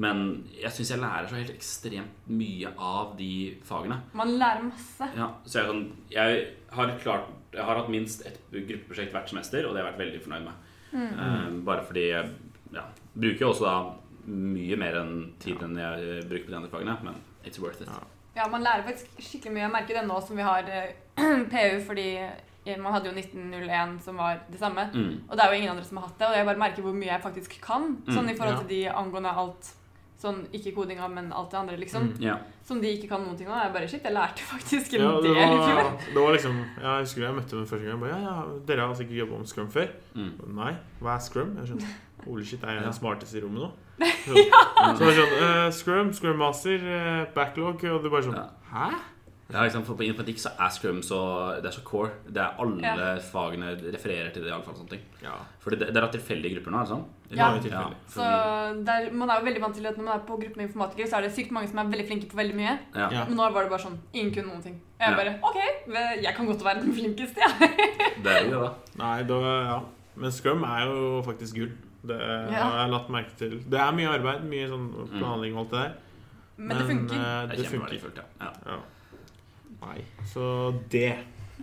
Men 0.01 0.21
jeg 0.57 0.73
syns 0.73 0.91
jeg 0.95 1.01
lærer 1.03 1.29
så 1.29 1.37
helt 1.37 1.53
ekstremt 1.53 2.29
mye 2.29 2.71
av 2.79 3.17
de 3.19 3.33
fagene. 3.69 3.99
Man 4.17 4.37
lærer 4.41 4.63
masse. 4.65 5.09
Ja, 5.17 5.31
så 5.45 5.61
jeg, 5.61 5.67
sånn, 5.69 5.83
jeg, 6.13 6.45
har 6.73 6.93
klart, 7.03 7.33
jeg 7.53 7.65
har 7.65 7.81
hatt 7.81 7.91
minst 7.93 8.25
ett 8.29 8.39
gruppeprosjekt 8.53 9.13
hvert 9.13 9.29
semester, 9.33 9.67
og 9.67 9.75
det 9.75 9.83
har 9.83 9.91
jeg 9.91 9.93
vært 9.93 10.05
veldig 10.05 10.23
fornøyd 10.25 10.47
med. 10.47 10.71
Mm. 10.93 11.11
Uh, 11.19 11.65
bare 11.69 11.85
fordi 11.89 12.07
jeg 12.11 12.31
ja, 12.73 12.87
bruker 13.17 13.47
jo 13.47 13.51
også 13.53 13.67
da 13.67 13.75
mye 14.31 14.77
mer 14.79 15.01
enn 15.01 15.15
tid 15.43 15.63
enn 15.65 15.77
jeg 15.81 16.07
eh, 16.07 16.25
bruker 16.29 16.47
på 16.47 16.53
de 16.53 16.59
andre 16.61 16.71
fagene, 16.71 16.97
men 17.07 17.21
it's 17.45 17.61
worth 17.63 17.81
it. 17.83 17.89
Ja. 17.89 18.01
Ja, 18.41 18.47
man 18.49 18.65
lærer 18.65 18.87
faktisk 18.87 19.19
skikkelig 19.21 19.53
mye. 19.57 19.67
Jeg 19.67 19.75
merker 19.75 19.99
det 20.01 20.07
nå 20.09 20.21
som 20.25 20.39
vi 20.39 20.47
har 20.47 20.71
eh, 20.73 20.95
PU, 21.53 21.75
fordi 21.87 22.07
eh, 22.21 22.79
man 22.81 22.95
hadde 22.95 23.11
jo 23.11 23.17
1901 23.19 23.99
som 24.05 24.17
var 24.21 24.41
det 24.49 24.61
samme. 24.63 24.87
Mm. 24.95 25.11
Og 25.27 25.35
det 25.37 25.45
er 25.45 25.53
jo 25.53 25.59
ingen 25.61 25.75
andre 25.75 25.85
som 25.85 26.01
har 26.01 26.09
hatt 26.09 26.17
det, 26.23 26.31
og 26.31 26.39
jeg 26.39 26.49
bare 26.49 26.63
merker 26.65 26.87
hvor 26.87 26.97
mye 26.97 27.13
jeg 27.13 27.25
faktisk 27.27 27.59
kan. 27.65 27.93
Sånn 28.09 28.33
i 28.33 28.37
forhold 28.39 28.63
til 28.65 28.73
de 28.73 28.81
angående 28.95 29.35
alt 29.45 29.77
Sånn 30.21 30.43
ikke 30.53 30.75
kodinga, 30.77 31.07
men 31.09 31.31
alt 31.33 31.49
det 31.49 31.57
andre, 31.57 31.77
liksom. 31.81 32.11
Mm. 32.11 32.25
Ja. 32.27 32.35
Som 32.69 32.83
de 32.83 32.91
ikke 32.93 33.07
kan 33.09 33.23
noen 33.25 33.39
ting 33.41 33.49
av. 33.49 33.63
Jeg 33.65 33.73
bare 33.73 33.87
shit, 33.89 34.03
jeg 34.05 34.13
lærte 34.13 34.45
faktisk 34.45 34.99
en 34.99 35.05
Ja, 35.07 35.13
det, 35.25 35.31
del 35.33 35.55
i 35.55 35.61
fjor. 35.65 35.87
det 36.03 36.25
var 36.27 36.35
liksom 36.37 36.59
Jeg 36.61 37.07
husker 37.07 37.25
jeg 37.25 37.37
møtte 37.39 37.57
dem 37.57 37.63
første 37.71 37.87
gang. 37.87 37.95
Jeg 37.95 38.03
Bare, 38.03 38.19
ja, 38.19 38.35
ja, 38.35 38.59
dere 38.69 38.85
har 38.91 38.99
sikkert 38.99 39.17
jobba 39.23 39.39
om 39.39 39.47
Scrum 39.49 39.71
før? 39.73 39.95
Mm. 40.13 40.35
Nei, 40.59 40.75
hva 41.01 41.15
er 41.15 41.25
Scrum? 41.25 41.55
Jeg 41.57 41.71
skjønner 41.71 41.95
Holy 42.27 42.45
shit, 42.51 42.67
er 42.69 42.77
jeg 42.77 42.85
den 42.85 42.99
smarteste 43.01 43.41
i 43.41 43.43
rommet 43.47 43.65
nå? 43.65 43.71
Så, 44.01 44.35
så 44.35 44.99
det 45.05 45.09
er 45.11 45.17
sånn 45.21 45.39
uh, 45.45 45.71
Scrum, 45.75 46.13
Scrum 46.17 46.39
Master, 46.41 46.85
uh, 46.85 47.25
backlog 47.37 47.83
Og 47.91 48.03
du 48.05 48.11
bare 48.11 48.27
sånn 48.29 48.39
Ja. 48.39 48.49
Hæ? 48.73 48.91
Ja, 49.51 49.65
liksom, 49.67 49.83
for 49.83 49.99
På 49.99 50.05
informatikk 50.07 50.39
så 50.39 50.53
er 50.63 50.71
Scrum 50.71 51.01
så, 51.03 51.17
det 51.59 51.67
er 51.67 51.75
så 51.75 51.83
core. 51.83 52.13
Det 52.31 52.39
er 52.39 52.61
Alle 52.63 53.17
fagene 53.33 53.73
refererer 53.91 54.31
til 54.31 54.45
det. 54.45 54.51
i 54.51 54.55
alle 54.55 54.63
fall 54.63 54.77
sånne 54.79 54.93
ting 54.95 55.03
Ja. 55.25 55.33
For 55.63 55.75
det, 55.75 55.89
det 55.91 55.99
er 56.03 56.07
tilfeldige 56.15 56.55
grupper 56.61 56.71
nå, 56.71 56.79
er 56.79 56.87
det 56.87 56.93
sånn? 56.93 57.03
Ja. 57.35 57.49
var. 57.75 57.97
Så 58.11 58.29
der, 58.87 59.11
man 59.15 59.31
er 59.31 59.41
jo 59.41 59.49
veldig 59.51 59.63
vant 59.63 59.75
til 59.79 59.87
at 59.91 59.99
når 59.99 60.07
man 60.07 60.15
er 60.17 60.25
på 60.27 60.39
gruppe 60.39 60.57
med 60.59 60.67
informatikere, 60.69 61.11
så 61.11 61.19
er 61.19 61.27
det 61.27 61.35
sykt 61.35 61.53
mange 61.55 61.69
som 61.71 61.83
er 61.83 61.91
veldig 61.91 62.07
flinke 62.09 62.31
på 62.31 62.39
veldig 62.39 62.57
mye. 62.63 62.79
ja. 62.95 63.11
Ja. 63.11 63.27
Men 63.29 63.37
nå 63.39 63.51
var 63.51 63.67
det 63.67 63.75
bare 63.75 63.85
sånn 63.85 63.99
Ingen 64.15 64.33
kunne 64.35 64.55
noen 64.55 64.63
ting. 64.65 64.79
Og 64.99 65.05
jeg 65.05 65.11
Ja. 65.11 65.19
bare 65.19 65.37
OK, 65.43 65.59
jeg 66.23 66.35
kan 66.37 66.47
godt 66.47 66.65
være 66.65 66.81
den 66.87 66.95
flinkeste, 66.95 67.41
jeg. 67.43 67.91
Det 68.23 68.33
er 68.37 68.45
jo 68.47 68.51
det, 68.55 68.61
da. 68.63 68.73
Nei, 69.05 69.23
da, 69.29 69.41
ja. 69.67 69.79
Men 70.17 70.33
Scrum 70.35 70.63
er 70.65 70.87
jo 70.87 71.23
faktisk 71.27 71.55
gull. 71.59 71.73
Det 72.03 72.19
Ja. 72.19 72.63
har 72.65 72.79
jeg 72.85 72.91
lagt 72.91 73.11
merke 73.11 73.37
til. 73.37 73.59
Det 73.69 73.79
er 73.81 73.93
mye 73.93 74.09
arbeid, 74.09 74.45
mye 74.49 74.69
sånn 74.69 74.87
planlegging 75.19 75.57
og 75.57 75.61
alt 75.67 75.71
det 75.71 75.81
der. 75.81 75.93
Men 76.57 76.77
det 76.77 76.87
funker. 76.87 77.15
eh, 77.17 77.47
Det 77.47 77.57
det 77.57 77.67
er 77.67 77.71
funker. 77.71 77.89
kjempeverdifullt. 77.89 78.17
Ja. 78.41 78.51
Ja. 78.67 78.79
Nei, 79.83 80.05
så 80.27 80.75
det 80.91 81.17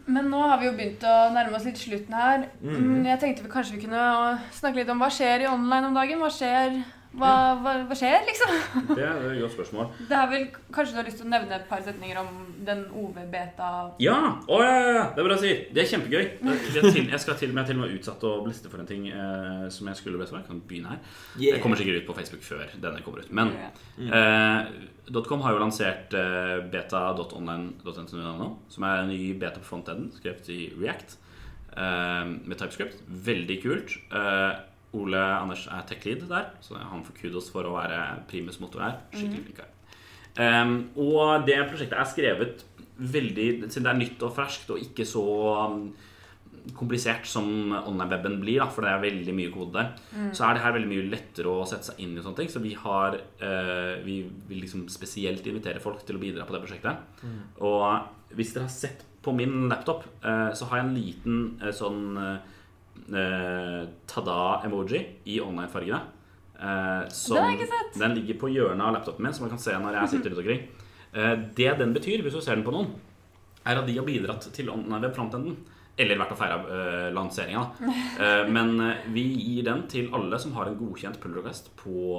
Men 0.08 0.30
nå 0.32 0.40
har 0.48 0.58
vi 0.60 0.66
jo 0.68 0.72
begynt 0.72 1.02
å 1.04 1.34
nærme 1.34 1.56
oss 1.56 1.66
litt 1.66 1.76
slutten 1.76 2.14
her. 2.14 2.46
Mhm. 2.64 2.78
Mm, 2.78 3.06
Jeg 3.06 3.20
tenkte 3.20 3.44
vi 3.44 3.50
kanskje 3.50 3.76
vi 3.76 3.82
kunne 3.88 4.40
snakke 4.52 4.76
litt 4.76 4.90
om 4.90 5.00
hva 5.00 5.10
skjer 5.10 5.42
i 5.42 5.48
online 5.48 5.86
om 5.88 5.94
dagen. 5.94 6.20
Hva 6.20 6.30
skjer, 6.32 6.84
hva, 7.16 7.32
hva, 7.64 7.74
hva 7.88 7.96
skjer 7.98 8.26
liksom? 8.28 8.52
Det 8.98 9.04
er 9.06 9.22
et 9.32 9.40
godt 9.42 9.54
spørsmål. 9.56 9.88
Det 10.10 10.18
er 10.18 10.28
vel, 10.32 10.48
Kanskje 10.76 10.94
du 10.94 11.00
har 11.00 11.08
lyst 11.08 11.22
til 11.22 11.28
å 11.28 11.32
nevne 11.32 11.56
et 11.56 11.68
par 11.70 11.82
setninger 11.86 12.20
om 12.20 12.32
den 12.68 12.84
OV-beta 12.92 13.70
Ja! 14.04 14.18
Å, 14.44 14.58
ja, 14.62 14.74
ja! 14.84 15.06
Det 15.16 15.24
er 15.24 15.30
bra 15.30 15.38
å 15.38 15.42
si. 15.42 15.54
Det 15.74 15.84
er 15.84 15.90
kjempegøy. 15.94 16.26
Jeg, 16.28 16.84
til, 16.92 17.08
jeg 17.14 17.22
skal 17.24 17.40
til, 17.40 17.56
jeg 17.56 17.70
til 17.70 17.80
og 17.80 17.84
med 17.86 17.96
utsatt 17.96 18.28
å 18.28 18.34
bliste 18.46 18.72
for 18.72 18.84
en 18.84 18.90
ting 18.90 19.08
eh, 19.10 19.66
som 19.74 19.90
jeg 19.90 20.02
skulle 20.02 20.20
bli 20.20 20.28
Jeg 20.30 20.48
kan 20.50 20.62
begynne 20.70 20.94
her. 20.94 21.18
Jeg 21.42 21.64
kommer 21.64 21.80
sikkert 21.80 22.04
ut 22.04 22.10
på 22.12 22.18
Facebook 22.20 22.46
før 22.46 22.66
denne 22.76 23.04
kommer 23.06 23.24
ut. 23.24 23.32
Men 23.32 23.56
eh, 23.56 25.22
.com 25.28 25.46
har 25.46 25.56
jo 25.56 25.64
lansert 25.64 26.14
eh, 26.18 26.58
beta.online.no, 26.74 28.50
som 28.74 28.88
er 28.90 29.04
en 29.06 29.14
ny 29.14 29.22
beta 29.40 29.64
på 29.64 29.72
frontenden, 29.72 30.12
skrevet 30.20 30.52
i 30.54 30.68
React 30.76 31.18
eh, 31.74 32.26
med 32.44 32.58
TypeScript. 32.60 33.06
Veldig 33.08 33.62
kult. 33.64 33.98
Eh, 34.12 34.52
Ole 34.98 35.22
Anders 35.38 35.68
er 35.72 35.86
tech-lead 35.90 36.28
der, 36.30 36.52
så 36.64 36.80
han 36.80 37.06
får 37.06 37.18
kudos 37.22 37.52
for 37.54 37.68
å 37.68 37.78
være 37.78 38.02
primus 38.30 38.60
motor 38.64 38.86
her. 38.86 39.00
Skikkelig 39.14 39.46
flink 39.46 39.64
her. 39.64 39.74
Um, 40.38 40.76
og 41.02 41.48
det 41.48 41.58
prosjektet 41.66 41.98
er 41.98 42.10
skrevet 42.12 42.60
veldig 42.98 43.46
Siden 43.72 43.88
det 43.88 43.90
er 43.90 43.98
nytt 43.98 44.24
og 44.26 44.36
ferskt 44.36 44.70
og 44.74 44.82
ikke 44.82 45.06
så 45.06 45.24
um, 45.66 45.88
komplisert 46.78 47.26
som 47.30 47.48
online-weben 47.78 48.40
blir, 48.42 48.60
da, 48.62 48.68
for 48.74 48.86
det 48.86 48.92
er 48.92 49.04
veldig 49.04 49.36
mye 49.38 49.52
kode 49.54 49.78
der, 49.78 49.92
så 50.36 50.48
er 50.48 50.58
det 50.58 50.64
her 50.66 50.74
veldig 50.76 50.90
mye 50.92 51.06
lettere 51.14 51.52
å 51.52 51.66
sette 51.70 51.92
seg 51.92 52.02
inn 52.04 52.18
i. 52.18 52.24
sånne 52.26 52.42
ting 52.42 52.52
Så 52.52 52.60
vi 52.64 52.74
har 52.76 53.16
eh, 53.16 53.94
Vi 54.04 54.18
vil 54.50 54.66
liksom 54.66 54.88
spesielt 54.92 55.48
invitere 55.48 55.80
folk 55.84 56.04
til 56.06 56.18
å 56.18 56.22
bidra 56.22 56.48
på 56.48 56.56
det 56.56 56.64
prosjektet. 56.66 57.24
Og 57.64 58.36
hvis 58.36 58.52
dere 58.52 58.68
har 58.68 58.74
sett 58.74 59.06
på 59.24 59.34
min 59.36 59.70
laptop, 59.72 60.06
eh, 60.24 60.52
så 60.56 60.68
har 60.68 60.82
jeg 60.82 60.88
en 60.88 60.96
liten 60.98 61.40
eh, 61.62 61.74
sånn 61.76 62.04
eh, 62.22 62.54
tada-emoji 63.08 65.00
i 65.26 65.40
online-fargene. 65.40 66.02
Eh, 66.60 67.08
som- 67.10 67.36
Den 67.36 67.44
har 67.44 67.52
jeg 67.52 67.60
ikke 67.60 67.72
sett. 67.72 68.00
Den 68.00 68.16
ligger 68.16 68.40
på 68.40 68.50
hjørnet 68.50 68.82
av 68.82 68.94
laptopen 68.94 69.24
min, 69.24 69.34
som 69.34 69.44
man 69.44 69.50
kan 69.50 69.60
se 69.60 69.72
når 69.72 69.94
jeg 69.94 70.10
sitter 70.10 70.30
rundt 70.30 70.40
omkring. 70.40 70.68
Eh, 71.14 71.36
det 71.56 71.78
den 71.78 71.94
betyr, 71.94 72.22
hvis 72.24 72.34
du 72.34 72.42
ser 72.42 72.56
den 72.56 72.64
på 72.64 72.72
noen, 72.72 72.92
er 73.66 73.78
at 73.78 73.86
de 73.86 73.98
har 73.98 74.06
bidratt 74.06 74.52
til 74.54 74.70
online 74.70 75.14
frontenden 75.14 75.58
eller 75.98 76.16
vært 76.16 76.32
og 76.32 76.38
feira 76.38 76.58
uh, 76.62 77.14
lanseringa. 77.14 77.72
Eh, 78.18 78.48
men 78.50 78.80
eh, 78.82 78.98
vi 79.14 79.24
gir 79.38 79.64
den 79.64 79.88
til 79.88 80.10
alle 80.14 80.40
som 80.40 80.54
har 80.54 80.66
en 80.66 80.78
godkjent 80.78 81.20
pull 81.20 81.36
request 81.36 81.70
på, 81.78 82.18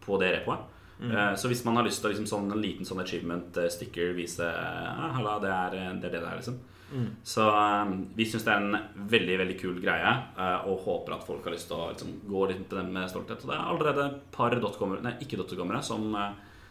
på 0.00 0.18
det 0.18 0.40
repoet. 0.40 0.58
Mm. 1.02 1.36
så 1.36 1.48
hvis 1.48 1.64
man 1.64 1.74
har 1.76 1.82
lyst 1.82 1.98
til 2.00 2.10
å 2.10 2.12
liksom, 2.12 2.26
sånn, 2.30 2.52
en 2.52 2.60
liten 2.62 2.86
sånn 2.86 3.00
achievement-sticker 3.02 4.12
vise 4.14 4.46
eh, 4.46 5.16
det 5.42 5.50
er 5.50 5.70
det 5.72 5.80
er 5.80 5.96
det, 5.98 6.10
det 6.12 6.20
er, 6.22 6.58
liksom. 6.92 7.16
Så 7.24 7.46
eh, 7.48 7.92
vi 8.16 8.24
syns 8.28 8.44
det 8.44 8.52
er 8.52 8.62
en 8.62 9.06
veldig 9.08 9.38
veldig 9.40 9.56
kul 9.60 9.80
greie, 9.80 10.12
eh, 10.38 10.66
og 10.68 10.84
håper 10.84 11.14
at 11.16 11.24
folk 11.26 11.44
har 11.44 11.52
lyst 11.56 11.68
til 11.68 11.76
å 11.80 11.88
liksom, 11.92 12.12
gå 12.28 12.46
litt 12.50 12.68
på 12.68 12.76
den 12.76 12.92
med 12.92 13.08
stolthet. 13.10 13.42
Og 13.42 13.48
det 13.50 13.56
er 13.56 13.70
allerede 13.72 14.04
et 14.10 14.20
par 14.32 14.50
dotcomere, 14.50 15.02
nei, 15.02 15.14
ikke 15.24 15.40
dotcomere 15.40 15.82
som, 15.82 16.14
eh, 16.14 16.30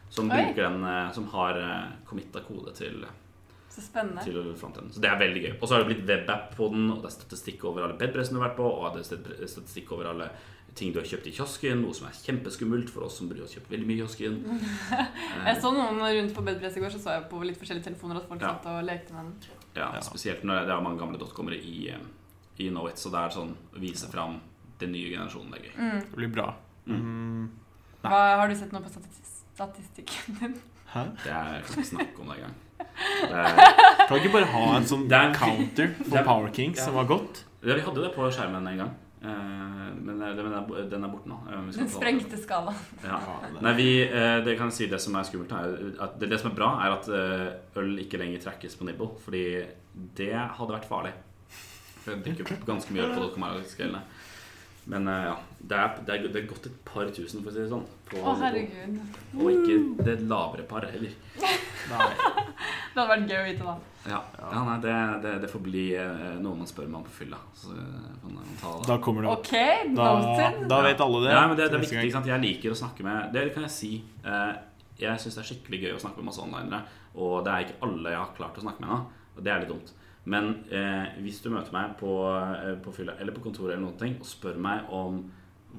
som 0.10 0.30
bruker 0.30 0.62
den, 0.70 0.84
eh, 0.86 1.12
som 1.12 1.26
har 1.34 1.60
committa 2.06 2.40
kode 2.46 2.74
til, 2.76 3.06
Så 3.72 3.82
spennende. 3.82 4.22
til. 4.24 4.34
Så 4.92 5.00
det 5.02 5.10
er 5.10 5.18
veldig 5.20 5.42
gøy. 5.46 5.54
Og 5.62 5.68
så 5.68 5.76
har 5.76 5.84
det 5.84 5.96
blitt 5.96 6.08
webapp 6.08 6.56
på 6.58 6.70
den, 6.72 6.90
og 6.92 7.02
det 7.02 7.06
er 7.12 7.16
statistikk 7.22 7.64
over 7.66 7.84
alle 7.84 7.98
bedpressene 7.98 8.36
du 8.36 8.42
har 8.42 8.50
vært 8.50 8.58
på, 8.58 8.68
og 8.68 8.94
det 8.98 9.06
er 9.12 9.48
statistikk 9.48 9.92
over 9.94 10.10
alle 10.12 10.30
ting 10.76 10.94
du 10.94 11.00
har 11.00 11.06
kjøpt 11.08 11.28
i 11.28 11.32
kiosken, 11.36 11.82
noe 11.84 11.94
som 11.94 12.08
er 12.08 12.12
kjempeskummelt 12.16 12.90
for 12.90 13.04
oss 13.04 13.18
som 13.20 13.28
bryr 13.28 13.44
oss 13.44 13.56
kjøpt 13.56 13.72
veldig 13.72 13.88
mye 13.88 13.96
i 13.96 14.02
kiosken. 14.04 14.38
Jeg 15.48 15.58
så 15.62 15.72
noen 15.76 16.00
rundt 16.00 16.34
på 16.36 16.44
bedpress 16.48 16.78
i 16.78 16.84
går, 16.84 16.94
så 16.96 17.00
så 17.04 17.16
jeg 17.18 17.26
på 17.32 17.42
litt 17.44 17.58
forskjellige 17.60 17.90
telefoner 17.90 18.22
at 18.22 18.28
folk 18.30 18.42
Ja. 18.42 18.54
satt 18.56 18.66
og 18.72 18.86
lekte 18.88 19.12
med 19.14 19.26
den. 19.26 19.61
Ja, 19.76 19.92
Spesielt 20.04 20.44
når 20.44 20.66
det 20.68 20.74
er 20.76 20.82
mange 20.84 21.00
gamle 21.00 21.18
dotcomere 21.22 21.56
i, 21.56 21.94
i 22.60 22.70
Knowit, 22.70 22.98
så 23.00 23.10
det 23.14 23.20
er 23.22 23.36
sånn 23.38 23.54
å 23.76 23.80
vise 23.80 24.10
fram 24.12 24.40
den 24.82 24.92
nye 24.92 25.12
generasjonen. 25.14 25.52
Det 25.54 25.60
er 25.62 25.68
gøy. 25.70 26.02
Det 26.10 26.18
blir 26.18 26.32
bra. 26.34 26.50
Mm. 26.90 27.46
Hva, 28.02 28.20
har 28.42 28.50
du 28.50 28.56
sett 28.58 28.72
noe 28.74 28.82
på 28.84 28.90
statistikken 29.56 30.38
din? 30.42 30.56
Hæ? 30.92 31.06
Det 31.24 31.32
er, 31.32 31.54
jeg 31.56 31.64
kan 31.68 31.78
ikke 31.78 31.90
snakke 31.94 32.24
om 32.24 32.32
det 32.34 32.38
engang. 32.42 32.58
Er- 33.32 34.08
Kan 34.08 34.16
vi 34.18 34.20
ikke 34.26 34.34
bare 34.34 34.48
ha 34.52 34.64
en 34.76 34.88
sånn 34.90 35.04
er 35.08 35.28
en- 35.30 35.36
counter 35.38 35.92
for 36.02 36.18
er- 36.18 36.26
Power 36.28 36.50
Kings 36.52 36.80
ja. 36.82 36.86
som 36.90 36.98
var 36.98 37.06
godt? 37.08 37.44
Ja, 37.64 37.76
vi 37.78 37.84
hadde 37.86 38.02
det 38.04 38.10
på 38.16 38.26
skjermen 38.34 38.68
en 38.68 38.78
gang. 38.82 38.92
Eh, 39.22 39.71
Men 40.02 40.22
eh, 40.22 40.34
den 40.38 40.54
er, 40.58 40.72
den 40.92 41.06
er 41.06 41.12
borte 41.14 41.30
nå. 41.30 41.38
Eh, 41.52 41.68
Den 41.78 41.90
sprengte 41.92 42.40
skalaen. 42.42 42.78
Ja. 43.06 43.20
Nei, 43.62 43.74
vi, 43.78 43.90
eh, 44.08 44.40
det 44.46 44.58
kan 44.60 44.72
jeg 44.72 44.78
si 44.80 44.90
det 44.92 45.02
som 45.04 45.16
er 45.20 45.28
skummelt 45.28 45.54
er 45.58 45.76
at 46.08 46.18
det, 46.22 46.32
det 46.34 46.40
som 46.42 46.52
er 46.52 46.58
bra, 46.58 46.72
er 46.86 46.98
at 46.98 47.12
øl 47.82 47.94
ikke 48.04 48.20
lenger 48.22 48.44
trekkes 48.48 48.78
på 48.80 48.88
nibble. 48.90 49.12
Fordi 49.26 49.46
det 50.18 50.34
hadde 50.34 50.76
vært 50.78 50.90
farlig. 50.90 51.14
For 52.02 52.16
jeg 52.16 52.26
drikker 52.26 52.66
ganske 52.66 52.94
mye 52.96 53.06
øl 53.06 53.16
på 53.16 53.26
Docomarskellene. 53.28 54.02
Men 54.90 55.08
eh, 55.08 55.24
ja, 55.30 55.36
det 55.60 55.78
er, 55.78 55.98
det, 56.08 56.14
er, 56.16 56.28
det 56.34 56.40
er 56.42 56.48
gått 56.50 56.66
et 56.72 56.78
par 56.88 57.10
tusen, 57.14 57.44
for 57.44 57.52
å 57.52 57.54
si 57.54 57.62
det 57.62 57.70
sånn. 57.70 57.86
På 58.10 58.24
Å, 58.26 58.34
herregud. 58.42 58.98
Og 59.38 59.52
ikke 59.54 60.06
det 60.08 60.16
lavere 60.26 60.66
par 60.70 60.88
heller. 60.90 61.14
Nei. 61.42 62.10
Det 62.92 63.00
hadde 63.00 63.08
vært 63.08 63.30
gøy 63.32 63.38
å 63.40 63.44
vite, 63.48 63.64
da. 63.70 63.91
Ja, 64.10 64.20
ja 64.40 64.62
nei, 64.66 64.78
det, 64.82 64.94
det, 65.22 65.32
det 65.44 65.50
får 65.52 65.62
bli 65.62 65.84
eh, 65.94 66.22
noe 66.42 66.58
man 66.58 66.70
spør 66.70 66.88
meg 66.90 67.02
om 67.02 67.06
på 67.06 67.14
fylla. 67.20 67.38
Så 67.54 67.70
eh, 67.76 68.26
man 68.26 68.42
ta 68.60 68.72
det. 68.80 68.88
Da 68.90 68.98
kommer 69.04 69.22
det 69.28 69.30
opp. 69.30 69.46
OK, 69.46 69.54
Da, 69.98 70.08
da 70.72 70.80
vet 70.88 71.04
alle 71.06 71.20
det. 71.28 71.32
Ja, 71.36 71.44
men 71.48 71.58
det, 71.60 71.68
det 71.70 71.78
er 71.78 71.84
viktig. 71.86 72.00
ikke 72.08 72.16
sant? 72.18 72.30
Jeg 72.32 72.42
liker 72.46 72.74
å 72.74 72.80
snakke 72.82 73.06
med 73.06 73.30
Det 73.36 73.44
kan 73.54 73.68
jeg 73.68 73.76
si. 73.76 73.92
Eh, 74.26 74.54
Jeg 75.02 75.22
syns 75.22 75.38
det 75.38 75.44
er 75.44 75.50
skikkelig 75.52 75.80
gøy 75.86 75.94
å 75.98 76.02
snakke 76.02 76.22
med 76.22 76.30
masse 76.32 76.42
onlinere. 76.44 76.82
Og 77.18 77.44
det 77.46 77.52
er 77.54 77.66
ikke 77.68 77.80
alle 77.86 78.14
jeg 78.16 78.22
har 78.24 78.34
klart 78.38 78.58
å 78.58 78.64
snakke 78.66 78.82
med 78.84 78.90
ennå. 78.90 79.02
Og 79.38 79.44
det 79.46 79.52
er 79.54 79.62
litt 79.64 79.72
dumt. 79.76 79.94
Men 80.32 80.50
eh, 80.70 81.14
hvis 81.26 81.40
du 81.42 81.50
møter 81.54 81.74
meg 81.74 81.94
på, 81.98 82.12
på 82.86 82.92
fylla 82.94 83.16
eller 83.22 83.34
på 83.34 83.42
kontoret 83.46 83.74
eller 83.76 83.86
noen 83.88 83.98
ting 84.02 84.18
og 84.22 84.28
spør 84.30 84.58
meg 84.62 84.90
om 84.94 85.22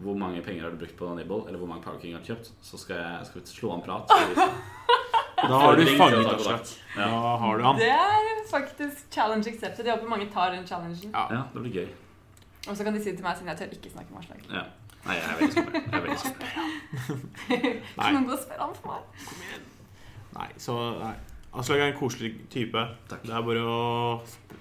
hvor 0.03 0.17
mange 0.19 0.41
penger 0.43 0.65
har 0.65 0.73
du 0.73 0.81
brukt 0.81 0.97
på 0.97 1.11
Nibble, 1.15 1.43
eller 1.47 1.61
hvor 1.61 1.69
mange 1.69 1.85
Power 1.85 1.99
King 2.01 2.15
har 2.17 2.23
du 2.25 2.31
kjøpt, 2.33 2.49
så 2.65 2.79
skal, 2.81 2.97
jeg, 3.03 3.27
skal 3.29 3.43
vi 3.43 3.51
slå 3.53 3.75
en 3.77 3.83
prat. 3.85 4.09
Da 5.49 5.59
har 5.59 5.77
du 5.77 5.83
fanget 5.99 6.27
Aslak. 6.35 6.71
Ja. 6.97 7.09
Da 7.09 7.37
har 7.43 7.59
du 7.59 7.65
han. 7.65 7.81
Det 7.81 7.89
er 7.91 8.45
faktisk 8.51 9.07
challenge 9.15 9.49
accepted. 9.51 9.85
Jeg 9.87 9.95
håper 9.97 10.09
mange 10.09 10.29
tar 10.33 10.51
den 10.55 10.67
challengen. 10.67 11.11
Ja. 11.15 11.27
ja, 11.31 11.43
det 11.55 11.63
blir 11.65 11.73
gøy. 11.81 11.89
Og 12.69 12.77
så 12.77 12.85
kan 12.85 12.95
de 12.95 13.03
si 13.03 13.11
det 13.11 13.19
til 13.19 13.27
meg, 13.27 13.37
siden 13.37 13.49
jeg 13.51 13.59
tør 13.59 13.75
ikke 13.77 13.91
snakke 13.91 14.15
om 14.15 14.21
Aslak. 14.23 14.45
Ja. 14.53 14.63
Nei, 15.03 15.17
jeg 15.19 15.25
er 15.27 15.39
veldig 15.41 15.53
skummel. 15.57 15.83
Jeg 15.83 15.99
er 15.99 16.05
veldig 16.07 16.21
skummel. 16.23 16.49
Kan 17.99 18.15
noen 18.15 18.27
gå 18.29 18.37
og 18.37 18.43
spørre 18.45 18.63
han 18.69 18.75
for 18.79 18.93
meg? 18.93 19.01
Nei, 20.37 20.49
så 20.63 20.77
nei. 21.01 21.15
Aslak 21.59 21.83
er 21.83 21.91
en 21.91 21.99
koselig 21.99 22.31
type. 22.53 22.85
Takk. 23.11 23.25
Det 23.27 23.35
er 23.37 23.43
bare 23.49 23.65
å 23.67 23.81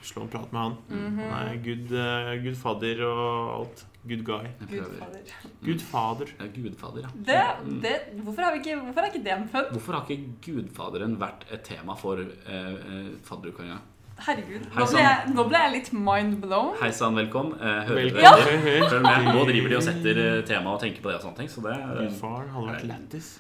slå 0.04 0.26
en 0.26 0.32
prat 0.34 0.50
med 0.52 0.62
han. 0.64 0.74
Mhm. 0.90 1.22
Han 1.30 1.52
er 1.52 1.62
good, 1.68 1.94
eh, 1.94 2.32
good 2.44 2.58
fadder 2.60 3.04
og 3.08 3.54
alt. 3.60 3.86
Good 4.02 4.24
guy. 4.26 4.48
Gudfader. 4.60 4.70
Gud 4.70 4.80
prøver. 4.82 5.00
fader. 5.00 5.66
Good 5.66 5.82
fader. 5.82 6.32
Ja, 6.40 6.48
Gudfader, 6.56 7.02
ja. 7.06 7.10
Det, 7.14 7.82
det, 7.84 8.24
hvorfor, 8.24 8.42
har 8.42 8.56
vi 8.56 8.62
ikke, 8.64 8.80
hvorfor 8.82 9.02
er 9.02 9.12
ikke 9.12 9.24
det 9.24 9.34
en 9.36 9.48
fun? 9.52 9.68
Hvorfor 9.72 9.94
har 9.94 10.10
ikke 10.10 10.38
Gudfaderen 10.48 11.18
vært 11.22 11.46
et 11.54 11.62
tema 11.68 11.94
for 12.00 12.22
eh, 12.24 12.74
eh, 12.82 13.12
fadderuka? 13.28 13.78
Herregud. 14.22 14.66
Nå 14.76 14.86
ble, 14.86 15.02
jeg, 15.02 15.32
nå 15.34 15.44
ble 15.50 15.60
jeg 15.64 15.72
litt 15.74 15.88
mind 15.98 16.36
blown. 16.44 16.76
Hei 16.78 16.92
sann, 16.94 17.16
velkommen. 17.18 17.56
Eh, 17.58 17.80
hører 17.88 18.02
Velkommen. 18.02 18.22
Ja. 18.22 18.34
Hør, 18.38 18.60
hør. 18.66 18.96
Med. 19.06 19.30
Nå 19.34 19.46
driver 19.50 19.74
de 19.74 19.78
og 19.80 19.86
setter 19.86 20.20
eh, 20.22 20.42
tema 20.46 20.76
og 20.76 20.84
tenker 20.84 21.02
på 21.02 21.10
det 21.10 21.18
og 21.18 21.26
sånne 21.26 21.40
ting. 21.40 21.50
Så 21.50 21.64
det 21.66 21.74
er 21.74 21.96
Gudfaren 21.98 22.52
hadde 22.54 22.68
vært 22.68 22.86
lættis. 22.92 23.32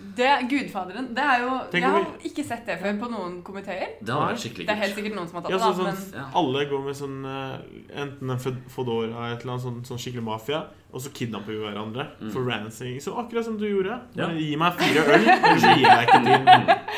Gudfaderen 0.51 1.11
det 1.17 1.27
er 1.35 1.45
jo, 1.45 1.59
Jeg 1.77 1.85
har 1.85 2.07
ikke 2.31 2.45
sett 2.47 2.65
det 2.69 2.79
før 2.81 2.97
på 3.03 3.11
noen 3.13 3.37
komiteer. 3.45 3.93
Det 4.01 4.15
hadde 4.15 4.31
vært 4.33 4.43
skikkelig 4.45 4.67
Det 4.69 4.75
er 4.75 4.81
helt 4.81 4.97
sikkert 4.97 5.17
noen 5.19 5.29
som 5.29 5.39
har 5.39 5.45
tatt 5.45 5.53
Ja, 5.53 5.61
det, 5.61 5.69
så, 5.69 5.85
da, 5.85 5.93
sånn, 5.93 6.17
men 6.17 6.37
Alle 6.41 6.65
går 6.71 6.83
med 6.87 6.97
sånn 6.97 7.17
eh, 7.29 7.55
Enten 8.01 8.35
en 8.35 8.41
Fodora 8.71 9.09
eller 9.11 9.35
et 9.35 9.45
eller 9.45 9.55
annet 9.57 9.67
sånn, 9.67 9.81
sånn 9.91 10.01
skikkelig 10.01 10.25
mafia, 10.25 10.63
og 10.93 10.99
så 11.01 11.09
kidnapper 11.15 11.53
vi 11.53 11.59
hverandre 11.63 12.05
Mm. 12.21 12.31
for 12.33 12.41
ransing. 12.49 12.97
Så 13.01 13.13
akkurat 13.17 13.45
som 13.45 13.57
du 13.57 13.65
gjorde. 13.69 13.99
Ja. 14.15 14.27
Gi 14.35 14.55
meg 14.59 14.73
fire 14.79 15.05
øl, 15.07 15.27
ellers 15.29 15.61
så 15.61 15.75
gir 15.77 15.87
jeg 15.87 16.07
ikke 16.07 16.23
din. 16.25 16.49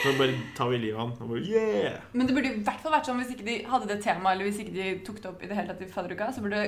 Så 0.03 0.17
bare 0.17 0.33
tar 0.57 0.69
vi 0.69 0.77
livet 0.77 0.95
av 0.99 1.03
han. 1.07 1.11
Og 1.21 1.29
bare, 1.29 1.43
yeah! 1.45 1.99
Men 2.13 2.27
det 2.27 2.35
burde 2.35 2.49
i 2.55 2.63
hvert 2.63 2.81
fall 2.81 2.91
vært 2.97 3.05
sånn 3.11 3.21
hvis 3.21 3.35
ikke 3.35 3.45
de 3.45 3.59
hadde 3.69 3.87
det 3.87 3.99
temaet, 4.03 4.33
eller 4.33 4.49
hvis 4.49 4.59
ikke 4.65 4.73
de 4.73 4.87
tok 5.05 5.21
det 5.21 5.29
opp 5.29 5.43
i 5.43 5.47
det 5.47 5.55
hele 5.55 5.67
tatt 5.73 5.81
i 5.85 5.91
fadderuka, 5.93 6.31
så 6.33 6.41
burde 6.41 6.63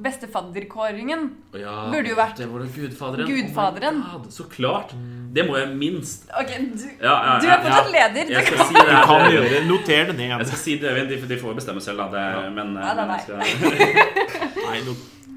bestefadderkåringen 0.00 1.30
ja, 1.54 1.74
Burde 1.92 2.10
jo 2.10 2.16
vært 2.18 2.40
Det 2.40 2.46
var 2.50 2.64
det 2.64 2.70
Gudfaderen. 2.74 3.26
Gudfaderen. 3.28 4.00
Oh 4.02 4.16
God, 4.22 4.32
så 4.34 4.44
klart. 4.50 4.94
Det 5.32 5.44
må 5.46 5.56
jeg 5.60 5.68
minst. 5.78 6.26
Ok, 6.34 6.50
du, 6.74 6.86
Ja, 7.00 7.12
ja, 7.14 7.36
du 7.40 7.46
er 7.46 7.62
fortsatt 7.64 7.90
leder. 7.94 8.32
Jeg 8.34 8.42
Du 8.42 8.46
skal 8.46 8.58
kan, 8.58 8.66
si 8.66 8.74
det. 8.74 8.86
Du 8.90 9.06
kan 9.12 9.30
gjøre 9.34 9.50
det. 9.54 9.60
Noter 9.68 10.04
det 10.10 10.16
ned. 10.18 10.32
Jeg 10.38 10.46
skal 10.50 10.62
si 10.64 10.76
det, 10.82 10.94
De, 11.12 11.20
de 11.34 11.38
får 11.38 11.54
bestemme 11.60 11.80
selv, 11.84 12.02
da. 12.02 12.08
Det, 12.16 12.24
Ja. 12.34 12.50
men, 12.50 12.76
eh, 12.76 13.06
men 13.06 13.20
skal 13.20 13.36
Nei, 14.70 14.80
no, 14.86 14.96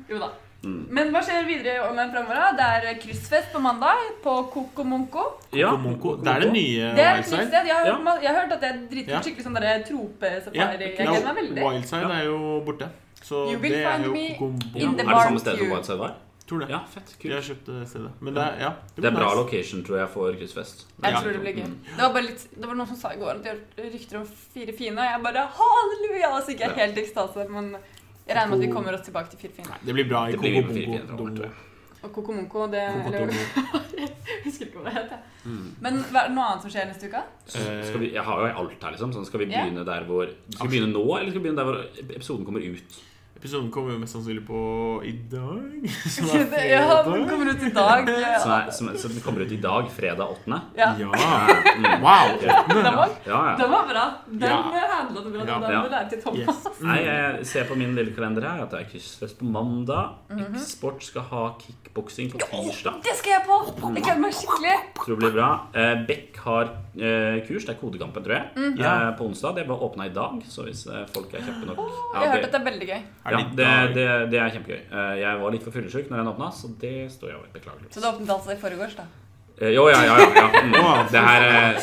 jo 0.10 0.20
da. 0.20 0.32
Mm. 0.64 0.88
Men 0.96 1.10
hva 1.12 1.20
skjer 1.22 1.44
videre 1.46 1.90
online 1.90 2.12
fremover? 2.14 2.36
da? 2.40 2.52
Det 2.56 2.68
er 2.92 3.00
kryssfest 3.04 3.52
på 3.52 3.60
mandag 3.60 4.00
på 4.24 4.36
Kokomonko. 4.54 5.24
Ja, 5.52 5.72
Kokomonko. 5.74 6.16
Det 6.24 6.32
er 6.36 6.40
det 6.40 6.52
nye 6.54 6.92
Det 6.96 7.04
er 7.04 7.14
Wildside. 7.20 7.48
sted. 7.48 7.66
Jeg 7.68 7.76
har, 7.76 7.86
Ja. 7.86 7.96
hørt, 7.98 8.22
jeg 8.24 8.30
har 8.32 8.42
hørt 8.42 8.52
at 8.54 8.62
det 8.62 8.70
er 8.70 8.78
dritkult. 8.92 9.10
Ja. 9.10 9.20
Skikkelig 9.22 9.44
sånn 9.44 9.62
Ja, 9.64 9.78
tropesafari. 9.84 10.80
Jeg 10.80 10.96
ja, 11.00 11.06
gleder 11.06 11.26
meg 11.34 11.36
veldig. 11.44 11.64
Wildside 11.68 12.12
er 12.20 12.24
jo 12.26 12.62
borte. 12.66 12.90
Så 13.24 13.36
You 13.52 13.60
will 13.60 13.72
det 13.72 13.84
er 13.86 13.92
find 13.98 14.06
jo 14.06 14.12
me 14.14 14.28
in 14.76 14.96
the 14.98 15.04
Er 15.04 15.08
det 15.08 15.24
samme 15.28 15.40
sted 15.40 15.58
som. 15.58 15.70
Wildside 15.72 16.00
var? 16.00 16.14
Tror 16.48 16.60
det. 16.60 16.70
Ja, 16.70 16.80
fett. 16.92 17.08
Jeg 17.08 17.20
Kult. 17.20 17.34
har 17.34 17.42
kjøpt 17.56 17.66
det 17.80 17.88
stedet. 17.90 18.12
Men 18.22 18.34
det 18.34 18.44
er, 18.44 18.54
ja, 18.60 18.72
Det 18.96 19.06
er 19.06 19.12
bra 19.12 19.30
nice. 19.32 19.36
location, 19.38 19.84
tror 19.84 19.98
jeg, 20.00 20.10
for 20.10 20.32
kryssfest. 20.34 20.86
Jeg 21.04 21.12
Ja. 21.14 21.20
tror 21.20 21.32
det 21.32 21.42
blir 21.42 21.54
gøy. 21.56 21.64
Mm. 21.68 21.78
Det 21.96 22.02
var 22.04 22.14
bare 22.14 22.24
litt 22.24 22.48
Det 22.60 22.68
var 22.68 22.76
noen 22.76 22.88
som 22.88 22.96
sa 22.98 23.10
i 23.14 23.16
går 23.20 23.30
at 23.32 23.44
de 23.44 23.50
hørte 23.50 23.94
rykter 23.94 24.18
om 24.20 24.26
fire 24.54 24.74
fine, 24.78 24.98
og 25.00 25.06
jeg 25.08 25.24
bare 25.24 25.48
halleluja! 25.60 26.42
Så 26.44 26.50
ikke 26.56 26.74
helt 26.76 26.98
i 26.98 27.02
ekstase, 27.02 27.50
men 27.50 27.76
jeg 28.28 28.36
regner 28.38 28.50
med 28.54 28.58
at 28.60 28.66
vi 28.68 28.74
kommer 28.74 28.96
oss 28.96 29.06
tilbake 29.06 29.34
til 29.34 29.40
fire 29.42 29.78
det 29.84 29.94
blir 29.96 30.10
bra 30.10 30.26
i 30.32 30.38
jeg. 30.38 31.52
Og 32.04 32.12
Kokomonko, 32.12 32.68
det 32.68 32.84
eller, 33.08 33.32
Jeg 34.04 34.42
husker 34.44 34.68
ikke 34.68 34.82
hva 34.82 34.90
det 34.90 34.96
heter. 34.98 35.20
Mm. 35.48 35.68
Men 35.84 36.00
hva 36.12 36.24
er 36.24 36.28
det 36.28 36.36
noe 36.36 36.48
annet 36.50 36.66
som 36.66 36.74
skjer 36.74 36.90
neste 36.90 37.08
uke? 37.08 37.22
Skal 37.48 38.02
vi, 38.02 38.10
jeg 38.16 38.26
har 38.28 38.42
jo 38.42 38.50
alt 38.64 38.84
her, 38.84 38.96
liksom. 38.96 39.14
Sånn, 39.16 39.28
skal 39.28 39.44
vi 39.44 39.48
begynne 39.52 39.86
der 39.88 40.08
hvor 40.10 40.28
Skal 40.28 40.68
vi 40.68 40.74
begynne 40.74 40.92
nå, 40.92 41.04
eller 41.16 41.32
skal 41.32 41.40
vi 41.40 41.46
begynne 41.46 41.62
der 41.62 41.70
hvor 41.70 41.80
episoden 42.04 42.48
kommer 42.48 42.64
ut? 42.64 42.98
Episoden 43.44 43.68
kommer 43.76 43.92
jo 43.92 44.00
mest 44.00 44.16
sannsynlig 44.16 44.46
på 44.48 44.60
i 45.04 45.12
dag. 45.28 45.84
Som 46.16 46.30
er 46.32 46.46
fredag. 46.54 46.70
ja, 46.72 47.00
den 47.04 47.26
kommer 47.28 47.50
ut 47.52 47.64
i 47.68 47.72
dag. 47.76 48.08
Så, 48.44 48.52
er, 48.56 48.70
som, 48.72 48.88
så 48.96 49.10
den 49.12 49.20
kommer 49.26 49.44
ut 49.44 49.52
i 49.52 49.58
dag, 49.60 49.90
fredag 49.92 50.30
8. 50.48 50.60
Ja. 50.80 50.94
Ja. 50.96 51.10
Wow! 51.12 52.00
Wow. 52.00 52.30
Den 52.72 52.88
var, 52.96 53.12
Ja, 53.28 53.40
ja. 53.50 53.56
den 53.60 53.72
var 53.74 53.84
bra. 53.90 54.06
Den 54.32 54.48
Ja. 54.48 54.62
handla 54.94 55.22
du 55.26 55.30
bra. 55.34 55.44
Ja. 55.44 55.58
Den 55.60 55.92
Ja. 55.92 56.04
til 56.14 56.22
Thomas. 56.24 56.40
Yes. 56.64 56.80
Nei, 56.88 56.98
jeg 57.04 57.46
ser 57.52 57.68
på 57.68 57.76
min 57.80 57.92
lille 58.00 58.16
kalender 58.16 58.48
her 58.48 58.64
at 58.64 58.72
det 58.72 58.80
er 58.80 58.88
kryssfest 58.94 59.40
på 59.42 59.50
mandag. 59.52 60.14
eksport 60.32 60.56
X-Sport 60.64 61.04
skal 61.10 61.28
ha 61.34 61.44
kickboksing 61.60 62.32
på 62.32 62.40
tirsdag. 62.48 63.02
Det 63.04 63.16
skal 63.20 63.36
jeg 63.36 63.44
på! 63.50 63.60
Jeg 63.98 64.04
gleder 64.08 64.24
meg 64.24 64.34
skikkelig. 64.40 64.78
Tror 65.04 65.16
det 65.16 65.20
blir 65.26 65.36
bra. 65.36 65.50
Eh, 65.76 65.94
Beck 66.08 66.40
har 66.48 66.72
eh, 66.96 67.44
kurs, 67.48 67.68
det 67.68 67.76
er 67.76 67.80
Kodekampen, 67.84 68.24
tror 68.24 68.38
jeg, 68.38 68.48
Mm. 68.56 68.80
Ja. 68.80 68.96
eh, 69.10 69.14
på 69.20 69.28
onsdag. 69.28 69.56
Det 69.60 69.68
var 69.68 69.84
åpna 69.84 70.08
i 70.08 70.14
dag, 70.16 70.40
så 70.48 70.64
hvis 70.68 70.86
eh, 70.88 71.04
folk 71.14 71.34
er 71.36 71.44
kjappe 71.44 71.66
nok 71.68 71.84
Jeg 71.84 72.22
har 72.24 72.36
hørt 72.38 72.48
at 72.48 72.52
det 72.56 72.62
er 72.62 72.66
veldig 72.72 72.88
gøy. 72.94 73.02
Er 73.26 73.33
ja, 73.34 73.42
det 73.58 73.74
det, 73.98 74.08
det, 74.32 74.40
er 74.40 74.54
kjempegøy. 74.54 74.80
Eh, 74.86 75.18
jeg 75.24 75.42
var 75.42 75.58
litt 75.58 75.66
for 75.66 75.76
fyllesyk 75.76 76.08
når 76.12 76.24
den 76.24 76.32
åpna, 76.36 76.54
så 76.54 76.72
det 76.80 76.96
står 77.14 77.34
jeg 77.34 77.42
over. 77.42 77.52
Beklager. 77.54 77.92
Så 77.92 78.02
det 78.02 78.10
åpnet 78.10 78.34
altså 78.38 78.56
i 78.56 78.62
forgårs, 78.62 78.96
da. 78.98 79.10
Eh, 79.62 79.70
jo, 79.70 79.84
ja, 79.92 80.00
ja. 80.02 80.16
ja, 80.18 80.30
ja. 80.36 80.62
Mm. 80.66 81.10
Det 81.12 81.22
her 81.22 81.44
eh, 81.46 81.82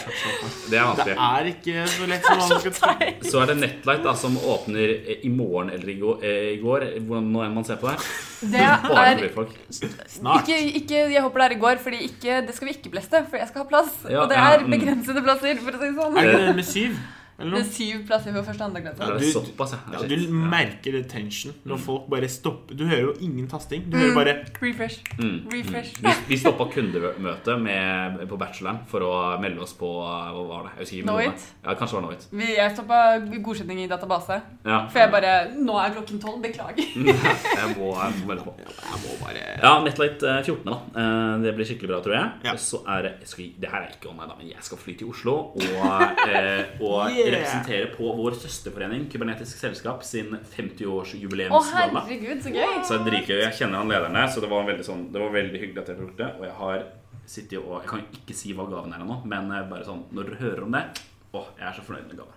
Det 0.71 0.79
er 0.79 1.05
Det 1.05 1.15
er 1.15 1.51
ikke 1.53 1.85
så 1.93 2.09
lett 2.11 2.27
som 2.27 2.41
man 2.41 2.65
skal 2.65 2.75
tro. 2.75 2.95
Så 3.31 3.43
er 3.43 3.53
det 3.53 3.57
Netlight 3.61 4.03
da, 4.07 4.15
som 4.19 4.35
åpner 4.39 4.95
i 5.23 5.31
morgen 5.31 5.71
eller 5.71 5.93
i 5.93 6.59
går, 6.59 6.89
hvordan 7.07 7.31
nå 7.31 7.45
enn 7.47 7.55
man 7.55 7.69
ser 7.69 7.79
på 7.79 7.93
det. 7.93 8.11
Det 8.51 8.65
er. 8.65 9.23
Ikke, 9.29 10.59
ikke 10.81 11.05
Jeg 11.13 11.23
håper 11.23 11.45
det 11.45 11.47
er 11.47 11.57
i 11.57 11.63
går, 11.63 11.81
for 11.85 11.95
det 11.95 12.57
skal 12.57 12.73
vi 12.73 12.77
ikke 12.79 12.95
bleste, 12.97 13.23
for 13.31 13.39
jeg 13.39 13.53
skal 13.53 13.65
ha 13.65 13.71
plass. 13.71 14.03
Og 14.09 14.27
det 14.33 14.43
er 14.43 14.67
mm. 14.67 14.77
begrensede 14.77 15.23
plasser, 15.23 15.63
for 15.63 15.79
å 15.79 15.83
si 15.83 15.91
det 15.91 15.97
sånn. 16.03 16.21
Er 16.25 16.37
det 16.51 16.59
med 16.59 16.71
syv? 16.75 17.01
Eller 17.41 17.57
Det 17.57 17.67
er 17.67 17.71
syv 17.73 18.07
plasser 18.07 18.33
på 18.37 18.43
første 18.45 18.63
og 18.63 18.69
andre 18.71 18.95
Ja, 19.01 19.19
du- 19.19 19.33
såpass, 19.33 19.73
ja. 19.73 19.79
Ja, 20.01 20.07
du 20.09 20.29
merker 20.33 20.93
det 20.93 21.09
tension 21.09 21.55
når 21.67 21.79
folk 21.79 22.09
bare 22.11 22.29
stopper. 22.29 22.75
Du 22.77 22.85
hører 22.87 23.01
jo 23.09 23.15
ingen 23.21 23.47
tasting. 23.49 23.89
Du 23.91 23.97
Mm. 23.97 24.03
hører 24.03 24.15
bare 24.15 24.35
Refresh. 24.63 25.01
Mm. 25.19 25.49
Refresh. 25.53 26.01
Mm. 26.03 26.09
Vi, 26.11 26.15
vi 26.29 26.37
stoppa 26.37 26.65
kundemøte 26.73 27.57
med, 27.61 28.29
på 28.29 28.37
bacheloren 28.39 28.79
for 28.87 29.01
å 29.01 29.41
melde 29.41 29.61
oss 29.63 29.73
på 29.75 29.89
Hva 29.91 30.47
var 30.49 30.71
det? 30.77 30.89
Jeg 30.91 31.05
Knowit. 31.05 31.47
Ja, 31.65 31.75
kanskje 31.75 31.91
det 31.91 32.01
var 32.01 32.03
Knowit. 32.03 32.27
Vi, 32.33 32.47
jeg 32.57 32.75
stoppa 32.77 32.99
godkjenning 33.43 33.85
i 33.85 33.89
database. 33.89 34.41
Ja. 34.65 34.87
For 34.89 34.99
jeg 34.99 35.11
bare 35.11 35.35
Nå 35.57 35.77
er 35.79 35.91
klokken 35.95 36.21
tolv. 36.21 36.41
Beklager. 36.41 36.87
jeg 36.97 37.77
må, 37.77 37.91
jeg 37.97 38.13
må 38.21 38.27
melde 38.31 38.45
på. 38.47 38.55
Jeg 38.59 39.01
må 39.05 39.17
bare 39.25 39.43
Ja, 39.63 39.73
Netlight 39.85 40.23
eh, 40.23 40.43
14. 40.43 40.65
da 40.65 40.79
Eh, 41.01 41.39
Det 41.43 41.55
blir 41.57 41.67
skikkelig 41.69 41.89
bra, 41.91 42.01
tror 42.05 42.15
jeg. 42.17 42.31
Ja. 42.45 42.55
Så 42.57 42.81
er 42.89 43.03
det, 43.03 43.13
skal, 43.29 43.51
det 43.61 43.69
her 43.71 43.83
er 43.85 43.93
ikke 43.95 44.09
online, 44.11 44.29
da, 44.31 44.37
men 44.39 44.49
jeg 44.51 44.63
skal 44.67 44.79
fly 44.81 44.95
til 44.99 45.09
Oslo 45.13 45.35
og, 45.55 46.03
eh, 46.29 46.65
og 46.81 47.11
Yeah. 47.21 47.30
Representere 47.35 47.91
på 47.95 48.13
vår 48.19 48.37
søsterforening, 48.43 49.07
Kybernetisk 49.13 49.59
Selskap, 49.59 50.03
sin 50.07 50.33
50 50.57 50.87
Å,50-årsjubileumsgalla. 50.87 52.05
herregud, 52.07 52.43
så 52.43 52.53
gøy. 52.55 52.73
Så 52.87 52.97
er 52.99 53.05
dritgøy. 53.07 53.37
Jeg 53.43 53.53
kjenner 53.59 53.83
han 53.83 53.89
lederen 53.93 54.19
der, 54.19 54.27
så 54.33 54.43
det 54.45 54.51
var 54.51 54.67
veldig, 54.69 54.87
sånn, 54.87 55.07
det 55.13 55.23
var 55.23 55.31
veldig 55.35 55.61
hyggelig 55.63 55.83
at 55.83 55.93
jeg 55.93 56.01
tok 56.01 56.17
det. 56.19 56.31
Og 56.39 56.45
jeg 56.49 56.57
har 56.61 56.85
sittet 57.31 57.59
og 57.61 57.81
Jeg 57.81 57.89
kan 57.91 58.01
ikke 58.19 58.35
si 58.35 58.53
hva 58.57 58.67
gaven 58.71 58.93
er 58.95 59.05
ennå, 59.05 59.21
men 59.31 59.51
eh, 59.55 59.67
bare 59.71 59.87
sånn 59.87 60.03
når 60.11 60.31
dere 60.31 60.41
hører 60.41 60.65
om 60.67 60.73
det 60.75 60.83
Å, 61.31 61.45
jeg 61.61 61.67
er 61.69 61.75
så 61.77 61.85
fornøyd 61.87 62.09
med 62.11 62.17
gaven. 62.19 62.35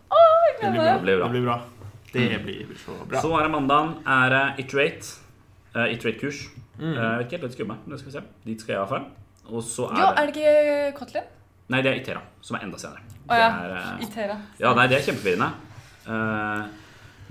Det 0.61 0.69
blir 0.69 0.83
Det 0.85 0.99
blir 1.01 1.17
bra. 1.17 1.17
bra. 1.17 1.25
Det 1.25 1.31
blir 1.33 1.45
bra. 1.47 1.57
Det 2.13 2.43
blir 2.45 2.77
så 2.77 2.97
bra. 3.09 3.21
Så 3.23 3.31
er 3.39 3.47
det 3.47 3.51
mandagen. 3.55 3.95
Er 4.05 4.29
det 4.29 4.43
Iterate. 4.65 5.15
Uh, 5.73 5.87
Iterate-kurs. 5.89 6.43
Mm. 6.77 6.93
Uh, 6.93 7.17
vet 7.17 7.25
ikke 7.25 7.39
helt 7.39 7.41
hva 7.41 7.47
det 7.49 7.55
skal 7.55 7.65
jobbe 7.65 7.73
med, 7.73 7.87
men 7.87 7.95
det 7.95 7.99
skal 8.03 8.11
vi 8.11 8.17
se. 8.19 8.23
Dit 8.45 8.61
skal 8.61 8.75
jeg 8.75 8.81
iallfall. 8.83 9.07
Og 9.49 9.63
så 9.65 9.87
er 9.89 9.97
Jo, 9.97 10.05
er 10.13 10.29
det 10.29 10.35
ikke 10.37 10.93
Kotlin? 10.99 11.25
Nei, 11.73 11.81
det 11.81 11.89
er 11.89 11.97
Itera, 12.03 12.21
som 12.45 12.57
er 12.59 12.67
enda 12.67 12.77
senere. 12.77 13.01
Å 13.29 13.35
ja. 13.39 13.49
Er, 13.63 13.75
eh, 13.77 14.05
Itera. 14.07 14.37
ja, 14.59 14.73
nei, 14.73 14.87
det 14.91 14.97
er 14.99 15.05
kjempeforvirrende. 15.11 15.51
Eh, 16.07 16.63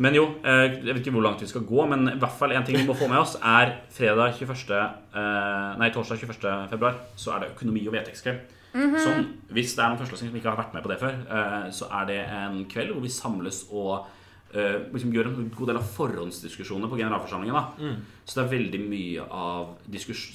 men 0.02 0.14
jo, 0.16 0.24
eh, 0.42 0.78
jeg 0.80 0.94
vet 0.94 1.02
ikke 1.02 1.12
hvor 1.12 1.22
langt 1.26 1.42
vi 1.44 1.46
skal 1.50 1.66
gå, 1.68 1.84
men 1.90 2.08
i 2.14 2.18
hvert 2.18 2.38
fall 2.38 2.52
en 2.56 2.64
ting 2.64 2.78
vi 2.78 2.86
må 2.88 2.94
få 2.96 3.08
med 3.10 3.18
oss, 3.20 3.36
er 3.36 3.74
fredag 3.92 4.38
21. 4.38 4.80
eh, 5.14 5.76
nei, 5.78 5.90
torsdag 5.92 6.18
21. 6.24 6.68
februar, 6.70 6.96
så 7.16 7.34
er 7.36 7.40
det 7.44 7.50
økonomi- 7.56 7.86
og 7.88 7.92
vedtektskveld. 7.98 8.40
Som, 8.72 9.26
hvis 9.52 9.74
det 9.76 9.82
er 9.84 9.90
noen 9.90 9.98
førsteklassinger 10.00 10.30
som 10.32 10.36
ikke 10.40 10.48
har 10.48 10.56
vært 10.56 10.72
med 10.72 10.82
på 10.82 10.88
det 10.88 10.98
før, 11.02 11.12
eh, 11.28 11.70
så 11.76 11.90
er 11.92 12.06
det 12.08 12.20
en 12.32 12.64
kveld 12.64 12.94
hvor 12.94 13.02
vi 13.04 13.10
samles 13.12 13.66
og 13.70 14.06
eh, 14.54 14.78
liksom 14.94 15.12
gjør 15.12 15.28
en 15.28 15.50
god 15.52 15.66
del 15.68 15.76
av 15.76 15.90
forhåndsdiskusjoner 15.92 16.88
på 16.88 16.96
generalforsamlingen. 16.96 17.52
da 17.52 17.92
Så 18.24 18.38
det 18.40 18.44
er 18.46 18.54
veldig 18.56 18.80
mye 18.88 19.26
av 19.28 19.76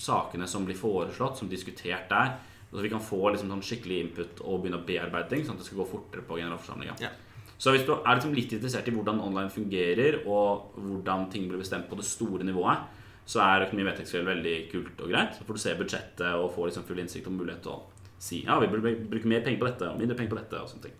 sakene 0.05 0.45
som 0.47 0.65
blir 0.65 0.77
foreslått, 0.77 1.37
som 1.39 1.49
diskutert 1.49 2.07
der. 2.09 2.35
Så 2.71 2.83
vi 2.83 2.91
kan 2.91 3.03
få 3.03 3.21
liksom 3.31 3.49
sånn 3.53 3.63
skikkelig 3.63 4.01
input 4.03 4.41
og 4.43 4.61
begynne 4.63 4.81
å 4.81 4.85
bearbeide 4.87 5.31
ting, 5.31 5.45
sånn 5.47 5.55
at 5.55 5.63
det 5.63 5.69
skal 5.69 5.81
gå 5.81 5.87
fortere 5.93 6.25
på 6.27 6.37
generalforsamlinga. 6.41 6.97
Ja. 6.99 7.13
Så 7.57 7.71
hvis 7.73 7.85
du 7.87 7.93
er 7.95 8.17
liksom 8.17 8.35
litt 8.37 8.51
interessert 8.53 8.89
i 8.89 8.93
hvordan 8.93 9.21
online 9.23 9.49
fungerer, 9.49 10.19
og 10.29 10.75
hvordan 10.77 11.29
ting 11.33 11.47
blir 11.49 11.61
bestemt 11.63 11.87
på 11.89 11.97
det 11.97 12.05
store 12.05 12.45
nivået, 12.45 12.83
så 13.27 13.41
er 13.43 13.65
økonomi 13.65 13.91
og 13.91 14.27
veldig 14.29 14.55
kult 14.71 15.01
og 15.03 15.09
greit. 15.11 15.35
Så 15.35 15.47
får 15.47 15.57
du 15.57 15.61
se 15.63 15.75
budsjettet 15.79 16.27
og 16.37 16.51
få 16.55 16.67
liksom 16.67 16.85
full 16.87 16.99
innsikt 17.01 17.27
og 17.27 17.35
mulighet 17.39 17.63
til 17.65 17.73
å 17.73 17.81
si 18.19 18.43
ja, 18.45 18.55
vi 18.59 18.69
burde 18.71 18.93
bruke 19.09 19.29
mer 19.29 19.43
penger 19.45 19.59
på 19.61 19.67
dette 19.67 19.89
og 19.89 19.99
mindre 19.99 20.15
penger 20.17 20.31
på 20.35 20.39
dette. 20.39 20.61
Og 20.61 20.69
sånne 20.71 20.87
ting. 20.87 20.95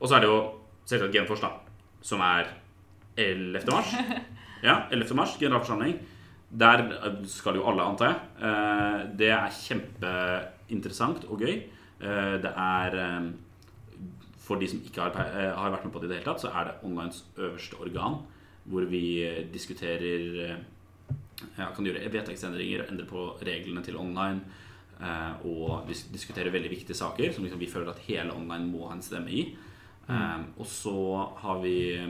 Og 0.00 0.08
så 0.08 0.16
er 0.16 0.24
det 0.24 0.30
jo 0.32 0.40
selvsagt 0.88 1.14
Genfors, 1.14 1.44
da, 1.44 1.52
som 2.04 2.24
er 2.24 2.50
11. 3.16 3.66
mars. 3.70 3.94
Ja, 4.64 4.86
11. 4.88 5.10
mars, 5.12 5.34
generalforsamling. 5.36 5.98
Der 6.56 6.80
skal 7.28 7.58
jo 7.58 7.66
alle, 7.68 7.84
antar 7.84 8.06
jeg. 8.08 8.20
Eh, 8.48 9.00
Det 9.20 9.28
er 9.28 9.50
kjempeinteressant 10.68 11.26
og 11.28 11.40
gøy. 11.40 11.62
Eh, 12.00 12.42
Det 12.42 12.52
er 12.56 12.94
eh, 12.94 13.32
For 14.38 14.56
de 14.56 14.68
som 14.68 14.80
ikke 14.84 15.00
har, 15.00 15.10
eh, 15.10 15.54
har 15.56 15.70
vært 15.70 15.84
med 15.84 15.92
på 15.92 16.00
det 16.00 16.06
i 16.06 16.08
det 16.08 16.18
hele 16.18 16.34
tatt, 16.34 16.42
så 16.42 16.52
er 16.52 16.64
det 16.64 16.84
onlines 16.84 17.24
øverste 17.38 17.80
organ, 17.80 18.18
hvor 18.66 18.84
vi 18.84 19.24
diskuterer 19.52 20.58
ja, 21.56 21.70
kan 21.74 21.84
gjøre 21.84 22.12
vedtektsendringer, 22.12 22.90
endre 22.90 23.06
på 23.06 23.38
reglene 23.40 23.82
til 23.82 23.96
online. 23.96 24.40
Og 25.44 25.88
vi 25.88 25.94
diskutere 26.12 26.52
veldig 26.52 26.70
viktige 26.70 26.94
saker 26.94 27.32
som 27.32 27.42
liksom 27.44 27.58
vi 27.58 27.66
føler 27.66 27.90
at 27.90 27.98
hele 28.06 28.32
online 28.32 28.70
må 28.70 28.86
ha 28.86 28.94
en 28.94 29.02
stemme 29.02 29.30
i. 29.30 29.56
Mm. 30.08 30.52
Og 30.58 30.66
så 30.66 31.28
har 31.36 31.60
vi 31.60 32.04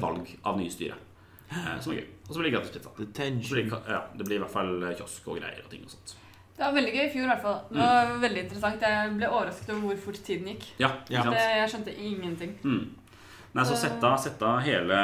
valg 0.00 0.28
av 0.44 0.58
nye 0.58 0.70
styre, 0.70 0.94
som 1.80 1.92
er 1.92 2.00
gøy. 2.00 2.06
Og 2.28 2.34
så 2.34 2.38
blir 2.38 2.50
det 2.50 2.54
gratis 2.58 2.70
pizza. 2.70 2.90
Det 2.98 3.08
blir 3.50 3.72
ja, 3.88 4.02
det 4.14 4.24
blir 4.24 4.36
i 4.36 4.44
hvert 4.44 4.52
fall 4.52 4.94
kiosk 4.94 5.28
og 5.28 5.40
greier 5.40 5.64
og 5.64 5.70
ting 5.70 5.84
og 5.84 5.90
sånt. 5.90 6.16
Det 6.54 6.62
var 6.62 6.74
veldig 6.76 6.92
gøy 6.94 7.04
i 7.04 7.10
fjor, 7.10 7.24
i 7.24 7.30
hvert 7.32 7.42
fall. 7.42 7.56
Det 7.70 7.80
var 7.80 8.12
veldig 8.22 8.42
interessant. 8.44 8.84
Jeg 8.86 9.14
ble 9.16 9.30
overrasket 9.30 9.72
over 9.74 9.80
hvor 9.88 9.96
fort 10.04 10.20
tiden 10.26 10.52
gikk. 10.52 10.66
Ja, 10.78 10.90
Ja. 11.10 11.24
Det, 11.26 11.40
jeg 11.58 11.70
skjønte 11.72 11.94
ingenting. 11.98 12.52
Mm. 12.62 12.84
Nei, 13.54 13.64
så 13.66 13.76
sett 13.78 14.02
av, 14.02 14.16
sett 14.18 14.40
av 14.42 14.60
hele, 14.66 14.96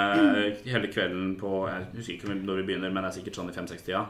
hele 0.66 0.88
kvelden 0.90 1.36
på 1.38 1.68
Jeg 1.70 1.84
husker 1.94 2.14
ikke 2.16 2.34
når 2.34 2.56
vi 2.60 2.64
begynner, 2.70 2.90
men 2.90 3.04
det 3.04 3.10
er 3.12 3.16
sikkert 3.20 3.38
sånn 3.38 3.50
i 3.50 3.54
fem-seks-tida. 3.54 4.00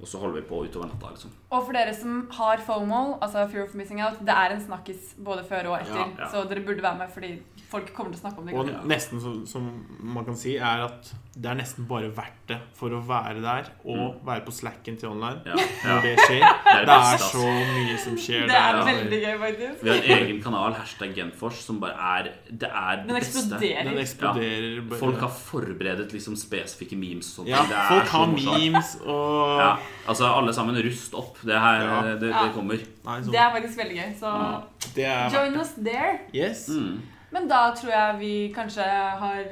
Og 0.00 0.06
så 0.10 0.18
holder 0.20 0.42
vi 0.42 0.46
på 0.48 0.58
utover 0.66 0.90
natta. 0.90 1.08
liksom 1.14 1.30
Og 1.50 1.62
for 1.64 1.72
dere 1.72 1.94
som 1.96 2.28
har 2.36 2.58
FOMO, 2.60 3.18
altså 3.22 3.46
Fear 3.48 3.64
of 3.64 3.74
Missing 3.74 4.02
Out, 4.04 4.18
det 4.20 4.28
er 4.34 4.52
en 4.56 4.60
snakkis 4.60 5.14
både 5.24 5.44
før 5.48 5.70
og 5.72 5.78
etter. 5.80 5.96
Ja, 5.96 6.08
ja. 6.18 6.28
Så 6.30 6.42
dere 6.50 6.60
burde 6.66 6.82
være 6.84 6.98
med 6.98 7.08
fordi 7.14 7.30
folk 7.70 7.88
kommer 7.96 8.12
til 8.12 8.20
å 8.20 8.22
snakke 8.26 8.38
om 8.42 8.46
det. 8.46 8.54
Og. 8.54 8.68
Ja. 8.70 8.82
nesten 8.86 9.18
så, 9.20 9.32
som 9.48 9.70
man 10.04 10.24
kan 10.28 10.36
si, 10.38 10.56
er 10.56 10.84
at 10.84 11.08
det 11.36 11.48
er 11.50 11.56
nesten 11.58 11.86
bare 11.88 12.08
verdt 12.16 12.44
det 12.48 12.58
for 12.76 12.92
å 12.94 13.00
være 13.08 13.40
der 13.42 13.70
og 13.84 14.20
være 14.24 14.44
på 14.46 14.52
slacken 14.54 14.96
til 15.00 15.08
online. 15.14 15.40
Ja, 15.48 15.56
Når 15.56 15.90
ja. 15.90 15.96
det 16.04 16.12
skjer. 16.26 16.44
det 16.44 16.84
Det 16.86 16.98
er 16.98 17.24
så 17.24 17.42
mye 17.48 17.96
som 18.04 18.16
skjer 18.20 18.46
Det 18.52 18.56
er 18.60 18.76
der. 18.78 18.84
veldig 18.92 19.18
gøy, 19.24 19.34
faktisk. 19.42 19.82
Vi 19.82 19.90
har 19.90 19.96
en 20.04 20.26
egen 20.28 20.42
kanal, 20.44 20.72
hashtag 20.78 21.16
Genfors, 21.16 21.58
som 21.66 21.80
bare 21.80 21.96
er 22.20 22.30
Det 22.50 22.68
er 22.70 22.96
det 23.02 23.08
Den 23.08 23.16
beste. 23.16 23.42
eksploderer. 23.42 23.90
Den 23.90 23.98
eksploderer. 24.04 24.98
Folk 25.00 25.18
har 25.24 25.34
forberedt 25.40 26.12
liksom 26.12 26.36
spesifikke 26.36 26.96
memes 27.00 27.32
og 27.32 27.42
sånt. 27.46 27.48
ja, 27.48 27.64
Det 27.66 27.76
er 27.80 27.88
folk 27.96 28.08
har 28.14 28.26
memes 28.36 28.94
og 29.04 29.60
Ja, 29.60 29.76
altså 30.08 30.24
alle 30.36 30.52
sammen, 30.52 30.74
rust 30.84 31.14
opp. 31.14 31.38
Det 31.44 31.58
her, 31.60 31.82
Ja. 31.82 32.02
det, 32.02 32.20
det 32.20 32.30
Ja. 32.30 32.48
kommer. 32.54 32.78
Nei, 33.04 33.20
så, 33.22 33.30
Det 33.30 33.40
er 33.40 33.50
faktisk 33.52 33.78
veldig 33.78 33.96
gøy. 33.96 34.12
Så 34.20 34.26
Ja. 34.26 34.62
det 34.94 35.04
er 35.04 35.30
join 35.30 35.60
us 35.60 35.72
there. 35.84 36.18
Yes. 36.34 36.68
Mm. 36.68 37.00
Men 37.32 37.48
da 37.48 37.70
tror 37.74 37.90
jeg 37.90 38.18
vi 38.18 38.52
kanskje 38.54 38.84
har 38.84 39.42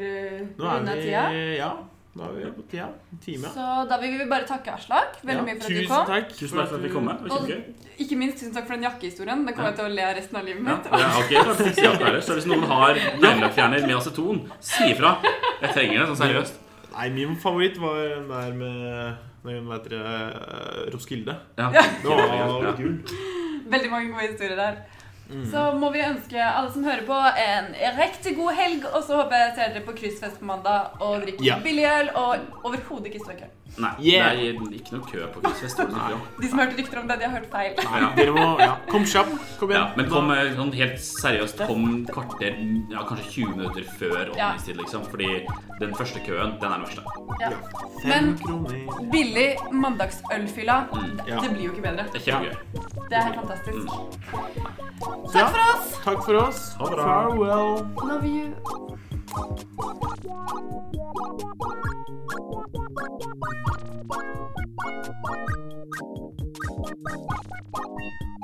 Nå 0.58 0.64
er 0.64 0.78
runda 0.78 0.94
vi 0.94 1.02
tida. 1.02 1.24
Ja, 1.58 1.72
nå 2.16 2.22
er 2.24 2.32
vi 2.32 2.50
på 2.50 2.62
tida. 2.70 2.86
En 3.12 3.18
time. 3.18 3.48
Så 3.48 3.88
da 3.88 3.98
vil 4.00 4.18
vi 4.18 4.24
bare 4.30 4.46
takke 4.46 4.72
Aslak 4.72 5.18
veldig 5.24 5.36
Ja, 5.36 5.42
mye 5.42 5.56
for 5.60 5.66
at 5.66 5.68
du 5.68 5.74
tusen 5.74 5.88
kom. 5.88 6.06
takk. 6.06 6.28
Tusen 6.38 6.58
takk 6.58 6.68
for 6.68 6.76
at 6.76 6.82
vi 6.82 6.88
kom. 6.88 7.04
med. 7.04 7.18
Det 7.24 7.30
var 7.30 7.38
Og 7.38 7.48
kjempegøy. 7.48 7.74
ikke 7.98 8.16
minst 8.16 8.38
tusen 8.38 8.54
takk 8.54 8.66
for 8.66 8.74
den 8.74 8.84
jakkehistorien. 8.84 9.44
Den 9.46 9.54
kommer 9.54 9.68
jeg 9.70 9.76
til 9.76 9.84
å 9.84 9.94
le 9.94 10.02
av 10.02 10.16
resten 10.16 10.36
av 10.36 10.44
livet 10.44 10.64
Ja, 10.66 10.76
mitt. 10.76 10.84
jeg 10.84 11.10
har 11.10 11.22
ikke 11.22 11.44
klart 11.44 11.60
å 11.60 11.64
fikse 11.64 11.82
jakka 11.84 12.04
heller, 12.06 12.20
så 12.20 12.32
hvis 12.38 12.46
noen 12.46 12.64
har 12.64 12.94
neglelakkfjerner 12.94 13.86
med 13.86 13.96
aceton, 13.96 14.50
si 14.60 14.84
ifra. 14.94 15.16
Jeg 15.60 15.70
trenger 15.74 15.98
det, 15.98 16.08
sånn 16.08 16.22
seriøst. 16.28 16.52
Nei, 16.96 17.08
min 17.10 17.36
favoritt 17.36 17.76
var 17.76 17.96
den 17.96 18.28
der 18.28 18.52
med 18.52 19.16
Hva 19.44 19.76
heter 19.76 19.94
uh, 20.00 20.90
Roskilde. 20.94 21.34
Ja, 21.60 21.70
Det 21.70 22.08
var 22.08 22.64
Ja. 22.64 22.72
gull. 22.78 22.98
Veldig 23.68 23.90
mange 23.92 24.12
gode 24.12 24.28
historier 24.30 24.56
der. 24.56 24.76
Mm. 25.30 25.44
Så 25.50 25.60
må 25.80 25.88
vi 25.92 26.00
ønske 26.04 26.36
alle 26.44 26.70
som 26.72 26.84
hører 26.84 27.04
på, 27.08 27.16
en 27.40 27.68
riktig 27.98 28.34
god 28.36 28.52
helg. 28.58 28.84
Og 28.92 29.04
så 29.04 29.16
håper 29.22 29.36
jeg 29.40 29.54
ser 29.56 29.72
dere 29.74 29.84
på 29.86 29.94
kryssfest 29.96 30.40
på 30.40 30.44
mandag 30.48 30.96
og 31.00 31.22
drikker 31.24 31.44
Ja. 31.44 31.58
billig 31.64 31.84
øl 31.88 32.10
og 32.14 32.36
overhodet 32.64 33.06
ikke 33.12 33.22
strøkøl. 33.24 33.52
Nei, 33.76 33.90
Yeah. 33.98 34.36
det 34.36 34.48
er 34.54 34.74
ikke 34.78 34.92
noe 34.94 35.06
kø 35.08 35.26
på 35.34 35.40
ikke. 35.42 35.66
De 36.40 36.48
som 36.48 36.58
hørte 36.60 36.76
rykter 36.78 36.98
om 37.00 37.08
det, 37.08 37.16
de 37.18 37.24
har 37.26 37.32
hørt 37.40 37.48
feil. 37.50 37.72
Nei, 37.90 38.02
dere 38.16 38.32
må 38.36 38.44
Ja, 38.60 38.76
kom 38.90 39.04
kjapt. 39.04 39.32
Kom 39.58 39.70
igjen. 39.72 39.80
Ja, 39.82 39.92
men 39.96 40.08
kom 40.10 40.30
eh, 40.30 40.52
sånn 40.54 40.72
helt 40.78 40.98
seriøst 41.02 41.64
Kom 41.66 42.06
kvarter, 42.06 42.54
ja, 42.92 43.02
kanskje 43.08 43.26
20 43.46 43.56
minutter 43.56 43.82
før 43.98 44.30
åpningstid, 44.34 44.76
liksom. 44.78 45.04
Fordi 45.10 45.30
den 45.80 45.94
første 45.98 46.22
køen, 46.26 46.54
den 46.60 46.70
er 46.70 46.78
den 46.78 46.86
verste. 46.86 47.02
Ja. 47.40 47.50
Ja. 47.50 47.58
Men- 48.04 48.38
kroner. 48.38 48.78
Billig 49.10 49.50
mandagsølfylla. 49.72 50.78
Mm. 50.92 51.20
Ja. 51.26 51.40
Det 51.40 51.50
blir 51.50 51.64
jo 51.64 51.70
ikke 51.72 51.82
bedre. 51.88 52.04
Det 52.12 52.20
er 52.20 52.26
kjempegøy. 52.30 52.54
Det 53.08 53.16
er 53.18 53.22
helt 53.22 53.38
fantastisk. 53.42 53.74
Mm. 53.74 53.88
Takk 55.32 55.34
ja, 55.34 55.46
for 55.46 55.60
oss. 55.74 55.86
Takk 56.04 56.20
for 56.24 56.34
oss. 56.46 56.60
Ha 56.78 56.84
det 56.84 56.96
bra. 56.96 57.04
Farewell. 57.04 57.72
Love 58.06 58.26
you. 58.26 58.46